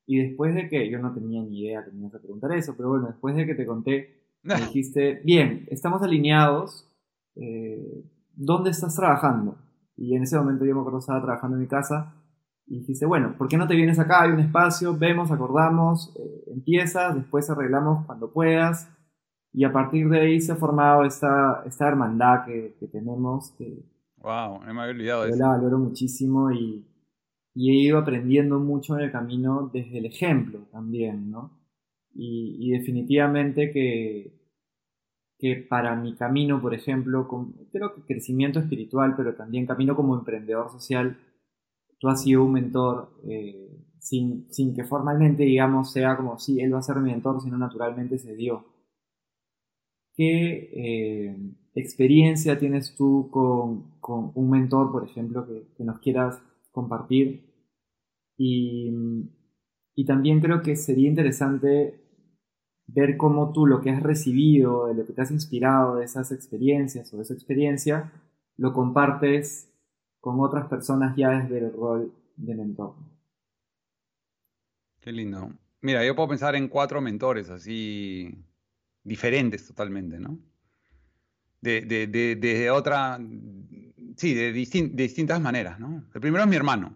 Y 0.07 0.19
después 0.19 0.55
de 0.55 0.69
que, 0.69 0.91
yo 0.91 0.99
no 0.99 1.13
tenía 1.13 1.43
ni 1.43 1.61
idea 1.61 1.85
que 1.85 1.93
me 1.93 2.01
ibas 2.01 2.15
a 2.15 2.19
preguntar 2.19 2.53
eso, 2.53 2.75
pero 2.77 2.89
bueno, 2.91 3.09
después 3.09 3.37
de 3.37 3.47
que 3.47 3.55
te 3.55 3.67
conté, 3.67 4.23
me 4.43 4.55
dijiste, 4.57 5.21
bien, 5.25 5.67
estamos 5.71 6.03
alineados, 6.03 6.89
eh, 7.37 8.05
¿dónde 8.35 8.71
estás 8.71 8.97
trabajando? 8.97 9.59
Y 9.97 10.15
en 10.15 10.23
ese 10.23 10.39
momento 10.39 10.65
yo 10.65 10.75
me 10.75 10.81
acuerdo 10.81 11.01
estaba 11.01 11.23
trabajando 11.23 11.57
en 11.57 11.63
mi 11.63 11.69
casa 11.69 12.15
y 12.69 12.81
dijiste, 12.81 13.07
bueno, 13.07 13.35
¿por 13.37 13.49
qué 13.49 13.57
no 13.57 13.67
te 13.67 13.75
vienes 13.75 13.99
acá? 13.99 14.23
Hay 14.23 14.31
un 14.31 14.41
espacio, 14.41 14.97
vemos, 14.97 15.31
acordamos, 15.31 16.15
eh, 16.17 16.45
empiezas, 16.53 17.15
después 17.15 17.49
arreglamos 17.49 18.05
cuando 18.07 18.31
puedas 18.31 18.91
y 19.53 19.65
a 19.65 19.73
partir 19.73 20.09
de 20.09 20.21
ahí 20.21 20.41
se 20.41 20.53
ha 20.53 20.57
formado 20.57 21.05
esta, 21.05 21.63
esta 21.67 21.89
hermandad 21.89 22.45
que, 22.45 22.77
que 22.79 22.87
tenemos. 22.87 23.53
Que, 23.57 23.83
wow, 24.19 24.61
me 24.61 24.71
había 24.71 24.93
olvidado 24.93 25.23
de 25.25 25.31
eso. 25.31 25.39
la 25.39 25.49
valoro 25.49 25.79
muchísimo 25.79 26.51
y, 26.51 26.87
y, 27.55 27.71
he 27.71 27.75
ido 27.75 27.99
aprendiendo 27.99 28.59
mucho 28.59 28.99
en 28.99 29.05
el 29.05 29.13
camino 29.13 29.71
desde 29.73 29.99
el 29.99 30.07
ejemplo 30.07 30.69
también, 30.71 31.31
¿no? 31.31 31.59
Y, 32.15 32.57
y 32.61 32.71
definitivamente 32.71 33.71
que, 33.71 34.39
que 35.39 35.57
para 35.57 35.97
mi 35.97 36.15
camino, 36.15 36.61
por 36.61 36.75
ejemplo, 36.75 37.27
con, 37.29 37.53
creo 37.73 37.95
que 37.95 38.03
crecimiento 38.03 38.61
espiritual, 38.61 39.15
pero 39.17 39.35
también 39.35 39.67
camino 39.67 39.97
como 39.97 40.17
emprendedor 40.17 40.71
social, 40.71 41.19
tú 41.99 42.09
has 42.09 42.23
sido 42.23 42.45
un 42.45 42.53
mentor 42.53 43.11
eh, 43.29 43.85
sin, 43.99 44.47
sin 44.53 44.75
que 44.75 44.85
formalmente, 44.85 45.43
digamos, 45.43 45.93
sea 45.93 46.17
como, 46.17 46.39
sí, 46.39 46.61
él 46.61 46.75
va 46.75 46.79
a 46.79 46.83
ser 46.83 46.97
mi 46.97 47.11
mentor, 47.11 47.41
sino 47.41 47.59
naturalmente 47.59 48.19
se 48.19 48.35
dio 48.35 48.65
¿Qué 50.19 50.71
eh, 50.75 51.37
experiencia 51.77 52.59
tienes 52.59 52.97
tú 52.97 53.29
con, 53.31 54.01
con, 54.01 54.33
un 54.35 54.51
mentor, 54.51 54.91
por 54.91 55.05
ejemplo, 55.05 55.47
que, 55.47 55.69
que 55.77 55.85
nos 55.85 56.01
quieras 56.01 56.43
compartir? 56.73 57.45
Y, 58.37 58.91
y, 59.95 60.05
también 60.07 60.41
creo 60.41 60.61
que 60.61 60.75
sería 60.75 61.09
interesante 61.09 62.01
ver 62.89 63.17
cómo 63.17 63.53
tú 63.53 63.65
lo 63.65 63.81
que 63.81 63.91
has 63.91 64.03
recibido, 64.03 64.93
lo 64.93 65.07
que 65.07 65.13
te 65.13 65.23
has 65.23 65.31
inspirado 65.31 65.97
de 65.97 66.07
esas 66.07 66.33
experiencias 66.33 67.15
o 67.15 67.19
de 67.19 67.23
esa 67.23 67.35
experiencia, 67.35 68.13
lo 68.57 68.73
compartes 68.73 69.68
con 70.29 70.41
otras 70.41 70.67
personas 70.69 71.17
ya 71.17 71.31
desde 71.31 71.59
el 71.59 71.73
rol 71.73 72.13
de 72.37 72.55
mentor. 72.55 72.95
Qué 75.01 75.11
lindo. 75.11 75.51
Mira, 75.81 76.05
yo 76.05 76.15
puedo 76.15 76.29
pensar 76.29 76.55
en 76.55 76.69
cuatro 76.69 77.01
mentores 77.01 77.49
así 77.49 78.45
diferentes 79.03 79.67
totalmente, 79.67 80.19
¿no? 80.21 80.39
De, 81.63 81.81
de, 81.81 82.71
otra, 82.71 83.19
sí, 84.17 84.35
de, 84.35 84.53
distintas 84.53 85.41
maneras, 85.41 85.81
¿no? 85.81 86.05
El 86.15 86.21
primero 86.21 86.45
es 86.45 86.51
mi 86.51 86.57
hermano, 86.57 86.91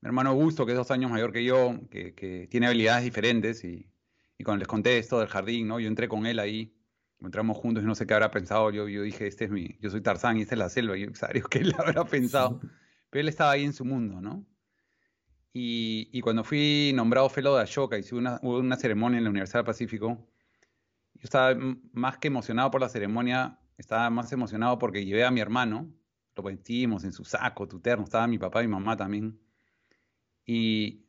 mi 0.00 0.06
hermano 0.06 0.30
Augusto, 0.30 0.64
que 0.64 0.72
es 0.72 0.78
dos 0.78 0.92
años 0.92 1.10
mayor 1.10 1.32
que 1.32 1.44
yo, 1.44 1.80
que, 1.90 2.46
tiene 2.48 2.66
habilidades 2.68 3.02
diferentes 3.02 3.64
y, 3.64 3.90
cuando 4.44 4.60
les 4.60 4.68
conté 4.68 4.98
esto 4.98 5.18
del 5.18 5.28
jardín, 5.28 5.66
¿no? 5.66 5.80
Yo 5.80 5.88
entré 5.88 6.06
con 6.06 6.24
él 6.24 6.38
ahí, 6.38 6.72
entramos 7.26 7.56
juntos 7.56 7.82
y 7.82 7.86
no 7.86 7.94
sé 7.94 8.06
qué 8.06 8.14
habrá 8.14 8.30
pensado, 8.30 8.70
yo, 8.70 8.88
yo 8.88 9.02
dije, 9.02 9.26
este 9.26 9.44
es 9.44 9.50
mi, 9.50 9.76
yo 9.80 9.90
soy 9.90 10.00
Tarzán 10.00 10.36
y 10.36 10.42
esta 10.42 10.54
es 10.54 10.58
la 10.58 10.68
selva, 10.68 10.96
y 10.96 11.06
yo 11.06 11.14
sabía 11.14 11.42
que 11.50 11.58
él 11.58 11.74
habrá 11.78 12.04
pensado, 12.04 12.60
pero 13.10 13.20
él 13.20 13.28
estaba 13.28 13.52
ahí 13.52 13.64
en 13.64 13.72
su 13.72 13.84
mundo, 13.84 14.20
¿no? 14.20 14.46
Y, 15.56 16.20
cuando 16.22 16.42
fui 16.42 16.90
nombrado 16.96 17.28
fellow 17.28 17.54
de 17.54 17.62
Ashoka, 17.62 17.96
hice 17.96 18.16
una, 18.16 18.40
una 18.42 18.76
ceremonia 18.76 19.18
en 19.18 19.24
la 19.24 19.30
Universidad 19.30 19.60
del 19.60 19.66
Pacífico, 19.66 20.26
yo 21.14 21.20
estaba 21.22 21.56
más 21.92 22.18
que 22.18 22.26
emocionado 22.26 22.72
por 22.72 22.80
la 22.80 22.88
ceremonia, 22.88 23.60
estaba 23.78 24.10
más 24.10 24.32
emocionado 24.32 24.78
porque 24.80 25.04
llevé 25.04 25.24
a 25.24 25.30
mi 25.30 25.40
hermano, 25.40 25.92
lo 26.36 26.42
vestimos 26.42 27.04
en 27.04 27.12
su 27.12 27.24
saco, 27.24 27.68
tu 27.68 27.80
terno, 27.80 28.04
estaba 28.04 28.26
mi 28.26 28.38
papá 28.38 28.62
y 28.62 28.66
mi 28.66 28.72
mamá 28.72 28.96
también. 28.96 29.38
Y, 30.44 31.00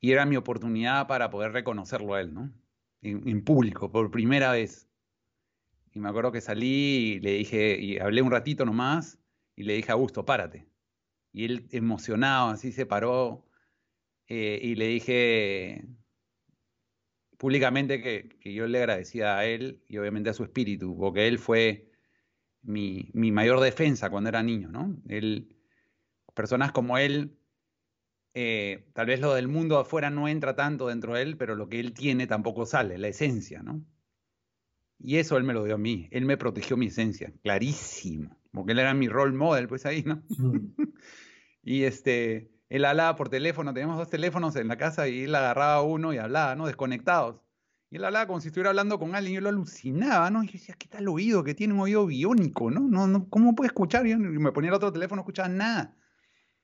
era 0.00 0.24
mi 0.24 0.36
oportunidad 0.36 1.08
para 1.08 1.28
poder 1.28 1.52
reconocerlo 1.52 2.14
a 2.14 2.20
él, 2.20 2.32
¿no? 2.32 2.52
En, 3.02 3.42
público, 3.44 3.90
por 3.90 4.10
primera 4.10 4.52
vez. 4.52 4.87
Y 5.98 6.00
me 6.00 6.10
acuerdo 6.10 6.30
que 6.30 6.40
salí 6.40 7.14
y 7.16 7.20
le 7.20 7.32
dije, 7.32 7.76
y 7.80 7.98
hablé 7.98 8.22
un 8.22 8.30
ratito 8.30 8.64
nomás, 8.64 9.18
y 9.56 9.64
le 9.64 9.74
dije, 9.74 9.90
Augusto, 9.90 10.24
párate. 10.24 10.68
Y 11.32 11.44
él 11.44 11.66
emocionado, 11.72 12.50
así 12.50 12.70
se 12.70 12.86
paró, 12.86 13.44
eh, 14.28 14.60
y 14.62 14.76
le 14.76 14.86
dije 14.86 15.84
públicamente 17.36 18.00
que, 18.00 18.28
que, 18.40 18.54
yo 18.54 18.68
le 18.68 18.78
agradecía 18.78 19.38
a 19.38 19.44
él 19.44 19.82
y 19.88 19.98
obviamente 19.98 20.30
a 20.30 20.34
su 20.34 20.44
espíritu, 20.44 20.96
porque 20.96 21.26
él 21.26 21.40
fue 21.40 21.90
mi, 22.62 23.10
mayor 23.12 23.58
defensa 23.58 24.08
cuando 24.08 24.28
era 24.28 24.42
niño, 24.44 24.68
¿no? 24.70 24.96
Él, 25.08 25.56
personas 26.32 26.70
como 26.70 26.96
él, 26.98 27.36
eh, 28.34 28.88
tal 28.92 29.06
vez 29.06 29.18
lo 29.20 29.34
del 29.34 29.48
mundo 29.48 29.78
afuera 29.78 30.10
no 30.10 30.28
entra 30.28 30.54
tanto 30.54 30.86
dentro 30.86 31.14
de 31.14 31.22
él, 31.22 31.36
pero 31.36 31.56
lo 31.56 31.68
que 31.68 31.80
él 31.80 31.92
tiene 31.92 32.28
tampoco 32.28 32.66
sale, 32.66 32.98
la 32.98 33.08
esencia, 33.08 33.62
¿no? 33.64 33.84
Y 35.00 35.16
eso 35.16 35.36
él 35.36 35.44
me 35.44 35.54
lo 35.54 35.64
dio 35.64 35.76
a 35.76 35.78
mí, 35.78 36.08
él 36.10 36.24
me 36.24 36.36
protegió 36.36 36.76
mi 36.76 36.86
esencia, 36.86 37.32
clarísimo, 37.42 38.36
porque 38.52 38.72
él 38.72 38.80
era 38.80 38.94
mi 38.94 39.08
role 39.08 39.36
model, 39.36 39.68
pues 39.68 39.86
ahí, 39.86 40.02
¿no? 40.02 40.22
Mm. 40.36 40.74
y 41.62 41.84
este, 41.84 42.50
él 42.68 42.84
hablaba 42.84 43.16
por 43.16 43.28
teléfono, 43.28 43.72
teníamos 43.72 43.98
dos 43.98 44.10
teléfonos 44.10 44.56
en 44.56 44.68
la 44.68 44.76
casa 44.76 45.08
y 45.08 45.24
él 45.24 45.34
agarraba 45.34 45.82
uno 45.82 46.12
y 46.12 46.18
hablaba, 46.18 46.56
¿no? 46.56 46.66
Desconectados. 46.66 47.40
Y 47.90 47.96
él 47.96 48.04
hablaba 48.04 48.26
como 48.26 48.40
si 48.40 48.48
estuviera 48.48 48.70
hablando 48.70 48.98
con 48.98 49.14
alguien, 49.14 49.36
yo 49.36 49.40
lo 49.40 49.48
alucinaba, 49.48 50.30
¿no? 50.30 50.42
Y 50.42 50.48
yo 50.48 50.52
decía, 50.54 50.74
¿qué 50.78 50.88
tal 50.88 51.08
oído? 51.08 51.42
Que 51.44 51.54
tiene 51.54 51.72
un 51.74 51.80
oído 51.80 52.04
biónico, 52.06 52.70
¿no? 52.70 52.80
no, 52.80 53.06
no 53.06 53.28
¿Cómo 53.30 53.54
puede 53.54 53.68
escuchar? 53.68 54.06
Y 54.06 54.14
me 54.16 54.52
ponía 54.52 54.68
el 54.68 54.74
otro 54.74 54.92
teléfono, 54.92 55.16
no 55.16 55.22
escuchaba 55.22 55.48
nada. 55.48 55.96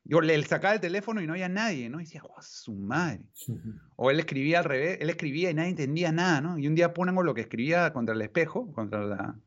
Yo 0.05 0.21
le 0.21 0.43
sacaba 0.45 0.75
el 0.75 0.81
teléfono 0.81 1.23
y 1.23 1.27
no 1.27 1.33
había 1.33 1.49
nadie, 1.49 1.89
¿no? 1.89 2.01
Y 2.01 2.05
decía, 2.05 2.23
¡guau, 2.23 2.43
su 2.43 2.75
madre! 2.75 3.25
O 3.97 4.11
él 4.11 4.19
escribía 4.19 4.59
al 4.59 4.65
revés, 4.65 4.99
él 5.01 5.09
escribía 5.09 5.51
y 5.51 5.55
nadie 5.55 5.71
entendía 5.71 6.11
nada, 6.11 6.41
¿no? 6.41 6.59
Y 6.59 6.67
un 6.67 6.75
día 6.75 6.93
pongo 6.93 7.23
lo 7.23 7.33
que 7.33 7.43
escribía 7.43 7.93
contra 7.93 8.15
el 8.15 8.23
espejo, 8.23 8.73
contra 8.73 9.05
la... 9.05 9.39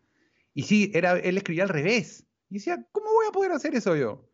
Y 0.53 0.63
sí, 0.63 0.89
era, 0.93 1.19
él 1.19 1.37
escribía 1.37 1.63
al 1.63 1.69
revés. 1.69 2.25
Y 2.49 2.55
decía, 2.55 2.85
¿cómo 2.91 3.11
voy 3.11 3.27
a 3.27 3.31
poder 3.31 3.51
hacer 3.51 3.75
eso 3.75 3.95
yo? 3.95 4.27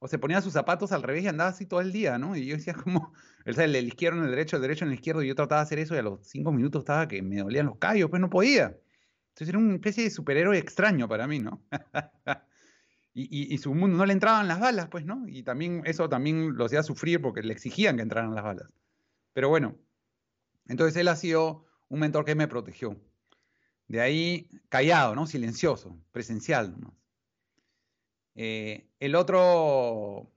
o 0.00 0.08
se 0.08 0.18
ponía 0.18 0.40
sus 0.40 0.54
zapatos 0.54 0.92
al 0.92 1.02
revés 1.02 1.24
y 1.24 1.28
andaba 1.28 1.50
así 1.50 1.66
todo 1.66 1.80
el 1.80 1.92
día, 1.92 2.18
¿no? 2.18 2.34
Y 2.34 2.46
yo 2.46 2.56
decía 2.56 2.74
como, 2.84 3.12
el, 3.44 3.58
el 3.60 3.86
izquierdo 3.86 4.18
en 4.18 4.24
el 4.24 4.30
derecho, 4.30 4.56
el 4.56 4.62
derecho 4.62 4.84
en 4.84 4.90
el 4.90 4.94
izquierdo, 4.94 5.22
y 5.22 5.28
yo 5.28 5.34
trataba 5.34 5.60
de 5.60 5.64
hacer 5.64 5.78
eso 5.78 5.94
y 5.94 5.98
a 5.98 6.02
los 6.02 6.26
cinco 6.26 6.52
minutos 6.52 6.80
estaba 6.80 7.06
que 7.06 7.22
me 7.22 7.38
dolían 7.38 7.66
los 7.66 7.76
callos, 7.78 8.10
pues 8.10 8.20
no 8.20 8.30
podía. 8.30 8.76
Entonces 9.28 9.48
era 9.48 9.58
una 9.58 9.74
especie 9.74 10.04
de 10.04 10.10
superhéroe 10.10 10.58
extraño 10.58 11.06
para 11.06 11.26
mí, 11.26 11.38
¿no? 11.38 11.62
y, 13.12 13.58
su 13.58 13.74
mundo 13.74 13.96
no 13.96 14.06
le 14.06 14.12
entraban 14.12 14.48
las 14.48 14.60
balas, 14.60 14.88
pues, 14.88 15.04
¿no? 15.04 15.26
Y 15.28 15.42
también 15.42 15.82
eso 15.84 16.08
también 16.08 16.56
lo 16.56 16.64
hacía 16.64 16.82
sufrir 16.82 17.20
porque 17.20 17.42
le 17.42 17.52
exigían 17.52 17.96
que 17.96 18.02
entraran 18.02 18.34
las 18.34 18.44
balas. 18.44 18.72
Pero 19.32 19.48
bueno, 19.48 19.76
entonces 20.66 20.96
él 20.96 21.08
ha 21.08 21.16
sido 21.16 21.66
un 21.88 22.00
mentor 22.00 22.24
que 22.24 22.34
me 22.34 22.48
protegió. 22.48 22.96
De 23.88 24.00
ahí, 24.00 24.48
callado, 24.68 25.16
¿no? 25.16 25.26
Silencioso, 25.26 25.98
presencial, 26.12 26.80
¿no? 26.80 26.94
Eh, 28.36 28.86
el 29.00 29.16
otro, 29.16 30.32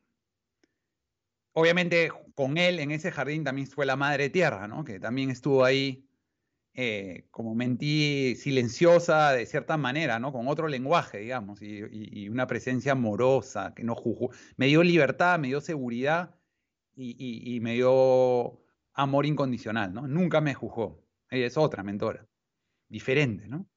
obviamente 1.54 2.12
con 2.36 2.58
él 2.58 2.80
en 2.80 2.92
ese 2.92 3.12
jardín 3.12 3.44
también 3.44 3.68
fue 3.68 3.86
la 3.86 3.96
Madre 3.96 4.30
Tierra, 4.30 4.68
¿no? 4.68 4.84
que 4.84 5.00
también 5.00 5.30
estuvo 5.30 5.64
ahí 5.64 6.06
eh, 6.74 7.28
como 7.32 7.56
mentí 7.56 8.36
silenciosa 8.36 9.32
de 9.34 9.46
cierta 9.46 9.78
manera, 9.78 10.20
¿no? 10.20 10.32
con 10.32 10.48
otro 10.48 10.68
lenguaje, 10.68 11.20
digamos, 11.20 11.62
y, 11.62 12.30
una 12.30 12.48
presencia 12.48 12.94
amorosa 12.94 13.74
que 13.76 13.84
no 13.84 13.96
juzgó. 13.96 14.32
Me 14.58 14.68
dio 14.68 14.84
libertad, 14.84 15.40
me 15.40 15.48
dio 15.48 15.62
seguridad 15.62 16.36
y, 16.96 17.60
me 17.62 17.74
dio 17.74 18.62
amor 18.94 19.26
incondicional, 19.26 19.94
¿no? 19.94 20.08
Nunca 20.08 20.42
me 20.42 20.54
juzgó. 20.54 21.04
Ella 21.30 21.48
es 21.48 21.58
otra 21.58 21.84
mentora, 21.84 22.28
diferente, 22.90 23.48
¿no? 23.48 23.68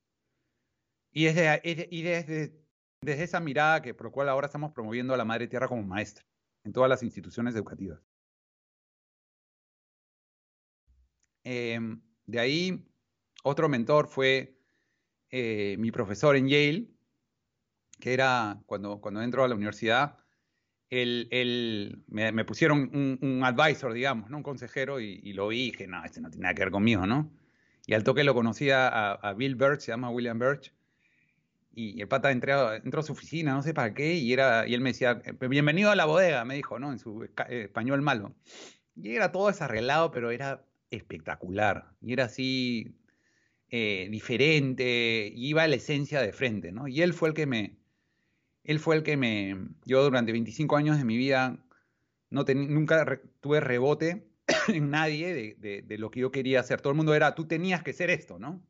Y 1.13 1.25
desde, 1.25 1.61
y 1.65 2.03
desde 2.03 2.67
desde 3.07 3.25
esa 3.25 3.41
mirada 3.41 3.83
que 3.83 3.95
por 3.95 4.07
la 4.07 4.13
cual 4.13 4.29
ahora 4.29 4.47
estamos 4.47 4.73
promoviendo 4.73 5.15
a 5.15 5.17
la 5.17 5.25
Madre 5.25 5.49
Tierra 5.49 5.69
como 5.69 5.83
maestra 5.83 6.25
en 6.65 6.73
todas 6.73 6.91
las 6.91 7.03
instituciones 7.03 7.55
educativas. 7.55 8.01
Em, 11.45 12.01
de 12.27 12.39
ahí, 12.39 12.85
otro 13.43 13.69
mentor 13.69 14.09
fue 14.09 14.59
eh, 15.31 15.77
mi 15.79 15.91
profesor 15.91 16.37
en 16.37 16.49
Yale, 16.49 16.89
que 18.01 18.13
era 18.13 18.61
cuando, 18.67 19.01
cuando 19.01 19.23
entró 19.23 19.45
a 19.45 19.49
la 19.49 19.55
universidad, 19.55 20.19
él, 20.89 22.05
me, 22.09 22.45
pusieron 22.45 23.19
un, 23.21 23.43
advisor, 23.45 23.93
digamos, 23.93 24.31
¿no? 24.31 24.37
un 24.39 24.43
consejero, 24.43 25.01
y, 25.01 25.33
lo 25.33 25.49
vi 25.49 25.71
dije, 25.71 25.87
no, 25.87 26.05
este 26.05 26.21
no 26.21 26.31
tiene 26.31 26.45
nada 26.45 26.55
que 26.55 26.63
ver 26.63 26.71
conmigo, 26.71 27.07
¿no? 27.07 27.31
Y 27.87 27.95
al 27.95 28.05
toque 28.05 28.25
lo 28.25 28.35
conocía 28.35 28.89
a, 28.89 29.13
a 29.13 29.33
Bill 29.35 29.57
Birch, 29.57 29.81
se 29.81 29.93
llama 29.93 30.11
William 30.11 30.39
Birch, 30.39 30.73
y 31.79 32.01
el 32.01 32.09
pata 32.09 32.31
entró, 32.31 32.73
entró 32.73 33.01
a 33.01 33.03
su 33.03 33.13
oficina, 33.13 33.53
no 33.53 33.63
sé 33.63 33.75
para 33.75 33.93
qué, 33.93 34.15
y, 34.15 34.33
era, 34.33 34.67
y 34.67 34.73
él 34.73 34.81
me 34.81 34.91
decía, 34.91 35.21
bienvenido 35.39 35.91
a 35.91 35.95
la 35.95 36.07
bodega, 36.07 36.43
me 36.47 36.55
dijo, 36.55 36.79
¿no? 36.79 36.91
En 36.91 36.99
su 36.99 37.25
eh, 37.25 37.65
español 37.65 38.01
malo. 38.01 38.35
Y 38.97 39.15
era 39.15 39.31
todo 39.31 39.49
desarreglado, 39.49 40.11
pero 40.11 40.31
era 40.31 40.65
espectacular. 40.91 41.95
Y 42.01 42.13
era 42.13 42.25
así 42.25 42.97
eh, 43.69 44.09
diferente, 44.11 45.33
y 45.35 45.49
iba 45.49 45.63
a 45.65 45.69
la 45.69 45.77
esencia 45.77 46.21
de 46.21 46.33
frente, 46.33 46.73
¿no? 46.73 46.89
Y 46.89 47.03
él 47.03 47.13
fue 47.13 47.29
el 47.31 47.35
que 47.35 47.47
me, 47.47 47.79
él 48.65 48.79
fue 48.81 48.97
el 48.97 49.03
que 49.03 49.17
me, 49.17 49.57
yo 49.85 50.03
durante 50.05 50.33
25 50.33 50.77
años 50.77 50.99
de 50.99 51.05
mi 51.05 51.17
vida 51.17 51.65
no 52.31 52.45
nunca 52.55 53.21
tuve 53.41 53.61
rebote 53.61 54.29
en 54.69 54.91
nadie 54.91 55.57
de, 55.59 55.83
de, 55.83 55.99
lo 55.99 56.11
que 56.11 56.21
yo 56.21 56.31
quería 56.31 56.61
hacer. 56.61 56.81
Todo 56.81 56.93
el 56.93 56.97
mundo 56.97 57.15
era, 57.15 57.35
tú 57.35 57.47
tenías 57.47 57.83
que 57.83 57.93
ser 57.93 58.11
esto, 58.11 58.39
¿no? 58.39 58.65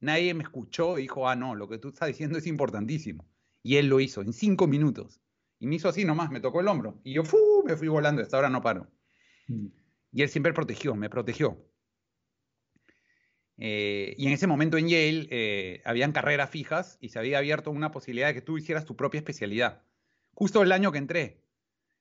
Nadie 0.00 0.34
me 0.34 0.42
escuchó 0.42 0.98
y 0.98 1.02
dijo, 1.02 1.28
ah, 1.28 1.36
no, 1.36 1.54
lo 1.54 1.68
que 1.68 1.78
tú 1.78 1.88
estás 1.88 2.08
diciendo 2.08 2.38
es 2.38 2.46
importantísimo. 2.46 3.26
Y 3.62 3.76
él 3.76 3.88
lo 3.88 4.00
hizo 4.00 4.20
en 4.20 4.32
cinco 4.32 4.66
minutos. 4.66 5.20
Y 5.58 5.66
me 5.66 5.76
hizo 5.76 5.88
así 5.88 6.04
nomás, 6.04 6.30
me 6.30 6.40
tocó 6.40 6.60
el 6.60 6.68
hombro. 6.68 7.00
Y 7.04 7.14
yo 7.14 7.24
¡fu! 7.24 7.38
me 7.64 7.76
fui 7.76 7.88
volando, 7.88 8.20
hasta 8.20 8.36
ahora 8.36 8.50
no 8.50 8.60
paro. 8.60 8.86
Mm. 9.48 9.66
Y 10.14 10.22
él 10.22 10.30
siempre 10.30 10.54
protegió, 10.54 10.94
me 10.94 11.10
protegió. 11.10 11.62
Eh, 13.58 14.14
y 14.16 14.26
en 14.26 14.32
ese 14.32 14.46
momento 14.46 14.78
en 14.78 14.88
Yale 14.88 15.28
eh, 15.30 15.82
habían 15.84 16.12
carreras 16.12 16.48
fijas 16.48 16.96
y 17.00 17.10
se 17.10 17.18
había 17.18 17.38
abierto 17.38 17.70
una 17.70 17.90
posibilidad 17.90 18.28
de 18.28 18.34
que 18.34 18.40
tú 18.40 18.56
hicieras 18.56 18.86
tu 18.86 18.96
propia 18.96 19.18
especialidad. 19.18 19.82
Justo 20.32 20.62
el 20.62 20.72
año 20.72 20.90
que 20.90 20.98
entré. 20.98 21.44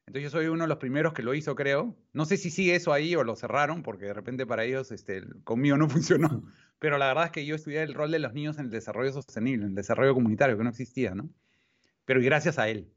Entonces 0.05 0.23
yo 0.23 0.37
soy 0.37 0.47
uno 0.47 0.63
de 0.63 0.67
los 0.67 0.77
primeros 0.77 1.13
que 1.13 1.23
lo 1.23 1.33
hizo, 1.33 1.55
creo. 1.55 1.97
No 2.13 2.25
sé 2.25 2.37
si 2.37 2.49
sigue 2.49 2.75
eso 2.75 2.93
ahí 2.93 3.15
o 3.15 3.23
lo 3.23 3.35
cerraron, 3.35 3.83
porque 3.83 4.05
de 4.05 4.13
repente 4.13 4.45
para 4.45 4.63
ellos 4.63 4.91
este, 4.91 5.23
conmigo 5.43 5.77
no 5.77 5.89
funcionó 5.89 6.43
pero 6.83 6.97
la 6.97 7.07
verdad 7.07 7.27
es 7.27 7.31
que 7.31 7.45
yo 7.45 7.55
estudié 7.55 7.81
el 7.81 7.93
rol 7.93 8.11
de 8.11 8.19
los 8.19 8.33
niños 8.33 8.57
en 8.57 8.65
el 8.65 8.69
desarrollo 8.69 9.13
sostenible, 9.13 9.63
en 9.63 9.69
el 9.69 9.75
desarrollo 9.75 10.13
comunitario, 10.13 10.57
que 10.57 10.65
no 10.65 10.69
existía, 10.69 11.15
¿no? 11.15 11.29
Pero 12.03 12.19
gracias 12.19 12.59
a 12.59 12.67
él. 12.67 12.91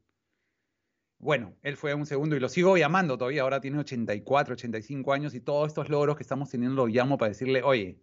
Bueno, 1.19 1.55
él 1.63 1.77
fue 1.77 1.93
un 1.93 2.05
segundo 2.05 2.35
y 2.35 2.39
lo 2.39 2.49
sigo 2.49 2.77
llamando 2.77 3.17
todavía, 3.17 3.41
ahora 3.41 3.59
tiene 3.59 3.79
84, 3.79 4.53
85 4.53 5.13
años 5.13 5.33
y 5.33 5.41
todos 5.41 5.67
estos 5.67 5.89
logros 5.89 6.15
que 6.15 6.23
estamos 6.23 6.49
teniendo 6.49 6.75
lo 6.75 6.87
llamo 6.87 7.17
para 7.17 7.29
decirle, 7.29 7.63
oye, 7.63 7.99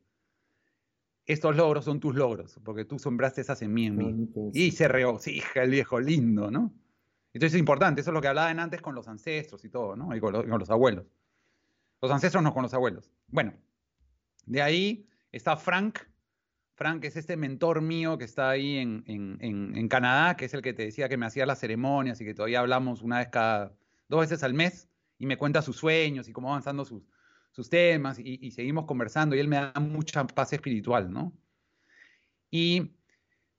estos 1.27 1.57
logros 1.57 1.85
son 1.85 2.01
tus 2.01 2.15
logros, 2.15 2.61
porque 2.65 2.85
tú 2.85 2.99
sembraste 2.99 3.41
esa 3.41 3.55
semilla 3.55 3.89
en 3.89 3.97
mí. 3.97 4.29
Y 4.53 4.73
se 4.73 4.89
regocija 4.89 5.62
el 5.62 5.71
viejo 5.71 6.01
lindo, 6.01 6.51
¿no? 6.51 6.75
Entonces 7.33 7.55
es 7.55 7.61
importante, 7.61 8.01
eso 8.01 8.11
es 8.11 8.15
lo 8.15 8.21
que 8.21 8.29
hablaban 8.29 8.61
antes 8.61 8.83
con 8.83 8.95
los 8.95 9.09
ancestros 9.09 9.65
y 9.65 9.71
todo, 9.71 9.97
¿no? 9.97 10.15
Y 10.15 10.21
con 10.21 10.33
los, 10.33 10.45
con 10.45 10.59
los 10.59 10.71
abuelos. 10.71 11.07
Los 12.03 12.11
ancestros 12.11 12.43
no 12.43 12.53
con 12.53 12.62
los 12.62 12.75
abuelos. 12.75 13.11
Bueno, 13.29 13.55
de 14.47 14.61
ahí 14.61 15.09
Está 15.35 15.57
Frank. 15.57 15.99
Frank 16.75 17.05
es 17.05 17.16
este 17.16 17.37
mentor 17.37 17.83
mío 17.83 18.18
que 18.18 18.25
está 18.25 18.51
ahí 18.51 18.79
en, 18.79 19.89
Canadá, 19.89 20.37
que 20.37 20.47
es 20.47 20.55
el 20.55 20.62
que 20.62 20.72
te 20.72 20.85
decía 20.85 21.09
que 21.09 21.16
me 21.16 21.27
hacía 21.27 21.47
las 21.47 21.61
ceremonias 21.61 22.20
y 22.20 22.25
que 22.25 22.35
todavía 22.35 22.61
hablamos 22.61 23.03
una 23.03 23.18
vez 23.18 23.29
cada, 23.29 23.72
dos 24.09 24.20
veces 24.20 24.43
al 24.43 24.55
mes 24.55 24.89
y 25.18 25.27
me 25.27 25.37
cuenta 25.37 25.62
sus 25.62 25.77
sueños 25.77 26.29
y 26.29 26.33
cómo 26.33 26.49
avanzando 26.49 26.85
sus, 26.85 27.03
sus 27.53 27.70
temas 27.70 28.18
y, 28.18 28.51
seguimos 28.51 28.87
conversando 28.87 29.37
y 29.37 29.39
él 29.39 29.49
me 29.49 29.57
da 29.57 29.72
mucha 29.81 30.27
paz 30.27 30.53
espiritual, 30.53 31.12
¿no? 31.12 31.33
Y 32.51 32.91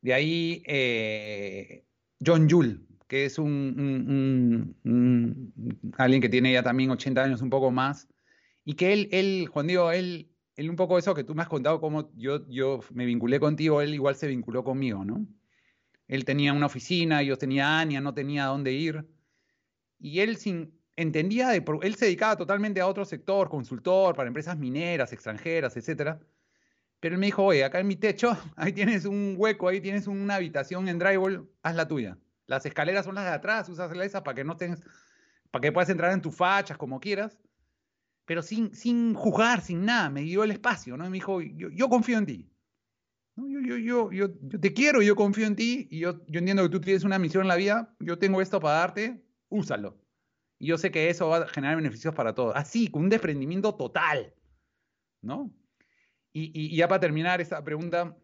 de 0.02 0.14
ahí 0.14 0.64
eh, 0.66 1.86
John 2.24 2.50
Yule, 2.50 2.80
que 3.08 3.26
es 3.26 3.40
un, 3.40 4.76
alguien 5.98 6.22
que 6.22 6.30
tiene 6.30 6.52
ya 6.52 6.64
también 6.64 6.92
80 6.92 7.24
años, 7.24 7.42
un 7.42 7.50
poco 7.50 7.72
más, 7.72 8.10
y 8.66 8.74
que 8.74 8.92
él, 8.92 9.08
él, 9.12 9.48
Juan 9.48 9.68
Diego, 9.68 9.92
él 9.92 10.35
él 10.56 10.70
un 10.70 10.76
poco 10.76 10.98
eso 10.98 11.14
que 11.14 11.24
tú 11.24 11.36
me 11.36 11.42
has 11.42 11.50
contado, 11.50 11.82
cómo 11.82 12.12
yo, 12.16 12.48
yo 12.48 12.80
me 12.94 13.06
vinculé 13.06 13.40
contigo, 13.40 13.82
él 13.82 13.94
igual 13.94 14.16
se 14.16 14.28
vinculó 14.28 14.64
conmigo, 14.64 15.04
¿no? 15.04 15.26
Él 16.08 16.24
tenía 16.24 16.54
una 16.54 16.68
oficina, 16.68 17.24
yo 17.24 17.38
tenía 17.38 17.80
Ania, 17.80 18.00
no 18.00 18.14
tenía 18.14 18.46
dónde 18.46 18.72
ir. 18.72 19.06
Y 20.00 20.20
él 20.20 20.38
sin, 20.38 20.80
entendía, 20.96 21.56
él 21.56 21.96
se 21.96 22.06
dedicaba 22.06 22.38
totalmente 22.38 22.80
a 22.80 22.88
otro 22.88 23.06
sector, 23.06 23.50
consultor 23.50 24.16
para 24.16 24.28
empresas 24.28 24.58
mineras, 24.58 25.12
extranjeras, 25.14 25.76
etcétera. 25.76 26.20
Pero 27.00 27.16
él 27.16 27.20
me 27.20 27.28
dijo, 27.28 27.44
oye, 27.44 27.64
acá 27.64 27.80
en 27.80 27.88
mi 27.88 27.96
techo, 27.96 28.38
ahí 28.56 28.72
tienes 28.72 29.06
un 29.06 29.36
hueco, 29.38 29.68
ahí 29.68 29.82
tienes 29.82 30.08
una 30.08 30.36
habitación 30.36 30.88
en 30.88 31.00
drywall, 31.00 31.50
haz 31.64 31.76
la 31.76 31.88
tuya. 31.88 32.18
Las 32.48 32.66
escaleras 32.66 33.06
son 33.06 33.16
las 33.16 33.26
de 33.26 33.32
atrás, 33.32 33.68
usas 33.70 33.92
esas 33.98 34.22
para 34.22 34.36
que 34.36 34.44
no 34.44 34.56
tengas, 34.56 34.82
para 35.52 35.62
que 35.62 35.72
puedas 35.72 35.90
entrar 35.90 36.12
en 36.14 36.22
tus 36.22 36.36
fachas 36.36 36.78
como 36.78 37.00
quieras, 37.00 37.38
pero 38.26 38.42
sin, 38.42 38.74
sin 38.76 39.14
juzgar, 39.14 39.62
sin 39.62 39.86
nada, 39.86 40.10
me 40.10 40.22
dio 40.22 40.44
el 40.44 40.52
espacio, 40.52 40.98
¿no? 40.98 41.06
Y 41.06 41.10
me 41.10 41.16
dijo, 41.16 41.42
yo, 41.42 41.90
confío 41.90 42.18
en 42.18 42.26
ti. 42.26 42.52
Yo, 43.36 43.60
yo, 43.60 43.78
yo, 43.78 44.12
yo, 44.12 44.60
te 44.60 44.74
quiero, 44.74 45.02
yo 45.02 45.16
confío 45.16 45.46
en 45.46 45.56
ti, 45.56 45.88
y 45.92 46.00
yo, 46.00 46.26
yo 46.28 46.40
entiendo 46.40 46.64
que 46.64 46.70
tú 46.70 46.82
tienes 46.82 47.04
una 47.04 47.20
misión 47.20 47.44
en 47.44 47.50
la 47.50 47.56
vida, 47.56 47.96
yo 48.00 48.18
tengo 48.18 48.42
esto 48.42 48.60
para 48.60 48.80
darte, 48.80 49.24
úsalo. 49.50 50.00
Y 50.58 50.68
yo 50.68 50.78
sé 50.78 50.90
que 50.90 51.10
eso 51.10 51.28
va 51.28 51.38
a 51.38 51.48
generar 51.48 51.76
beneficios 51.76 52.16
para 52.16 52.34
todos. 52.34 52.56
Así, 52.56 52.90
con 52.90 53.04
un 53.04 53.10
desprendimiento 53.10 53.76
total, 53.76 54.34
¿no? 55.22 55.54
Y, 56.34 56.76
ya 56.76 56.88
para 56.88 57.00
terminar 57.00 57.40
esta 57.40 57.64
pregunta, 57.64 58.18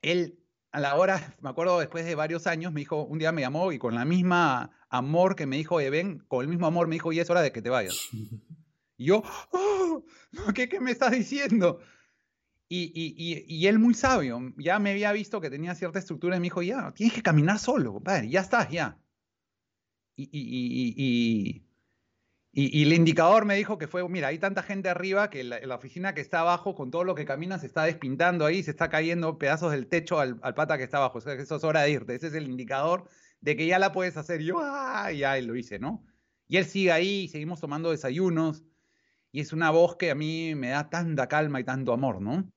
él 0.00 0.38
a 0.70 0.80
la 0.80 0.94
hora, 0.96 1.36
me 1.40 1.50
acuerdo 1.50 1.78
después 1.78 2.04
de 2.04 2.14
varios 2.14 2.46
años, 2.46 2.72
me 2.72 2.80
dijo, 2.80 3.02
un 3.04 3.18
día 3.18 3.32
me 3.32 3.40
llamó 3.40 3.72
y 3.72 3.78
con 3.78 3.94
la 3.94 4.04
misma 4.04 4.70
amor 4.88 5.36
que 5.36 5.46
me 5.46 5.56
dijo, 5.56 5.76
ven, 5.76 6.20
con 6.28 6.42
el 6.42 6.48
mismo 6.48 6.66
amor 6.66 6.86
me 6.86 6.96
dijo, 6.96 7.12
y 7.12 7.20
es 7.20 7.28
hora 7.30 7.42
de 7.42 7.52
que 7.52 7.62
te 7.62 7.70
vayas. 7.70 8.08
Y 8.98 9.06
yo, 9.06 9.22
oh, 9.52 10.04
¿qué, 10.54 10.68
¿qué, 10.68 10.80
me 10.80 10.90
estás 10.90 11.12
diciendo? 11.12 11.80
Y, 12.68 13.66
él 13.66 13.78
muy 13.78 13.94
sabio, 13.94 14.52
ya 14.58 14.78
me 14.78 14.90
había 14.90 15.12
visto 15.12 15.40
que 15.40 15.48
tenía 15.48 15.74
cierta 15.74 15.98
estructura 15.98 16.36
y 16.36 16.40
me 16.40 16.44
dijo, 16.44 16.62
ya, 16.62 16.92
tienes 16.92 17.14
que 17.14 17.22
caminar 17.22 17.58
solo, 17.58 17.94
compadre, 17.94 18.28
ya 18.28 18.40
estás, 18.40 18.68
ya. 18.70 18.98
Y, 20.16 21.64
el 22.52 22.92
indicador 22.92 23.44
me 23.44 23.54
dijo 23.54 23.78
que 23.78 23.86
fue, 23.86 24.06
mira, 24.08 24.28
hay 24.28 24.38
tanta 24.38 24.64
gente 24.64 24.88
arriba 24.88 25.30
que 25.30 25.44
la, 25.44 25.74
oficina 25.76 26.12
que 26.12 26.20
está 26.20 26.40
abajo, 26.40 26.74
con 26.74 26.90
todo 26.90 27.04
lo 27.04 27.14
que 27.14 27.24
camina, 27.24 27.58
se 27.58 27.66
está 27.66 27.84
despintando 27.84 28.44
ahí, 28.44 28.64
se 28.64 28.72
está 28.72 28.90
cayendo 28.90 29.38
pedazos 29.38 29.70
del 29.70 29.86
techo 29.86 30.18
al, 30.18 30.38
pata 30.40 30.76
que 30.76 30.84
está 30.84 30.96
abajo. 30.98 31.20
Eso 31.20 31.56
es 31.56 31.64
hora 31.64 31.82
de 31.82 31.92
irte. 31.92 32.16
Ese 32.16 32.26
es 32.26 32.34
el 32.34 32.48
indicador 32.48 33.08
de 33.40 33.56
que 33.56 33.66
ya 33.66 33.78
la 33.78 33.92
puedes 33.92 34.16
hacer. 34.16 34.40
Y 34.40 34.46
yo, 34.46 34.58
ah, 34.60 35.12
ya 35.12 35.40
lo 35.40 35.54
hice, 35.54 35.78
¿no? 35.78 36.04
Y 36.48 36.56
él 36.56 36.64
sigue 36.64 36.90
ahí, 36.90 37.28
seguimos 37.28 37.60
tomando 37.60 37.92
desayunos. 37.92 38.64
Y 39.32 39.40
es 39.40 39.52
una 39.52 39.70
voz 39.70 39.96
que 39.96 40.10
a 40.10 40.14
mí 40.14 40.54
me 40.54 40.70
da 40.70 40.90
tanta 40.90 41.28
calma 41.28 41.60
y 41.60 41.64
tanto 41.64 41.92
amor, 41.92 42.20
¿no? 42.20 42.50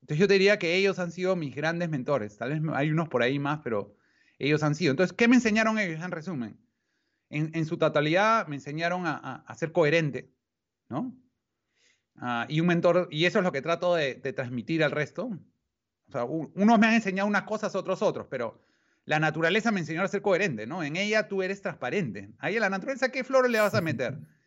Entonces 0.00 0.18
yo 0.18 0.28
te 0.28 0.34
diría 0.34 0.58
que 0.58 0.76
ellos 0.76 0.98
han 0.98 1.12
sido 1.12 1.36
mis 1.36 1.54
grandes 1.54 1.90
mentores. 1.90 2.38
Tal 2.38 2.50
vez 2.50 2.62
hay 2.74 2.90
unos 2.90 3.08
por 3.08 3.22
ahí 3.22 3.38
más, 3.38 3.60
pero 3.62 3.94
ellos 4.38 4.62
han 4.62 4.74
sido. 4.74 4.92
Entonces, 4.92 5.14
¿qué 5.14 5.28
me 5.28 5.36
enseñaron 5.36 5.78
ellos 5.78 6.02
en 6.02 6.10
resumen? 6.10 6.58
en, 7.30 7.66
su 7.66 7.76
totalidad 7.76 8.46
me 8.46 8.56
enseñaron 8.56 9.02
a, 9.06 9.44
ser 9.56 9.72
coherente, 9.72 10.30
¿no? 10.88 11.14
Ah, 12.16 12.46
y 12.48 12.60
un 12.60 12.66
mentor, 12.66 13.08
y 13.10 13.26
eso 13.26 13.38
es 13.38 13.44
lo 13.44 13.52
que 13.52 13.62
trato 13.62 13.94
de, 13.94 14.14
transmitir 14.32 14.82
al 14.82 14.90
resto. 14.90 15.30
O 16.08 16.12
sea, 16.12 16.24
unos 16.24 16.78
me 16.78 16.86
han 16.86 16.94
enseñado 16.94 17.28
unas 17.28 17.42
cosas, 17.42 17.74
otros 17.74 18.02
otros, 18.02 18.26
pero 18.30 18.64
la 19.04 19.20
naturaleza 19.20 19.70
me 19.70 19.80
enseñó 19.80 20.02
a 20.02 20.08
ser 20.08 20.22
coherente, 20.22 20.66
¿no? 20.66 20.82
En 20.82 20.96
ella 20.96 21.28
tú 21.28 21.42
eres 21.42 21.62
transparente. 21.62 22.30
Ahí 22.38 22.56
a 22.56 22.60
la 22.60 22.70
naturaleza, 22.70 23.10
¿qué 23.10 23.24
flores 23.24 23.50
le 23.50 23.60
vas 23.60 23.74
a 23.74 23.80
meter? 23.80 24.18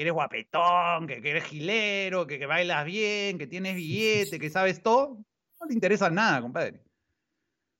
Que 0.00 0.04
eres 0.04 0.14
guapetón, 0.14 1.06
que, 1.06 1.20
eres 1.22 1.44
gilero, 1.44 2.26
que, 2.26 2.38
que, 2.38 2.46
bailas 2.46 2.86
bien, 2.86 3.36
que 3.36 3.46
tienes 3.46 3.76
billete, 3.76 4.38
que 4.38 4.48
sabes 4.48 4.82
todo. 4.82 5.22
No 5.60 5.66
te 5.66 5.74
interesa 5.74 6.08
nada, 6.08 6.40
compadre. 6.40 6.82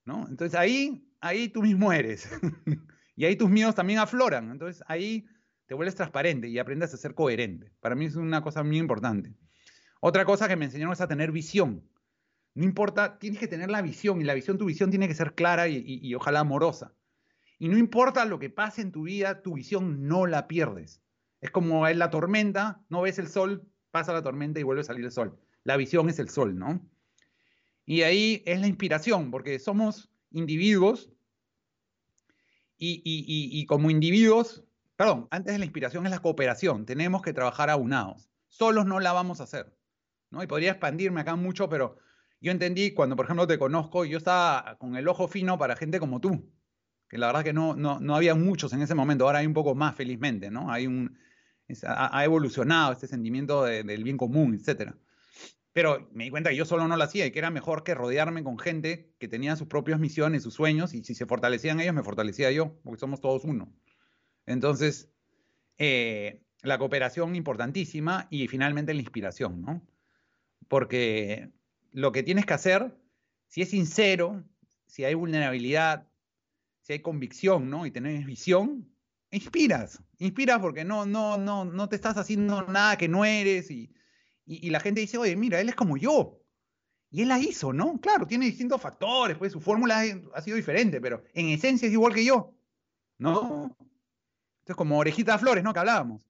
¿No? 0.05 0.29
Entonces 0.29 0.55
ahí, 0.55 1.03
ahí 1.23 1.49
tú 1.49 1.63
mismo 1.63 1.91
eres. 1.91 2.29
Y 3.17 3.25
ahí 3.25 3.37
tus 3.37 3.49
miedos 3.49 3.75
también 3.75 4.01
afloran. 4.01 4.51
Entonces 4.51 4.85
ahí 4.87 5.27
te 5.65 5.75
vuelves 5.75 5.95
transparente 5.95 6.47
y 6.47 6.59
aprendes 6.59 6.93
a 6.93 6.99
ser 6.99 7.15
coherente. 7.15 7.73
Para 7.81 7.95
mí 7.95 8.05
es 8.05 8.17
una 8.17 8.43
cosa 8.43 8.63
muy 8.63 8.77
importante. 8.77 9.35
Otra 10.01 10.27
cosa 10.27 10.47
que 10.47 10.57
me 10.57 10.67
enseñaron 10.67 10.93
es 10.93 11.01
a 11.01 11.09
tener 11.09 11.33
visión. 11.33 11.89
No 12.55 12.65
importa, 12.65 13.19
tienes 13.19 13.41
que 13.41 13.49
tener 13.49 13.71
la 13.71 13.81
visión 13.81 14.21
y 14.21 14.25
la 14.25 14.35
visión, 14.35 14.59
tu 14.59 14.67
visión 14.67 14.91
tiene 14.91 15.09
que 15.09 15.15
ser 15.15 15.35
clara 15.35 15.69
y, 15.69 16.15
ojalá 16.15 16.41
amorosa. 16.41 16.93
Y 17.59 17.69
no 17.69 17.79
importa 17.79 18.27
lo 18.27 18.39
que 18.39 18.51
pase 18.51 18.83
en 18.83 18.93
tu 18.93 19.05
vida, 19.05 19.41
tu 19.41 19.55
visión 19.55 20.07
no 20.07 20.27
la 20.27 20.49
pierdes. 20.49 21.03
Es 21.41 21.51
como 21.51 21.87
en 21.89 21.99
la 21.99 22.11
tormenta, 22.11 22.83
no 22.89 23.03
ves 23.03 23.19
el 23.19 23.29
sol, 23.29 23.67
pasa 23.91 24.13
la 24.13 24.23
tormenta 24.23 24.61
y 24.61 24.63
vuelve 24.63 24.83
a 24.83 24.85
salir 24.85 25.05
el 25.05 25.13
sol. 25.13 25.39
La 25.65 25.77
visión 25.77 26.09
es 26.09 26.19
el 26.19 26.29
sol, 26.29 26.59
¿no? 26.59 26.81
Y 27.85 28.03
ahí 28.03 28.43
es 28.47 28.61
la 28.61 28.67
inspiración, 28.67 29.31
porque 29.31 29.59
somos 29.59 30.11
individuos 30.31 31.11
y, 32.79 33.67
como 33.67 33.91
individuos, 33.91 34.65
perdón, 34.97 35.29
antes 35.31 35.53
de 35.53 35.59
la 35.59 35.65
inspiración 35.65 36.07
es 36.07 36.13
la 36.13 36.21
cooperación, 36.21 36.87
tenemos 36.87 37.21
que 37.23 37.33
trabajar 37.33 37.69
aunados. 37.69 38.31
Solos 38.49 38.87
no 38.87 39.01
la 39.01 39.13
vamos 39.13 39.41
a 39.41 39.45
hacer. 39.45 39.77
¿no? 40.31 40.43
Y 40.43 40.47
podría 40.47 40.71
expandirme 40.71 41.21
acá 41.21 41.37
mucho, 41.37 41.69
pero 41.69 41.99
yo 42.41 42.53
entendí 42.53 42.93
cuando, 42.93 43.17
por 43.17 43.27
ejemplo, 43.27 43.47
te 43.47 43.59
conozco, 43.59 44.05
yo 44.05 44.17
estaba 44.17 44.77
con 44.79 44.97
el 44.97 45.09
ojo 45.09 45.29
fino 45.29 45.59
para 45.59 45.77
gente 45.77 46.01
como 46.01 46.21
tú, 46.21 46.51
que 47.09 47.19
la 47.19 47.27
verdad 47.27 47.45
que 47.45 47.53
no, 47.53 47.75
no, 47.75 48.15
había 48.17 48.35
muchos 48.35 48.73
en 48.73 48.83
ese 48.83 48.95
momento, 48.95 49.27
ahora 49.27 49.41
hay 49.41 49.47
un 49.47 49.55
poco 49.55 49.75
más, 49.75 49.95
felizmente, 49.95 50.51
¿no? 50.51 50.71
Hay 50.71 50.87
un, 50.87 51.19
ha, 51.85 52.25
evolucionado 52.25 52.93
este 52.93 53.07
sentimiento 53.07 53.65
del 53.65 54.05
bien 54.05 54.17
común, 54.17 54.55
etcétera. 54.55 54.97
Pero 55.73 56.09
me 56.13 56.25
di 56.25 56.31
cuenta 56.31 56.51
que 56.51 56.57
yo 56.57 56.65
solo 56.65 56.89
no 56.89 56.97
lo 56.97 57.05
hacía 57.05 57.27
y 57.27 57.31
que 57.31 57.39
era 57.39 57.51
mejor 57.51 57.85
que 57.85 57.95
rodearme 57.95 58.43
con 58.43 58.59
gente 58.59 59.15
que 59.19 59.29
tenía 59.29 59.55
sus 59.55 59.69
propias 59.69 60.01
misiones, 60.01 60.43
sus 60.43 60.55
sueños, 60.55 60.95
y 60.95 61.05
si 61.05 61.15
se 61.15 61.27
fortalecían 61.27 61.81
ellos, 61.81 61.95
me 61.95 62.03
fortalecía 62.03 62.51
yo, 62.51 62.81
porque 62.83 62.99
somos 62.99 63.21
todos 63.21 63.45
uno. 63.45 63.73
Entonces, 64.47 65.13
eh, 65.79 66.43
la 66.63 66.79
cooperación 66.79 67.37
importantísima 67.37 68.27
y 68.31 68.49
finalmente 68.49 68.95
la 68.95 69.01
inspiración, 69.01 69.63
¿no? 69.63 69.87
Porque 70.69 71.51
lo 71.93 72.13
que 72.13 72.23
tienes 72.23 72.47
que 72.47 72.55
hacer, 72.55 72.97
si 73.47 73.63
es 73.63 73.71
sincero, 73.71 74.45
si 74.87 75.05
hay 75.05 75.15
vulnerabilidad, 75.15 76.09
si 76.81 76.95
hay 76.95 77.01
convicción, 77.01 77.71
¿no? 77.71 77.87
Y 77.87 77.93
tenés 77.93 78.27
visión, 78.27 78.93
inspiras, 79.31 80.03
inspiras 80.21 80.61
porque 80.61 80.85
no, 80.85 81.05
no, 81.05 81.37
no, 81.37 81.65
no 81.65 81.89
te 81.89 81.97
estás 81.97 82.17
haciendo 82.17 82.63
nada 82.63 82.97
que 82.97 83.09
no 83.09 83.25
eres 83.25 83.71
y 83.71 83.93
y, 84.53 84.71
la 84.71 84.81
gente 84.81 85.01
dice, 85.01 85.17
oye, 85.17 85.37
mira, 85.37 85.61
él 85.61 85.69
es 85.69 85.77
como 85.77 85.97
yo. 85.97 86.43
Y 87.09 87.23
él 87.23 87.29
la 87.29 87.39
hizo, 87.39 87.73
¿no? 87.73 88.01
Claro, 88.01 88.27
tiene 88.27 88.47
distintos 88.47 88.81
factores, 88.81 89.39
pues 89.39 89.53
su 89.53 89.61
fórmula 89.61 90.03
ha 90.35 90.43
sido 90.43 90.57
diferente, 90.57 91.01
pero 91.01 91.23
en 91.35 91.51
esencia 91.51 91.87
es 91.87 91.93
igual 91.93 92.13
que 92.13 92.25
yo, 92.25 92.53
¿no? 93.19 93.77
Entonces, 94.61 94.77
como 94.77 94.99
Orejita 94.99 95.39
Flores, 95.39 95.63
¿no? 95.63 95.73
Que 95.73 95.79
hablábamos. 95.79 96.27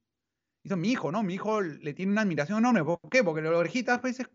Hizo 0.62 0.76
mi 0.76 0.90
hijo, 0.90 1.10
¿no? 1.10 1.22
Mi 1.22 1.34
hijo 1.34 1.62
le 1.62 1.94
tiene 1.94 2.12
una 2.12 2.20
admiración 2.20 2.58
enorme. 2.58 2.84
¿Por 2.84 3.00
qué? 3.10 3.24
Porque 3.24 3.40
la 3.40 3.56
Orejita, 3.56 4.02
pues, 4.02 4.20
es 4.20 4.26
un 4.26 4.32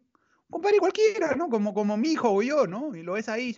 compadre 0.49 0.79
cualquiera, 0.79 1.35
¿no? 1.35 1.47
Como, 1.47 1.75
como 1.75 1.95
mi 1.95 2.09
hijo 2.13 2.31
o 2.31 2.41
yo, 2.41 2.65
¿no? 2.65 2.95
Y 2.95 3.03
lo 3.03 3.13
ves 3.13 3.29
ahí, 3.29 3.55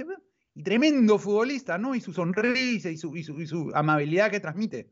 y 0.54 0.64
tremendo 0.64 1.18
futbolista, 1.20 1.78
¿no? 1.78 1.96
Y 1.96 2.02
su 2.02 2.12
sonrisa 2.12 2.90
y 2.90 2.98
su, 2.98 3.16
y 3.16 3.24
su, 3.24 3.40
y 3.40 3.48
su 3.48 3.72
amabilidad 3.74 4.30
que 4.30 4.42
transmite. 4.42 4.90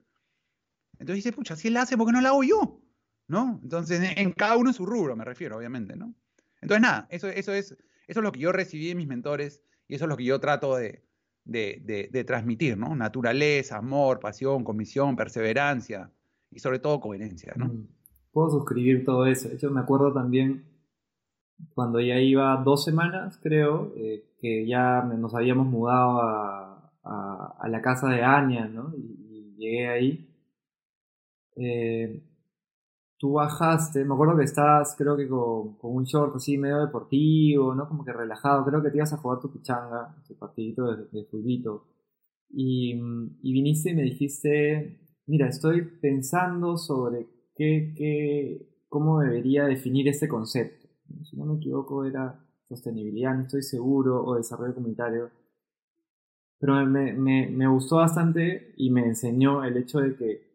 Entonces 1.05 1.23
dice, 1.23 1.35
pucha, 1.35 1.55
si 1.55 1.67
él 1.67 1.75
la 1.75 1.83
hace, 1.83 1.97
¿por 1.97 2.07
qué 2.07 2.13
no 2.13 2.21
la 2.21 2.29
hago 2.29 2.43
yo? 2.43 2.81
¿no? 3.27 3.59
Entonces, 3.63 4.01
en 4.17 4.31
cada 4.31 4.57
uno 4.57 4.73
su 4.73 4.85
rubro, 4.85 5.15
me 5.15 5.25
refiero, 5.25 5.57
obviamente, 5.57 5.95
¿no? 5.95 6.13
Entonces, 6.61 6.81
nada, 6.81 7.07
eso, 7.09 7.27
eso, 7.27 7.53
es, 7.53 7.71
eso 8.07 8.19
es 8.19 8.23
lo 8.23 8.31
que 8.31 8.39
yo 8.39 8.51
recibí 8.51 8.87
de 8.87 8.95
mis 8.95 9.07
mentores 9.07 9.61
y 9.87 9.95
eso 9.95 10.05
es 10.05 10.09
lo 10.09 10.17
que 10.17 10.25
yo 10.25 10.39
trato 10.39 10.75
de, 10.75 11.03
de, 11.43 12.23
transmitir, 12.25 12.77
¿no? 12.77 12.95
Naturaleza, 12.95 13.77
amor, 13.77 14.19
pasión, 14.19 14.63
comisión, 14.63 15.15
perseverancia 15.15 16.11
y 16.51 16.59
sobre 16.59 16.79
todo 16.79 16.99
coherencia, 16.99 17.53
¿no? 17.55 17.65
Mm. 17.65 17.87
Puedo 18.31 18.49
suscribir 18.49 19.05
todo 19.05 19.25
eso. 19.27 19.47
De 19.47 19.55
hecho, 19.55 19.71
me 19.71 19.79
acuerdo 19.79 20.11
también 20.11 20.65
cuando 21.73 22.01
ya 22.01 22.19
iba 22.19 22.61
dos 22.65 22.83
semanas, 22.83 23.39
creo, 23.41 23.93
eh, 23.95 24.25
que 24.39 24.67
ya 24.67 25.03
nos 25.03 25.33
habíamos 25.33 25.67
mudado 25.67 26.21
a, 26.21 26.91
a, 27.03 27.69
la 27.69 27.81
casa 27.81 28.09
de 28.09 28.23
Anya, 28.23 28.67
¿no? 28.67 28.93
Y, 28.97 29.55
llegué 29.57 29.87
ahí. 29.87 30.34
Eh, 31.55 32.21
tú 33.17 33.33
bajaste, 33.33 34.03
me 34.05 34.13
acuerdo 34.13 34.37
que 34.37 34.43
estabas, 34.43 34.95
creo 34.97 35.15
que 35.17 35.27
con, 35.27 35.77
un 35.81 36.03
short 36.03 36.35
así 36.35 36.57
medio 36.57 36.81
deportivo, 36.81 37.73
¿no? 37.73 37.87
Como 37.87 38.03
que 38.03 38.13
relajado, 38.13 38.65
creo 38.65 38.81
que 38.81 38.89
te 38.89 38.97
ibas 38.97 39.13
a 39.13 39.17
jugar 39.17 39.39
tu 39.39 39.51
pichanga, 39.51 40.15
tu 40.27 40.35
partidito 40.35 40.95
de, 40.95 41.05
de 41.11 41.27
Y, 42.49 42.93
y, 43.41 43.53
viniste 43.53 43.91
y 43.91 43.95
me 43.95 44.03
dijiste, 44.03 44.99
mira, 45.27 45.47
estoy 45.47 45.81
pensando 46.01 46.77
sobre 46.77 47.27
qué, 47.55 47.93
qué, 47.97 48.83
cómo 48.89 49.19
debería 49.21 49.65
definir 49.65 50.07
este 50.07 50.27
concepto. 50.27 50.87
Si 51.23 51.37
no 51.37 51.45
me 51.45 51.55
equivoco 51.55 52.05
era 52.05 52.39
sostenibilidad, 52.67 53.35
no 53.35 53.43
estoy 53.43 53.61
seguro, 53.61 54.23
o 54.25 54.35
desarrollo 54.35 54.75
comunitario. 54.75 55.31
Pero 56.59 56.85
me, 56.85 57.13
me, 57.13 57.49
me 57.49 57.67
gustó 57.67 57.97
bastante 57.97 58.73
y 58.77 58.89
me 58.89 59.05
enseñó 59.05 59.63
el 59.63 59.77
hecho 59.77 59.99
de 59.99 60.15
que 60.15 60.54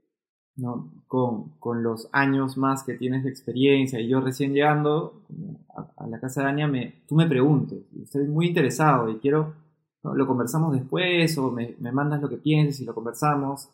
¿no? 0.56 0.92
Con, 1.06 1.50
con, 1.58 1.82
los 1.82 2.08
años 2.12 2.56
más 2.56 2.82
que 2.84 2.94
tienes 2.94 3.24
de 3.24 3.30
experiencia 3.30 4.00
y 4.00 4.08
yo 4.08 4.20
recién 4.20 4.52
llegando 4.52 5.22
a, 5.96 6.06
la 6.06 6.20
casa 6.20 6.42
de 6.42 6.48
Ania, 6.48 6.68
me, 6.68 7.02
tú 7.08 7.14
me 7.14 7.26
preguntes, 7.26 7.78
estoy 8.02 8.26
muy 8.26 8.48
interesado 8.48 9.10
y 9.10 9.16
quiero, 9.18 9.54
lo 10.02 10.26
conversamos 10.26 10.72
después 10.74 11.36
o 11.38 11.50
me, 11.50 11.74
me, 11.78 11.92
mandas 11.92 12.20
lo 12.20 12.28
que 12.28 12.36
pienses 12.36 12.80
y 12.80 12.84
lo 12.84 12.94
conversamos. 12.94 13.70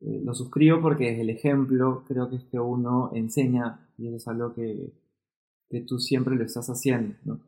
eh, 0.00 0.20
lo 0.24 0.34
suscribo 0.34 0.80
porque 0.80 1.12
es 1.12 1.20
el 1.20 1.30
ejemplo, 1.30 2.04
creo 2.06 2.28
que 2.30 2.36
es 2.36 2.44
que 2.44 2.58
uno 2.60 3.10
enseña 3.14 3.88
y 3.96 4.08
eso 4.08 4.16
es 4.16 4.28
algo 4.28 4.54
que, 4.54 4.92
que 5.68 5.80
tú 5.82 5.98
siempre 5.98 6.36
lo 6.36 6.44
estás 6.44 6.68
haciendo. 6.68 7.14
¿no? 7.24 7.40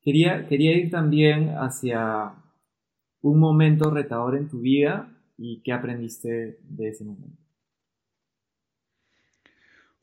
Quería, 0.00 0.46
quería 0.46 0.76
ir 0.76 0.90
también 0.90 1.50
hacia 1.50 2.34
un 3.22 3.38
momento 3.38 3.90
retador 3.90 4.36
en 4.36 4.48
tu 4.48 4.60
vida 4.60 5.10
y 5.38 5.62
qué 5.62 5.72
aprendiste 5.72 6.58
de 6.62 6.88
ese 6.88 7.04
momento. 7.04 7.43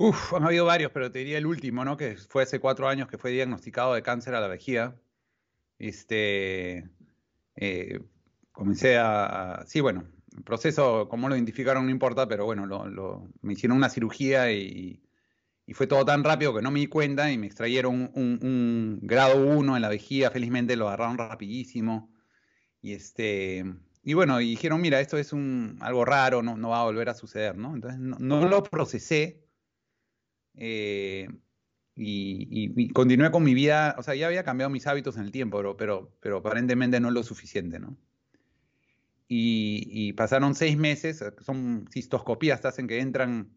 Uf, 0.04 0.34
han 0.34 0.44
habido 0.44 0.66
varios, 0.66 0.92
pero 0.92 1.12
te 1.12 1.20
diría 1.20 1.38
el 1.38 1.46
último, 1.46 1.86
¿no? 1.86 1.96
Que 1.96 2.16
fue 2.16 2.42
hace 2.42 2.60
cuatro 2.60 2.88
años 2.88 3.08
que 3.08 3.20
fue 3.20 3.30
diagnosticado 3.30 3.94
de 3.94 4.02
cáncer 4.02 4.34
a 4.34 4.42
la 4.42 4.48
vejiga. 4.48 5.00
Este, 5.78 6.90
eh, 7.56 8.02
comencé 8.52 8.98
a, 8.98 9.64
sí, 9.68 9.80
bueno, 9.80 10.06
el 10.36 10.42
proceso, 10.44 11.08
cómo 11.08 11.30
lo 11.30 11.36
identificaron 11.36 11.86
no 11.86 11.92
importa, 11.92 12.28
pero 12.28 12.46
bueno, 12.46 13.30
me 13.42 13.54
hicieron 13.54 13.78
una 13.78 13.90
cirugía 13.90 14.52
y, 14.52 15.04
fue 15.74 15.86
todo 15.86 16.04
tan 16.04 16.24
rápido 16.24 16.54
que 16.56 16.64
no 16.64 16.72
me 16.72 16.80
di 16.80 16.88
cuenta 16.88 17.32
y 17.32 17.38
me 17.38 17.46
extrayeron 17.46 18.12
un, 18.16 19.00
grado 19.04 19.38
1 19.46 19.76
en 19.76 19.82
la 19.84 19.90
vejiga, 19.90 20.32
felizmente 20.32 20.76
lo 20.76 20.88
agarraron 20.88 21.20
rapidísimo. 21.20 22.12
Y 22.82 22.94
este, 22.94 23.66
y 24.04 24.16
bueno, 24.16 24.40
dijeron, 24.40 24.82
mira, 24.82 25.00
esto 25.00 25.20
es 25.20 25.32
un, 25.32 25.78
algo 25.80 26.06
raro, 26.06 26.42
no, 26.42 26.70
va 26.70 26.82
a 26.82 26.86
volver 26.86 27.10
a 27.10 27.14
suceder, 27.14 27.56
¿no? 27.56 27.76
Entonces 27.76 28.00
no 28.00 28.48
lo 28.48 28.64
procesé 28.64 29.51
eh, 30.56 31.28
y, 31.96 32.92
continué 32.94 33.32
con 33.32 33.44
mi 33.44 33.54
vida, 33.54 33.96
o 33.98 34.04
sea, 34.04 34.16
ya 34.16 34.28
había 34.28 34.44
cambiado 34.44 34.70
mis 34.70 34.88
hábitos 34.88 35.18
en 35.18 35.24
el 35.24 35.32
tiempo, 35.32 35.58
pero, 35.58 35.78
pero, 35.78 36.18
pero 36.22 36.38
aparentemente 36.38 37.00
no 37.00 37.12
lo 37.12 37.24
suficiente, 37.24 37.80
¿no? 37.80 37.98
Y, 39.28 40.14
pasaron 40.14 40.56
seis 40.56 40.78
meses, 40.78 41.24
son 41.40 41.88
cistoscopías, 41.92 42.60
te 42.62 42.68
hacen 42.68 42.88
que 42.88 43.00
entran 43.00 43.54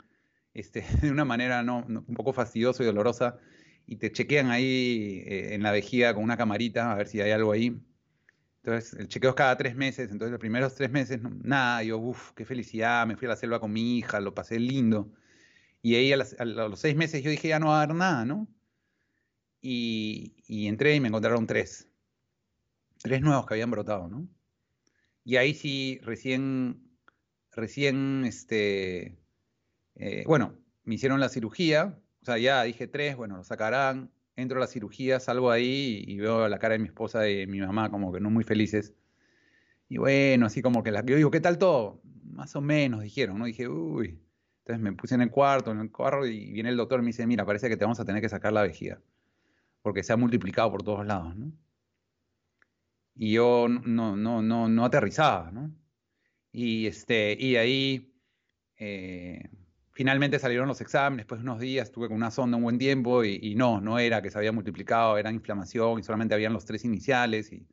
este, 0.54 0.82
de 1.02 1.10
una 1.10 1.24
manera 1.24 1.62
no, 1.62 1.84
un 1.86 2.14
poco 2.14 2.32
fastidiosa 2.32 2.82
y 2.82 2.86
dolorosa 2.86 3.38
y 3.86 3.96
te 3.96 4.12
chequean 4.12 4.50
ahí 4.50 5.24
eh, 5.26 5.54
en 5.54 5.62
la 5.62 5.72
vejiga 5.72 6.14
con 6.14 6.22
una 6.22 6.36
camarita 6.36 6.92
a 6.92 6.94
ver 6.94 7.08
si 7.08 7.20
hay 7.20 7.32
algo 7.32 7.52
ahí. 7.52 7.80
Entonces, 8.62 8.94
el 8.98 9.08
chequeo 9.08 9.30
es 9.30 9.36
cada 9.36 9.56
tres 9.56 9.76
meses, 9.76 10.10
entonces 10.10 10.30
los 10.30 10.40
primeros 10.40 10.74
tres 10.74 10.90
meses, 10.90 11.20
nada, 11.42 11.82
yo, 11.82 11.98
uff, 11.98 12.32
qué 12.32 12.46
felicidad, 12.46 13.06
me 13.06 13.16
fui 13.16 13.26
a 13.26 13.30
la 13.30 13.36
selva 13.36 13.60
con 13.60 13.72
mi 13.72 13.98
hija, 13.98 14.20
lo 14.20 14.34
pasé 14.34 14.58
lindo. 14.58 15.12
Y 15.84 15.96
ahí 15.96 16.14
a, 16.14 16.44
los 16.46 16.80
seis 16.80 16.96
meses 16.96 17.22
yo 17.22 17.30
dije, 17.30 17.48
ya 17.48 17.58
no 17.58 17.66
va 17.66 17.80
a 17.80 17.82
haber 17.82 17.94
nada, 17.94 18.24
¿no? 18.24 18.48
Y, 19.60 20.32
entré 20.66 20.94
y 20.94 21.00
me 21.00 21.08
encontraron 21.08 21.46
tres. 21.46 21.90
Tres 23.02 23.20
nuevos 23.20 23.44
que 23.44 23.52
habían 23.52 23.70
brotado, 23.70 24.08
¿no? 24.08 24.26
Y 25.24 25.36
ahí 25.36 25.52
sí, 25.52 26.00
recién, 26.02 26.88
recién, 27.50 28.24
este, 28.24 29.18
eh, 29.96 30.24
bueno, 30.26 30.56
me 30.84 30.94
hicieron 30.94 31.20
la 31.20 31.28
cirugía, 31.28 32.00
o 32.22 32.24
sea, 32.24 32.38
ya 32.38 32.62
dije 32.62 32.86
tres, 32.86 33.14
bueno, 33.14 33.36
lo 33.36 33.44
sacarán, 33.44 34.10
entro 34.36 34.56
a 34.56 34.60
la 34.60 34.66
cirugía, 34.68 35.20
salgo 35.20 35.50
ahí 35.50 36.02
y, 36.06 36.18
veo 36.18 36.48
la 36.48 36.58
cara 36.58 36.72
de 36.72 36.78
mi 36.78 36.88
esposa 36.88 37.28
y 37.28 37.46
mi 37.46 37.60
mamá 37.60 37.90
como 37.90 38.10
que 38.10 38.20
no 38.20 38.30
muy 38.30 38.44
felices. 38.44 38.94
Y 39.90 39.98
bueno, 39.98 40.46
así 40.46 40.62
como 40.62 40.82
que 40.82 40.92
la, 40.92 41.04
yo 41.04 41.16
digo, 41.16 41.30
¿qué 41.30 41.40
tal 41.40 41.58
todo? 41.58 42.00
Más 42.24 42.56
o 42.56 42.62
menos, 42.62 43.02
dijeron, 43.02 43.38
¿no? 43.38 43.44
Dije, 43.44 43.68
uy, 43.68 44.23
entonces 44.64 44.82
me 44.82 44.94
puse 44.94 45.14
en 45.14 45.20
el 45.20 45.30
cuarto, 45.30 45.72
en 45.72 45.80
el 45.80 45.92
carro, 45.92 46.26
y 46.26 46.50
viene 46.50 46.70
el 46.70 46.76
doctor 46.78 46.98
y 47.00 47.02
me 47.02 47.08
dice, 47.08 47.26
mira, 47.26 47.44
parece 47.44 47.68
que 47.68 47.76
te 47.76 47.84
vamos 47.84 48.00
a 48.00 48.04
tener 48.06 48.22
que 48.22 48.30
sacar 48.30 48.50
la 48.50 48.62
vejiga, 48.62 48.98
porque 49.82 50.02
se 50.02 50.14
ha 50.14 50.16
multiplicado 50.16 50.70
por 50.70 50.82
todos 50.82 51.04
lados, 51.06 51.36
¿no? 51.36 51.52
Y 53.14 53.34
yo 53.34 53.68
no, 53.68 54.16
no, 54.16 54.40
no, 54.40 54.68
no 54.68 54.84
aterrizaba, 54.86 55.50
¿no? 55.52 55.70
Y, 56.50 56.86
este, 56.86 57.36
y 57.38 57.56
ahí 57.56 58.18
eh, 58.78 59.50
finalmente 59.92 60.38
salieron 60.38 60.66
los 60.66 60.80
exámenes, 60.80 61.24
después 61.24 61.40
de 61.40 61.44
unos 61.44 61.60
días 61.60 61.88
estuve 61.88 62.08
con 62.08 62.16
una 62.16 62.30
sonda 62.30 62.56
un 62.56 62.62
buen 62.62 62.78
tiempo 62.78 63.22
y, 63.22 63.38
y, 63.42 63.54
no, 63.56 63.82
no 63.82 63.98
era 63.98 64.22
que 64.22 64.30
se 64.30 64.38
había 64.38 64.52
multiplicado, 64.52 65.18
era 65.18 65.30
inflamación 65.30 66.00
y 66.00 66.02
solamente 66.02 66.34
habían 66.34 66.54
los 66.54 66.64
tres 66.64 66.86
iniciales. 66.86 67.52
Y, 67.52 67.68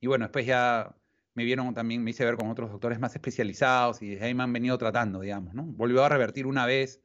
y 0.00 0.06
bueno, 0.06 0.26
después 0.26 0.46
ya 0.46 0.94
me 1.34 1.44
vieron 1.44 1.72
también, 1.74 2.02
me 2.02 2.10
hice 2.10 2.24
ver 2.24 2.36
con 2.36 2.48
otros 2.48 2.70
doctores 2.70 2.98
más 2.98 3.14
especializados 3.14 4.02
y 4.02 4.16
ahí 4.16 4.34
me 4.34 4.42
han 4.42 4.52
venido 4.52 4.76
tratando, 4.78 5.20
digamos, 5.20 5.54
¿no? 5.54 5.64
Volvió 5.64 6.04
a 6.04 6.08
revertir 6.08 6.46
una 6.46 6.66
vez, 6.66 7.00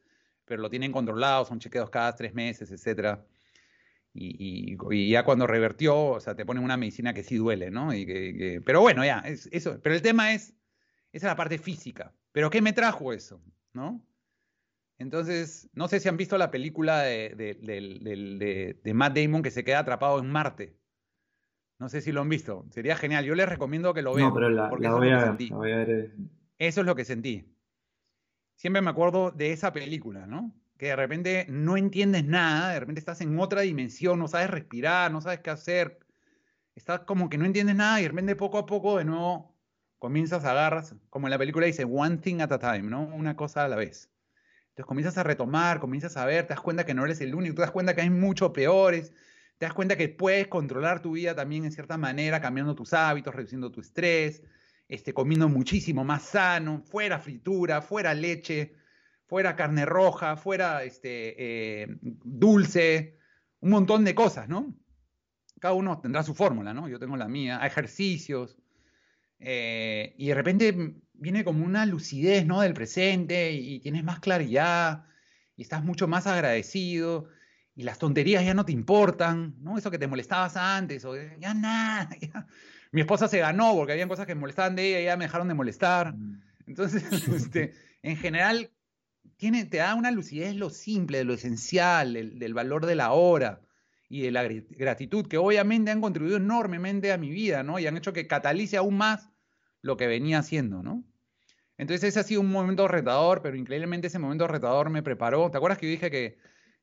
pero 0.46 0.62
lo 0.62 0.70
tienen 0.70 0.92
controlado, 0.92 1.46
son 1.46 1.60
chequeos 1.60 1.90
cada 1.90 2.16
tres 2.16 2.34
meses, 2.34 2.72
etcétera. 2.72 3.26
Y, 4.18 5.10
ya 5.10 5.26
cuando 5.26 5.46
revertió, 5.46 5.98
o 5.98 6.20
sea, 6.22 6.36
te 6.36 6.46
ponen 6.46 6.64
una 6.64 6.78
medicina 6.78 7.14
que 7.14 7.24
sí 7.24 7.36
duele, 7.36 7.70
¿no? 7.70 7.94
Y 7.94 8.06
que, 8.06 8.62
pero 8.66 8.80
bueno, 8.80 9.04
ya, 9.04 9.20
es, 9.20 9.50
eso. 9.52 9.80
Pero 9.82 9.94
el 9.94 10.02
tema 10.02 10.34
es, 10.34 10.54
esa 11.12 11.28
es 11.28 11.32
la 11.32 11.36
parte 11.36 11.58
física. 11.58 12.14
¿Pero 12.32 12.50
qué 12.50 12.62
me 12.62 12.72
trajo 12.72 13.12
eso? 13.12 13.42
¿No? 13.74 14.06
Entonces, 14.98 15.70
no 15.74 15.90
sé 15.90 16.00
si 16.00 16.08
han 16.08 16.16
visto 16.16 16.38
la 16.38 16.50
película 16.50 17.02
de, 17.02 17.36
de, 17.36 18.80
de 18.82 18.94
Matt 18.94 19.18
Damon 19.18 19.44
que 19.44 19.52
se 19.52 19.66
queda 19.66 19.80
atrapado 19.80 20.20
en 20.20 20.30
Marte. 20.30 20.78
No 21.78 21.90
sé 21.90 22.02
si 22.02 22.12
lo 22.12 22.22
han 22.22 22.30
visto. 22.30 22.66
Sería 22.72 22.96
genial. 22.96 23.26
Yo 23.26 23.36
les 23.36 23.50
recomiendo 23.50 23.94
que 23.94 24.02
lo 24.02 24.14
vean. 24.14 24.30
No, 24.30 24.34
pero 24.34 24.50
la, 24.50 24.70
voy, 24.70 24.86
a 24.86 25.58
ver, 25.58 25.90
eh. 25.90 26.12
Eso 26.58 26.82
es 26.82 26.86
lo 26.86 26.96
que 26.96 27.06
sentí. 27.06 27.52
Siempre 28.56 28.82
me 28.82 28.90
acuerdo 28.90 29.32
de 29.32 29.52
esa 29.52 29.74
película, 29.74 30.26
¿no? 30.26 30.54
Que 30.78 30.88
de 30.88 30.96
repente 30.96 31.46
no 31.50 31.78
entiendes 31.78 32.26
nada, 32.26 32.72
de 32.72 32.80
repente 32.80 33.00
estás 33.00 33.22
en 33.22 33.38
otra 33.40 33.62
dimensión, 33.62 34.20
no 34.20 34.28
sabes 34.28 34.50
respirar, 34.50 35.12
no 35.12 35.22
sabes 35.22 35.40
qué 35.40 35.50
hacer. 35.50 36.00
Estás 36.76 37.02
como 37.02 37.30
que 37.30 37.38
no 37.38 37.46
entiendes 37.46 37.76
nada 37.76 38.00
y 38.00 38.04
de 38.04 38.10
repente 38.10 38.36
poco 38.36 38.58
a 38.58 38.66
poco 38.66 38.98
de 38.98 39.06
nuevo 39.06 39.56
comienzas 40.00 40.46
a 40.46 40.52
agarras, 40.52 40.96
como 41.10 41.28
en 41.28 41.32
la 41.32 41.38
película 41.38 41.66
dice, 41.66 41.86
one 41.86 42.18
thing 42.18 42.42
at 42.42 42.52
a 42.52 42.60
time, 42.60 42.90
¿no? 42.90 43.04
Una 43.04 43.36
cosa 43.36 43.66
a 43.66 43.68
la 43.68 43.76
vez. 43.76 44.12
Entonces 44.70 44.86
comienzas 44.86 45.18
a 45.18 45.24
retomar, 45.24 45.80
comienzas 45.80 46.18
a 46.18 46.26
ver, 46.26 46.44
te 46.44 46.50
das 46.50 46.62
cuenta 46.62 46.86
que 46.86 46.94
no 46.94 47.06
eres 47.06 47.22
el 47.22 47.34
único, 47.34 47.56
te 47.56 47.62
das 47.62 47.72
cuenta 47.72 47.96
que 47.96 48.02
hay 48.02 48.10
muchos 48.10 48.52
peores, 48.52 49.14
te 49.58 49.66
das 49.66 49.74
cuenta 49.74 49.96
que 49.96 50.10
puedes 50.10 50.48
controlar 50.48 51.02
tu 51.02 51.14
vida 51.14 51.34
también 51.34 51.66
en 51.66 51.72
cierta 51.72 51.98
manera, 51.98 52.42
cambiando 52.42 52.76
tus 52.76 52.94
hábitos, 52.94 53.34
reduciendo 53.34 53.72
tu 53.72 53.80
estrés, 53.80 54.44
este, 54.88 55.14
comiendo 55.14 55.48
muchísimo 55.48 56.04
más 56.04 56.24
sano, 56.24 56.82
fuera 56.82 57.20
fritura, 57.20 57.82
fuera 57.82 58.14
leche, 58.14 58.76
fuera 59.26 59.56
carne 59.56 59.86
roja, 59.86 60.36
fuera 60.36 60.84
este, 60.84 61.36
eh, 61.84 61.98
dulce, 62.02 63.18
un 63.62 63.70
montón 63.72 64.04
de 64.04 64.14
cosas, 64.14 64.50
¿no? 64.50 64.76
Cada 65.60 65.74
uno 65.74 66.00
tendrá 66.02 66.22
su 66.22 66.36
fórmula, 66.36 66.74
¿no? 66.74 66.90
Yo 66.90 67.00
tengo 67.00 67.16
la 67.16 67.30
mía, 67.30 67.66
ejercicios, 67.66 68.58
eh, 69.40 70.14
y 70.18 70.28
de 70.28 70.36
repente 70.36 70.96
viene 71.14 71.46
como 71.46 71.66
una 71.66 71.86
lucidez, 71.86 72.46
¿no? 72.46 72.60
Del 72.62 72.74
presente 72.74 73.54
y 73.54 73.80
tienes 73.80 74.04
más 74.04 74.20
claridad 74.20 75.06
y 75.56 75.62
estás 75.62 75.84
mucho 75.84 76.08
más 76.08 76.28
agradecido 76.28 77.30
y 77.76 77.84
las 77.84 78.00
tonterías 78.00 78.46
ya 78.46 78.54
no 78.54 78.66
te 78.66 78.72
importan, 78.72 79.56
¿no? 79.62 79.78
Eso 79.78 79.92
que 79.92 80.00
te 80.00 80.08
molestabas 80.08 80.56
antes, 80.56 81.04
o 81.04 81.16
ya 81.40 81.54
nada. 81.54 82.10
Mi 82.92 83.02
esposa 83.02 83.28
se 83.28 83.40
ganó 83.40 83.76
porque 83.76 83.92
habían 83.92 84.08
cosas 84.08 84.26
que 84.26 84.34
me 84.34 84.42
molestaban 84.42 84.76
de 84.76 84.88
ella 84.88 85.02
y 85.02 85.06
ya 85.06 85.18
me 85.18 85.26
dejaron 85.26 85.50
de 85.50 85.54
molestar. 85.54 86.16
Mm. 86.16 86.42
Entonces, 86.68 87.04
este, 87.28 87.74
en 88.02 88.16
general, 88.16 88.72
tiene, 89.36 89.66
te 89.66 89.78
da 89.78 89.94
una 89.96 90.12
lucidez 90.12 90.56
lo 90.56 90.70
simple, 90.70 91.18
de 91.18 91.26
lo 91.26 91.34
esencial, 91.34 92.14
del 92.14 92.54
valor 92.54 92.86
de 92.86 92.96
la 92.96 93.12
hora 93.12 93.62
y 94.08 94.22
de 94.22 94.32
la 94.32 94.44
gratitud, 94.44 95.28
que 95.28 95.38
obviamente 95.38 95.92
han 95.92 96.00
contribuido 96.00 96.38
enormemente 96.38 97.12
a 97.12 97.18
mi 97.18 97.30
vida, 97.30 97.64
¿no? 97.64 97.78
Y 97.80 97.88
han 97.88 97.98
hecho 97.98 98.14
que 98.14 98.28
catalice 98.28 98.78
aún 98.78 98.96
más 98.96 99.30
lo 99.82 99.98
que 99.98 100.08
venía 100.08 100.40
haciendo, 100.40 100.82
¿no? 100.82 101.04
Entonces 101.78 102.08
ese 102.08 102.22
ha 102.22 102.24
sido 102.24 102.40
un 102.40 102.52
momento 102.52 102.88
retador, 102.88 103.42
pero 103.42 103.58
increíblemente 103.58 104.08
ese 104.08 104.20
momento 104.20 104.48
retador 104.48 104.90
me 104.90 105.04
preparó. 105.04 105.52
¿Te 105.52 105.58
acuerdas 105.58 105.78
que 105.78 105.88
yo 105.88 105.92
dije 105.92 106.10
que 106.10 106.38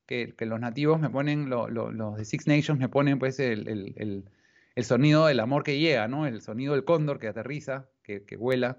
que, 0.07 0.35
los 0.41 0.61
nativos 0.61 1.01
me 1.01 1.11
ponen, 1.11 1.49
los 1.49 2.17
de 2.17 2.25
Six 2.25 2.47
Nations 2.47 2.81
me 2.81 2.89
ponen 2.89 3.19
pues 3.19 3.39
el, 3.41 4.25
sonido 4.83 5.27
del 5.27 5.41
amor 5.41 5.63
que 5.63 5.79
llega, 5.79 6.09
¿no? 6.09 6.27
El 6.27 6.41
sonido 6.41 6.75
del 6.75 6.85
cóndor 6.85 7.19
que 7.19 7.29
aterriza, 7.29 7.89
que, 8.03 8.37
vuela. 8.37 8.79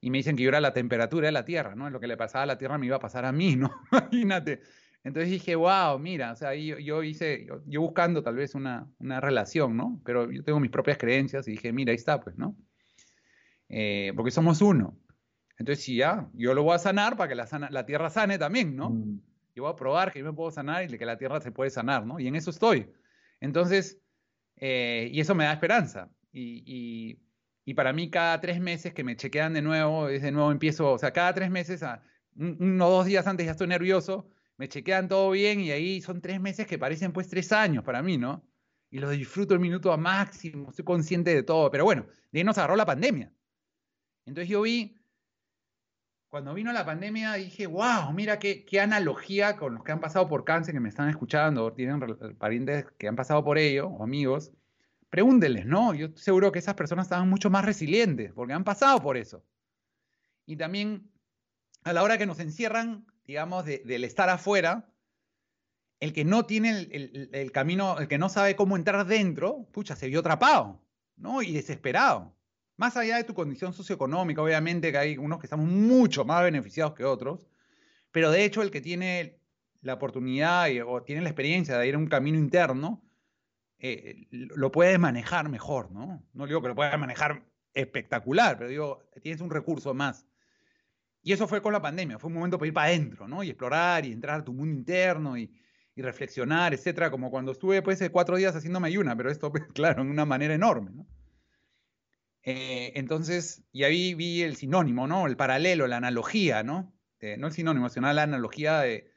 Y 0.00 0.10
me 0.10 0.18
dicen 0.18 0.36
que 0.36 0.44
yo 0.44 0.48
era 0.48 0.60
la 0.60 0.72
temperatura 0.72 1.26
de 1.26 1.32
la 1.32 1.44
Tierra, 1.44 1.74
¿no? 1.74 1.90
Lo 1.90 2.00
que 2.00 2.06
le 2.06 2.16
pasaba 2.16 2.44
a 2.44 2.46
la 2.46 2.58
Tierra 2.58 2.78
me 2.78 2.86
iba 2.86 2.96
a 2.96 3.00
pasar 3.00 3.24
a 3.24 3.32
mí, 3.32 3.56
¿no? 3.56 3.70
Imagínate. 3.92 4.60
Entonces 5.04 5.30
dije, 5.30 5.54
wow, 5.54 5.98
mira, 5.98 6.32
o 6.32 6.36
sea, 6.36 6.54
yo, 6.54 6.78
yo 6.78 7.02
hice, 7.02 7.46
yo, 7.66 7.80
buscando 7.80 8.22
tal 8.22 8.34
vez 8.34 8.54
una, 8.54 8.90
relación, 8.98 9.76
¿no? 9.76 10.00
Pero 10.04 10.30
yo 10.30 10.42
tengo 10.42 10.60
mis 10.60 10.70
propias 10.70 10.98
creencias 10.98 11.46
y 11.48 11.52
dije, 11.52 11.72
mira, 11.72 11.92
ahí 11.92 11.96
está, 11.96 12.20
pues, 12.20 12.36
¿no? 12.36 12.56
Eh, 13.68 14.12
porque 14.16 14.30
somos 14.30 14.60
uno. 14.60 14.98
Entonces, 15.56 15.84
sí, 15.84 15.96
ya, 15.96 16.28
yo 16.34 16.54
lo 16.54 16.62
voy 16.62 16.74
a 16.74 16.78
sanar 16.78 17.16
para 17.16 17.28
que 17.28 17.34
la, 17.34 17.68
la 17.70 17.86
Tierra 17.86 18.10
sane 18.10 18.38
también, 18.38 18.76
¿no? 18.76 18.90
Mm 18.90 19.20
yo 19.58 19.64
voy 19.64 19.72
a 19.72 19.76
probar 19.76 20.12
que 20.12 20.20
yo 20.20 20.24
me 20.24 20.32
puedo 20.32 20.52
sanar 20.52 20.84
y 20.84 20.96
que 20.96 21.04
la 21.04 21.18
tierra 21.18 21.40
se 21.40 21.50
puede 21.50 21.70
sanar, 21.70 22.06
¿no? 22.06 22.20
Y 22.20 22.28
en 22.28 22.36
eso 22.36 22.50
estoy. 22.50 22.92
Entonces, 23.40 24.00
eh, 24.54 25.08
y 25.12 25.20
eso 25.20 25.34
me 25.34 25.44
da 25.44 25.52
esperanza. 25.52 26.10
Y, 26.32 27.18
para 27.74 27.92
mí 27.92 28.08
cada 28.08 28.40
tres 28.40 28.60
meses 28.60 28.94
que 28.94 29.04
me 29.04 29.16
chequean 29.16 29.52
de 29.52 29.60
nuevo, 29.60 30.08
es 30.08 30.22
de 30.22 30.30
nuevo 30.30 30.52
empiezo, 30.52 30.92
o 30.92 30.98
sea, 30.98 31.12
cada 31.12 31.34
tres 31.34 31.50
meses, 31.50 31.82
a, 31.82 32.02
uno 32.36 32.86
o 32.86 32.90
dos 32.90 33.06
días 33.06 33.26
antes 33.26 33.46
ya 33.46 33.52
estoy 33.52 33.66
nervioso, 33.66 34.30
me 34.56 34.68
chequean 34.68 35.08
todo 35.08 35.30
bien 35.32 35.60
y 35.60 35.72
ahí 35.72 36.00
son 36.00 36.20
tres 36.20 36.40
meses 36.40 36.66
que 36.66 36.78
parecen 36.78 37.12
pues 37.12 37.28
tres 37.28 37.52
años 37.52 37.84
para 37.84 38.00
mí, 38.00 38.16
¿no? 38.16 38.48
Y 38.90 38.98
los 39.00 39.10
disfruto 39.10 39.54
el 39.54 39.60
minuto 39.60 39.92
a 39.92 39.96
máximo, 39.96 40.70
estoy 40.70 40.84
consciente 40.84 41.34
de 41.34 41.42
todo, 41.42 41.70
pero 41.70 41.84
bueno, 41.84 42.06
de 42.30 42.40
ahí 42.40 42.44
nos 42.44 42.56
agarró 42.58 42.76
la 42.76 42.86
pandemia. 42.86 43.34
Entonces 44.24 44.48
yo 44.48 44.62
vi 44.62 44.97
cuando 46.28 46.52
vino 46.54 46.72
la 46.72 46.84
pandemia 46.84 47.34
dije, 47.34 47.66
wow, 47.66 48.12
mira 48.12 48.38
qué, 48.38 48.64
qué 48.64 48.80
analogía 48.80 49.56
con 49.56 49.74
los 49.74 49.84
que 49.84 49.92
han 49.92 50.00
pasado 50.00 50.28
por 50.28 50.44
cáncer, 50.44 50.74
que 50.74 50.80
me 50.80 50.88
están 50.88 51.08
escuchando, 51.08 51.72
tienen 51.72 52.00
parientes 52.36 52.86
que 52.98 53.08
han 53.08 53.16
pasado 53.16 53.42
por 53.42 53.58
ello, 53.58 53.88
o 53.88 54.02
amigos, 54.02 54.52
pregúntenles, 55.10 55.64
¿no? 55.64 55.94
Yo 55.94 56.08
seguro 56.16 56.52
que 56.52 56.58
esas 56.58 56.74
personas 56.74 57.06
estaban 57.06 57.28
mucho 57.30 57.48
más 57.50 57.64
resilientes, 57.64 58.32
porque 58.32 58.52
han 58.52 58.64
pasado 58.64 59.00
por 59.00 59.16
eso. 59.16 59.42
Y 60.44 60.56
también, 60.56 61.10
a 61.84 61.92
la 61.92 62.02
hora 62.02 62.18
que 62.18 62.26
nos 62.26 62.40
encierran, 62.40 63.06
digamos, 63.24 63.64
del 63.64 64.04
estar 64.04 64.28
afuera, 64.28 64.92
el 66.00 66.12
que 66.12 66.24
no 66.24 66.46
tiene 66.46 66.88
el, 66.90 67.30
el, 67.32 67.52
camino, 67.52 67.98
el 67.98 68.08
que 68.08 68.18
no 68.18 68.28
sabe 68.28 68.54
cómo 68.54 68.76
entrar 68.76 69.06
dentro, 69.06 69.66
pucha, 69.72 69.96
se 69.96 70.08
vio 70.08 70.20
atrapado, 70.20 70.82
¿no? 71.16 71.42
Y 71.42 71.52
desesperado. 71.52 72.37
Más 72.78 72.96
allá 72.96 73.16
de 73.16 73.24
tu 73.24 73.34
condición 73.34 73.74
socioeconómica, 73.74 74.40
obviamente 74.40 74.92
que 74.92 74.98
hay 74.98 75.18
unos 75.18 75.40
que 75.40 75.46
estamos 75.46 75.66
mucho 75.66 76.24
más 76.24 76.44
beneficiados 76.44 76.94
que 76.94 77.04
otros, 77.04 77.50
pero 78.12 78.30
de 78.30 78.44
hecho 78.44 78.62
el 78.62 78.70
que 78.70 78.80
tiene 78.80 79.40
la 79.80 79.94
oportunidad 79.94 80.68
o 80.86 81.02
tiene 81.02 81.22
la 81.22 81.28
experiencia 81.28 81.76
de 81.76 81.88
ir 81.88 81.96
a 81.96 81.98
un 81.98 82.06
camino 82.06 82.38
interno, 82.38 83.02
eh, 83.80 84.28
lo 84.30 84.70
puede 84.70 84.96
manejar 84.96 85.48
mejor, 85.48 85.90
¿no? 85.90 86.24
No 86.32 86.46
digo 86.46 86.62
que 86.62 86.68
lo 86.68 86.76
pueda 86.76 86.96
manejar 86.96 87.44
espectacular, 87.74 88.56
pero 88.56 88.70
digo, 88.70 89.10
tienes 89.22 89.40
un 89.40 89.50
recurso 89.50 89.92
más. 89.92 90.24
Y 91.20 91.32
eso 91.32 91.48
fue 91.48 91.60
con 91.60 91.72
la 91.72 91.82
pandemia, 91.82 92.20
fue 92.20 92.28
un 92.28 92.34
momento 92.34 92.58
para 92.58 92.68
ir 92.68 92.74
para 92.74 92.86
adentro, 92.86 93.26
¿no? 93.26 93.42
Y 93.42 93.48
explorar 93.48 94.06
y 94.06 94.12
entrar 94.12 94.38
a 94.40 94.44
tu 94.44 94.52
mundo 94.52 94.72
interno 94.72 95.36
y, 95.36 95.52
reflexionar, 95.96 96.74
etcétera, 96.74 97.10
como 97.10 97.28
cuando 97.28 97.50
estuve 97.50 97.82
pues 97.82 98.00
cuatro 98.12 98.36
días 98.36 98.54
haciéndome 98.54 98.86
ayuna, 98.86 99.16
pero 99.16 99.32
esto, 99.32 99.50
claro, 99.74 100.02
en 100.02 100.10
una 100.10 100.24
manera 100.24 100.54
enorme, 100.54 100.92
¿no? 100.92 101.08
Eh, 102.50 102.98
entonces, 102.98 103.62
y 103.72 103.84
ahí 103.84 104.14
vi 104.14 104.40
el 104.40 104.56
sinónimo, 104.56 105.06
¿no? 105.06 105.26
El 105.26 105.36
paralelo, 105.36 105.86
la 105.86 105.98
analogía, 105.98 106.62
¿no? 106.62 106.94
no 107.36 107.46
el 107.48 107.52
sinónimo, 107.52 107.90
sino 107.90 108.10
la 108.10 108.22
analogía 108.22 108.80
de, 108.80 109.12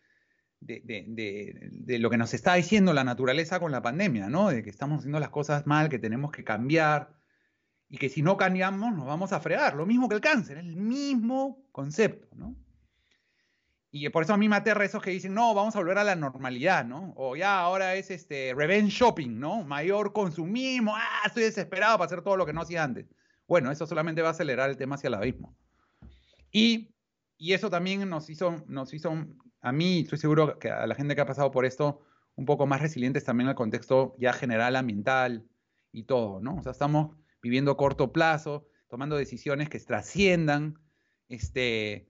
lo 0.59 2.09
que 2.09 2.17
nos 2.17 2.34
está 2.34 2.55
diciendo 2.55 2.91
la 2.91 3.05
naturaleza 3.05 3.61
con 3.61 3.71
la 3.71 3.82
pandemia, 3.82 4.27
¿no? 4.27 4.49
De 4.49 4.63
que 4.63 4.69
estamos 4.69 4.99
haciendo 4.99 5.21
las 5.21 5.29
cosas 5.29 5.65
mal, 5.65 5.88
que 5.88 5.97
tenemos 5.97 6.34
que 6.34 6.43
cambiar 6.43 7.15
y 7.88 7.99
que 7.99 8.09
si 8.09 8.21
no 8.21 8.36
cambiamos 8.36 8.93
nos 8.93 9.05
vamos 9.05 9.32
a 9.32 9.39
fregar. 9.39 9.75
Lo 9.75 9.86
mismo 9.86 10.09
que 10.09 10.15
el 10.15 10.21
cáncer, 10.21 10.57
el 10.57 10.75
mismo 10.75 11.63
concepto, 11.71 12.27
¿no? 12.36 12.57
Y 13.91 14.09
por 14.09 14.23
eso 14.23 14.34
a 14.34 14.38
mí 14.38 14.49
me 14.49 14.57
aterra 14.57 14.84
esos 14.84 15.01
que 15.01 15.11
dicen, 15.11 15.34
no, 15.34 15.53
vamos 15.53 15.73
a 15.77 15.79
volver 15.79 15.99
a 15.99 16.03
la 16.03 16.15
normalidad, 16.17 16.84
¿no? 16.84 17.13
O 17.15 17.38
ya 17.38 17.59
ahora 17.59 17.95
es 17.95 18.11
este 18.11 18.53
revenge 18.53 18.91
shopping, 18.91 19.39
¿no? 19.39 19.63
Mayor 19.63 20.11
consumismo, 20.11 20.97
ah, 20.97 21.21
estoy 21.27 21.43
desesperado 21.43 21.97
para 21.97 22.07
hacer 22.07 22.21
todo 22.21 22.36
lo 22.36 22.45
que 22.45 22.51
no 22.51 22.63
hacía 22.63 22.84
antes. 22.84 23.05
Bueno, 23.52 23.70
eso 23.70 23.86
solamente 23.86 24.22
va 24.22 24.30
a 24.30 24.32
acelerar 24.32 24.70
el 24.70 24.78
tema 24.78 24.95
hacia 24.95 25.10
el 25.10 25.14
abismo. 25.14 25.54
Y, 26.54 26.95
y 27.38 27.52
eso 27.52 27.70
también 27.70 28.10
nos 28.10 28.30
hizo, 28.30 28.64
nos 28.68 28.93
hizo, 28.93 29.12
a 29.60 29.72
mí, 29.74 29.99
estoy 29.99 30.20
seguro 30.20 30.58
que 30.58 30.70
a 30.70 30.88
la 30.88 30.95
gente 30.95 31.16
que 31.16 31.22
ha 31.22 31.26
pasado 31.26 31.52
por 31.52 31.66
esto, 31.66 31.99
un 32.36 32.45
poco 32.45 32.66
más 32.66 32.80
resilientes 32.80 33.26
también 33.26 33.49
al 33.49 33.56
contexto 33.56 34.16
ya 34.18 34.32
general 34.32 34.78
ambiental 34.78 35.49
y 35.91 36.04
todo, 36.04 36.39
¿no? 36.39 36.56
O 36.56 36.64
sea, 36.64 36.72
estamos 36.72 37.18
viviendo 37.43 37.72
a 37.72 37.76
corto 37.76 38.14
plazo, 38.14 38.70
tomando 38.88 39.18
decisiones 39.18 39.68
que 39.68 39.82
trasciendan, 39.82 40.76
este, 41.28 42.08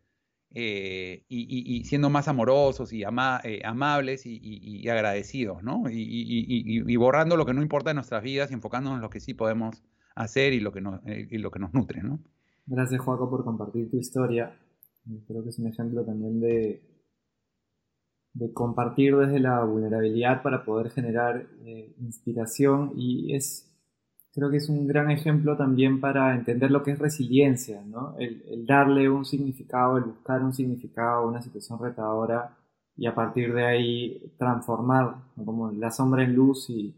eh, 0.51 1.25
y, 1.27 1.83
siendo 1.85 2.11
más 2.11 2.27
amorosos 2.27 2.93
y 2.93 3.01
eh, 3.01 3.61
amables 3.65 4.27
y, 4.27 4.87
agradecidos, 4.89 5.63
¿no? 5.63 5.85
Y, 5.89 6.95
borrando 6.97 7.35
lo 7.35 7.47
que 7.47 7.55
no 7.55 7.63
importa 7.63 7.89
en 7.89 7.95
nuestras 7.95 8.21
vidas 8.21 8.51
y 8.51 8.53
enfocándonos 8.53 8.97
en 8.97 9.01
lo 9.01 9.09
que 9.09 9.19
sí 9.19 9.33
podemos 9.33 9.81
hacer 10.15 10.53
y 10.53 10.59
lo 10.59 10.71
que 10.71 10.81
nos, 10.81 11.01
eh, 11.05 11.27
lo 11.31 11.51
que 11.51 11.59
nos 11.59 11.73
nutre, 11.73 12.01
¿no? 12.01 12.19
Gracias, 12.65 13.01
Joaco, 13.01 13.29
por 13.29 13.43
compartir 13.43 13.89
tu 13.89 13.97
historia. 13.97 14.57
Creo 15.27 15.43
que 15.43 15.49
es 15.49 15.59
un 15.59 15.67
ejemplo 15.67 16.03
también 16.03 16.39
de, 16.39 16.81
compartir 18.53 19.15
desde 19.17 19.39
la 19.39 19.63
vulnerabilidad 19.65 20.41
para 20.41 20.63
poder 20.63 20.89
generar 20.91 21.45
inspiración 21.99 22.93
y 22.95 23.35
es 23.35 23.71
creo 24.33 24.49
que 24.49 24.57
es 24.57 24.69
un 24.69 24.87
gran 24.87 25.11
ejemplo 25.11 25.57
también 25.57 25.99
para 25.99 26.33
entender 26.35 26.71
lo 26.71 26.83
que 26.83 26.91
es 26.91 26.99
resiliencia, 26.99 27.83
¿no? 27.85 28.15
El, 28.17 28.65
darle 28.65 29.09
un 29.09 29.25
significado, 29.25 29.97
el 29.97 30.05
buscar 30.05 30.41
un 30.43 30.53
significado, 30.53 31.27
una 31.27 31.41
situación 31.41 31.79
retadora 31.79 32.57
y 32.95 33.07
a 33.07 33.15
partir 33.15 33.53
de 33.53 33.65
ahí 33.65 34.33
transformar 34.37 35.15
como 35.45 35.71
la 35.71 35.91
sombra 35.91 36.23
en 36.23 36.35
luz 36.35 36.69
y, 36.69 36.95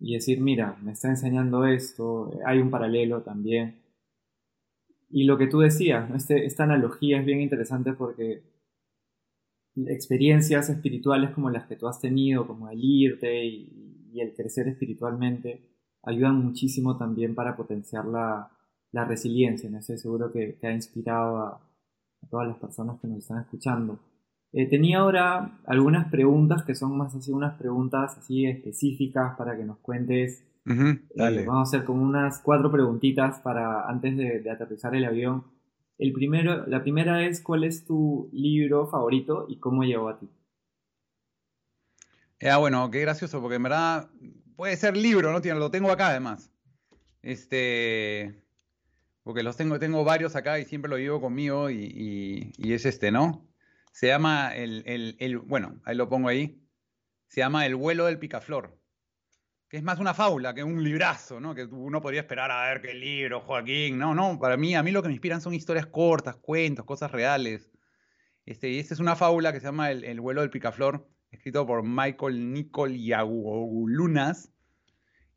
decir, 0.00 0.40
mira, 0.40 0.76
me 0.82 0.92
está 0.92 1.08
enseñando 1.08 1.66
esto, 1.66 2.30
hay 2.46 2.58
un 2.58 2.70
paralelo 2.70 3.22
también. 3.22 3.82
Y 5.10 5.24
lo 5.24 5.36
que 5.38 5.46
tú 5.46 5.60
decías, 5.60 6.10
este, 6.14 6.46
esta 6.46 6.64
analogía 6.64 7.18
es 7.20 7.26
bien 7.26 7.40
interesante 7.40 7.92
porque 7.92 8.42
experiencias 9.86 10.68
espirituales 10.68 11.30
como 11.30 11.50
las 11.50 11.66
que 11.66 11.76
tú 11.76 11.88
has 11.88 12.00
tenido, 12.00 12.46
como 12.46 12.68
el 12.70 12.80
irte 12.82 13.44
y 13.44 14.20
el 14.20 14.34
crecer 14.34 14.68
espiritualmente, 14.68 15.70
ayudan 16.02 16.44
muchísimo 16.44 16.96
también 16.96 17.34
para 17.34 17.56
potenciar 17.56 18.06
la, 18.06 18.50
la 18.92 19.04
resiliencia. 19.04 19.70
¿no? 19.70 19.78
Estoy 19.78 19.98
seguro 19.98 20.32
que, 20.32 20.58
ha 20.62 20.72
inspirado 20.72 21.38
a, 21.38 21.60
todas 22.28 22.48
las 22.48 22.58
personas 22.58 23.00
que 23.00 23.08
nos 23.08 23.18
están 23.18 23.40
escuchando. 23.40 23.98
Eh, 24.52 24.68
tenía 24.68 24.98
ahora 24.98 25.58
algunas 25.66 26.10
preguntas 26.10 26.64
que 26.64 26.74
son 26.74 26.96
más 26.96 27.14
así, 27.14 27.32
unas 27.32 27.56
preguntas 27.56 28.18
así 28.18 28.46
específicas 28.46 29.36
para 29.36 29.56
que 29.56 29.64
nos 29.64 29.78
cuentes. 29.78 30.44
Eh, 30.66 31.44
vamos 31.46 31.48
a 31.48 31.62
hacer 31.62 31.84
como 31.84 32.02
unas 32.02 32.40
cuatro 32.40 32.70
preguntitas 32.70 33.40
para 33.40 33.88
antes 33.88 34.16
de, 34.16 34.50
aterrizar 34.50 34.94
el 34.94 35.04
avión. 35.04 35.44
El 35.98 36.12
primero, 36.12 36.66
la 36.66 36.82
primera 36.82 37.24
es, 37.24 37.40
¿cuál 37.40 37.64
es 37.64 37.84
tu 37.84 38.30
libro 38.32 38.86
favorito 38.86 39.46
y 39.48 39.58
cómo 39.58 39.84
llegó 39.84 40.08
a 40.08 40.18
ti? 40.18 40.28
Ah, 42.42 42.56
bueno, 42.56 42.90
qué 42.90 43.00
gracioso, 43.00 43.40
porque 43.40 43.56
en 43.56 43.62
verdad 43.64 44.08
Puede 44.60 44.76
ser 44.76 44.94
libro, 44.94 45.32
¿no? 45.32 45.40
Lo 45.54 45.70
tengo 45.70 45.90
acá 45.90 46.08
además. 46.08 46.50
Este. 47.22 48.44
Porque 49.22 49.42
los 49.42 49.56
tengo, 49.56 49.78
tengo 49.78 50.04
varios 50.04 50.36
acá 50.36 50.58
y 50.58 50.66
siempre 50.66 50.90
lo 50.90 50.98
llevo 50.98 51.18
conmigo 51.18 51.70
y, 51.70 52.52
es 52.58 52.84
este, 52.84 53.10
¿no? 53.10 53.49
Se 53.90 54.06
llama 54.06 54.54
el, 54.54 55.16
el, 55.18 55.38
Bueno, 55.38 55.80
ahí 55.84 55.96
lo 55.96 56.08
pongo 56.08 56.28
ahí. 56.28 56.62
Se 57.26 57.40
llama 57.40 57.66
El 57.66 57.76
vuelo 57.76 58.06
del 58.06 58.18
picaflor. 58.18 58.78
Que 59.68 59.76
es 59.76 59.82
más 59.82 60.00
una 60.00 60.14
fábula 60.14 60.52
que 60.52 60.64
un 60.64 60.82
librazo, 60.82 61.38
¿no? 61.38 61.54
Que 61.54 61.64
uno 61.64 62.00
podría 62.00 62.22
esperar 62.22 62.50
a 62.50 62.68
ver 62.68 62.80
qué 62.80 62.92
libro, 62.94 63.40
Joaquín. 63.40 63.98
No, 63.98 64.14
no, 64.14 64.38
para 64.38 64.56
mí, 64.56 64.74
a 64.74 64.82
mí 64.82 64.90
lo 64.90 65.02
que 65.02 65.08
me 65.08 65.14
inspiran 65.14 65.40
son 65.40 65.54
historias 65.54 65.86
cortas, 65.86 66.36
cuentos, 66.36 66.84
cosas 66.84 67.12
reales. 67.12 67.70
Este, 68.44 68.68
y 68.68 68.80
esta 68.80 68.94
es 68.94 69.00
una 69.00 69.14
fábula 69.14 69.52
que 69.52 69.60
se 69.60 69.66
llama 69.66 69.92
El, 69.92 70.04
el 70.04 70.20
vuelo 70.20 70.40
del 70.40 70.50
picaflor 70.50 71.08
escrito 71.30 71.66
por 71.66 71.82
Michael 71.82 72.52
Nicol 72.52 72.96
Lunas. 73.86 74.52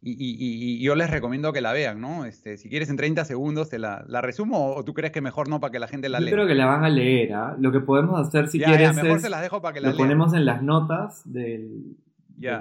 Y, 0.06 0.12
y, 0.12 0.36
y, 0.38 0.84
yo 0.84 0.96
les 0.96 1.10
recomiendo 1.10 1.54
que 1.54 1.62
la 1.62 1.72
vean, 1.72 2.02
¿no? 2.02 2.26
Este, 2.26 2.58
si 2.58 2.68
quieres 2.68 2.90
en 2.90 2.98
30 2.98 3.24
segundos 3.24 3.70
te 3.70 3.80
la, 3.80 4.04
la 4.10 4.20
resumo 4.20 4.76
o 4.76 4.84
tú 4.84 4.94
crees 4.94 5.14
que 5.14 5.22
mejor 5.22 5.48
no 5.48 5.62
para 5.62 5.72
que 5.72 5.80
la 5.80 5.88
gente 5.88 6.10
la 6.10 6.20
lea. 6.20 6.30
Yo 6.30 6.36
creo 6.36 6.48
que 6.48 6.56
la 6.56 6.66
van 6.66 6.84
a 6.84 6.90
leer, 6.90 7.34
¿ah? 7.34 7.56
Lo 7.58 7.72
que 7.72 7.80
podemos 7.80 8.20
hacer 8.20 8.50
si 8.50 8.60
quieres 8.60 8.94
mejor 8.96 9.22
se 9.22 9.30
las 9.30 9.42
dejo 9.42 9.62
para 9.62 9.74
que 9.74 9.80
la 9.80 9.92
lo 9.92 9.98
ponemos 9.98 10.34
en 10.34 10.44
las 10.44 10.62
notas 10.62 11.22
del, 11.24 11.96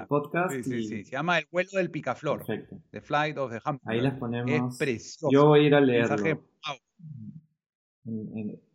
podcast. 0.07 0.53
Sí, 0.53 0.63
sí, 0.63 0.83
sí. 0.83 1.03
Se 1.03 1.11
llama 1.11 1.37
El 1.37 1.47
vuelo 1.51 1.71
del 1.73 1.91
picaflor. 1.91 2.45
Perfecto. 2.45 2.77
The 2.91 3.01
Flight 3.01 3.37
of 3.37 3.51
the 3.51 3.59
Hummingbird. 3.65 3.91
Ahí 3.91 3.99
las 3.99 4.13
ponemos. 4.17 4.49
Es 4.49 4.77
precioso. 4.77 5.27
Yo 5.29 5.47
voy 5.47 5.59
a 5.59 5.63
ir 5.63 5.75
a 5.75 5.81
leerlo. 5.81 6.39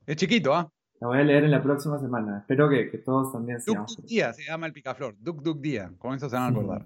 Es 0.07 0.17
chiquito, 0.17 0.55
¿ah? 0.55 0.71
La 1.01 1.07
voy 1.07 1.19
a 1.19 1.25
leer 1.25 1.45
en 1.45 1.53
la 1.53 1.63
próxima 1.63 1.99
semana. 1.99 2.41
Espero 2.41 2.69
que, 2.69 2.91
que 2.91 2.99
todos 2.99 3.33
también 3.33 3.63
sean. 3.63 3.87
Duk 3.87 3.97
Duk 3.97 4.05
Día 4.05 4.33
se 4.35 4.45
llama 4.45 4.67
el 4.67 4.75
picaflor. 4.75 5.17
Duk 5.19 5.43
Duk 5.43 5.59
Día. 5.59 5.91
Con 5.97 6.15
eso 6.15 6.29
se 6.29 6.37
van 6.37 6.45
a 6.45 6.49
acordar. 6.49 6.85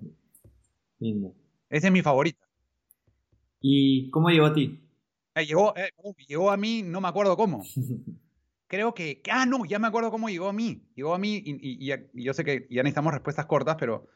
Lindo. 1.00 1.34
Ese 1.72 1.86
es 1.86 1.92
mi 1.92 2.02
favorita. 2.02 2.46
¿Y 3.58 4.10
cómo 4.10 4.28
llegó 4.28 4.44
a 4.44 4.52
ti? 4.52 4.78
Eh, 5.34 5.46
llegó, 5.46 5.74
eh, 5.74 5.90
llegó 6.28 6.50
a 6.50 6.58
mí, 6.58 6.82
no 6.82 7.00
me 7.00 7.08
acuerdo 7.08 7.34
cómo. 7.34 7.64
Creo 8.66 8.92
que. 8.92 9.22
Ah, 9.30 9.46
no, 9.46 9.64
ya 9.64 9.78
me 9.78 9.88
acuerdo 9.88 10.10
cómo 10.10 10.28
llegó 10.28 10.48
a 10.48 10.52
mí. 10.52 10.86
Llegó 10.94 11.14
a 11.14 11.18
mí 11.18 11.42
y, 11.42 11.90
y, 11.90 12.22
yo 12.22 12.34
sé 12.34 12.44
que 12.44 12.66
ya 12.70 12.82
necesitamos 12.82 13.14
respuestas 13.14 13.46
cortas, 13.46 13.76
pero 13.80 14.06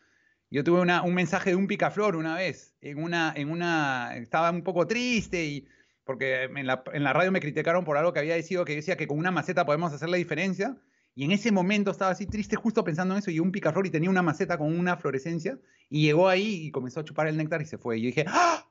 yo 0.50 0.64
tuve 0.64 0.82
una, 0.82 1.02
un 1.02 1.14
mensaje 1.14 1.50
de 1.50 1.56
un 1.56 1.66
picaflor 1.66 2.14
una 2.14 2.34
vez. 2.34 2.76
En 2.82 3.02
una, 3.02 3.32
en 3.34 3.50
una. 3.50 4.14
Estaba 4.18 4.50
un 4.50 4.62
poco 4.62 4.86
triste 4.86 5.46
y 5.46 5.66
porque 6.04 6.42
en 6.42 6.66
la, 6.66 6.84
en 6.92 7.04
la, 7.04 7.14
radio 7.14 7.32
me 7.32 7.40
criticaron 7.40 7.86
por 7.86 7.96
algo 7.96 8.12
que 8.12 8.20
había 8.20 8.34
decidido 8.34 8.66
que 8.66 8.76
decía 8.76 8.98
que 8.98 9.06
con 9.06 9.18
una 9.18 9.30
maceta 9.30 9.64
podemos 9.64 9.94
hacer 9.94 10.10
la 10.10 10.18
diferencia. 10.18 10.76
Y 11.16 11.24
en 11.24 11.32
ese 11.32 11.50
momento 11.50 11.90
estaba 11.90 12.10
así 12.10 12.26
triste 12.26 12.56
justo 12.56 12.84
pensando 12.84 13.14
en 13.14 13.20
eso 13.20 13.30
y 13.30 13.40
un 13.40 13.50
picaflor 13.50 13.86
y 13.86 13.90
tenía 13.90 14.10
una 14.10 14.20
maceta 14.20 14.58
con 14.58 14.78
una 14.78 14.98
florescencia 14.98 15.58
y 15.88 16.02
llegó 16.02 16.28
ahí 16.28 16.66
y 16.66 16.70
comenzó 16.70 17.00
a 17.00 17.04
chupar 17.04 17.26
el 17.26 17.38
néctar 17.38 17.62
y 17.62 17.64
se 17.64 17.78
fue. 17.78 17.96
Y 17.96 18.02
yo 18.02 18.06
dije, 18.08 18.26
¡ah! 18.28 18.68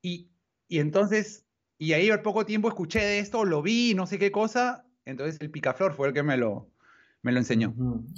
Y, 0.00 0.30
y 0.68 0.78
entonces, 0.78 1.44
y 1.76 1.92
ahí 1.92 2.08
al 2.08 2.22
poco 2.22 2.46
tiempo 2.46 2.68
escuché 2.68 3.00
de 3.00 3.18
esto, 3.18 3.44
lo 3.44 3.60
vi, 3.60 3.92
no 3.94 4.06
sé 4.06 4.18
qué 4.18 4.32
cosa. 4.32 4.86
Entonces 5.04 5.38
el 5.42 5.50
picaflor 5.50 5.92
fue 5.92 6.08
el 6.08 6.14
que 6.14 6.22
me 6.22 6.38
lo, 6.38 6.66
me 7.20 7.30
lo 7.30 7.38
enseñó. 7.38 7.74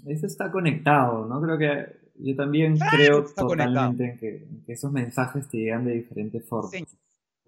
Eso 0.06 0.26
está 0.26 0.52
conectado, 0.52 1.26
¿no? 1.26 1.42
Creo 1.42 1.59
que 1.59 1.98
yo 2.14 2.36
también 2.36 2.78
creo 2.78 3.24
totalmente 3.24 4.04
en 4.04 4.18
que, 4.18 4.46
esos 4.68 4.92
mensajes 4.92 5.48
te 5.48 5.59
llegan 5.59 5.84
de 5.84 5.94
diferentes 5.94 6.44
formas. 6.44 6.72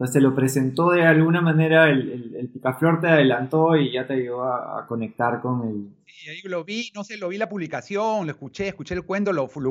Entonces 0.01 0.15
te 0.15 0.23
lo 0.23 0.35
presentó 0.35 0.93
de 0.93 1.03
alguna 1.03 1.43
manera, 1.43 1.91
el, 1.91 2.35
el, 2.35 2.49
picaflor 2.49 3.03
te 3.03 3.09
adelantó 3.09 3.77
y 3.77 3.93
ya 3.93 4.07
te 4.07 4.15
ayudó 4.15 4.45
a, 4.45 4.87
conectar 4.87 5.43
con 5.43 5.69
el... 5.69 5.95
Sí, 6.07 6.31
ahí 6.31 6.41
lo 6.45 6.65
vi, 6.65 6.91
no 6.95 7.05
sé, 7.05 7.19
lo 7.19 7.29
vi 7.29 7.37
la 7.37 7.51
publicación, 7.51 8.25
lo 8.25 8.33
escuché, 8.33 8.69
escuché 8.69 8.95
el 8.95 9.05
cuento, 9.05 9.31
lo, 9.31 9.51
lo 9.57 9.71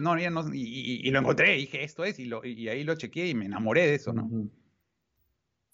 no, 0.00 0.16
no, 0.16 0.54
y, 0.54 1.06
y, 1.06 1.10
lo 1.10 1.18
encontré, 1.18 1.56
dije, 1.56 1.84
esto 1.84 2.02
es, 2.02 2.18
y, 2.18 2.24
lo, 2.24 2.42
y 2.46 2.66
ahí 2.70 2.82
lo 2.82 2.94
chequeé 2.94 3.28
y 3.28 3.34
me 3.34 3.44
enamoré 3.44 3.82
de 3.82 3.96
eso, 3.96 4.14
¿no? 4.14 4.30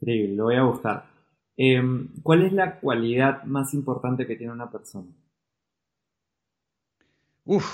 Increíble, 0.01 0.35
lo 0.35 0.45
voy 0.47 0.57
a 0.57 0.65
buscar. 0.65 1.07
Em, 1.57 2.09
¿Cuál 2.25 2.47
es 2.47 2.53
la 2.53 2.81
cualidad 2.81 3.45
más 3.45 3.75
importante 3.75 4.27
que 4.27 4.35
tiene 4.35 4.53
una 4.53 4.73
persona? 4.73 5.07
Uf, 7.45 7.65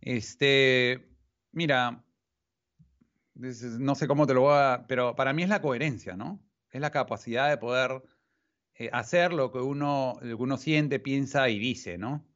este, 0.00 1.14
mira, 1.52 2.02
no 3.38 3.94
sé 3.94 4.08
cómo 4.08 4.26
te 4.26 4.34
lo 4.34 4.42
voy 4.42 4.54
a, 4.54 4.84
pero 4.88 5.14
para 5.14 5.32
mí 5.32 5.42
es 5.42 5.48
la 5.48 5.62
coherencia, 5.62 6.16
¿no? 6.16 6.42
Es 6.70 6.80
la 6.80 6.90
capacidad 6.90 7.48
de 7.48 7.56
poder 7.56 8.02
eh, 8.74 8.90
hacer 8.92 9.32
lo 9.32 9.52
que, 9.52 9.58
uno, 9.58 10.18
lo 10.22 10.36
que 10.36 10.42
uno 10.42 10.56
siente, 10.56 10.98
piensa 10.98 11.48
y 11.48 11.58
dice, 11.58 11.98
¿no? 11.98 12.26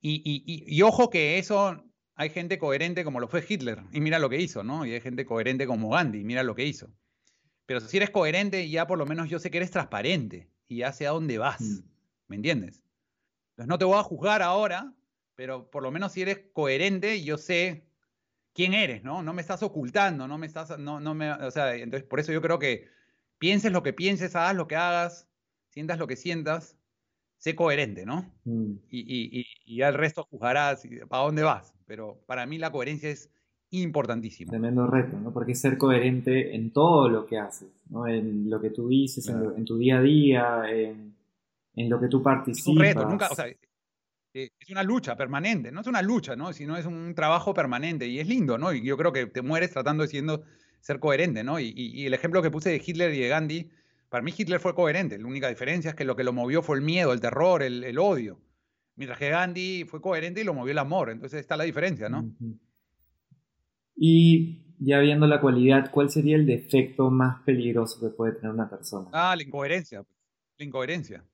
Y, 0.00 0.80
ojo 0.82 1.10
que 1.10 1.38
eso, 1.38 1.84
hay 2.14 2.30
gente 2.30 2.58
coherente 2.58 3.04
como 3.04 3.18
lo 3.18 3.26
fue 3.26 3.44
Hitler, 3.46 3.82
y 3.90 4.00
mira 4.00 4.18
lo 4.18 4.30
que 4.30 4.40
hizo, 4.40 4.62
¿no? 4.62 4.86
Y 4.86 4.92
hay 4.92 5.00
gente 5.00 5.26
coherente 5.26 5.66
como 5.66 5.90
Gandhi, 5.90 6.22
mira 6.24 6.42
lo 6.42 6.54
que 6.54 6.64
hizo. 6.64 6.88
Pero 7.66 7.80
si 7.80 7.96
eres 7.96 8.10
coherente, 8.10 8.68
ya 8.68 8.86
por 8.86 8.98
lo 8.98 9.06
menos 9.06 9.28
yo 9.28 9.38
sé 9.38 9.50
que 9.50 9.58
eres 9.58 9.70
transparente 9.70 10.48
y 10.68 10.78
ya 10.78 10.92
sé 10.92 11.06
a 11.06 11.10
dónde 11.10 11.38
vas, 11.38 11.60
mm. 11.60 11.80
¿me 12.28 12.36
entiendes? 12.36 12.82
Entonces 13.50 13.68
no 13.68 13.78
te 13.78 13.84
voy 13.84 13.98
a 13.98 14.04
juzgar 14.04 14.40
ahora, 14.40 14.94
pero 15.34 15.68
por 15.70 15.82
lo 15.82 15.90
menos 15.90 16.12
si 16.12 16.22
eres 16.22 16.40
coherente, 16.52 17.22
yo 17.24 17.36
sé 17.38 17.87
quién 18.58 18.74
eres, 18.74 19.04
¿no? 19.04 19.22
No 19.22 19.32
me 19.34 19.40
estás 19.40 19.62
ocultando, 19.62 20.26
no 20.26 20.36
me 20.36 20.46
estás, 20.46 20.76
no, 20.80 20.98
no 20.98 21.14
me, 21.14 21.30
o 21.30 21.50
sea, 21.52 21.76
entonces 21.76 22.02
por 22.02 22.18
eso 22.18 22.32
yo 22.32 22.42
creo 22.42 22.58
que 22.58 22.88
pienses 23.38 23.70
lo 23.70 23.84
que 23.84 23.92
pienses, 23.92 24.34
hagas 24.34 24.56
lo 24.56 24.66
que 24.66 24.74
hagas, 24.74 25.28
sientas 25.68 26.00
lo 26.00 26.08
que 26.08 26.16
sientas, 26.16 26.76
sé 27.36 27.54
coherente, 27.54 28.04
¿no? 28.04 28.28
Mm. 28.42 28.72
Y, 28.90 29.38
y, 29.38 29.46
y, 29.64 29.82
al 29.82 29.94
resto 29.94 30.24
juzgarás 30.24 30.82
para 31.08 31.22
dónde 31.22 31.44
vas, 31.44 31.72
pero 31.86 32.20
para 32.26 32.46
mí 32.46 32.58
la 32.58 32.72
coherencia 32.72 33.10
es 33.10 33.30
importantísima. 33.70 34.50
Tremendo 34.50 34.88
reto, 34.88 35.16
¿no? 35.20 35.32
Porque 35.32 35.54
ser 35.54 35.78
coherente 35.78 36.56
en 36.56 36.72
todo 36.72 37.08
lo 37.08 37.26
que 37.26 37.38
haces, 37.38 37.68
¿no? 37.90 38.08
En 38.08 38.50
lo 38.50 38.60
que 38.60 38.70
tú 38.70 38.88
dices, 38.88 39.28
en, 39.28 39.64
tu 39.66 39.78
día 39.78 39.98
a 39.98 40.02
día, 40.02 40.62
en, 40.68 41.14
en, 41.76 41.88
lo 41.88 42.00
que 42.00 42.08
tú 42.08 42.20
participas. 42.24 42.66
Es 42.66 42.76
un 42.76 42.80
reto, 42.80 43.08
nunca, 43.08 43.28
o 43.30 43.36
sea, 43.36 43.46
es 44.34 44.70
una 44.70 44.82
lucha 44.82 45.16
permanente, 45.16 45.72
no 45.72 45.80
es 45.80 45.86
una 45.86 46.02
lucha, 46.02 46.36
¿no? 46.36 46.52
Sino 46.52 46.76
es 46.76 46.86
un 46.86 47.14
trabajo 47.14 47.54
permanente 47.54 48.06
y 48.06 48.20
es 48.20 48.28
lindo, 48.28 48.58
¿no? 48.58 48.72
Y 48.72 48.82
yo 48.82 48.96
creo 48.96 49.12
que 49.12 49.26
te 49.26 49.42
mueres 49.42 49.70
tratando 49.72 50.02
de 50.02 50.08
siendo, 50.08 50.44
ser 50.80 51.00
coherente, 51.00 51.44
¿no? 51.44 51.58
Y, 51.60 52.06
el 52.06 52.14
ejemplo 52.14 52.42
que 52.42 52.50
puse 52.50 52.70
de 52.70 52.82
Hitler 52.84 53.12
y 53.14 53.18
de 53.18 53.28
Gandhi, 53.28 53.70
para 54.08 54.22
mí 54.22 54.32
Hitler 54.36 54.60
fue 54.60 54.74
coherente, 54.74 55.18
la 55.18 55.26
única 55.26 55.48
diferencia 55.48 55.90
es 55.90 55.94
que 55.94 56.04
lo 56.04 56.16
que 56.16 56.24
lo 56.24 56.32
movió 56.32 56.62
fue 56.62 56.76
el 56.76 56.82
miedo, 56.82 57.12
el 57.12 57.20
terror, 57.20 57.62
el, 57.62 57.98
odio, 57.98 58.40
mientras 58.96 59.18
que 59.18 59.28
Gandhi 59.28 59.84
fue 59.84 60.00
coherente 60.00 60.40
y 60.40 60.44
lo 60.44 60.54
movió 60.54 60.72
el 60.72 60.78
amor, 60.78 61.10
entonces 61.10 61.40
está 61.40 61.56
la 61.56 61.64
diferencia, 61.64 62.08
¿no? 62.08 62.32
Y 63.96 64.76
ya 64.78 65.00
viendo 65.00 65.26
la 65.26 65.40
cualidad, 65.40 65.90
¿cuál 65.90 66.08
sería 66.08 66.36
el 66.36 66.46
defecto 66.46 67.10
más 67.10 67.42
peligroso 67.42 68.00
que 68.00 68.14
puede 68.14 68.32
tener 68.34 68.52
una 68.52 68.70
persona? 68.70 69.10
Ah, 69.12 69.34
la 69.36 69.42
incoherencia, 69.42 70.04
la 70.56 70.64
incoherencia, 70.64 71.24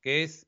que 0.00 0.24
es 0.24 0.46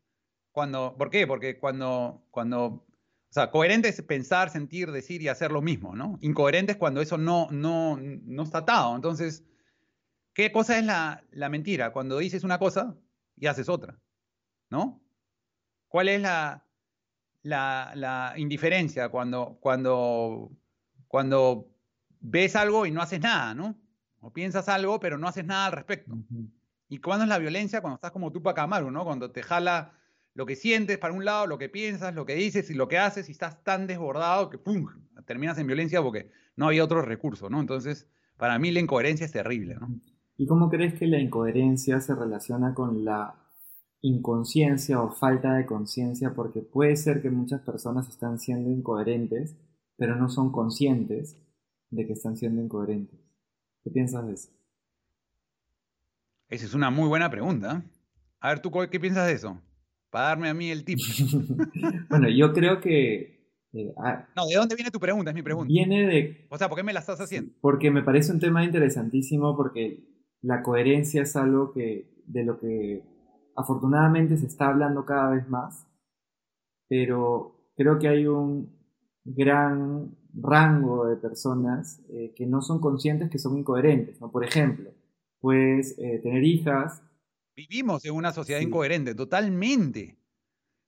cuando, 0.57 0.97
¿por 0.97 1.11
qué? 1.11 1.27
Porque 1.27 1.59
cuando, 1.59 2.25
cuando, 2.31 2.65
o 2.65 2.83
sea, 3.29 3.51
coherente 3.51 3.91
es 3.91 4.01
pensar, 4.01 4.49
sentir, 4.49 4.91
decir 4.91 5.21
y 5.21 5.29
hacer 5.29 5.53
lo 5.53 5.61
mismo, 5.61 5.95
¿no? 5.95 6.17
Incoherente 6.23 6.73
es 6.73 6.79
cuando 6.79 7.03
eso 7.03 7.19
no, 7.19 7.47
no, 7.51 7.99
no 8.01 8.43
está 8.43 8.61
atado. 8.61 8.97
Entonces, 8.97 9.45
¿qué 10.33 10.51
cosa 10.53 10.79
es 10.79 10.87
la, 10.87 11.23
la 11.31 11.51
mentira? 11.51 11.93
Cuando 11.93 12.17
dices 12.17 12.43
una 12.43 12.59
cosa 12.59 12.97
y 13.37 13.49
haces 13.49 13.69
otra, 13.69 14.01
¿no? 14.71 15.03
¿Cuál 15.89 16.09
es 16.09 16.23
la, 16.23 16.65
la, 17.43 17.93
la 17.95 18.33
indiferencia 18.39 19.11
cuando, 19.11 19.59
cuando, 19.61 20.51
cuando 21.07 21.69
ves 22.19 22.57
algo 22.57 22.87
y 22.87 22.93
no 22.93 23.03
haces 23.03 23.21
nada, 23.21 23.53
¿no? 23.53 23.79
O 24.21 24.33
piensas 24.33 24.71
algo, 24.71 25.01
pero 25.01 25.19
no 25.19 25.29
haces 25.29 25.45
nada 25.45 25.67
al 25.67 25.73
respecto. 25.73 26.17
¿Y 26.89 26.97
cuándo 26.97 27.25
es 27.25 27.29
la 27.29 27.37
violencia? 27.37 27.83
Cuando 27.83 27.97
estás 27.97 28.11
como 28.11 28.33
tú 28.33 28.43
para 28.43 28.63
Amaru, 28.63 28.91
¿no? 28.91 29.05
Cuando 29.05 29.31
te 29.31 29.43
jala 29.43 29.93
lo 30.37 30.45
que 30.45 30.55
sientes 30.55 30.99
para 30.99 31.15
un 31.15 31.25
lado, 31.25 31.47
lo 31.47 31.57
que 31.57 31.71
piensas, 31.71 32.15
lo 32.15 32.27
que 32.27 32.35
dices 32.35 32.69
y 32.69 32.75
lo 32.75 32.89
que 32.89 32.99
haces, 32.99 33.31
y 33.31 33.33
estás 33.33 33.65
tan 33.65 33.87
desbordado 33.87 34.51
que 34.51 34.59
¡pum! 34.59 34.87
terminas 35.25 35.57
en 35.57 35.67
violencia 35.67 36.03
porque 36.03 36.31
no 36.57 36.69
hay 36.69 36.79
otro 36.79 37.01
recurso, 37.01 37.49
¿no? 37.49 37.59
Entonces, 37.59 38.07
para 38.37 38.59
mí 38.59 38.71
la 38.71 38.81
incoherencia 38.81 39.25
es 39.25 39.33
terrible, 39.33 39.77
¿no? 39.77 39.89
¿Y 40.37 40.47
cómo 40.47 40.69
crees 40.69 40.93
que 40.99 41.07
la 41.07 41.19
incoherencia 41.19 42.01
se 42.01 42.15
relaciona 42.15 42.75
con 42.75 43.03
la 43.03 43.35
inconsciencia 44.03 45.01
o 45.01 45.11
falta 45.11 45.55
de 45.55 45.65
conciencia? 45.65 46.35
Porque 46.35 46.61
puede 46.61 46.97
ser 46.97 47.23
que 47.23 47.31
muchas 47.31 47.63
personas 47.63 48.07
están 48.07 48.39
siendo 48.39 48.71
incoherentes, 48.71 49.57
pero 49.97 50.17
no 50.17 50.29
son 50.29 50.53
conscientes 50.53 51.41
de 51.89 52.07
que 52.07 52.13
están 52.13 52.37
siendo 52.37 52.61
incoherentes. 52.61 53.19
¿Qué 53.83 53.91
piensas 53.91 54.27
de 54.27 54.35
eso? 54.35 54.51
Esa 56.51 56.67
es 56.67 56.75
una 56.75 56.91
muy 56.91 57.09
buena 57.09 57.31
pregunta. 57.31 57.83
A 58.41 58.51
ver, 58.51 58.61
¿tú 58.61 58.71
qué 58.91 59.01
piensas 59.01 59.27
de 59.27 59.33
eso? 59.33 59.63
Para 60.17 60.29
darme 60.29 60.49
a 60.49 60.55
mí 60.55 60.71
el 60.71 60.83
tip. 60.83 60.99
bueno, 62.09 62.31
yo 62.31 62.55
creo 62.55 62.81
que... 62.81 63.53
Eh, 63.75 63.93
ah, 63.99 64.27
no, 64.35 64.47
¿de 64.47 64.55
dónde 64.55 64.75
viene 64.75 64.91
tu 64.91 64.99
pregunta? 64.99 65.31
Es 65.31 65.35
mi 65.35 65.43
pregunta. 65.43 65.69
Viene 65.69 66.07
de... 66.07 66.47
O 66.49 66.57
sea, 66.57 66.71
¿por 66.71 66.79
qué 66.79 66.83
me 66.83 66.95
la 66.95 67.01
estás 67.01 67.21
haciendo? 67.21 67.53
Porque 67.61 67.91
me 67.91 68.03
parece 68.03 68.33
un 68.33 68.41
tema 68.41 68.65
interesantísimo 68.65 69.55
porque 69.55 70.09
la 70.41 70.63
coherencia 70.63 71.21
es 71.21 71.37
algo 71.37 71.71
que 71.71 72.23
de 72.25 72.45
lo 72.45 72.59
que 72.59 73.03
afortunadamente 73.57 74.39
se 74.39 74.47
está 74.47 74.69
hablando 74.69 75.05
cada 75.05 75.33
vez 75.33 75.47
más, 75.51 75.87
pero 76.89 77.75
creo 77.77 77.99
que 77.99 78.09
hay 78.09 78.27
un 78.27 78.75
gran 79.23 80.17
rango 80.33 81.09
de 81.09 81.17
personas 81.17 82.03
eh, 82.09 82.33
que 82.35 82.47
no 82.47 82.63
son 82.63 82.81
conscientes 82.81 83.29
que 83.29 83.39
son 83.39 83.59
incoherentes. 83.59 84.19
¿no? 84.19 84.31
Por 84.31 84.47
ejemplo, 84.47 84.93
puedes 85.41 85.99
eh, 85.99 86.21
tener 86.23 86.43
hijas 86.43 87.03
Vivimos 87.57 88.05
en 88.05 88.13
una 88.13 88.33
sociedad 88.33 88.61
incoherente, 88.61 89.15
totalmente. 89.15 90.19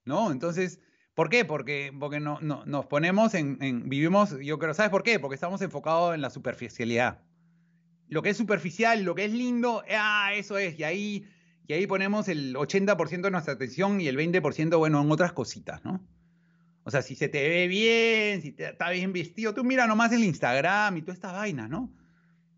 ¿No? 0.05 0.31
Entonces, 0.31 0.81
¿por 1.14 1.31
qué? 1.31 1.47
Porque, 1.47 1.93
porque 1.99 2.21
no, 2.21 2.39
no, 2.41 2.64
nos 2.66 2.87
ponemos 2.87 3.35
en, 3.35 3.89
Vivimos, 3.89 4.37
yo 4.41 4.59
creo, 4.59 4.75
¿sabes 4.75 4.91
por 4.91 5.03
qué? 5.03 5.19
Porque 5.19 5.35
estamos 5.35 5.62
enfocados 5.62 6.14
en 6.14 6.21
la 6.21 6.31
superficialidad. 6.31 7.23
Lo 8.09 8.23
que 8.23 8.31
es 8.31 8.37
superficial, 8.37 9.03
lo 9.03 9.14
que 9.14 9.25
es 9.25 9.33
lindo, 9.33 9.83
ah, 9.91 10.33
eso 10.35 10.59
es. 10.59 10.79
Y 10.79 10.85
ahí, 10.85 11.27
y 11.66 11.73
ahí 11.73 11.87
ponemos 11.87 12.29
el 12.29 12.55
80% 12.55 13.23
de 13.23 13.31
nuestra 13.31 13.55
atención 13.55 14.01
y 14.01 14.09
el 14.09 14.16
20%, 14.16 14.79
bueno, 14.79 15.01
en 15.01 15.11
otras 15.11 15.33
cositas, 15.33 15.83
¿no? 15.85 16.07
O 16.85 16.91
sea, 16.91 17.03
si 17.03 17.14
se 17.14 17.29
te 17.29 17.49
ve 17.49 17.66
bien, 17.66 18.41
si 18.41 18.53
te, 18.53 18.71
está 18.71 18.91
bien 18.91 19.12
vestido, 19.12 19.53
tú 19.53 19.64
mira 19.64 19.87
nomás 19.87 20.12
el 20.12 20.25
Instagram 20.25 20.97
y 20.97 21.03
toda 21.03 21.14
esta 21.14 21.33
vaina, 21.33 21.69
¿no? 21.69 21.93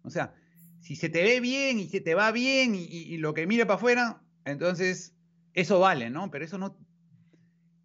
O 0.03 0.11
sea, 0.11 0.35
si 0.91 0.97
se 0.97 1.09
te 1.09 1.23
ve 1.23 1.39
bien 1.39 1.79
y 1.79 1.87
se 1.87 2.01
te 2.01 2.17
va 2.17 2.33
bien 2.33 2.75
y, 2.75 3.17
lo 3.19 3.33
que 3.33 3.47
mire 3.47 3.65
para 3.65 3.77
afuera, 3.77 4.23
entonces 4.45 5.15
eso 5.55 5.79
vale, 5.79 6.11
¿no? 6.11 6.33
Pero 6.33 6.45
eso 6.45 6.59
no... 6.59 6.77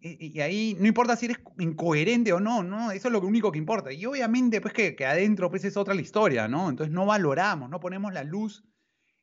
Y, 0.00 0.40
ahí 0.40 0.76
no 0.80 0.88
importa 0.88 1.14
si 1.14 1.26
eres 1.26 1.38
incoherente 1.60 2.32
o 2.32 2.40
no, 2.40 2.64
¿no? 2.64 2.90
Eso 2.90 3.06
es 3.06 3.12
lo 3.12 3.20
único 3.20 3.52
que 3.52 3.58
importa. 3.58 3.92
Y 3.92 4.04
obviamente, 4.06 4.60
pues 4.60 4.74
que, 4.74 5.06
adentro, 5.06 5.50
pues 5.50 5.64
es 5.64 5.76
otra 5.76 5.94
la 5.94 6.00
historia, 6.00 6.48
¿no? 6.48 6.68
Entonces 6.68 6.92
no 6.92 7.06
valoramos, 7.06 7.70
no 7.70 7.78
ponemos 7.78 8.12
la 8.12 8.24
luz 8.24 8.64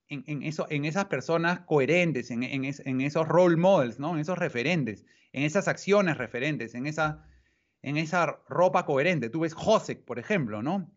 en, 0.08 0.44
eso, 0.44 0.66
en 0.70 0.86
esas 0.86 1.06
personas 1.08 1.60
coherentes, 1.66 2.32
en, 2.32 2.44
en, 2.44 3.02
esos 3.02 3.28
role 3.28 3.58
models, 3.58 4.00
¿no? 4.00 4.14
En 4.14 4.22
esos 4.22 4.38
referentes, 4.38 5.06
en 5.34 5.44
esas 5.44 5.68
acciones 5.68 6.18
referentes, 6.18 6.74
en 6.74 6.88
esa, 6.88 7.28
en 7.82 7.98
esa 7.98 8.40
ropa 8.48 8.86
coherente. 8.86 9.30
Tú 9.30 9.42
ves 9.42 9.54
Josek, 9.54 10.06
por 10.06 10.20
ejemplo, 10.20 10.64
¿no? 10.64 10.90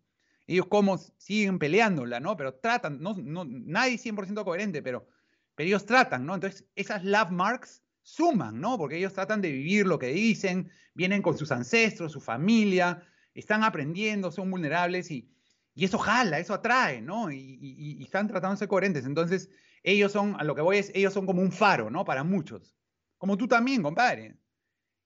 Ellos 0.46 0.66
como 0.66 0.98
siguen 0.98 1.58
peleándola, 1.58 2.20
¿no? 2.20 2.36
Pero 2.36 2.54
tratan, 2.54 3.00
no, 3.00 3.14
no, 3.14 3.44
nadie 3.44 3.98
100% 3.98 4.44
coherente, 4.44 4.82
pero, 4.82 5.06
pero 5.54 5.66
ellos 5.66 5.86
tratan, 5.86 6.24
¿no? 6.24 6.34
Entonces, 6.34 6.66
esas 6.76 7.04
love 7.04 7.30
marks 7.30 7.82
suman, 8.02 8.60
¿no? 8.60 8.78
Porque 8.78 8.98
ellos 8.98 9.12
tratan 9.12 9.40
de 9.40 9.50
vivir 9.50 9.86
lo 9.86 9.98
que 9.98 10.08
dicen, 10.08 10.70
vienen 10.94 11.22
con 11.22 11.36
sus 11.36 11.50
ancestros, 11.50 12.12
su 12.12 12.20
familia, 12.20 13.02
están 13.34 13.64
aprendiendo, 13.64 14.30
son 14.30 14.50
vulnerables 14.50 15.10
y, 15.10 15.28
y 15.74 15.84
eso 15.84 15.98
jala, 15.98 16.38
eso 16.38 16.54
atrae, 16.54 17.02
¿no? 17.02 17.30
Y, 17.32 17.58
y, 17.60 18.02
están 18.02 18.28
tratando 18.28 18.54
de 18.54 18.58
ser 18.60 18.68
coherentes. 18.68 19.04
Entonces, 19.04 19.50
ellos 19.82 20.12
son, 20.12 20.36
a 20.38 20.44
lo 20.44 20.54
que 20.54 20.62
voy 20.62 20.78
es, 20.78 20.92
ellos 20.94 21.12
son 21.12 21.26
como 21.26 21.42
un 21.42 21.52
faro, 21.52 21.90
¿no? 21.90 22.04
Para 22.04 22.22
muchos. 22.22 22.76
Como 23.18 23.36
tú 23.36 23.48
también, 23.48 23.82
compadre. 23.82 24.38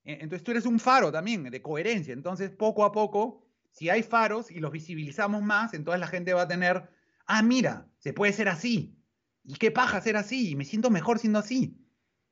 E, 0.03 0.13
entonces, 0.13 0.43
tú 0.43 0.51
eres 0.51 0.65
un 0.65 0.79
faro 0.79 1.11
también 1.11 1.43
de 1.43 1.61
coherencia. 1.61 2.13
Entonces, 2.13 2.51
poco 2.51 2.85
a 2.85 2.91
poco 2.91 3.40
si 3.71 3.89
hay 3.89 4.03
faros 4.03 4.51
y 4.51 4.59
los 4.59 4.71
visibilizamos 4.71 5.41
más, 5.41 5.73
entonces 5.73 5.99
la 5.99 6.07
gente 6.07 6.33
va 6.33 6.43
a 6.43 6.47
tener, 6.47 6.89
ah, 7.25 7.41
mira, 7.41 7.87
se 7.97 8.13
puede 8.13 8.33
ser 8.33 8.49
así. 8.49 8.97
¿Y 9.43 9.55
qué 9.55 9.71
paja 9.71 10.01
ser 10.01 10.17
así? 10.17 10.51
Y 10.51 10.55
me 10.55 10.65
siento 10.65 10.89
mejor 10.89 11.17
siendo 11.19 11.39
así, 11.39 11.77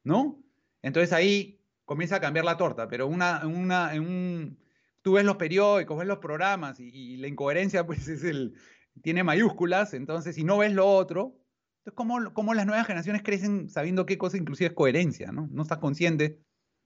¿no? 0.04 0.44
Entonces 0.82 1.12
ahí 1.14 1.60
comienza 1.86 2.18
a 2.18 2.22
cambiar 2.22 2.46
la 2.46 2.58
torta, 2.58 2.88
pero 2.88 3.08
una, 3.08 3.48
una, 3.48 3.96
en 3.96 4.04
un, 4.04 4.60
tú 5.02 5.14
ves 5.14 5.26
los 5.26 5.38
periódicos, 5.38 5.98
ves 5.98 6.08
los 6.08 6.20
programas 6.20 6.80
y, 6.80 7.18
la 7.18 7.28
incoherencia, 7.28 7.86
pues 7.86 8.08
es 8.08 8.24
el, 8.24 8.54
tiene 9.02 9.24
mayúsculas, 9.24 9.94
entonces 9.94 10.36
si 10.36 10.44
no 10.44 10.60
ves 10.60 10.74
lo 10.74 10.88
otro, 10.88 11.36
entonces 11.80 11.96
¿cómo, 11.96 12.34
cómo 12.34 12.54
las 12.54 12.68
nuevas 12.68 12.86
generaciones 12.86 13.24
crecen 13.24 13.70
sabiendo 13.70 14.06
qué 14.06 14.18
cosa 14.18 14.38
inclusive 14.38 14.68
es 14.68 14.74
coherencia, 14.74 15.32
¿no? 15.32 15.48
No 15.52 15.64
estás 15.64 15.80
consciente, 15.80 16.44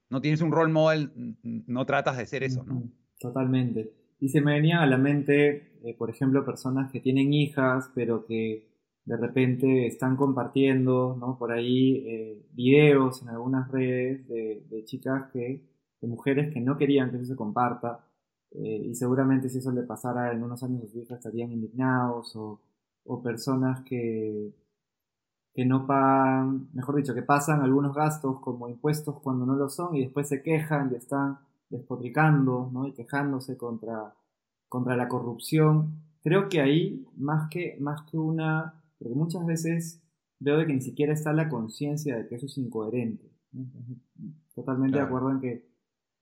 no 0.08 0.22
tienes 0.22 0.40
un 0.40 0.52
role 0.52 0.72
model, 0.72 1.12
no 1.42 1.84
tratas 1.84 2.16
de 2.16 2.26
ser 2.26 2.42
eso, 2.42 2.64
¿no? 2.64 2.90
Totalmente. 3.18 3.92
Y 4.24 4.30
se 4.30 4.40
me 4.40 4.54
venían 4.54 4.78
a 4.78 4.86
la 4.86 4.96
mente, 4.96 5.74
eh, 5.82 5.94
por 5.98 6.08
ejemplo, 6.08 6.46
personas 6.46 6.90
que 6.90 6.98
tienen 6.98 7.34
hijas, 7.34 7.90
pero 7.94 8.24
que 8.24 8.66
de 9.04 9.16
repente 9.18 9.86
están 9.86 10.16
compartiendo, 10.16 11.14
¿no? 11.20 11.36
Por 11.36 11.52
ahí 11.52 11.96
eh, 12.06 12.46
videos 12.52 13.20
en 13.20 13.28
algunas 13.28 13.70
redes 13.70 14.26
de, 14.26 14.64
de 14.70 14.84
chicas 14.86 15.30
que, 15.30 15.60
de 16.00 16.08
mujeres 16.08 16.54
que 16.54 16.62
no 16.62 16.78
querían 16.78 17.10
que 17.10 17.16
eso 17.18 17.26
se 17.26 17.36
comparta 17.36 18.06
eh, 18.52 18.86
y 18.86 18.94
seguramente 18.94 19.50
si 19.50 19.58
eso 19.58 19.72
le 19.72 19.82
pasara 19.82 20.32
en 20.32 20.42
unos 20.42 20.62
años 20.62 20.80
sus 20.80 20.96
hijas 20.96 21.18
estarían 21.18 21.52
indignados 21.52 22.34
o, 22.34 22.62
o 23.04 23.22
personas 23.22 23.82
que, 23.82 24.54
que 25.52 25.66
no 25.66 25.86
pagan, 25.86 26.70
mejor 26.72 26.96
dicho, 26.96 27.12
que 27.12 27.22
pasan 27.22 27.60
algunos 27.60 27.94
gastos 27.94 28.40
como 28.40 28.70
impuestos 28.70 29.20
cuando 29.20 29.44
no 29.44 29.54
lo 29.54 29.68
son 29.68 29.94
y 29.96 30.00
después 30.00 30.28
se 30.30 30.42
quejan 30.42 30.92
y 30.92 30.96
están 30.96 31.40
despotricando 31.74 32.70
¿no? 32.72 32.86
y 32.86 32.92
quejándose 32.92 33.56
contra, 33.56 34.14
contra 34.68 34.96
la 34.96 35.08
corrupción. 35.08 36.02
Creo 36.22 36.48
que 36.48 36.60
ahí, 36.60 37.04
más 37.16 37.48
que, 37.50 37.76
más 37.80 38.02
que 38.02 38.16
una, 38.16 38.82
porque 38.98 39.14
muchas 39.14 39.44
veces 39.44 40.02
veo 40.38 40.58
de 40.58 40.66
que 40.66 40.74
ni 40.74 40.80
siquiera 40.80 41.12
está 41.12 41.32
la 41.32 41.48
conciencia 41.48 42.16
de 42.16 42.28
que 42.28 42.36
eso 42.36 42.46
es 42.46 42.56
incoherente. 42.58 43.30
Totalmente 44.54 44.98
de 44.98 45.04
acuerdo 45.04 45.30
en 45.30 45.40
que 45.40 45.68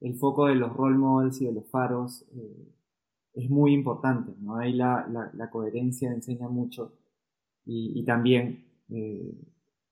el 0.01 0.15
foco 0.15 0.47
de 0.47 0.55
los 0.55 0.73
role 0.73 0.97
models 0.97 1.41
y 1.41 1.45
de 1.45 1.53
los 1.53 1.69
faros 1.69 2.25
eh, 2.35 2.73
es 3.33 3.49
muy 3.49 3.73
importante, 3.73 4.33
¿no? 4.39 4.57
Ahí 4.57 4.73
la, 4.73 5.07
la, 5.33 5.49
coherencia 5.49 6.11
enseña 6.11 6.47
mucho 6.49 6.93
y, 7.65 8.03
también... 8.05 8.65
Eh, 8.89 9.33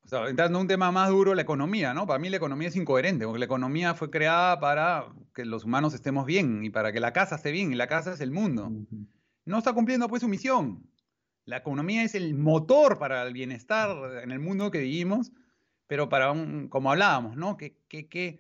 o 0.04 0.08
sea, 0.08 0.28
entrando 0.28 0.58
en 0.58 0.64
un 0.64 0.68
tema 0.68 0.92
más 0.92 1.10
duro, 1.10 1.34
la 1.34 1.44
economía, 1.44 1.94
¿no? 1.94 2.06
Para 2.06 2.20
mí 2.20 2.30
la 2.30 2.38
economía 2.38 2.68
es 2.68 2.76
incoherente, 2.76 3.26
porque 3.26 3.40
la 3.40 3.46
economía 3.46 3.94
fue 3.94 4.10
creada 4.10 4.60
para 4.60 5.08
que 5.34 5.46
los 5.46 5.64
humanos 5.64 5.94
estemos 5.94 6.26
bien 6.26 6.64
y 6.64 6.70
para 6.70 6.92
que 6.92 7.00
la 7.00 7.14
casa 7.14 7.36
esté 7.36 7.52
bien, 7.52 7.72
y 7.72 7.76
la 7.76 7.88
casa 7.88 8.14
es 8.14 8.22
el 8.22 8.32
mundo. 8.32 8.72
No 9.46 9.58
está 9.58 9.74
cumpliendo 9.74 10.08
pues 10.08 10.22
su 10.22 10.28
misión. 10.28 10.90
La 11.46 11.58
economía 11.58 12.04
es 12.04 12.16
el 12.16 12.36
motor 12.36 13.00
para 13.00 13.24
el 13.24 13.34
bienestar 13.34 14.24
en 14.24 14.32
el 14.32 14.40
mundo 14.40 14.72
que 14.72 14.80
vivimos, 14.80 15.32
pero 15.88 16.10
para 16.10 16.32
un, 16.32 16.70
como 16.70 16.92
hablábamos, 16.92 17.36
¿no? 17.36 17.58
Que, 17.58 17.78
que, 17.88 18.08
que 18.08 18.40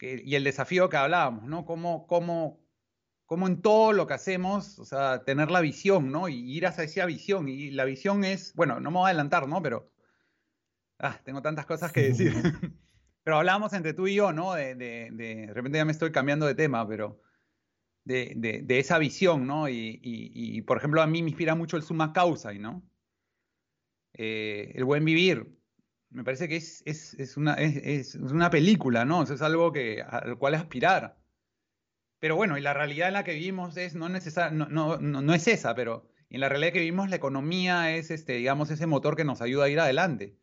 y 0.00 0.34
el 0.34 0.44
desafío 0.44 0.88
que 0.88 0.96
hablábamos, 0.96 1.44
¿no? 1.44 1.64
Cómo, 1.64 2.06
cómo, 2.06 2.60
cómo 3.26 3.46
en 3.46 3.62
todo 3.62 3.92
lo 3.92 4.06
que 4.06 4.14
hacemos, 4.14 4.78
o 4.78 4.84
sea, 4.84 5.24
tener 5.24 5.50
la 5.50 5.60
visión, 5.60 6.10
¿no? 6.10 6.28
Y 6.28 6.56
ir 6.56 6.66
hacia 6.66 6.84
esa 6.84 7.06
visión. 7.06 7.48
Y 7.48 7.70
la 7.70 7.84
visión 7.84 8.24
es, 8.24 8.54
bueno, 8.54 8.80
no 8.80 8.90
me 8.90 8.98
voy 8.98 9.06
a 9.06 9.08
adelantar, 9.08 9.48
¿no? 9.48 9.62
Pero, 9.62 9.90
ah, 10.98 11.18
tengo 11.24 11.40
tantas 11.40 11.66
cosas 11.66 11.92
que 11.92 12.02
decir. 12.02 12.34
pero 13.24 13.38
hablábamos 13.38 13.72
entre 13.72 13.94
tú 13.94 14.06
y 14.06 14.14
yo, 14.14 14.32
¿no? 14.32 14.54
De, 14.54 14.74
de, 14.76 15.10
de, 15.12 15.52
repente 15.52 15.78
ya 15.78 15.84
me 15.84 15.92
estoy 15.92 16.12
cambiando 16.12 16.46
de 16.46 16.54
tema, 16.54 16.86
pero 16.86 17.20
de, 18.04 18.34
de 18.36 18.78
esa 18.78 18.98
visión, 18.98 19.46
¿no? 19.46 19.68
Y, 19.68 19.98
y, 20.02 20.62
por 20.62 20.76
ejemplo, 20.76 21.02
a 21.02 21.06
mí 21.06 21.22
me 21.22 21.30
inspira 21.30 21.54
mucho 21.54 21.76
el 21.76 21.82
suma 21.82 22.12
causa, 22.12 22.52
¿no? 22.52 22.82
Eh, 24.12 24.72
el 24.76 24.84
buen 24.84 25.04
vivir 25.04 25.54
me 26.14 26.22
parece 26.22 26.48
que 26.48 26.56
es, 26.56 27.36
una, 27.36 27.56
película, 28.50 29.04
¿no? 29.04 29.24
es 29.24 29.42
algo 29.42 29.72
al 30.08 30.38
cual 30.38 30.54
aspirar. 30.54 31.18
Pero 32.20 32.36
bueno, 32.36 32.56
y 32.56 32.60
la 32.60 32.72
realidad 32.72 33.08
en 33.08 33.14
la 33.14 33.24
que 33.24 33.34
vivimos 33.34 33.76
es 33.76 33.96
no, 33.96 34.08
no, 34.08 34.68
no, 34.68 34.98
no, 34.98 35.34
es 35.34 35.48
esa, 35.48 35.74
pero 35.74 36.08
en 36.30 36.40
la 36.40 36.48
realidad 36.48 36.72
que 36.72 36.78
vivimos 36.78 37.10
la 37.10 37.16
economía 37.16 37.96
es, 37.96 38.12
este, 38.12 38.34
digamos, 38.34 38.70
ese 38.70 38.86
motor 38.86 39.16
que 39.16 39.24
nos 39.24 39.42
ayuda 39.42 39.64
a 39.64 39.68
ir 39.68 39.80
adelante. 39.80 40.38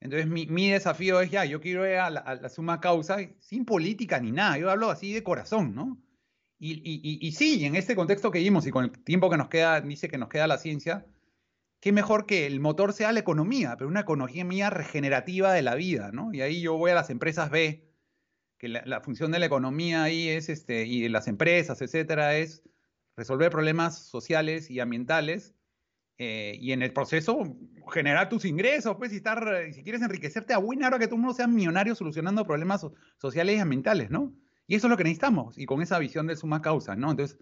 Entonces 0.00 0.26
mi, 0.26 0.46
mi 0.46 0.70
desafío 0.70 1.20
es 1.20 1.30
ya, 1.30 1.44
yo 1.44 1.60
quiero 1.60 1.86
ir 1.86 1.96
a 1.96 2.10
la, 2.10 2.48
suma 2.48 2.80
causa 2.80 3.18
sin 3.38 3.64
política 3.64 4.18
ni 4.18 4.32
nada, 4.32 4.58
yo 4.58 4.70
hablo 4.70 4.90
así 4.90 5.12
de 5.12 5.22
corazón, 5.22 5.74
¿no? 5.74 5.98
Y, 6.58 6.72
y, 6.72 7.26
y, 7.26 7.32
sí, 7.32 7.64
en 7.64 7.74
este 7.74 7.96
contexto 7.96 8.30
que 8.30 8.38
vivimos 8.38 8.66
y 8.66 8.70
con 8.70 8.84
el 8.84 8.90
tiempo 8.90 9.30
que 9.30 9.38
nos 9.38 9.48
queda, 9.48 9.80
dice 9.80 10.08
que 10.08 10.18
nos 10.18 10.28
queda 10.28 10.46
la 10.46 10.58
ciencia, 10.58 11.06
qué 11.80 11.92
mejor 11.92 12.26
que 12.26 12.46
el 12.46 12.60
motor 12.60 12.92
sea 12.92 13.12
la 13.12 13.20
economía, 13.20 13.76
pero 13.78 13.88
una 13.88 14.00
economía 14.00 14.68
regenerativa 14.68 15.54
de 15.54 15.62
la 15.62 15.74
vida, 15.74 16.10
¿no? 16.12 16.32
Y 16.34 16.42
ahí 16.42 16.60
yo 16.60 16.76
voy 16.76 16.90
a 16.90 16.94
las 16.94 17.08
empresas 17.08 17.50
B, 17.50 17.90
que 18.58 18.68
la, 18.68 19.00
función 19.00 19.32
de 19.32 19.38
la 19.38 19.46
economía 19.46 20.02
ahí 20.02 20.28
es, 20.28 20.50
este, 20.50 20.84
y 20.84 21.00
de 21.00 21.08
las 21.08 21.28
empresas, 21.28 21.80
etcétera, 21.80 22.36
es 22.36 22.62
resolver 23.16 23.50
problemas 23.50 23.98
sociales 23.98 24.70
y 24.70 24.80
ambientales, 24.80 25.54
eh, 26.22 26.58
y 26.60 26.72
en 26.72 26.82
el 26.82 26.92
proceso 26.92 27.56
generar 27.90 28.28
tus 28.28 28.44
ingresos, 28.44 28.94
pues, 28.98 29.10
y 29.14 29.16
estar, 29.16 29.42
si 29.72 29.82
quieres 29.82 30.02
enriquecerte 30.02 30.52
a 30.52 30.58
buena 30.58 30.86
hora 30.86 30.98
que 30.98 31.06
todo 31.06 31.14
el 31.14 31.22
mundo 31.22 31.34
sea 31.34 31.46
millonario 31.46 31.94
solucionando 31.94 32.44
problemas 32.44 32.86
sociales 33.16 33.56
y 33.56 33.58
ambientales, 33.58 34.10
¿no? 34.10 34.30
Y 34.66 34.74
eso 34.74 34.86
es 34.86 34.90
lo 34.90 34.98
que 34.98 35.04
necesitamos, 35.04 35.56
y 35.56 35.64
con 35.64 35.80
esa 35.80 35.98
visión 35.98 36.26
de 36.26 36.36
suma 36.36 36.60
causa, 36.60 36.94
¿no? 36.94 37.10
Entonces, 37.10 37.38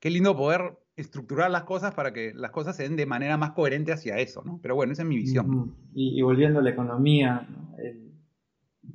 qué 0.00 0.10
lindo 0.10 0.36
poder 0.36 0.78
estructurar 0.96 1.50
las 1.50 1.62
cosas 1.62 1.94
para 1.94 2.12
que 2.12 2.34
las 2.34 2.50
cosas 2.50 2.76
se 2.76 2.82
den 2.82 2.94
de 2.94 3.06
manera 3.06 3.38
más 3.38 3.52
coherente 3.52 3.90
hacia 3.90 4.18
eso, 4.18 4.42
¿no? 4.44 4.60
Pero 4.60 4.74
bueno, 4.74 4.92
esa 4.92 5.00
es 5.00 5.08
mi 5.08 5.16
visión. 5.16 5.74
y, 5.94 6.20
volviendo 6.20 6.58
a 6.58 6.62
la 6.62 6.70
economía, 6.70 7.48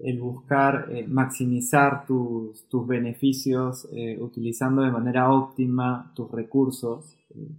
el, 0.02 0.20
buscar 0.20 0.88
eh, 0.92 1.08
maximizar 1.08 2.06
tus, 2.06 2.70
tus 2.70 2.86
beneficios 2.86 3.88
eh, 3.92 4.20
utilizando 4.22 4.84
de 4.84 4.92
manera 4.92 5.32
óptima 5.32 6.12
tus 6.14 6.30
recursos, 6.30 7.18
eh, 7.32 7.50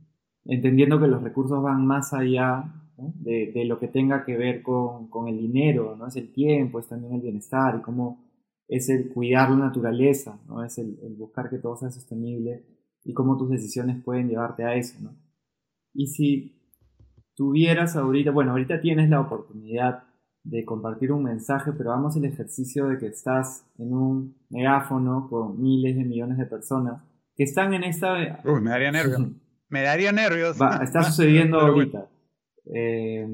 entendiendo 0.49 1.01
que 1.01 1.07
los 1.07 1.23
recursos 1.23 1.63
van 1.63 1.87
más 1.87 2.13
allá 2.13 2.65
de, 2.97 3.53
de, 3.53 3.65
lo 3.65 3.79
que 3.79 3.89
tenga 3.89 4.25
que 4.25 4.37
ver 4.37 4.63
con, 4.63 5.09
con, 5.09 5.29
el 5.29 5.39
dinero, 5.39 5.97
¿no? 5.97 6.07
Es 6.07 6.17
el 6.17 6.33
tiempo, 6.33 6.79
es 6.79 6.89
también 6.89 7.15
el 7.15 7.21
bienestar 7.21 7.77
y 7.79 7.83
cómo 7.83 8.25
es 8.69 8.89
el 8.89 9.13
cuidar 9.13 9.51
la 9.51 9.57
naturaleza, 9.57 10.41
¿no? 10.49 10.65
Es 10.65 10.79
el, 10.79 10.99
el 11.03 11.15
buscar 11.15 11.51
que 11.51 11.59
todo 11.59 11.77
sea 11.77 11.91
sostenible 11.91 12.65
y 13.05 13.13
cómo 13.13 13.37
tus 13.37 13.51
decisiones 13.51 14.03
pueden 14.03 14.29
llevarte 14.29 14.65
a 14.65 14.75
eso, 14.75 14.99
¿no? 15.01 15.15
Y 15.93 16.09
si 16.09 16.57
tuvieras 17.35 17.97
ahorita, 17.97 18.31
bueno, 18.31 18.53
ahorita 18.53 18.81
tienes 18.81 19.11
la 19.11 19.21
oportunidad 19.21 20.05
de 20.43 20.65
compartir 20.65 21.13
un 21.13 21.25
mensaje, 21.25 21.73
pero 21.73 21.93
hagamos 21.93 22.17
el 22.17 22.25
ejercicio 22.25 22.87
de 22.87 22.99
que 22.99 23.07
estás 23.07 23.67
en 23.79 23.93
un 23.93 24.37
megáfono 24.49 25.29
con 25.29 25.61
miles 25.61 25.97
de 25.97 26.05
millones 26.05 26.39
de 26.39 26.47
personas 26.47 27.03
que 27.35 27.45
están 27.45 27.75
en 27.75 27.85
esta... 27.85 28.41
Uy, 28.45 28.61
me 28.61 28.71
daría 28.71 28.93
nervios. 28.93 29.21
me 29.77 29.83
daría 29.83 30.11
nervios. 30.11 30.57
está 30.83 31.03
sucediendo 31.03 31.61
ahorita. 31.61 32.09
Eh, 32.75 33.29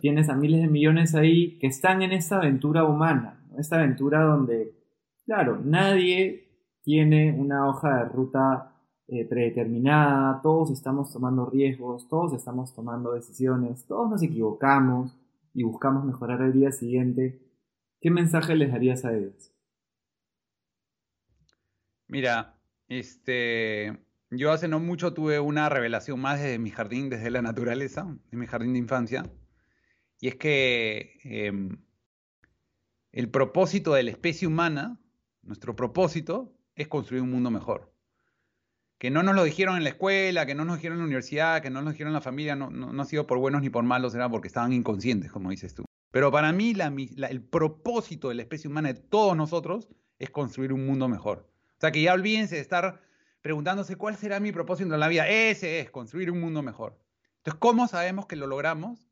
tienes 0.00 0.30
a 0.30 0.34
miles 0.34 0.62
de 0.62 0.68
millones 0.68 1.14
ahí 1.14 1.58
que 1.58 1.66
están 1.66 2.00
en 2.00 2.12
esta 2.12 2.36
aventura 2.38 2.84
humana, 2.84 3.44
esta 3.58 3.76
aventura 3.76 4.22
donde, 4.22 4.74
claro, 5.26 5.60
nadie 5.62 6.48
tiene 6.82 7.32
una 7.38 7.68
hoja 7.68 7.98
de 7.98 8.04
ruta 8.06 8.74
eh, 9.08 9.26
predeterminada, 9.26 10.40
todos 10.42 10.70
estamos 10.70 11.12
tomando 11.12 11.44
riesgos, 11.50 12.08
todos 12.08 12.32
estamos 12.32 12.74
tomando 12.74 13.12
decisiones, 13.12 13.86
todos 13.86 14.10
nos 14.10 14.22
equivocamos 14.22 15.14
y 15.52 15.64
buscamos 15.64 16.04
mejorar 16.04 16.40
el 16.40 16.54
día 16.54 16.72
siguiente, 16.72 17.42
¿qué 18.00 18.10
mensaje 18.10 18.56
les 18.56 18.72
darías 18.72 19.04
a 19.04 19.14
ellos? 19.14 19.52
Mira, 22.08 22.58
este, 22.88 24.03
yo 24.36 24.52
hace 24.52 24.68
no 24.68 24.80
mucho 24.80 25.14
tuve 25.14 25.40
una 25.40 25.68
revelación 25.68 26.20
más 26.20 26.40
desde 26.40 26.58
mi 26.58 26.70
jardín, 26.70 27.10
desde 27.10 27.30
la 27.30 27.42
naturaleza, 27.42 28.06
en 28.30 28.38
mi 28.38 28.46
jardín 28.46 28.72
de 28.72 28.78
infancia, 28.78 29.24
y 30.20 30.28
es 30.28 30.36
que 30.36 31.18
em, 31.24 31.78
el 33.12 33.30
propósito 33.30 33.94
de 33.94 34.02
la 34.04 34.10
especie 34.10 34.48
humana, 34.48 35.00
nuestro 35.42 35.76
propósito, 35.76 36.56
es 36.74 36.88
construir 36.88 37.22
un 37.22 37.30
mundo 37.30 37.50
mejor 37.50 37.94
que 39.04 39.10
no 39.10 39.22
nos 39.22 39.34
lo 39.34 39.44
dijeron 39.44 39.76
en 39.76 39.84
la 39.84 39.90
escuela, 39.90 40.46
que 40.46 40.54
no 40.54 40.64
nos 40.64 40.76
dijeron 40.76 40.96
en 40.96 41.00
la 41.00 41.04
universidad, 41.04 41.60
que 41.60 41.68
no 41.68 41.82
nos 41.82 41.92
dijeron 41.92 42.12
en 42.12 42.14
la 42.14 42.20
familia, 42.20 42.56
no, 42.56 42.70
no, 42.70 43.02
ha 43.02 43.04
sido 43.04 43.26
por 43.26 43.36
buenos 43.36 43.60
ni 43.60 43.68
por 43.68 43.84
malos, 43.84 44.14
era 44.14 44.30
porque 44.30 44.48
estaban 44.48 44.72
inconscientes, 44.72 45.30
como 45.30 45.50
dices 45.50 45.74
tú. 45.74 45.84
Pero 46.10 46.30
para 46.30 46.52
mí 46.52 46.74
el 47.28 47.42
propósito 47.42 48.30
de 48.30 48.36
la 48.36 48.42
especie 48.42 48.70
humana, 48.70 48.92
de 48.92 49.00
todos 49.00 49.36
nosotros, 49.36 49.88
es 50.18 50.30
construir 50.30 50.72
un 50.72 50.86
mundo 50.86 51.08
mejor. 51.08 51.50
O 51.76 51.80
sea, 51.80 51.92
que 51.92 52.00
ya 52.00 52.14
olvídense 52.14 52.54
de 52.54 52.60
estar 52.62 53.02
preguntándose 53.44 53.96
cuál 53.96 54.16
será 54.16 54.40
mi 54.40 54.52
propósito 54.52 54.94
en 54.94 55.00
la 55.00 55.06
vida. 55.06 55.28
Ese 55.28 55.78
es, 55.78 55.90
construir 55.90 56.30
un 56.30 56.40
mundo 56.40 56.62
mejor. 56.62 56.98
Entonces, 57.36 57.60
¿cómo 57.60 57.86
sabemos 57.86 58.24
que 58.24 58.36
lo 58.36 58.46
logramos? 58.46 59.06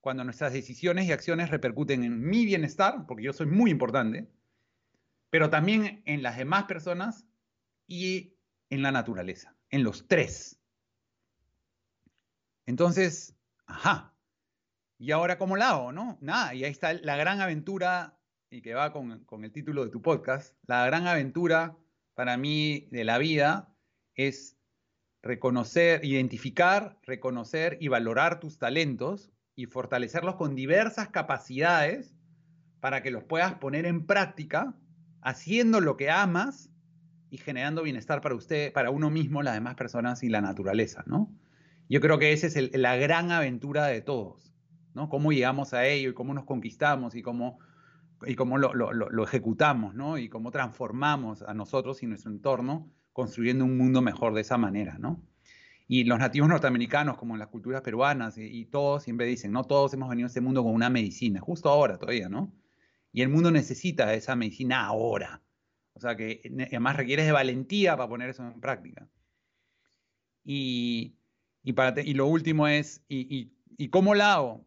Cuando 0.00 0.24
nuestras 0.24 0.54
decisiones 0.54 1.04
y 1.04 1.12
acciones 1.12 1.50
repercuten 1.50 2.02
en 2.02 2.18
mi 2.18 2.46
bienestar, 2.46 3.04
porque 3.06 3.24
yo 3.24 3.34
soy 3.34 3.44
muy 3.44 3.70
importante, 3.70 4.26
pero 5.28 5.50
también 5.50 6.02
en 6.06 6.22
las 6.22 6.38
demás 6.38 6.64
personas 6.64 7.26
y 7.86 8.38
en 8.70 8.80
la 8.80 8.90
naturaleza, 8.90 9.54
en 9.68 9.84
los 9.84 10.08
tres. 10.08 10.58
Entonces, 12.64 13.36
ajá. 13.66 14.14
¿Y 14.96 15.10
ahora 15.10 15.36
cómo 15.36 15.58
la 15.58 15.72
hago, 15.72 15.92
no? 15.92 16.16
Nada, 16.22 16.54
y 16.54 16.64
ahí 16.64 16.70
está 16.70 16.94
la 16.94 17.18
gran 17.18 17.42
aventura, 17.42 18.18
y 18.48 18.62
que 18.62 18.72
va 18.72 18.94
con, 18.94 19.24
con 19.26 19.44
el 19.44 19.52
título 19.52 19.84
de 19.84 19.90
tu 19.90 20.00
podcast, 20.00 20.56
la 20.66 20.86
gran 20.86 21.06
aventura 21.06 21.76
para 22.16 22.38
mí 22.38 22.88
de 22.90 23.04
la 23.04 23.18
vida 23.18 23.68
es 24.14 24.56
reconocer, 25.22 26.02
identificar, 26.02 26.98
reconocer 27.02 27.76
y 27.78 27.88
valorar 27.88 28.40
tus 28.40 28.58
talentos 28.58 29.30
y 29.54 29.66
fortalecerlos 29.66 30.36
con 30.36 30.54
diversas 30.54 31.10
capacidades 31.10 32.16
para 32.80 33.02
que 33.02 33.10
los 33.10 33.22
puedas 33.22 33.54
poner 33.56 33.84
en 33.84 34.06
práctica, 34.06 34.74
haciendo 35.20 35.82
lo 35.82 35.98
que 35.98 36.10
amas 36.10 36.70
y 37.28 37.36
generando 37.36 37.82
bienestar 37.82 38.22
para 38.22 38.34
usted, 38.34 38.72
para 38.72 38.90
uno 38.90 39.10
mismo, 39.10 39.42
las 39.42 39.54
demás 39.54 39.74
personas 39.74 40.22
y 40.22 40.30
la 40.30 40.40
naturaleza, 40.40 41.04
¿no? 41.06 41.30
Yo 41.90 42.00
creo 42.00 42.18
que 42.18 42.32
esa 42.32 42.46
es 42.46 42.78
la 42.78 42.96
gran 42.96 43.30
aventura 43.30 43.86
de 43.86 44.00
todos, 44.00 44.54
¿no? 44.94 45.10
Cómo 45.10 45.32
llegamos 45.32 45.74
a 45.74 45.86
ello 45.86 46.10
y 46.10 46.14
cómo 46.14 46.32
nos 46.32 46.46
conquistamos 46.46 47.14
y 47.14 47.20
cómo, 47.20 47.58
y 48.26 48.34
cómo 48.34 48.58
lo, 48.58 49.24
ejecutamos, 49.24 49.94
¿no? 49.94 50.18
Y 50.18 50.28
cómo 50.28 50.50
transformamos 50.50 51.42
a 51.42 51.54
nosotros 51.54 52.02
y 52.02 52.06
nuestro 52.06 52.30
entorno 52.30 52.90
construyendo 53.12 53.64
un 53.64 53.76
mundo 53.76 54.02
mejor 54.02 54.34
de 54.34 54.42
esa 54.42 54.58
manera, 54.58 54.98
¿no? 54.98 55.22
Y 55.88 56.04
los 56.04 56.18
nativos 56.18 56.48
norteamericanos, 56.48 57.16
como 57.16 57.34
en 57.34 57.38
las 57.38 57.48
culturas 57.48 57.82
peruanas, 57.82 58.36
y, 58.38 58.64
todos 58.66 59.04
siempre 59.04 59.26
dicen, 59.26 59.52
no 59.52 59.64
todos 59.64 59.94
hemos 59.94 60.08
venido 60.08 60.26
a 60.26 60.28
este 60.28 60.40
mundo 60.40 60.62
con 60.64 60.74
una 60.74 60.90
medicina, 60.90 61.40
justo 61.40 61.68
ahora 61.68 61.98
todavía, 61.98 62.28
¿no? 62.28 62.52
Y 63.12 63.22
el 63.22 63.28
mundo 63.28 63.50
necesita 63.50 64.12
esa 64.14 64.36
medicina 64.36 64.84
ahora. 64.84 65.42
O 65.94 66.00
sea 66.00 66.16
que 66.16 66.42
además 66.68 66.96
requiere 66.96 67.24
de 67.24 67.32
valentía 67.32 67.96
para 67.96 68.08
poner 68.08 68.30
eso 68.30 68.42
en 68.46 68.60
práctica. 68.60 69.08
Y, 70.44 71.16
y, 71.62 71.72
para 71.72 72.00
y 72.02 72.14
lo 72.14 72.26
último 72.26 72.68
es, 72.68 73.02
y, 73.08 73.50
y, 73.78 73.88
cómo 73.88 74.14
la 74.14 74.34
hago? 74.34 74.66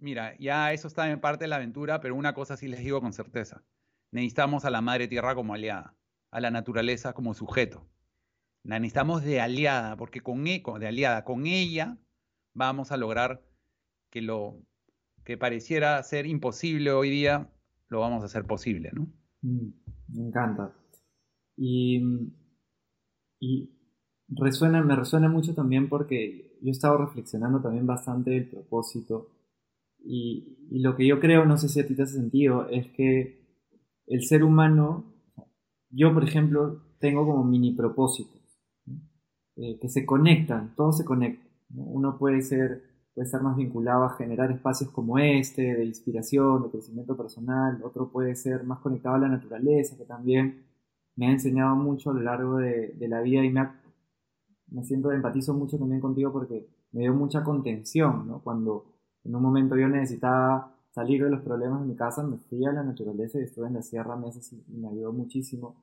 Mira, 0.00 0.36
ya 0.38 0.72
eso 0.72 0.88
está 0.88 1.10
en 1.10 1.20
parte 1.20 1.44
de 1.44 1.48
la 1.48 1.56
aventura, 1.56 2.00
pero 2.00 2.14
una 2.14 2.32
cosa 2.34 2.56
sí 2.56 2.68
les 2.68 2.80
digo 2.80 3.00
con 3.00 3.12
certeza. 3.12 3.62
Necesitamos 4.12 4.64
a 4.64 4.70
la 4.70 4.80
Madre 4.80 5.08
Tierra 5.08 5.34
como 5.34 5.54
aliada, 5.54 5.94
a 6.30 6.40
la 6.40 6.50
naturaleza 6.50 7.12
como 7.12 7.34
sujeto. 7.34 7.86
La 8.62 8.78
necesitamos 8.78 9.22
de 9.22 9.40
aliada, 9.40 9.96
porque 9.96 10.20
con, 10.20 10.46
e, 10.46 10.62
de 10.78 10.86
aliada, 10.86 11.24
con 11.24 11.46
ella 11.46 11.98
vamos 12.54 12.92
a 12.92 12.96
lograr 12.96 13.42
que 14.10 14.22
lo 14.22 14.58
que 15.24 15.36
pareciera 15.36 16.02
ser 16.02 16.26
imposible 16.26 16.90
hoy 16.92 17.10
día, 17.10 17.50
lo 17.88 18.00
vamos 18.00 18.22
a 18.22 18.26
hacer 18.26 18.46
posible, 18.46 18.90
¿no? 18.92 19.06
Mm, 19.42 19.68
me 20.08 20.26
encanta. 20.26 20.72
Y, 21.56 22.02
y 23.38 23.70
resuena, 24.28 24.82
me 24.82 24.96
resuena 24.96 25.28
mucho 25.28 25.54
también 25.54 25.88
porque 25.88 26.56
yo 26.62 26.68
he 26.68 26.72
estado 26.72 26.98
reflexionando 26.98 27.60
también 27.60 27.86
bastante 27.86 28.30
del 28.30 28.48
propósito 28.48 29.28
y, 30.04 30.58
y, 30.70 30.80
lo 30.80 30.96
que 30.96 31.06
yo 31.06 31.20
creo, 31.20 31.44
no 31.44 31.58
sé 31.58 31.68
si 31.68 31.80
a 31.80 31.86
ti 31.86 31.94
te 31.94 32.02
hace 32.02 32.14
sentido, 32.14 32.68
es 32.68 32.88
que 32.88 33.40
el 34.06 34.24
ser 34.24 34.42
humano, 34.44 35.04
yo 35.90 36.12
por 36.12 36.24
ejemplo, 36.24 36.82
tengo 36.98 37.24
como 37.26 37.44
mini 37.44 37.72
propósito 37.72 38.40
eh, 39.56 39.78
que 39.78 39.88
se 39.88 40.06
conectan, 40.06 40.74
todo 40.74 40.92
se 40.92 41.04
conecta. 41.04 41.46
Uno 41.74 42.16
puede 42.18 42.40
ser, 42.42 42.82
puede 43.14 43.26
estar 43.26 43.42
más 43.42 43.56
vinculado 43.56 44.04
a 44.04 44.16
generar 44.16 44.50
espacios 44.50 44.90
como 44.90 45.18
este, 45.18 45.74
de 45.74 45.84
inspiración, 45.84 46.62
de 46.62 46.70
crecimiento 46.70 47.16
personal, 47.16 47.80
otro 47.84 48.10
puede 48.10 48.34
ser 48.36 48.64
más 48.64 48.78
conectado 48.78 49.16
a 49.16 49.18
la 49.18 49.28
naturaleza, 49.28 49.96
que 49.98 50.04
también 50.04 50.64
me 51.16 51.26
ha 51.26 51.32
enseñado 51.32 51.76
mucho 51.76 52.10
a 52.10 52.14
lo 52.14 52.20
largo 52.20 52.56
de, 52.56 52.94
la 53.00 53.20
vida 53.20 53.44
y 53.44 53.50
me, 53.50 53.68
me 54.68 54.84
siento 54.84 55.12
empatizo 55.12 55.52
mucho 55.52 55.78
también 55.78 56.00
contigo 56.00 56.32
porque 56.32 56.66
me 56.92 57.02
dio 57.02 57.14
mucha 57.14 57.44
contención, 57.44 58.26
¿no? 58.26 58.42
Cuando 58.42 58.89
en 59.24 59.34
un 59.34 59.42
momento 59.42 59.76
yo 59.76 59.88
necesitaba 59.88 60.74
salir 60.90 61.22
de 61.22 61.30
los 61.30 61.42
problemas 61.42 61.80
de 61.82 61.86
mi 61.86 61.96
casa, 61.96 62.22
me 62.22 62.38
fui 62.38 62.64
a 62.66 62.72
la 62.72 62.82
naturaleza 62.82 63.38
y 63.38 63.44
estuve 63.44 63.68
en 63.68 63.74
la 63.74 63.82
sierra 63.82 64.16
meses 64.16 64.52
y 64.52 64.76
me 64.76 64.88
ayudó 64.88 65.12
muchísimo. 65.12 65.76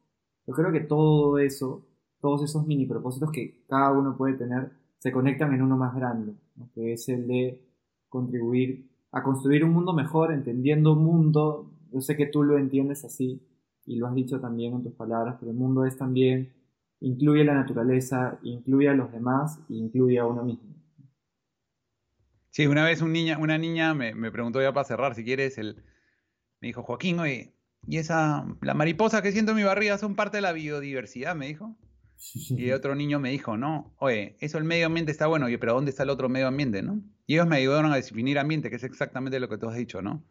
Yo 0.46 0.54
creo 0.54 0.72
que 0.72 0.82
todo 0.82 1.40
eso 1.40 1.86
todos 2.20 2.44
esos 2.44 2.66
mini 2.66 2.86
propósitos 2.86 3.32
que 3.32 3.64
cada 3.68 3.92
uno 3.92 4.18
puede 4.18 4.36
tener 4.36 4.72
se 5.00 5.12
conectan 5.12 5.54
en 5.54 5.62
uno 5.62 5.78
más 5.78 5.96
grande, 5.96 6.34
que 6.74 6.94
es 6.94 7.08
el 7.10 7.28
de 7.28 7.62
contribuir 8.10 8.90
a 9.12 9.24
construir 9.24 9.64
un 9.64 9.72
mundo 9.72 9.94
mejor, 9.94 10.32
entendiendo 10.32 10.94
un 10.94 11.04
mundo, 11.04 11.72
yo 11.92 12.02
sé 12.02 12.18
que 12.18 12.26
tú 12.26 12.44
lo 12.44 12.58
entiendes 12.58 13.06
así 13.06 13.42
y 13.86 13.96
lo 13.98 14.08
has 14.08 14.16
dicho 14.16 14.40
también 14.40 14.74
en 14.74 14.84
tus 14.84 14.94
palabras, 14.94 15.38
pero 15.40 15.52
el 15.52 15.58
mundo 15.58 15.86
es 15.86 15.98
también, 15.98 16.52
incluye 17.00 17.44
la 17.44 17.54
naturaleza, 17.54 18.40
incluye 18.44 18.90
a 18.90 18.94
los 18.94 19.12
demás 19.12 19.60
incluye 19.70 20.20
a 20.20 20.26
uno 20.26 20.44
mismo. 20.44 20.77
Sí, 22.58 22.66
una 22.66 22.84
vez 22.84 23.04
niña, 23.04 23.38
una 23.38 23.60
niña 23.60 23.94
me, 23.94 24.32
preguntó 24.32 24.60
ya 24.60 24.74
para 24.74 24.84
cerrar, 24.84 25.14
si 25.14 25.24
quieres, 25.24 25.60
el, 25.60 25.84
me 26.60 26.70
dijo, 26.70 26.82
Joaquín, 26.82 27.20
oye, 27.20 27.54
¿y 27.86 27.98
esa, 27.98 28.48
la 28.64 28.74
mariposa 28.74 29.22
que 29.22 29.32
siento 29.32 29.52
en 29.52 29.58
mi 29.58 29.64
barriga 29.64 30.00
son 30.00 30.16
parte 30.16 30.38
de 30.38 30.42
la 30.42 30.54
biodiversidad? 30.54 31.36
Me 31.36 31.46
dijo. 31.46 31.78
Y 32.50 32.72
otro 32.72 32.96
niño 32.96 33.20
me 33.20 33.30
dijo, 33.30 33.58
no, 33.58 33.94
oye, 34.00 34.38
eso 34.40 34.58
el 34.58 34.64
medio 34.64 34.88
ambiente 34.88 35.12
está 35.12 35.28
bueno, 35.28 35.46
pero 35.60 35.76
¿dónde 35.76 35.92
está 35.92 36.02
el 36.02 36.10
otro 36.10 36.30
medio 36.30 36.48
ambiente, 36.48 36.82
no? 36.82 37.00
Y 37.28 37.36
ellos 37.36 37.46
me 37.46 37.58
ayudaron 37.58 37.94
a 37.94 37.96
definir 37.96 38.40
ambiente, 38.40 38.72
que 38.72 38.78
es 38.78 38.84
exactamente 38.84 39.40
lo 39.40 39.50
que 39.50 39.60
tú 39.60 39.70
has 39.70 39.76
dicho, 39.76 40.02
¿no? 40.02 40.26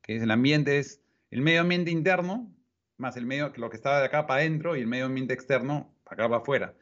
Que 0.00 0.14
es 0.14 0.22
el 0.22 0.30
ambiente 0.30 0.78
es 0.78 1.02
el 1.32 1.42
medio 1.42 1.62
ambiente 1.62 1.90
interno, 1.90 2.54
más 2.98 3.16
el 3.16 3.26
medio, 3.26 3.52
lo 3.56 3.68
que 3.70 3.76
está 3.76 3.98
de 3.98 4.06
acá 4.06 4.28
para 4.28 4.42
adentro, 4.42 4.76
y 4.76 4.80
el 4.80 4.86
medio 4.86 5.06
ambiente 5.06 5.34
externo, 5.34 5.92
para 6.04 6.22
acá 6.22 6.28
para 6.28 6.42
afuera. 6.42 6.74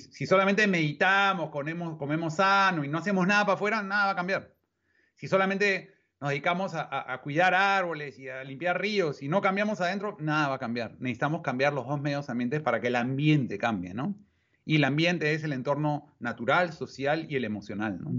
Si, 0.00 0.26
solamente 0.26 0.66
meditamos, 0.66 1.50
comemos, 1.50 1.98
comemos 1.98 2.36
sano 2.36 2.84
y 2.84 2.88
no 2.88 2.98
hacemos 2.98 3.26
nada 3.26 3.44
para 3.44 3.54
afuera, 3.54 3.82
nada 3.82 4.06
va 4.06 4.10
a 4.12 4.16
cambiar. 4.16 4.54
Si 5.16 5.28
solamente 5.28 5.90
nos 6.20 6.30
dedicamos 6.30 6.72
a, 6.74 7.20
cuidar 7.22 7.52
árboles 7.52 8.18
y 8.18 8.28
a 8.28 8.42
limpiar 8.44 8.80
ríos 8.80 9.22
y 9.22 9.28
no 9.28 9.40
cambiamos 9.40 9.80
adentro, 9.80 10.16
nada 10.20 10.48
va 10.48 10.54
a 10.54 10.58
cambiar. 10.58 10.96
Necesitamos 10.98 11.42
cambiar 11.42 11.72
los 11.72 11.86
dos 11.86 12.00
medios 12.00 12.30
ambientes 12.30 12.62
para 12.62 12.80
que 12.80 12.86
el 12.86 12.96
ambiente 12.96 13.58
cambie, 13.58 13.92
¿no? 13.92 14.14
Y 14.64 14.76
el 14.76 14.84
ambiente 14.84 15.34
es 15.34 15.42
el 15.44 15.52
entorno 15.52 16.06
natural, 16.20 16.72
social 16.72 17.26
y 17.28 17.36
el 17.36 17.44
emocional, 17.44 17.98
¿no? 18.00 18.10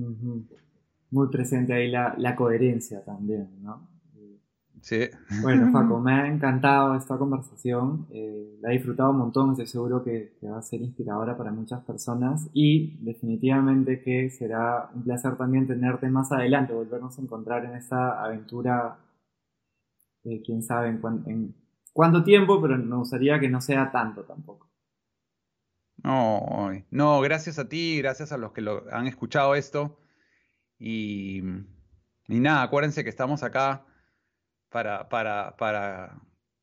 Muy 1.12 1.30
presente 1.30 1.74
ahí 1.74 1.90
la, 1.90 2.14
la 2.18 2.36
coherencia 2.36 3.04
también, 3.04 3.50
¿no? 3.62 3.93
Sí. 4.84 5.00
Bueno, 5.42 5.72
Paco, 5.72 6.02
me 6.02 6.12
ha 6.12 6.28
encantado 6.28 6.96
esta 6.96 7.18
conversación. 7.18 8.06
Eh, 8.12 8.58
la 8.62 8.70
he 8.70 8.74
disfrutado 8.74 9.12
un 9.12 9.18
montón. 9.20 9.52
Estoy 9.52 9.68
seguro 9.68 10.04
que, 10.04 10.38
va 10.44 10.58
a 10.58 10.62
ser 10.62 10.82
inspiradora 10.82 11.38
para 11.38 11.52
muchas 11.52 11.82
personas. 11.86 12.50
Y 12.52 12.98
definitivamente 13.02 14.02
que 14.02 14.30
será 14.30 14.90
un 14.94 15.06
placer 15.06 15.38
también 15.38 15.68
tenerte 15.68 16.10
más 16.10 16.34
adelante, 16.34 16.74
volvernos 16.74 17.18
a 17.18 17.22
encontrar 17.22 17.64
en 17.64 17.76
esta 17.76 18.22
aventura. 18.22 19.00
Eh, 20.26 20.42
quién 20.46 20.62
sabe 20.62 20.90
en, 20.90 21.02
en, 21.28 21.56
cuánto 21.94 22.26
tiempo, 22.26 22.62
pero 22.62 22.78
me 22.78 22.98
gustaría 22.98 23.40
que 23.40 23.48
no 23.48 23.62
sea 23.62 23.90
tanto 23.90 24.26
tampoco. 24.26 24.70
No, 26.04 26.70
no, 26.92 27.22
gracias 27.22 27.58
a 27.58 27.70
ti, 27.70 28.00
gracias 28.00 28.34
a 28.34 28.38
los 28.38 28.52
que 28.52 28.60
lo 28.60 28.84
han 28.92 29.08
escuchado 29.08 29.56
esto. 29.56 29.98
Y, 30.78 31.42
y 32.28 32.40
nada, 32.42 32.64
acuérdense 32.64 33.06
que 33.06 33.10
estamos 33.10 33.44
acá 33.44 33.86
para, 34.74 35.08
para, 35.08 35.56
para 35.56 36.20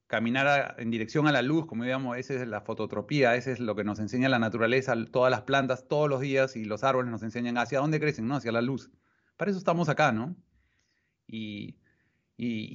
caminar 0.09 0.75
en 0.79 0.91
dirección 0.91 1.29
a 1.29 1.33
la 1.33 1.43
luz, 1.43 1.67
como 1.67 1.85
digamos, 1.85 2.17
esa 2.17 2.35
es 2.35 2.49
la 2.49 2.61
fototropía, 2.61 3.37
ese 3.37 3.53
es 3.53 3.61
lo 3.61 3.77
que 3.77 3.85
nos 3.85 4.01
enseña 4.01 4.29
la 4.29 4.41
naturaleza, 4.41 4.95
todas 5.13 5.31
las 5.31 5.43
plantas 5.43 5.87
todos 5.87 6.11
los 6.11 6.21
días 6.21 6.57
y 6.57 6.65
los 6.65 6.83
árboles 6.83 7.13
nos 7.13 7.23
enseñan 7.23 7.57
hacia 7.57 7.79
dónde 7.79 8.01
crecen, 8.01 8.27
¿no? 8.27 8.35
Hacia 8.35 8.51
la 8.51 8.63
luz. 8.63 8.91
Para 9.37 9.53
eso 9.53 9.59
estamos 9.61 9.89
acá, 9.89 10.11
¿no? 10.11 10.35
Y, 11.29 11.77
y, 12.37 12.67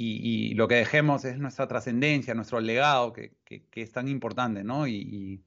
y, 0.52 0.54
lo 0.54 0.70
que 0.70 0.76
dejemos 0.76 1.26
es 1.26 1.38
nuestra 1.38 1.68
trascendencia, 1.68 2.34
nuestro 2.34 2.62
legado, 2.62 3.12
que, 3.12 3.36
que, 3.44 3.82
es 3.82 3.92
tan 3.92 4.08
importante, 4.08 4.64
¿no? 4.64 4.88
Y, 4.88 5.44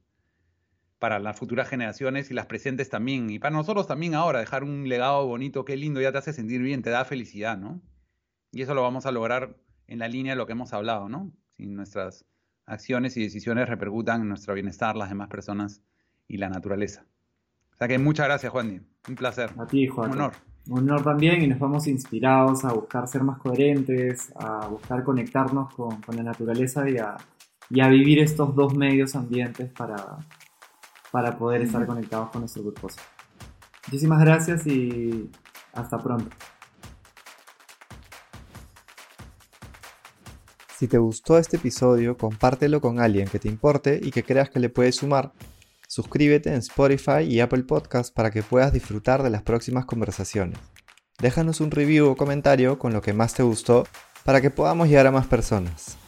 para 0.99 1.19
las 1.19 1.39
futuras 1.39 1.69
generaciones 1.69 2.31
y 2.31 2.35
las 2.35 2.45
presentes 2.47 2.91
también. 2.91 3.31
Y 3.31 3.39
para 3.39 3.57
nosotros 3.57 3.87
también 3.87 4.15
ahora, 4.15 4.41
dejar 4.41 4.65
un 4.65 4.87
legado 4.87 5.27
bonito, 5.27 5.65
qué 5.65 5.77
lindo, 5.77 6.01
ya 6.03 6.12
te 6.12 6.19
hace 6.19 6.35
sentir 6.35 6.61
bien, 6.61 6.83
te 6.83 6.91
da 6.91 7.07
felicidad, 7.07 7.57
¿no? 7.57 7.81
Y 8.53 8.62
eso 8.62 8.75
lo 8.75 8.83
vamos 8.83 9.07
a 9.07 9.12
lograr 9.12 9.57
en 9.89 9.98
la 9.98 10.09
línea 10.09 10.35
de 10.35 10.36
lo 10.36 10.47
que 10.47 10.52
hemos 10.52 10.73
hablado, 10.73 11.09
¿no? 11.09 11.32
Si 11.56 11.66
nuestras 11.66 12.24
acciones 12.66 13.16
y 13.16 13.23
decisiones 13.23 13.69
repercutan 13.69 14.20
en 14.23 14.28
nuestro 14.28 14.55
bienestar, 14.55 14.94
las 14.94 15.09
demás 15.09 15.28
personas 15.28 15.82
y 16.28 16.36
la 16.36 16.51
naturaleza. 16.51 17.05
O 17.73 17.77
sea 17.78 17.89
que 17.89 17.98
muchas 17.98 18.27
gracias, 18.27 18.52
Juan. 18.52 18.86
Un 19.09 19.15
placer. 19.15 19.51
A 19.59 19.66
ti, 19.66 19.86
Juan. 19.86 20.10
Un 20.10 20.16
honor. 20.19 20.32
Un 20.69 20.78
honor 20.81 21.02
también 21.02 21.43
y 21.43 21.48
nos 21.48 21.59
vamos 21.59 21.86
inspirados 21.86 22.65
a 22.65 22.73
buscar 22.73 23.09
ser 23.09 23.23
más 23.23 23.39
coherentes, 23.39 24.31
a 24.36 24.69
buscar 24.69 25.02
conectarnos 25.02 25.74
con, 25.74 25.98
la 26.15 26.23
naturaleza 26.23 26.89
y 26.90 26.98
a, 26.98 27.16
y 27.70 27.81
a, 27.81 27.89
vivir 27.89 28.19
estos 28.19 28.55
dos 28.55 28.74
medios 28.74 29.16
ambientes 29.16 29.70
para, 29.73 30.19
para 31.10 31.39
poder 31.39 31.62
estar 31.62 31.86
conectados 31.86 32.28
con 32.31 32.43
nuestro 32.43 32.62
propósito. 32.65 33.02
Muchísimas 33.86 34.20
gracias 34.20 34.66
y 34.66 35.31
hasta 35.73 35.97
pronto. 35.98 36.36
Si 40.79 40.87
te 40.87 40.99
gustó 40.99 41.39
este 41.39 41.57
episodio, 41.57 42.17
compártelo 42.17 42.81
con 42.81 43.01
alguien 43.01 43.27
que 43.27 43.41
te 43.41 43.49
importe 43.49 43.99
y 44.01 44.13
que 44.13 44.23
creas 44.23 44.49
que 44.49 44.61
le 44.61 44.69
puede 44.69 44.93
sumar. 44.93 45.33
Suscríbete 45.89 46.51
en 46.51 46.59
Spotify 46.59 47.25
y 47.29 47.41
Apple 47.41 47.65
Podcast 47.65 48.15
para 48.15 48.31
que 48.31 48.45
puedas 48.45 48.73
disfrutar 48.73 49.25
de 49.25 49.31
las 49.31 49.43
próximas 49.43 49.87
conversaciones. 49.87 50.57
Déjanos 51.19 51.61
un 51.61 51.73
review 51.73 52.07
o 52.07 52.17
comentario 52.17 52.79
con 52.79 52.93
lo 52.93 53.03
que 53.03 53.13
más 53.13 53.35
te 53.35 53.43
gustó 53.43 53.89
para 54.25 54.41
que 54.41 54.51
podamos 54.51 54.87
llegar 54.87 55.09
a 55.09 55.11
más 55.11 55.27
personas. 55.27 55.99